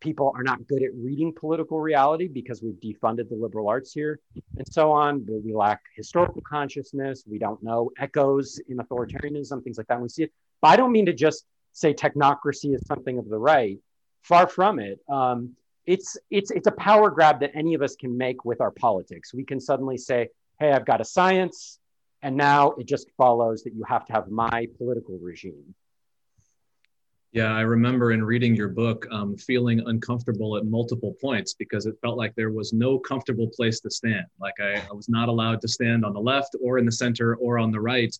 people 0.00 0.32
are 0.34 0.42
not 0.42 0.66
good 0.66 0.82
at 0.82 0.90
reading 0.94 1.32
political 1.32 1.80
reality 1.80 2.26
because 2.26 2.62
we've 2.62 2.80
defunded 2.80 3.28
the 3.28 3.36
liberal 3.36 3.68
arts 3.68 3.92
here 3.92 4.18
and 4.56 4.66
so 4.70 4.90
on. 4.90 5.26
We 5.44 5.54
lack 5.54 5.82
historical 5.94 6.42
consciousness. 6.42 7.24
We 7.30 7.38
don't 7.38 7.62
know 7.62 7.90
echoes 7.98 8.60
in 8.68 8.78
authoritarianism, 8.78 9.62
things 9.62 9.78
like 9.78 9.86
that. 9.88 10.00
we 10.00 10.08
see 10.08 10.24
it. 10.24 10.32
But 10.60 10.68
I 10.68 10.76
don't 10.76 10.92
mean 10.92 11.06
to 11.06 11.12
just 11.12 11.44
say 11.72 11.94
technocracy 11.94 12.74
is 12.74 12.84
something 12.86 13.18
of 13.18 13.28
the 13.28 13.38
right. 13.38 13.78
Far 14.22 14.46
from 14.46 14.78
it. 14.78 15.00
Um, 15.08 15.54
it's 15.86 16.16
it's 16.30 16.50
it's 16.50 16.66
a 16.66 16.72
power 16.72 17.10
grab 17.10 17.40
that 17.40 17.52
any 17.54 17.74
of 17.74 17.82
us 17.82 17.96
can 17.96 18.16
make 18.16 18.44
with 18.44 18.60
our 18.60 18.70
politics. 18.70 19.32
We 19.32 19.44
can 19.44 19.60
suddenly 19.60 19.96
say, 19.96 20.28
"Hey, 20.60 20.72
I've 20.72 20.86
got 20.86 21.00
a 21.00 21.04
science," 21.04 21.80
and 22.22 22.36
now 22.36 22.72
it 22.72 22.86
just 22.86 23.10
follows 23.16 23.64
that 23.64 23.74
you 23.74 23.82
have 23.84 24.04
to 24.06 24.12
have 24.12 24.30
my 24.30 24.68
political 24.78 25.18
regime. 25.18 25.74
Yeah, 27.32 27.54
I 27.54 27.60
remember 27.60 28.10
in 28.10 28.24
reading 28.24 28.56
your 28.56 28.68
book 28.68 29.06
um, 29.12 29.36
feeling 29.36 29.80
uncomfortable 29.86 30.56
at 30.56 30.66
multiple 30.66 31.14
points 31.20 31.54
because 31.54 31.86
it 31.86 31.94
felt 32.02 32.18
like 32.18 32.34
there 32.34 32.50
was 32.50 32.72
no 32.72 32.98
comfortable 32.98 33.46
place 33.46 33.78
to 33.80 33.90
stand. 33.90 34.26
Like 34.40 34.54
I, 34.60 34.82
I 34.90 34.92
was 34.92 35.08
not 35.08 35.28
allowed 35.28 35.60
to 35.60 35.68
stand 35.68 36.04
on 36.04 36.12
the 36.12 36.20
left 36.20 36.56
or 36.60 36.78
in 36.78 36.86
the 36.86 36.92
center 36.92 37.36
or 37.36 37.56
on 37.58 37.70
the 37.70 37.80
right. 37.80 38.12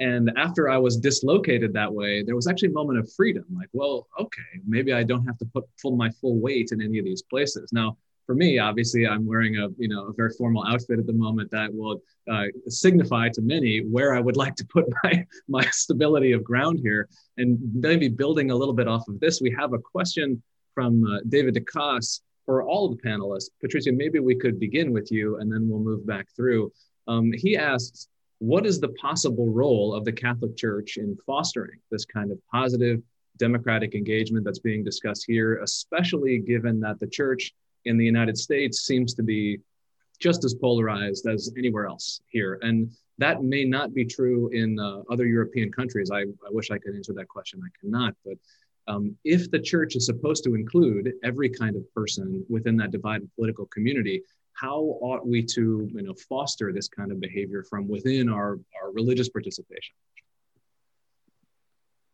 And 0.00 0.30
after 0.36 0.68
I 0.68 0.76
was 0.76 0.98
dislocated 0.98 1.72
that 1.72 1.92
way, 1.92 2.22
there 2.22 2.36
was 2.36 2.46
actually 2.46 2.68
a 2.68 2.72
moment 2.72 2.98
of 2.98 3.10
freedom. 3.14 3.44
Like, 3.56 3.70
well, 3.72 4.06
okay, 4.20 4.60
maybe 4.66 4.92
I 4.92 5.02
don't 5.02 5.26
have 5.26 5.38
to 5.38 5.46
put 5.46 5.64
full 5.80 5.96
my 5.96 6.10
full 6.10 6.38
weight 6.38 6.70
in 6.70 6.82
any 6.82 6.98
of 6.98 7.06
these 7.06 7.22
places. 7.22 7.72
Now, 7.72 7.96
for 8.28 8.34
me, 8.34 8.58
obviously, 8.58 9.06
I'm 9.06 9.24
wearing 9.24 9.56
a 9.56 9.68
you 9.78 9.88
know 9.88 10.08
a 10.08 10.12
very 10.12 10.30
formal 10.36 10.62
outfit 10.66 10.98
at 10.98 11.06
the 11.06 11.14
moment 11.14 11.50
that 11.50 11.72
will 11.72 12.02
uh, 12.30 12.44
signify 12.66 13.30
to 13.30 13.40
many 13.40 13.78
where 13.78 14.14
I 14.14 14.20
would 14.20 14.36
like 14.36 14.54
to 14.56 14.66
put 14.66 14.84
my 15.02 15.26
my 15.48 15.64
stability 15.70 16.32
of 16.32 16.44
ground 16.44 16.78
here. 16.78 17.08
And 17.38 17.58
maybe 17.74 18.06
building 18.08 18.50
a 18.50 18.54
little 18.54 18.74
bit 18.74 18.86
off 18.86 19.08
of 19.08 19.18
this, 19.18 19.40
we 19.40 19.50
have 19.58 19.72
a 19.72 19.78
question 19.78 20.42
from 20.74 21.02
uh, 21.06 21.20
David 21.30 21.54
DeCoste 21.54 22.20
for 22.44 22.62
all 22.62 22.84
of 22.84 22.98
the 22.98 23.02
panelists. 23.02 23.48
Patrizia, 23.64 23.96
maybe 23.96 24.18
we 24.18 24.34
could 24.34 24.60
begin 24.60 24.92
with 24.92 25.10
you, 25.10 25.38
and 25.38 25.50
then 25.50 25.66
we'll 25.66 25.80
move 25.80 26.06
back 26.06 26.26
through. 26.36 26.70
Um, 27.06 27.32
he 27.32 27.56
asks, 27.56 28.08
what 28.40 28.66
is 28.66 28.78
the 28.78 28.90
possible 28.90 29.48
role 29.48 29.94
of 29.94 30.04
the 30.04 30.12
Catholic 30.12 30.54
Church 30.54 30.98
in 30.98 31.16
fostering 31.26 31.78
this 31.90 32.04
kind 32.04 32.30
of 32.30 32.38
positive 32.52 33.00
democratic 33.38 33.94
engagement 33.94 34.44
that's 34.44 34.58
being 34.58 34.84
discussed 34.84 35.24
here, 35.26 35.62
especially 35.62 36.38
given 36.38 36.78
that 36.80 37.00
the 37.00 37.06
church 37.06 37.54
in 37.88 37.96
the 37.96 38.04
United 38.04 38.36
States 38.38 38.82
seems 38.82 39.14
to 39.14 39.22
be 39.22 39.58
just 40.20 40.44
as 40.44 40.54
polarized 40.54 41.26
as 41.26 41.52
anywhere 41.56 41.86
else 41.86 42.20
here. 42.28 42.58
And 42.62 42.90
that 43.18 43.42
may 43.42 43.64
not 43.64 43.94
be 43.94 44.04
true 44.04 44.48
in 44.48 44.78
uh, 44.78 45.02
other 45.10 45.26
European 45.26 45.72
countries. 45.72 46.10
I, 46.10 46.20
I, 46.20 46.50
wish 46.50 46.70
I 46.70 46.78
could 46.78 46.94
answer 46.94 47.12
that 47.14 47.28
question. 47.28 47.60
I 47.64 47.70
cannot. 47.80 48.14
But 48.24 48.36
um, 48.86 49.16
if 49.24 49.50
the 49.50 49.58
church 49.58 49.96
is 49.96 50.06
supposed 50.06 50.44
to 50.44 50.54
include 50.54 51.12
every 51.22 51.48
kind 51.48 51.76
of 51.76 51.82
person 51.94 52.44
within 52.48 52.76
that 52.76 52.90
divided 52.90 53.28
political 53.34 53.66
community, 53.66 54.22
how 54.52 54.80
ought 55.00 55.26
we 55.26 55.42
to 55.42 55.88
you 55.92 56.02
know, 56.02 56.14
foster 56.28 56.72
this 56.72 56.88
kind 56.88 57.12
of 57.12 57.20
behavior 57.20 57.64
from 57.68 57.86
within 57.88 58.28
our, 58.28 58.58
our 58.80 58.90
religious 58.92 59.28
participation? 59.28 59.94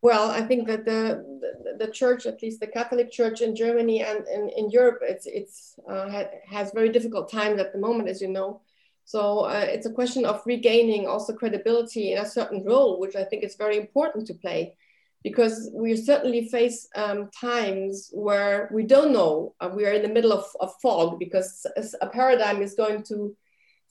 Well, 0.05 0.29
I 0.29 0.41
think 0.49 0.67
that 0.67 0.85
the, 0.85 1.25
the, 1.41 1.85
the 1.85 1.91
church, 1.91 2.27
at 2.27 2.39
least 2.43 2.59
the 2.59 2.67
Catholic 2.67 3.09
Church 3.11 3.41
in 3.41 3.55
Germany 3.55 4.03
and, 4.03 4.23
in 4.59 4.69
Europe, 4.69 4.99
it's 5.01 5.25
it's 5.25 5.79
uh, 5.89 6.25
has 6.47 6.71
very 6.79 6.89
difficult 6.89 7.31
times 7.31 7.59
at 7.59 7.73
the 7.73 7.79
moment, 7.79 8.09
as 8.09 8.21
you 8.21 8.27
know. 8.27 8.61
So 9.05 9.21
uh, 9.53 9.65
it's 9.67 9.87
a 9.87 9.97
question 9.99 10.23
of 10.23 10.45
regaining 10.45 11.07
also 11.07 11.33
credibility 11.33 12.11
in 12.11 12.19
a 12.19 12.31
certain 12.37 12.63
role, 12.63 12.99
which 12.99 13.15
I 13.15 13.23
think 13.23 13.43
is 13.43 13.55
very 13.55 13.77
important 13.77 14.27
to 14.27 14.35
play, 14.35 14.77
because 15.23 15.55
we 15.73 15.95
certainly 15.95 16.49
face 16.49 16.87
um, 16.95 17.31
times 17.31 18.11
where 18.13 18.69
we 18.71 18.83
don't 18.83 19.11
know. 19.11 19.55
Uh, 19.59 19.71
we 19.75 19.87
are 19.87 19.93
in 19.93 20.03
the 20.03 20.15
middle 20.17 20.33
of, 20.33 20.45
of 20.59 20.69
fog 20.83 21.17
because 21.17 21.65
a 22.07 22.09
paradigm 22.19 22.61
is 22.61 22.75
going 22.75 23.01
to 23.09 23.35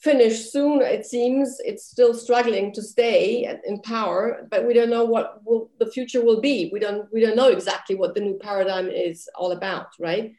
finish 0.05 0.51
soon. 0.53 0.83
It 0.83 1.07
seems 1.07 1.59
it's 1.65 1.87
still 1.87 2.15
struggling 2.15 2.73
to 2.75 2.83
stay 2.83 3.59
in 3.67 3.81
power, 3.81 4.47
but 4.51 4.67
we 4.67 4.75
don't 4.75 4.91
know 4.91 5.07
what 5.07 5.41
will, 5.45 5.71
the 5.79 5.91
future 5.91 6.23
will 6.23 6.41
be. 6.41 6.71
We 6.73 6.79
don't 6.79 7.09
we 7.13 7.21
don't 7.21 7.37
know 7.37 7.49
exactly 7.49 7.97
what 7.97 8.15
the 8.15 8.21
new 8.21 8.39
paradigm 8.39 8.89
is 8.89 9.29
all 9.35 9.53
about, 9.53 9.89
right? 9.99 10.33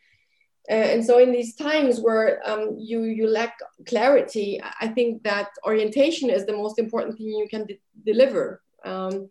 Uh, 0.70 0.88
and 0.94 1.06
so 1.06 1.20
in 1.20 1.32
these 1.32 1.56
times 1.56 2.00
where 2.00 2.42
um, 2.50 2.76
you 2.78 3.04
you 3.04 3.28
lack 3.28 3.58
clarity, 3.88 4.62
I 4.82 4.88
think 4.90 5.24
that 5.24 5.50
orientation 5.66 6.30
is 6.30 6.46
the 6.46 6.58
most 6.64 6.78
important 6.80 7.18
thing 7.18 7.28
you 7.28 7.48
can 7.50 7.66
de 7.66 7.80
deliver. 8.06 8.62
Um, 8.84 9.30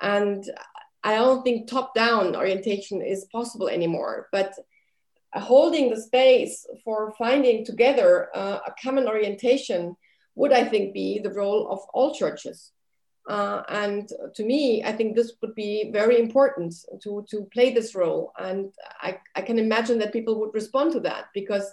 and 0.00 0.42
I 1.02 1.16
don't 1.16 1.42
think 1.42 1.68
top 1.68 1.94
down 1.94 2.36
orientation 2.36 3.02
is 3.02 3.26
possible 3.36 3.68
anymore, 3.68 4.28
but 4.32 4.54
holding 5.40 5.90
the 5.90 6.00
space 6.00 6.66
for 6.84 7.12
finding 7.18 7.64
together 7.64 8.28
uh, 8.34 8.60
a 8.66 8.74
common 8.82 9.08
orientation 9.08 9.96
would, 10.36 10.52
I 10.52 10.64
think, 10.64 10.94
be 10.94 11.18
the 11.18 11.32
role 11.32 11.68
of 11.70 11.80
all 11.92 12.14
churches. 12.14 12.72
Uh, 13.28 13.62
and 13.68 14.08
to 14.34 14.44
me, 14.44 14.84
I 14.84 14.92
think 14.92 15.14
this 15.14 15.32
would 15.40 15.54
be 15.54 15.90
very 15.92 16.18
important 16.18 16.74
to, 17.02 17.24
to 17.30 17.48
play 17.52 17.72
this 17.72 17.94
role. 17.94 18.32
And 18.38 18.72
I, 19.00 19.18
I 19.34 19.42
can 19.42 19.58
imagine 19.58 19.98
that 20.00 20.12
people 20.12 20.38
would 20.40 20.54
respond 20.54 20.92
to 20.92 21.00
that 21.00 21.26
because 21.32 21.72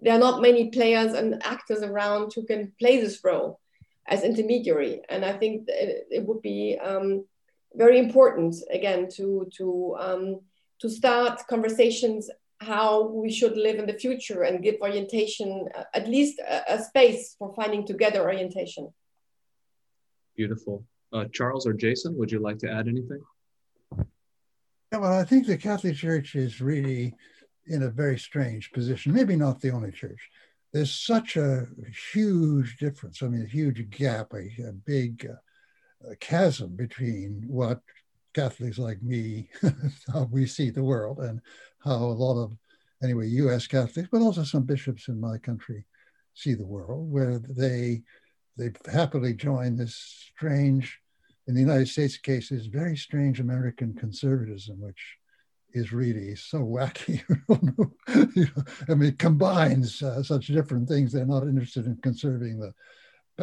there 0.00 0.14
are 0.14 0.20
not 0.20 0.42
many 0.42 0.70
players 0.70 1.12
and 1.14 1.44
actors 1.44 1.82
around 1.82 2.32
who 2.34 2.44
can 2.44 2.72
play 2.78 3.00
this 3.00 3.24
role 3.24 3.60
as 4.06 4.22
intermediary. 4.22 5.00
And 5.08 5.24
I 5.24 5.32
think 5.32 5.64
it, 5.68 6.06
it 6.10 6.26
would 6.26 6.42
be 6.42 6.78
um, 6.78 7.24
very 7.74 7.98
important, 7.98 8.54
again, 8.70 9.08
to, 9.16 9.48
to, 9.56 9.96
um, 9.98 10.40
to 10.80 10.88
start 10.88 11.40
conversations 11.48 12.30
how 12.64 13.08
we 13.08 13.30
should 13.30 13.56
live 13.56 13.78
in 13.78 13.86
the 13.86 13.98
future 14.04 14.42
and 14.42 14.62
give 14.62 14.76
orientation, 14.80 15.68
uh, 15.76 15.84
at 15.94 16.08
least 16.08 16.38
a, 16.40 16.74
a, 16.74 16.82
space 16.82 17.36
for 17.38 17.54
finding 17.54 17.86
together 17.86 18.22
orientation. 18.22 18.92
Beautiful. 20.36 20.84
Uh, 21.12 21.26
Charles 21.32 21.66
or 21.66 21.72
Jason, 21.72 22.16
would 22.16 22.32
you 22.32 22.40
like 22.40 22.58
to 22.58 22.70
add 22.70 22.88
anything? 22.88 23.20
Yeah, 24.92 24.98
well, 24.98 25.18
I 25.18 25.24
think 25.24 25.46
the 25.46 25.56
Catholic 25.56 25.96
Church 25.96 26.34
is 26.34 26.60
really 26.60 27.14
in 27.66 27.82
a 27.82 27.90
very 27.90 28.18
strange 28.18 28.72
position. 28.72 29.12
Maybe 29.12 29.36
not 29.36 29.60
the 29.60 29.70
only 29.70 29.92
church. 29.92 30.28
There's 30.72 30.92
such 30.92 31.36
a 31.36 31.66
huge 32.12 32.76
difference. 32.78 33.22
I 33.22 33.28
mean, 33.28 33.42
a 33.42 33.48
huge 33.48 33.88
gap, 33.90 34.32
a, 34.34 34.68
a 34.68 34.72
big 34.72 35.28
uh, 35.28 36.14
chasm 36.20 36.74
between 36.74 37.44
what 37.46 37.80
Catholics 38.34 38.78
like 38.78 39.02
me, 39.02 39.48
how 40.12 40.28
we 40.30 40.46
see 40.46 40.70
the 40.70 40.82
world, 40.82 41.20
and 41.20 41.40
how 41.84 41.96
a 41.96 42.18
lot 42.24 42.42
of, 42.42 42.56
anyway, 43.02 43.26
US 43.28 43.66
Catholics, 43.66 44.08
but 44.10 44.22
also 44.22 44.42
some 44.42 44.64
bishops 44.64 45.08
in 45.08 45.20
my 45.20 45.38
country 45.38 45.84
see 46.34 46.54
the 46.54 46.66
world, 46.66 47.10
where 47.10 47.38
they 47.38 48.02
they 48.56 48.70
happily 48.90 49.34
join 49.34 49.76
this 49.76 49.96
strange, 50.32 51.00
in 51.48 51.54
the 51.54 51.60
United 51.60 51.88
States 51.88 52.16
case, 52.16 52.52
is 52.52 52.66
very 52.66 52.96
strange 52.96 53.40
American 53.40 53.94
conservatism, 53.94 54.80
which 54.80 55.18
is 55.72 55.92
really 55.92 56.36
so 56.36 56.58
wacky. 56.58 57.20
you 58.36 58.46
know, 58.56 58.62
I 58.88 58.94
mean, 58.94 59.08
it 59.10 59.18
combines 59.18 60.02
uh, 60.02 60.22
such 60.22 60.46
different 60.46 60.88
things. 60.88 61.12
They're 61.12 61.26
not 61.26 61.42
interested 61.42 61.86
in 61.86 61.96
conserving 61.96 62.60
the 62.60 62.72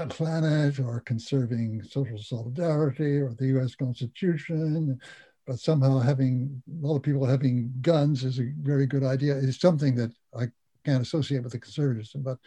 planet 0.07 0.79
or 0.79 1.01
conserving 1.01 1.83
social 1.83 2.17
solidarity 2.17 3.17
or 3.17 3.33
the 3.37 3.47
US 3.59 3.75
Constitution 3.75 4.99
but 5.47 5.59
somehow 5.59 5.99
having 5.99 6.61
a 6.67 6.85
lot 6.85 6.97
of 6.97 7.03
people 7.03 7.25
having 7.25 7.73
guns 7.81 8.23
is 8.23 8.39
a 8.39 8.51
very 8.61 8.85
good 8.85 9.03
idea. 9.03 9.35
Is 9.35 9.59
something 9.59 9.95
that 9.95 10.11
I 10.37 10.45
can't 10.85 11.01
associate 11.01 11.43
with 11.43 11.53
the 11.53 11.59
conservatism, 11.59 12.23
but 12.23 12.37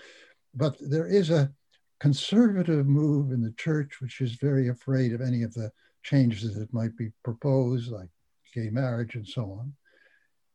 but 0.54 0.76
there 0.80 1.06
is 1.06 1.30
a 1.30 1.52
conservative 2.00 2.86
move 2.86 3.32
in 3.32 3.42
the 3.42 3.54
church 3.56 4.00
which 4.00 4.20
is 4.20 4.34
very 4.34 4.68
afraid 4.68 5.12
of 5.12 5.20
any 5.20 5.42
of 5.42 5.54
the 5.54 5.70
changes 6.02 6.54
that 6.54 6.72
might 6.72 6.96
be 6.96 7.10
proposed, 7.24 7.90
like 7.90 8.08
gay 8.54 8.70
marriage 8.70 9.14
and 9.14 9.26
so 9.26 9.42
on, 9.44 9.72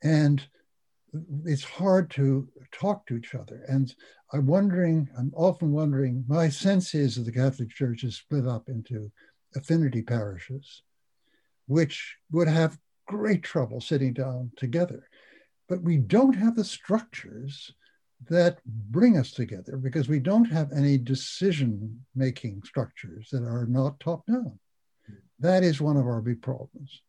and 0.03 0.48
it's 1.45 1.64
hard 1.64 2.10
to 2.11 2.48
talk 2.72 3.06
to 3.07 3.18
each 3.18 3.34
other. 3.36 3.64
And 3.68 3.94
I'm 4.32 4.45
wondering, 4.45 5.10
I'm 5.18 5.34
often 5.36 5.72
wondering, 5.72 6.24
my 6.28 6.49
sense 6.49 6.94
is 6.94 7.16
that 7.16 7.24
the 7.24 7.32
Catholic 7.32 7.72
Church 7.72 8.03
is 8.03 8.18
split 8.18 8.48
up 8.48 8.70
into 8.70 9.11
affinity 9.56 10.03
parishes, 10.03 10.84
which 11.70 12.18
would 12.32 12.48
have 12.48 12.80
great 13.08 13.44
trouble 13.44 13.80
sitting 13.80 14.12
down 14.12 14.52
together. 14.58 15.08
But 15.68 15.84
we 15.84 15.98
don't 15.98 16.34
have 16.34 16.56
the 16.56 16.64
structures 16.64 17.72
that 18.28 18.58
bring 18.66 19.18
us 19.18 19.32
together 19.32 19.78
because 19.78 20.10
we 20.10 20.20
don't 20.20 20.52
have 20.52 20.72
any 20.76 20.98
decision 20.98 22.04
making 22.16 22.64
structures 22.66 23.30
that 23.32 23.44
are 23.44 23.68
not 23.68 24.00
top 24.00 24.26
down. 24.26 24.60
That 25.40 25.64
is 25.64 25.80
one 25.80 25.96
of 25.96 26.08
our 26.08 26.22
big 26.22 26.41
problems. 26.41 27.02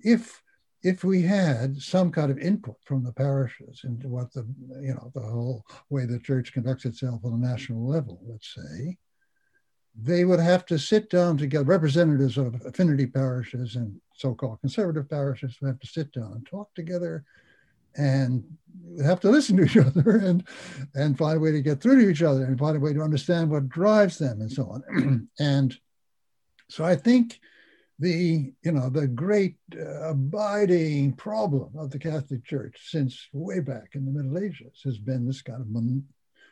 If 0.00 0.42
if 0.82 1.02
we 1.02 1.22
had 1.22 1.76
some 1.76 2.10
kind 2.12 2.30
of 2.30 2.38
input 2.38 2.76
from 2.84 3.02
the 3.02 3.12
parishes 3.12 3.80
into 3.84 4.08
what 4.08 4.32
the 4.32 4.46
you 4.80 4.94
know 4.94 5.10
the 5.14 5.22
whole 5.22 5.64
way 5.90 6.06
the 6.06 6.18
church 6.18 6.52
conducts 6.52 6.84
itself 6.84 7.24
on 7.24 7.32
a 7.34 7.48
national 7.48 7.88
level, 7.88 8.20
let's 8.26 8.52
say, 8.54 8.98
they 10.00 10.24
would 10.24 10.40
have 10.40 10.64
to 10.66 10.78
sit 10.78 11.10
down 11.10 11.36
together. 11.36 11.64
Representatives 11.64 12.38
of 12.38 12.54
affinity 12.64 13.06
parishes 13.06 13.76
and 13.76 14.00
so-called 14.14 14.60
conservative 14.60 15.08
parishes 15.08 15.56
would 15.60 15.68
have 15.68 15.80
to 15.80 15.86
sit 15.86 16.12
down 16.12 16.32
and 16.32 16.46
talk 16.46 16.72
together, 16.74 17.24
and 17.96 18.44
have 19.02 19.20
to 19.20 19.30
listen 19.30 19.56
to 19.56 19.64
each 19.64 19.76
other 19.76 20.18
and 20.18 20.46
and 20.94 21.18
find 21.18 21.36
a 21.36 21.40
way 21.40 21.52
to 21.52 21.62
get 21.62 21.80
through 21.80 22.00
to 22.00 22.10
each 22.10 22.22
other 22.22 22.44
and 22.44 22.58
find 22.58 22.76
a 22.76 22.80
way 22.80 22.92
to 22.92 23.02
understand 23.02 23.50
what 23.50 23.68
drives 23.68 24.18
them 24.18 24.40
and 24.40 24.52
so 24.52 24.64
on. 24.64 25.28
and 25.38 25.76
so 26.68 26.84
I 26.84 26.94
think 26.94 27.40
the 27.98 28.52
you 28.62 28.72
know 28.72 28.88
the 28.88 29.08
great 29.08 29.56
uh, 29.76 30.10
abiding 30.10 31.14
problem 31.14 31.76
of 31.76 31.90
the 31.90 31.98
Catholic 31.98 32.44
Church 32.44 32.76
since 32.90 33.28
way 33.32 33.60
back 33.60 33.90
in 33.94 34.04
the 34.04 34.12
Middle 34.12 34.38
Ages 34.38 34.80
has 34.84 34.98
been 34.98 35.26
this 35.26 35.42
kind 35.42 35.60
of 35.60 35.68
mon- 35.68 36.04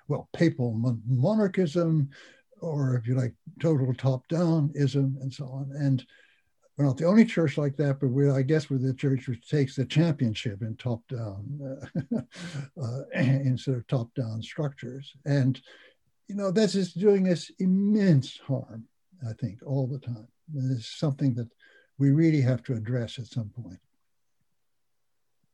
well 0.09 0.29
papal 0.33 0.73
mon- 0.73 1.03
monarchism, 1.07 2.11
or 2.61 2.97
if 2.97 3.07
you 3.07 3.15
like 3.15 3.35
total 3.61 3.93
top 3.95 4.27
downism 4.29 5.17
and 5.21 5.33
so 5.33 5.47
on. 5.47 5.73
And 5.77 6.05
we're 6.77 6.85
not 6.85 6.99
the 6.99 7.07
only 7.07 7.25
church 7.25 7.57
like 7.57 7.77
that, 7.77 8.01
but 8.01 8.09
we 8.09 8.31
I 8.31 8.43
guess 8.43 8.69
we're 8.69 8.79
the 8.79 8.93
church 8.95 9.29
which 9.29 9.49
takes 9.49 9.77
the 9.77 9.87
championship 9.87 10.63
in 10.63 10.77
top 10.77 11.01
down 11.09 11.81
uh, 12.15 12.21
uh, 12.83 13.01
instead 13.15 13.77
of 13.77 13.87
top 13.87 14.15
down 14.15 14.43
structures. 14.43 15.15
And 15.25 15.61
you 16.29 16.35
know 16.35 16.51
this 16.51 16.75
is 16.75 16.93
doing 16.93 17.29
us 17.29 17.51
immense 17.59 18.39
harm. 18.39 18.85
I 19.27 19.33
think 19.35 19.61
all 19.65 19.87
the 19.87 19.99
time. 19.99 20.29
It's 20.55 20.99
something 20.99 21.35
that 21.35 21.49
we 21.99 22.11
really 22.11 22.43
have 22.43 22.63
to 22.65 22.75
address 22.75 23.19
at 23.19 23.27
some 23.27 23.51
point. 23.51 23.79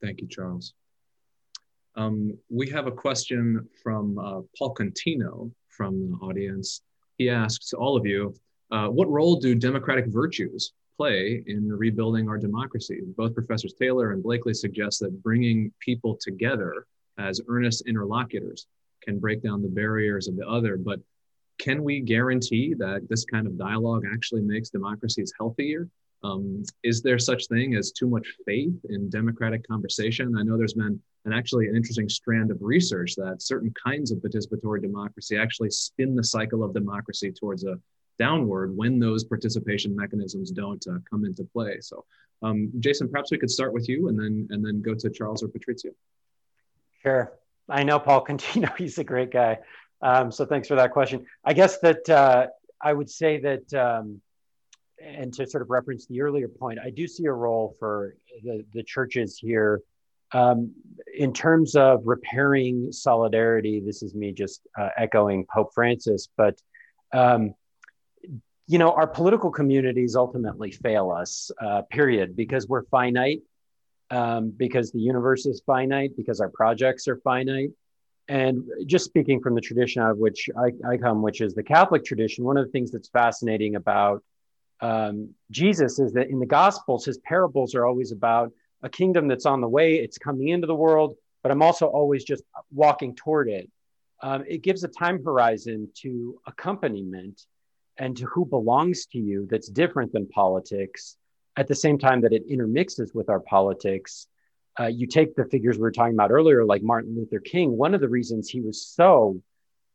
Thank 0.02 0.20
you, 0.20 0.26
Charles. 0.28 0.74
Um, 1.94 2.36
we 2.50 2.68
have 2.70 2.86
a 2.86 2.92
question 2.92 3.68
from 3.82 4.18
uh, 4.18 4.40
Paul 4.58 4.74
Contino 4.74 5.52
from 5.68 6.10
the 6.10 6.16
audience. 6.16 6.82
He 7.22 7.30
asks 7.30 7.72
all 7.72 7.96
of 7.96 8.04
you, 8.04 8.34
uh, 8.72 8.88
what 8.88 9.08
role 9.08 9.36
do 9.36 9.54
democratic 9.54 10.06
virtues 10.08 10.72
play 10.96 11.44
in 11.46 11.68
rebuilding 11.68 12.28
our 12.28 12.36
democracy? 12.36 13.00
Both 13.16 13.36
Professors 13.36 13.74
Taylor 13.74 14.10
and 14.10 14.24
Blakely 14.24 14.52
suggest 14.54 14.98
that 15.00 15.22
bringing 15.22 15.72
people 15.78 16.18
together 16.20 16.84
as 17.18 17.40
earnest 17.46 17.86
interlocutors 17.86 18.66
can 19.04 19.20
break 19.20 19.40
down 19.40 19.62
the 19.62 19.68
barriers 19.68 20.26
of 20.26 20.34
the 20.36 20.48
other, 20.48 20.76
but 20.76 20.98
can 21.58 21.84
we 21.84 22.00
guarantee 22.00 22.74
that 22.74 23.08
this 23.08 23.24
kind 23.24 23.46
of 23.46 23.56
dialogue 23.56 24.02
actually 24.12 24.42
makes 24.42 24.70
democracies 24.70 25.32
healthier? 25.38 25.88
Um, 26.24 26.64
is 26.82 27.02
there 27.02 27.20
such 27.20 27.46
thing 27.46 27.76
as 27.76 27.92
too 27.92 28.08
much 28.08 28.26
faith 28.44 28.74
in 28.88 29.08
democratic 29.10 29.64
conversation? 29.68 30.36
I 30.36 30.42
know 30.42 30.58
there's 30.58 30.74
been 30.74 31.00
an 31.24 31.32
actually 31.32 31.68
an 31.68 31.76
interesting 31.76 32.08
strand 32.08 32.50
of 32.50 32.58
research 32.60 33.14
that 33.16 33.42
certain 33.42 33.72
kinds 33.84 34.10
of 34.10 34.18
participatory 34.18 34.82
democracy 34.82 35.36
actually 35.36 35.70
spin 35.70 36.16
the 36.16 36.24
cycle 36.24 36.64
of 36.64 36.74
democracy 36.74 37.30
towards 37.32 37.64
a 37.64 37.78
downward 38.18 38.76
when 38.76 38.98
those 38.98 39.24
participation 39.24 39.94
mechanisms 39.94 40.50
don't 40.50 40.84
uh, 40.88 40.98
come 41.08 41.24
into 41.24 41.44
play. 41.44 41.78
So, 41.80 42.04
um, 42.42 42.70
Jason, 42.80 43.08
perhaps 43.08 43.30
we 43.30 43.38
could 43.38 43.50
start 43.50 43.72
with 43.72 43.88
you 43.88 44.08
and 44.08 44.18
then 44.18 44.48
and 44.50 44.64
then 44.64 44.82
go 44.82 44.94
to 44.94 45.10
Charles 45.10 45.42
or 45.42 45.48
Patrizia. 45.48 45.92
Sure. 47.02 47.32
I 47.68 47.82
know 47.84 47.98
Paul 47.98 48.24
Contino. 48.28 48.76
He's 48.76 48.98
a 48.98 49.04
great 49.04 49.30
guy. 49.30 49.58
Um, 50.00 50.32
so 50.32 50.44
thanks 50.44 50.68
for 50.68 50.74
that 50.74 50.90
question. 50.90 51.26
I 51.44 51.52
guess 51.52 51.78
that 51.78 52.08
uh, 52.08 52.48
I 52.80 52.92
would 52.92 53.08
say 53.08 53.38
that, 53.40 53.72
um, 53.74 54.20
and 55.00 55.32
to 55.34 55.46
sort 55.46 55.62
of 55.62 55.70
reference 55.70 56.06
the 56.06 56.20
earlier 56.20 56.48
point, 56.48 56.80
I 56.84 56.90
do 56.90 57.06
see 57.06 57.26
a 57.26 57.32
role 57.32 57.76
for 57.78 58.16
the, 58.42 58.64
the 58.72 58.82
churches 58.82 59.38
here 59.38 59.80
um, 60.32 60.72
in 61.16 61.32
terms 61.32 61.76
of 61.76 62.02
repairing 62.04 62.90
solidarity. 62.92 63.82
This 63.84 64.02
is 64.02 64.14
me 64.14 64.32
just 64.32 64.62
uh, 64.78 64.88
echoing 64.96 65.46
Pope 65.52 65.70
Francis, 65.74 66.28
but 66.36 66.60
um, 67.12 67.54
you 68.66 68.78
know, 68.78 68.92
our 68.92 69.06
political 69.06 69.50
communities 69.50 70.16
ultimately 70.16 70.70
fail 70.70 71.10
us, 71.10 71.50
uh, 71.60 71.82
period, 71.90 72.36
because 72.36 72.68
we're 72.68 72.84
finite, 72.84 73.42
um, 74.10 74.50
because 74.56 74.92
the 74.92 75.00
universe 75.00 75.46
is 75.46 75.62
finite, 75.66 76.16
because 76.16 76.40
our 76.40 76.48
projects 76.48 77.08
are 77.08 77.16
finite. 77.18 77.70
And 78.28 78.64
just 78.86 79.04
speaking 79.04 79.40
from 79.40 79.54
the 79.56 79.60
tradition 79.60 80.00
out 80.00 80.12
of 80.12 80.18
which 80.18 80.48
I, 80.56 80.72
I, 80.88 80.96
come, 80.96 81.22
which 81.22 81.40
is 81.40 81.54
the 81.54 81.62
Catholic 81.62 82.04
tradition, 82.04 82.44
one 82.44 82.56
of 82.56 82.64
the 82.64 82.70
things 82.70 82.92
that's 82.92 83.08
fascinating 83.08 83.74
about 83.74 84.22
um, 84.80 85.30
Jesus 85.50 85.98
is 85.98 86.12
that 86.12 86.30
in 86.30 86.38
the 86.38 86.46
Gospels, 86.46 87.04
his 87.04 87.18
parables 87.18 87.74
are 87.74 87.84
always 87.84 88.12
about 88.12 88.52
a 88.82 88.88
kingdom 88.88 89.28
that's 89.28 89.46
on 89.46 89.60
the 89.60 89.68
way, 89.68 89.96
it's 89.96 90.18
coming 90.18 90.48
into 90.48 90.66
the 90.66 90.74
world, 90.74 91.14
but 91.42 91.52
I'm 91.52 91.62
also 91.62 91.86
always 91.86 92.24
just 92.24 92.42
walking 92.72 93.14
toward 93.14 93.48
it. 93.48 93.70
Um, 94.22 94.44
it 94.48 94.62
gives 94.62 94.84
a 94.84 94.88
time 94.88 95.22
horizon 95.24 95.88
to 96.02 96.40
accompaniment 96.46 97.42
and 97.98 98.16
to 98.16 98.26
who 98.26 98.44
belongs 98.46 99.06
to 99.06 99.18
you 99.18 99.46
that's 99.50 99.68
different 99.68 100.12
than 100.12 100.26
politics 100.28 101.16
at 101.56 101.68
the 101.68 101.74
same 101.74 101.98
time 101.98 102.20
that 102.22 102.32
it 102.32 102.44
intermixes 102.48 103.12
with 103.12 103.28
our 103.28 103.40
politics 103.40 104.26
uh, 104.80 104.86
you 104.86 105.06
take 105.06 105.34
the 105.34 105.44
figures 105.44 105.76
we 105.76 105.82
were 105.82 105.92
talking 105.92 106.14
about 106.14 106.30
earlier, 106.30 106.64
like 106.64 106.82
Martin 106.82 107.14
Luther 107.14 107.40
King, 107.40 107.76
one 107.76 107.94
of 107.94 108.00
the 108.00 108.08
reasons 108.08 108.48
he 108.48 108.60
was 108.60 108.86
so 108.86 109.40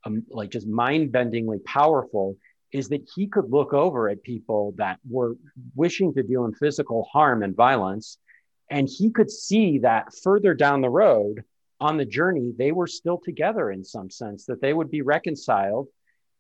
um, 0.06 0.24
like 0.30 0.52
just 0.52 0.68
mind-bendingly 0.68 1.64
powerful 1.66 2.38
is 2.72 2.90
that 2.90 3.08
he 3.16 3.28
could 3.28 3.50
look 3.50 3.74
over 3.74 4.10
at 4.10 4.22
people 4.22 4.74
that 4.78 5.00
were 5.10 5.36
wishing 5.76 6.14
to 6.14 6.22
do 6.22 6.44
him 6.44 6.54
physical 6.54 7.08
harm 7.12 7.42
and 7.42 7.56
violence 7.56 8.18
and 8.70 8.90
he 8.90 9.10
could 9.10 9.32
see 9.32 9.80
that 9.80 10.14
further 10.24 10.54
down 10.54 10.82
the 10.82 10.90
road 10.90 11.44
on 11.80 11.98
the 11.98 12.06
journey 12.06 12.54
they 12.58 12.72
were 12.72 12.88
still 12.88 13.18
together 13.18 13.72
in 13.72 13.84
some 13.84 14.10
sense 14.10 14.46
that 14.46 14.62
they 14.62 14.74
would 14.74 14.90
be 14.90 15.02
reconciled 15.02 15.88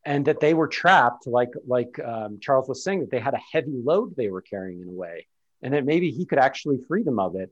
and 0.06 0.26
that 0.26 0.40
they 0.40 0.54
were 0.54 0.68
trapped 0.68 1.28
like 1.28 1.52
like 1.66 2.00
um, 2.00 2.40
charles 2.42 2.68
was 2.68 2.84
saying 2.84 3.00
that 3.00 3.12
they 3.12 3.20
had 3.20 3.34
a 3.34 3.42
heavy 3.52 3.82
load 3.84 4.16
they 4.16 4.30
were 4.30 4.42
carrying 4.42 4.82
in 4.82 4.88
a 4.88 4.92
way 4.92 5.28
and 5.62 5.74
that 5.74 5.86
maybe 5.86 6.12
he 6.12 6.26
could 6.26 6.40
actually 6.40 6.80
free 6.88 7.04
them 7.04 7.20
of 7.20 7.36
it 7.36 7.52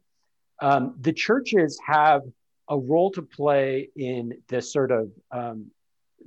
um, 0.61 0.95
the 1.01 1.13
churches 1.13 1.79
have 1.85 2.21
a 2.69 2.77
role 2.77 3.11
to 3.11 3.21
play 3.21 3.89
in 3.95 4.33
this 4.47 4.71
sort 4.71 4.91
of 4.91 5.11
um, 5.31 5.67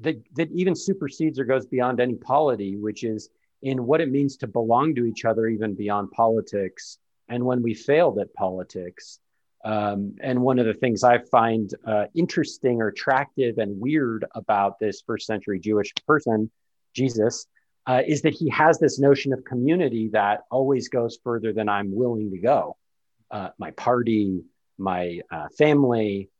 that, 0.00 0.22
that 0.36 0.50
even 0.52 0.74
supersedes 0.74 1.38
or 1.38 1.44
goes 1.44 1.66
beyond 1.66 2.00
any 2.00 2.14
polity, 2.14 2.76
which 2.76 3.04
is 3.04 3.30
in 3.62 3.86
what 3.86 4.00
it 4.00 4.10
means 4.10 4.36
to 4.36 4.46
belong 4.46 4.94
to 4.94 5.04
each 5.04 5.24
other, 5.24 5.46
even 5.48 5.74
beyond 5.74 6.10
politics. 6.12 6.98
And 7.28 7.44
when 7.44 7.62
we 7.62 7.74
failed 7.74 8.18
at 8.18 8.32
politics, 8.34 9.20
um, 9.64 10.14
and 10.20 10.40
one 10.40 10.58
of 10.58 10.66
the 10.66 10.74
things 10.74 11.02
I 11.02 11.18
find 11.18 11.72
uh, 11.86 12.06
interesting 12.14 12.80
or 12.80 12.88
attractive 12.88 13.58
and 13.58 13.80
weird 13.80 14.24
about 14.34 14.78
this 14.78 15.02
first 15.06 15.26
century 15.26 15.58
Jewish 15.58 15.92
person, 16.06 16.50
Jesus, 16.94 17.46
uh, 17.86 18.02
is 18.06 18.22
that 18.22 18.34
he 18.34 18.48
has 18.50 18.78
this 18.78 18.98
notion 18.98 19.32
of 19.32 19.44
community 19.44 20.08
that 20.12 20.42
always 20.50 20.88
goes 20.88 21.18
further 21.24 21.52
than 21.52 21.68
I'm 21.68 21.94
willing 21.94 22.30
to 22.30 22.38
go 22.38 22.76
uh, 23.30 23.50
my 23.58 23.70
party, 23.72 24.42
my 24.78 25.20
uh, 25.30 25.48
family, 25.56 26.30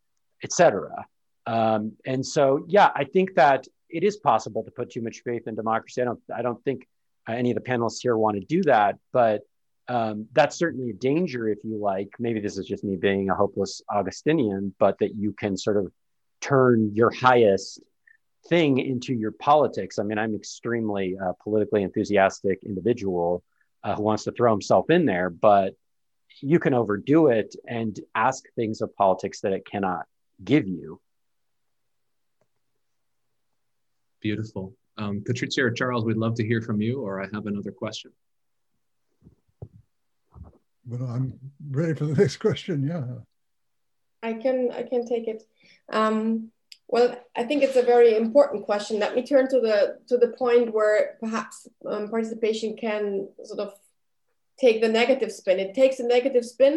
etc. 0.42 1.06
Um, 1.46 1.92
and 2.06 2.24
so, 2.24 2.64
yeah, 2.68 2.90
I 2.94 3.04
think 3.04 3.34
that 3.34 3.66
it 3.88 4.04
is 4.04 4.16
possible 4.18 4.62
to 4.64 4.70
put 4.70 4.90
too 4.90 5.00
much 5.00 5.22
faith 5.24 5.48
in 5.48 5.54
democracy. 5.54 6.02
I 6.02 6.04
don't, 6.04 6.20
I 6.34 6.42
don't 6.42 6.62
think 6.64 6.86
any 7.26 7.50
of 7.50 7.56
the 7.56 7.62
panelists 7.62 8.00
here 8.00 8.16
want 8.16 8.36
to 8.36 8.44
do 8.44 8.62
that, 8.64 8.96
but 9.12 9.42
um, 9.88 10.26
that's 10.32 10.56
certainly 10.56 10.90
a 10.90 10.94
danger, 10.94 11.48
if 11.48 11.58
you 11.64 11.78
like. 11.78 12.10
Maybe 12.18 12.40
this 12.40 12.58
is 12.58 12.66
just 12.66 12.84
me 12.84 12.96
being 12.96 13.30
a 13.30 13.34
hopeless 13.34 13.82
Augustinian, 13.90 14.74
but 14.78 14.98
that 14.98 15.14
you 15.14 15.32
can 15.32 15.56
sort 15.56 15.78
of 15.78 15.90
turn 16.40 16.92
your 16.94 17.10
highest 17.10 17.80
thing 18.48 18.78
into 18.78 19.14
your 19.14 19.32
politics. 19.32 19.98
I 19.98 20.02
mean, 20.02 20.18
I'm 20.18 20.34
extremely 20.34 21.16
uh, 21.18 21.32
politically 21.42 21.82
enthusiastic 21.82 22.60
individual 22.64 23.42
uh, 23.82 23.94
who 23.94 24.02
wants 24.02 24.24
to 24.24 24.32
throw 24.32 24.52
himself 24.52 24.90
in 24.90 25.06
there, 25.06 25.30
but 25.30 25.74
you 26.40 26.58
can 26.58 26.74
overdo 26.74 27.28
it 27.28 27.56
and 27.66 27.98
ask 28.14 28.44
things 28.54 28.80
of 28.80 28.94
politics 28.94 29.40
that 29.40 29.52
it 29.52 29.66
cannot 29.66 30.04
give 30.44 30.68
you. 30.68 31.00
Beautiful. 34.20 34.74
Um, 34.98 35.22
Patrizia 35.26 35.64
or 35.64 35.70
Charles, 35.70 36.04
we'd 36.04 36.16
love 36.16 36.34
to 36.34 36.46
hear 36.46 36.60
from 36.60 36.80
you, 36.80 37.00
or 37.00 37.22
I 37.22 37.28
have 37.32 37.46
another 37.46 37.70
question. 37.70 38.12
Well, 40.88 41.08
I'm 41.08 41.38
ready 41.70 41.94
for 41.94 42.06
the 42.06 42.14
next 42.14 42.38
question. 42.38 42.82
Yeah. 42.82 43.04
I 44.22 44.32
can 44.32 44.70
I 44.72 44.82
can 44.82 45.06
take 45.06 45.28
it. 45.28 45.42
Um, 45.92 46.50
Well, 46.90 47.08
I 47.36 47.44
think 47.44 47.62
it's 47.62 47.76
a 47.76 47.82
very 47.94 48.16
important 48.16 48.64
question. 48.64 48.98
Let 48.98 49.14
me 49.14 49.22
turn 49.22 49.46
to 49.48 49.60
the 49.60 49.98
to 50.08 50.16
the 50.16 50.32
point 50.42 50.72
where 50.72 51.18
perhaps 51.20 51.68
um, 51.84 52.08
participation 52.08 52.76
can 52.76 53.28
sort 53.44 53.60
of 53.60 53.74
take 54.58 54.80
the 54.80 54.88
negative 54.88 55.30
spin. 55.30 55.60
It 55.60 55.74
takes 55.74 56.00
a 56.00 56.06
negative 56.16 56.44
spin 56.44 56.76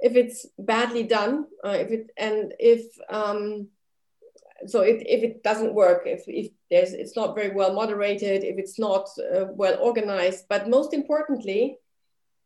if 0.00 0.16
it's 0.16 0.46
badly 0.58 1.04
done, 1.04 1.46
uh, 1.64 1.76
if 1.84 1.90
it 1.96 2.10
and 2.16 2.52
if 2.58 2.82
um, 3.08 3.68
so 4.66 4.80
if, 4.80 4.98
if 5.06 5.22
it 5.22 5.42
doesn't 5.42 5.74
work, 5.74 6.02
if, 6.06 6.22
if 6.26 6.50
there's 6.70 6.92
it's 6.92 7.16
not 7.16 7.36
very 7.38 7.52
well 7.54 7.72
moderated, 7.74 8.42
if 8.42 8.56
it's 8.58 8.78
not 8.78 9.08
uh, 9.18 9.46
well 9.60 9.78
organized, 9.80 10.46
but 10.48 10.68
most 10.68 10.92
importantly, 10.92 11.78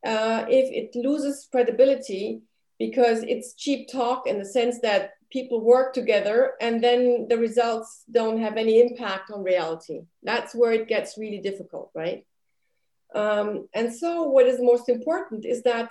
uh, 0.05 0.45
if 0.49 0.71
it 0.73 0.99
loses 0.99 1.49
credibility 1.51 2.43
because 2.79 3.23
it's 3.25 3.55
cheap 3.55 3.91
talk 3.91 4.27
in 4.27 4.39
the 4.39 4.45
sense 4.45 4.81
that 4.81 5.15
people 5.31 5.61
work 5.61 5.93
together 5.93 6.53
and 6.61 6.83
then 6.83 7.27
the 7.29 7.37
results 7.37 8.05
don't 8.11 8.41
have 8.41 8.57
any 8.57 8.81
impact 8.81 9.31
on 9.31 9.43
reality. 9.43 10.01
That's 10.23 10.55
where 10.55 10.73
it 10.73 10.89
gets 10.89 11.19
really 11.19 11.41
difficult, 11.41 11.91
right? 11.95 12.25
Um, 13.15 13.69
and 13.75 13.93
so, 13.93 14.23
what 14.23 14.47
is 14.47 14.61
most 14.61 14.89
important 14.89 15.45
is 15.45 15.63
that 15.63 15.91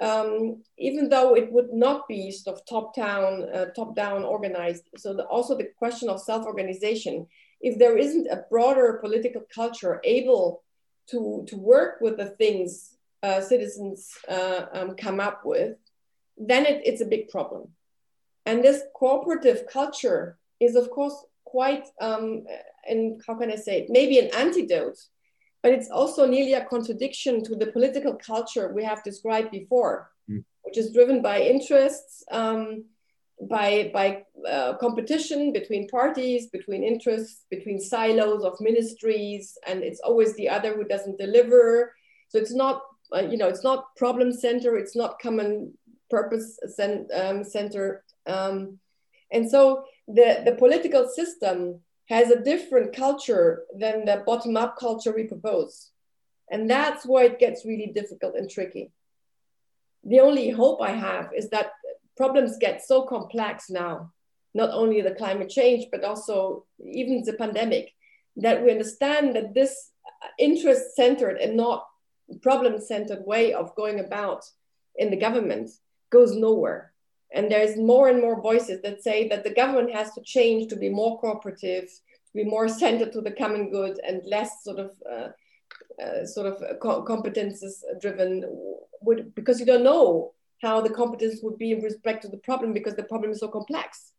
um, 0.00 0.62
even 0.78 1.08
though 1.08 1.34
it 1.34 1.50
would 1.52 1.72
not 1.72 2.06
be 2.08 2.30
sort 2.30 2.58
of 2.58 2.66
top 2.66 2.94
down, 2.94 3.48
uh, 3.54 3.66
top 3.74 3.94
down 3.94 4.24
organized, 4.24 4.84
so 4.96 5.14
the, 5.14 5.24
also 5.24 5.56
the 5.56 5.70
question 5.78 6.08
of 6.08 6.20
self 6.20 6.44
organization, 6.44 7.26
if 7.60 7.78
there 7.78 7.96
isn't 7.96 8.26
a 8.26 8.44
broader 8.50 8.98
political 9.02 9.42
culture 9.54 10.00
able 10.04 10.62
to, 11.10 11.44
to 11.48 11.56
work 11.56 12.00
with 12.00 12.16
the 12.16 12.26
things 12.26 12.95
uh, 13.26 13.40
citizens 13.52 13.98
uh, 14.36 14.62
um, 14.76 14.88
come 15.04 15.18
up 15.28 15.38
with, 15.52 15.74
then 16.50 16.62
it, 16.70 16.78
it's 16.88 17.04
a 17.04 17.12
big 17.14 17.24
problem. 17.34 17.64
And 18.48 18.56
this 18.62 18.78
cooperative 19.00 19.60
culture 19.78 20.22
is, 20.66 20.72
of 20.76 20.86
course, 20.96 21.16
quite, 21.56 21.86
um, 22.06 22.24
and 22.90 23.02
how 23.26 23.34
can 23.40 23.50
I 23.56 23.58
say 23.66 23.74
it, 23.80 23.86
maybe 23.98 24.16
an 24.18 24.30
antidote, 24.44 25.00
but 25.62 25.72
it's 25.76 25.90
also 26.00 26.22
nearly 26.34 26.54
a 26.54 26.68
contradiction 26.74 27.34
to 27.46 27.52
the 27.60 27.70
political 27.76 28.14
culture 28.32 28.66
we 28.78 28.84
have 28.90 29.08
described 29.10 29.50
before, 29.58 29.94
mm. 30.30 30.44
which 30.64 30.78
is 30.82 30.92
driven 30.96 31.18
by 31.30 31.36
interests, 31.54 32.12
um, 32.40 32.84
by, 33.54 33.90
by 33.98 34.06
uh, 34.54 34.72
competition 34.84 35.40
between 35.58 35.88
parties, 35.98 36.42
between 36.56 36.82
interests, 36.92 37.36
between 37.54 37.78
silos 37.92 38.42
of 38.48 38.54
ministries, 38.70 39.44
and 39.68 39.76
it's 39.88 40.02
always 40.08 40.30
the 40.36 40.48
other 40.56 40.70
who 40.76 40.84
doesn't 40.94 41.18
deliver. 41.26 41.92
So 42.30 42.38
it's 42.42 42.56
not, 42.64 42.76
uh, 43.14 43.20
you 43.20 43.36
know, 43.36 43.48
it's 43.48 43.64
not 43.64 43.94
problem 43.96 44.32
center, 44.32 44.76
it's 44.76 44.96
not 44.96 45.18
common 45.20 45.72
purpose 46.08 46.58
um, 47.14 47.42
center 47.44 48.04
um, 48.26 48.78
and 49.30 49.48
so 49.48 49.84
the, 50.08 50.42
the 50.44 50.52
political 50.52 51.08
system 51.08 51.80
has 52.08 52.30
a 52.30 52.42
different 52.42 52.94
culture 52.94 53.64
than 53.76 54.04
the 54.04 54.22
bottom 54.26 54.56
up 54.56 54.76
culture 54.78 55.12
we 55.12 55.24
propose. 55.24 55.90
And 56.50 56.70
that's 56.70 57.04
why 57.04 57.24
it 57.24 57.40
gets 57.40 57.64
really 57.64 57.90
difficult 57.92 58.36
and 58.36 58.48
tricky. 58.48 58.92
The 60.04 60.20
only 60.20 60.50
hope 60.50 60.80
I 60.80 60.92
have 60.92 61.30
is 61.36 61.50
that 61.50 61.72
problems 62.16 62.58
get 62.58 62.84
so 62.84 63.02
complex 63.02 63.68
now, 63.68 64.12
not 64.54 64.70
only 64.70 65.00
the 65.00 65.10
climate 65.10 65.48
change, 65.48 65.86
but 65.90 66.04
also 66.04 66.64
even 66.78 67.24
the 67.24 67.32
pandemic, 67.32 67.92
that 68.36 68.62
we 68.62 68.70
understand 68.70 69.34
that 69.34 69.54
this 69.54 69.90
interest 70.38 70.94
centered 70.94 71.38
and 71.38 71.56
not 71.56 71.84
problem 72.42 72.80
centered 72.80 73.24
way 73.24 73.52
of 73.52 73.74
going 73.76 74.00
about 74.00 74.44
in 74.96 75.10
the 75.10 75.16
government 75.16 75.70
goes 76.10 76.34
nowhere 76.34 76.92
and 77.32 77.50
there's 77.50 77.76
more 77.76 78.08
and 78.08 78.20
more 78.20 78.40
voices 78.40 78.80
that 78.82 79.02
say 79.02 79.28
that 79.28 79.44
the 79.44 79.50
government 79.52 79.92
has 79.92 80.12
to 80.14 80.22
change 80.22 80.68
to 80.68 80.76
be 80.76 80.88
more 80.88 81.18
cooperative, 81.20 81.84
to 81.84 82.32
be 82.34 82.44
more 82.44 82.68
centered 82.68 83.12
to 83.12 83.20
the 83.20 83.30
common 83.30 83.70
good, 83.70 83.98
and 84.06 84.22
less 84.24 84.62
sort 84.62 84.78
of 84.78 84.90
uh, 85.10 85.28
uh, 86.02 86.24
sort 86.24 86.46
of 86.46 86.80
co 86.80 87.04
competences 87.04 87.82
driven. 88.00 88.44
Would 89.02 89.34
because 89.34 89.60
you 89.60 89.66
don't 89.66 89.84
know 89.84 90.32
how 90.62 90.80
the 90.80 90.90
competence 90.90 91.40
would 91.42 91.58
be 91.58 91.72
in 91.72 91.82
respect 91.82 92.22
to 92.22 92.28
the 92.28 92.38
problem 92.38 92.72
because 92.72 92.96
the 92.96 93.02
problem 93.02 93.32
is 93.32 93.40
so 93.40 93.48
complex. 93.48 94.12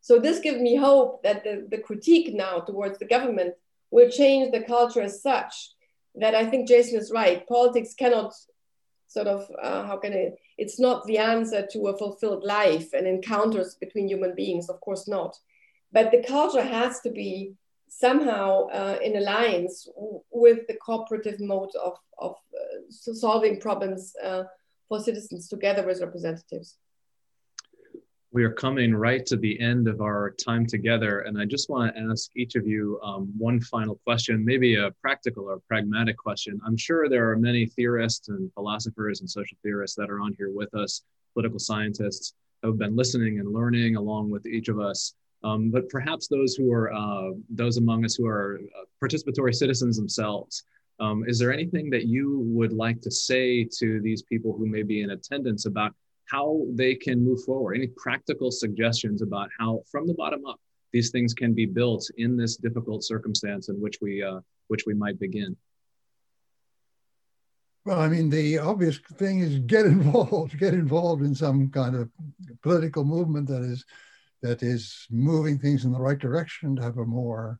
So 0.00 0.18
this 0.18 0.38
gives 0.38 0.60
me 0.60 0.76
hope 0.76 1.22
that 1.22 1.44
the, 1.44 1.66
the 1.70 1.78
critique 1.78 2.34
now 2.34 2.60
towards 2.60 2.98
the 2.98 3.06
government 3.06 3.54
will 3.90 4.10
change 4.10 4.52
the 4.52 4.62
culture 4.62 5.02
as 5.02 5.22
such 5.22 5.70
that 6.16 6.34
I 6.34 6.46
think 6.46 6.68
Jason 6.68 6.98
is 6.98 7.10
right. 7.10 7.46
Politics 7.46 7.94
cannot 7.94 8.32
sort 9.14 9.26
of 9.28 9.50
uh, 9.62 9.86
how 9.86 9.96
can 9.96 10.12
it 10.12 10.36
it's 10.58 10.78
not 10.80 11.04
the 11.06 11.18
answer 11.18 11.66
to 11.72 11.88
a 11.88 11.96
fulfilled 11.96 12.42
life 12.44 12.92
and 12.92 13.06
encounters 13.06 13.76
between 13.76 14.08
human 14.08 14.34
beings 14.34 14.68
of 14.68 14.80
course 14.80 15.06
not 15.06 15.36
but 15.92 16.10
the 16.10 16.22
culture 16.26 16.66
has 16.78 17.00
to 17.00 17.10
be 17.10 17.54
somehow 17.88 18.66
uh, 18.68 18.98
in 19.02 19.16
alliance 19.16 19.88
with 20.32 20.66
the 20.66 20.74
cooperative 20.84 21.38
mode 21.38 21.70
of, 21.82 21.94
of 22.18 22.32
uh, 22.32 22.80
solving 22.90 23.60
problems 23.60 24.14
uh, 24.24 24.42
for 24.88 24.98
citizens 24.98 25.48
together 25.48 25.86
with 25.86 26.00
representatives 26.00 26.76
we 28.34 28.42
are 28.42 28.50
coming 28.50 28.92
right 28.92 29.24
to 29.24 29.36
the 29.36 29.58
end 29.60 29.86
of 29.86 30.00
our 30.00 30.32
time 30.44 30.66
together, 30.66 31.20
and 31.20 31.40
I 31.40 31.44
just 31.44 31.70
want 31.70 31.94
to 31.94 32.02
ask 32.10 32.32
each 32.34 32.56
of 32.56 32.66
you 32.66 32.98
um, 33.00 33.32
one 33.38 33.60
final 33.60 34.00
question, 34.04 34.44
maybe 34.44 34.74
a 34.74 34.90
practical 35.00 35.44
or 35.44 35.60
pragmatic 35.68 36.16
question. 36.16 36.60
I'm 36.66 36.76
sure 36.76 37.08
there 37.08 37.30
are 37.30 37.36
many 37.36 37.64
theorists 37.64 38.28
and 38.30 38.52
philosophers 38.54 39.20
and 39.20 39.30
social 39.30 39.56
theorists 39.62 39.96
that 39.98 40.10
are 40.10 40.18
on 40.18 40.34
here 40.36 40.50
with 40.50 40.74
us, 40.74 41.02
political 41.32 41.60
scientists 41.60 42.34
who 42.60 42.70
have 42.70 42.78
been 42.78 42.96
listening 42.96 43.38
and 43.38 43.52
learning 43.52 43.94
along 43.94 44.30
with 44.30 44.46
each 44.46 44.66
of 44.66 44.80
us. 44.80 45.14
Um, 45.44 45.70
but 45.70 45.88
perhaps 45.88 46.26
those 46.26 46.56
who 46.56 46.72
are 46.72 46.92
uh, 46.92 47.34
those 47.50 47.76
among 47.76 48.04
us 48.04 48.16
who 48.16 48.26
are 48.26 48.58
uh, 48.76 48.84
participatory 49.00 49.54
citizens 49.54 49.96
themselves. 49.96 50.64
Um, 50.98 51.24
is 51.28 51.38
there 51.38 51.52
anything 51.52 51.88
that 51.90 52.06
you 52.06 52.40
would 52.46 52.72
like 52.72 53.00
to 53.02 53.12
say 53.12 53.68
to 53.78 54.00
these 54.00 54.22
people 54.22 54.56
who 54.56 54.66
may 54.66 54.82
be 54.82 55.02
in 55.02 55.10
attendance 55.10 55.66
about 55.66 55.94
how 56.34 56.62
they 56.74 56.94
can 56.94 57.24
move 57.24 57.42
forward, 57.44 57.74
any 57.74 57.88
practical 57.96 58.50
suggestions 58.50 59.22
about 59.22 59.48
how, 59.58 59.82
from 59.90 60.06
the 60.06 60.14
bottom 60.14 60.44
up, 60.46 60.60
these 60.92 61.10
things 61.10 61.32
can 61.34 61.54
be 61.54 61.66
built 61.66 62.08
in 62.16 62.36
this 62.36 62.56
difficult 62.56 63.04
circumstance 63.04 63.68
in 63.68 63.76
which 63.80 63.98
we, 64.00 64.22
uh, 64.22 64.40
which 64.68 64.84
we 64.86 64.94
might 64.94 65.18
begin. 65.18 65.56
Well, 67.84 68.00
I 68.00 68.08
mean, 68.08 68.30
the 68.30 68.58
obvious 68.58 68.98
thing 69.18 69.40
is 69.40 69.58
get 69.60 69.86
involved, 69.96 70.58
get 70.58 70.74
involved 70.74 71.22
in 71.22 71.34
some 71.34 71.70
kind 71.70 71.94
of 71.94 72.10
political 72.62 73.04
movement 73.04 73.46
that 73.48 73.62
is 73.62 73.84
that 74.42 74.62
is 74.62 75.06
moving 75.10 75.58
things 75.58 75.86
in 75.86 75.92
the 75.92 75.98
right 75.98 76.18
direction 76.18 76.76
to 76.76 76.82
have 76.82 76.98
a 76.98 77.04
more 77.04 77.58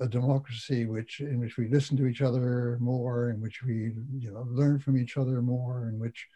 a 0.00 0.08
democracy 0.08 0.84
which 0.84 1.20
in 1.20 1.38
which 1.40 1.56
we 1.56 1.68
listen 1.68 1.96
to 1.96 2.06
each 2.06 2.22
other 2.22 2.76
more, 2.80 3.30
in 3.30 3.40
which 3.40 3.62
we 3.62 3.92
you 4.18 4.30
know 4.32 4.46
learn 4.48 4.78
from 4.78 4.96
each 4.96 5.16
other 5.16 5.42
more, 5.42 5.88
in 5.88 5.98
which 5.98 6.26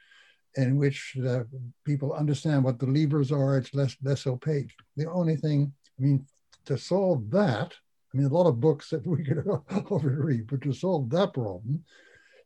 in 0.57 0.77
which 0.77 1.15
the 1.17 1.47
people 1.85 2.13
understand 2.13 2.65
what 2.65 2.79
the 2.79 2.87
levers 2.87 3.33
are, 3.33 3.57
it's 3.57 3.75
less 3.75 3.97
less 4.03 4.27
opaque. 4.27 4.73
The 4.97 5.11
only 5.11 5.37
thing, 5.37 5.73
I 5.99 6.03
mean, 6.03 6.27
to 6.67 6.77
solve 6.77 7.31
that, 7.31 7.73
I 8.13 8.17
mean, 8.17 8.27
a 8.27 8.35
lot 8.35 8.47
of 8.47 8.61
books 8.61 8.91
that 8.91 9.07
we 9.07 9.25
could 9.25 9.39
overread, 9.47 10.49
but 10.49 10.63
to 10.63 10.73
solve 10.73 11.11
that 11.11 11.33
problem, 11.35 11.85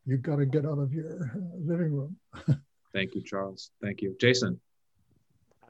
you've 0.05 0.21
got 0.21 0.37
to 0.37 0.45
get 0.45 0.65
out 0.65 0.79
of 0.79 0.93
your 0.93 1.31
uh, 1.35 1.39
living 1.59 1.93
room. 1.93 2.17
Thank 2.93 3.15
you, 3.15 3.21
Charles. 3.21 3.71
Thank 3.81 4.01
you, 4.01 4.15
Jason. 4.19 4.59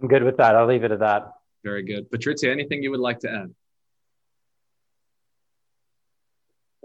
I'm 0.01 0.07
good 0.07 0.23
with 0.23 0.37
that. 0.37 0.55
I'll 0.55 0.67
leave 0.67 0.83
it 0.83 0.91
at 0.91 0.99
that. 0.99 1.33
Very 1.63 1.83
good, 1.83 2.09
Patrizia. 2.11 2.51
Anything 2.51 2.83
you 2.83 2.91
would 2.91 2.99
like 2.99 3.19
to 3.19 3.29
add? 3.29 3.53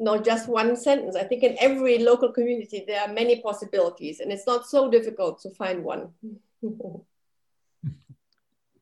Not 0.02 0.24
just 0.24 0.48
one 0.48 0.74
sentence. 0.74 1.14
I 1.14 1.22
think 1.22 1.44
in 1.44 1.56
every 1.60 1.98
local 1.98 2.32
community, 2.32 2.82
there 2.84 3.02
are 3.02 3.12
many 3.12 3.40
possibilities, 3.40 4.18
and 4.18 4.32
it's 4.32 4.48
not 4.48 4.66
so 4.66 4.90
difficult 4.90 5.40
to 5.42 5.50
find 5.50 5.84
one. 5.84 6.08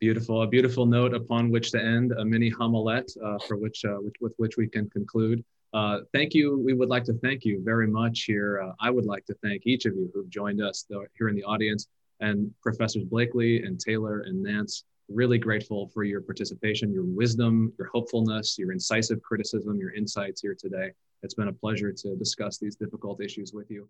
beautiful, 0.00 0.40
a 0.42 0.46
beautiful 0.46 0.86
note 0.86 1.12
upon 1.12 1.50
which 1.50 1.72
to 1.72 1.78
end, 1.78 2.12
a 2.12 2.24
mini 2.24 2.50
homilet 2.50 3.14
uh, 3.22 3.38
for 3.46 3.58
which, 3.58 3.84
uh, 3.84 3.98
with 4.00 4.32
which 4.38 4.56
we 4.56 4.66
can 4.66 4.88
conclude. 4.88 5.44
Uh, 5.74 5.98
thank 6.14 6.32
you. 6.32 6.58
We 6.58 6.72
would 6.72 6.88
like 6.88 7.04
to 7.04 7.12
thank 7.12 7.44
you 7.44 7.60
very 7.62 7.86
much 7.86 8.22
here. 8.22 8.62
Uh, 8.62 8.72
I 8.80 8.88
would 8.88 9.04
like 9.04 9.26
to 9.26 9.34
thank 9.42 9.66
each 9.66 9.84
of 9.84 9.94
you 9.94 10.10
who've 10.14 10.30
joined 10.30 10.62
us 10.62 10.86
here 11.18 11.28
in 11.28 11.36
the 11.36 11.44
audience 11.44 11.86
and 12.20 12.50
Professors 12.62 13.04
Blakely 13.04 13.62
and 13.62 13.78
Taylor 13.78 14.20
and 14.20 14.42
Nanz. 14.42 14.84
Really 15.10 15.38
grateful 15.38 15.90
for 15.92 16.02
your 16.02 16.22
participation, 16.22 16.94
your 16.94 17.04
wisdom, 17.04 17.74
your 17.78 17.88
hopefulness, 17.88 18.58
your 18.58 18.72
incisive 18.72 19.20
criticism, 19.22 19.78
your 19.78 19.92
insights 19.92 20.40
here 20.40 20.56
today. 20.58 20.92
It's 21.22 21.34
been 21.34 21.48
a 21.48 21.52
pleasure 21.52 21.92
to 21.92 22.16
discuss 22.16 22.58
these 22.58 22.76
difficult 22.76 23.20
issues 23.22 23.52
with 23.52 23.70
you. 23.70 23.88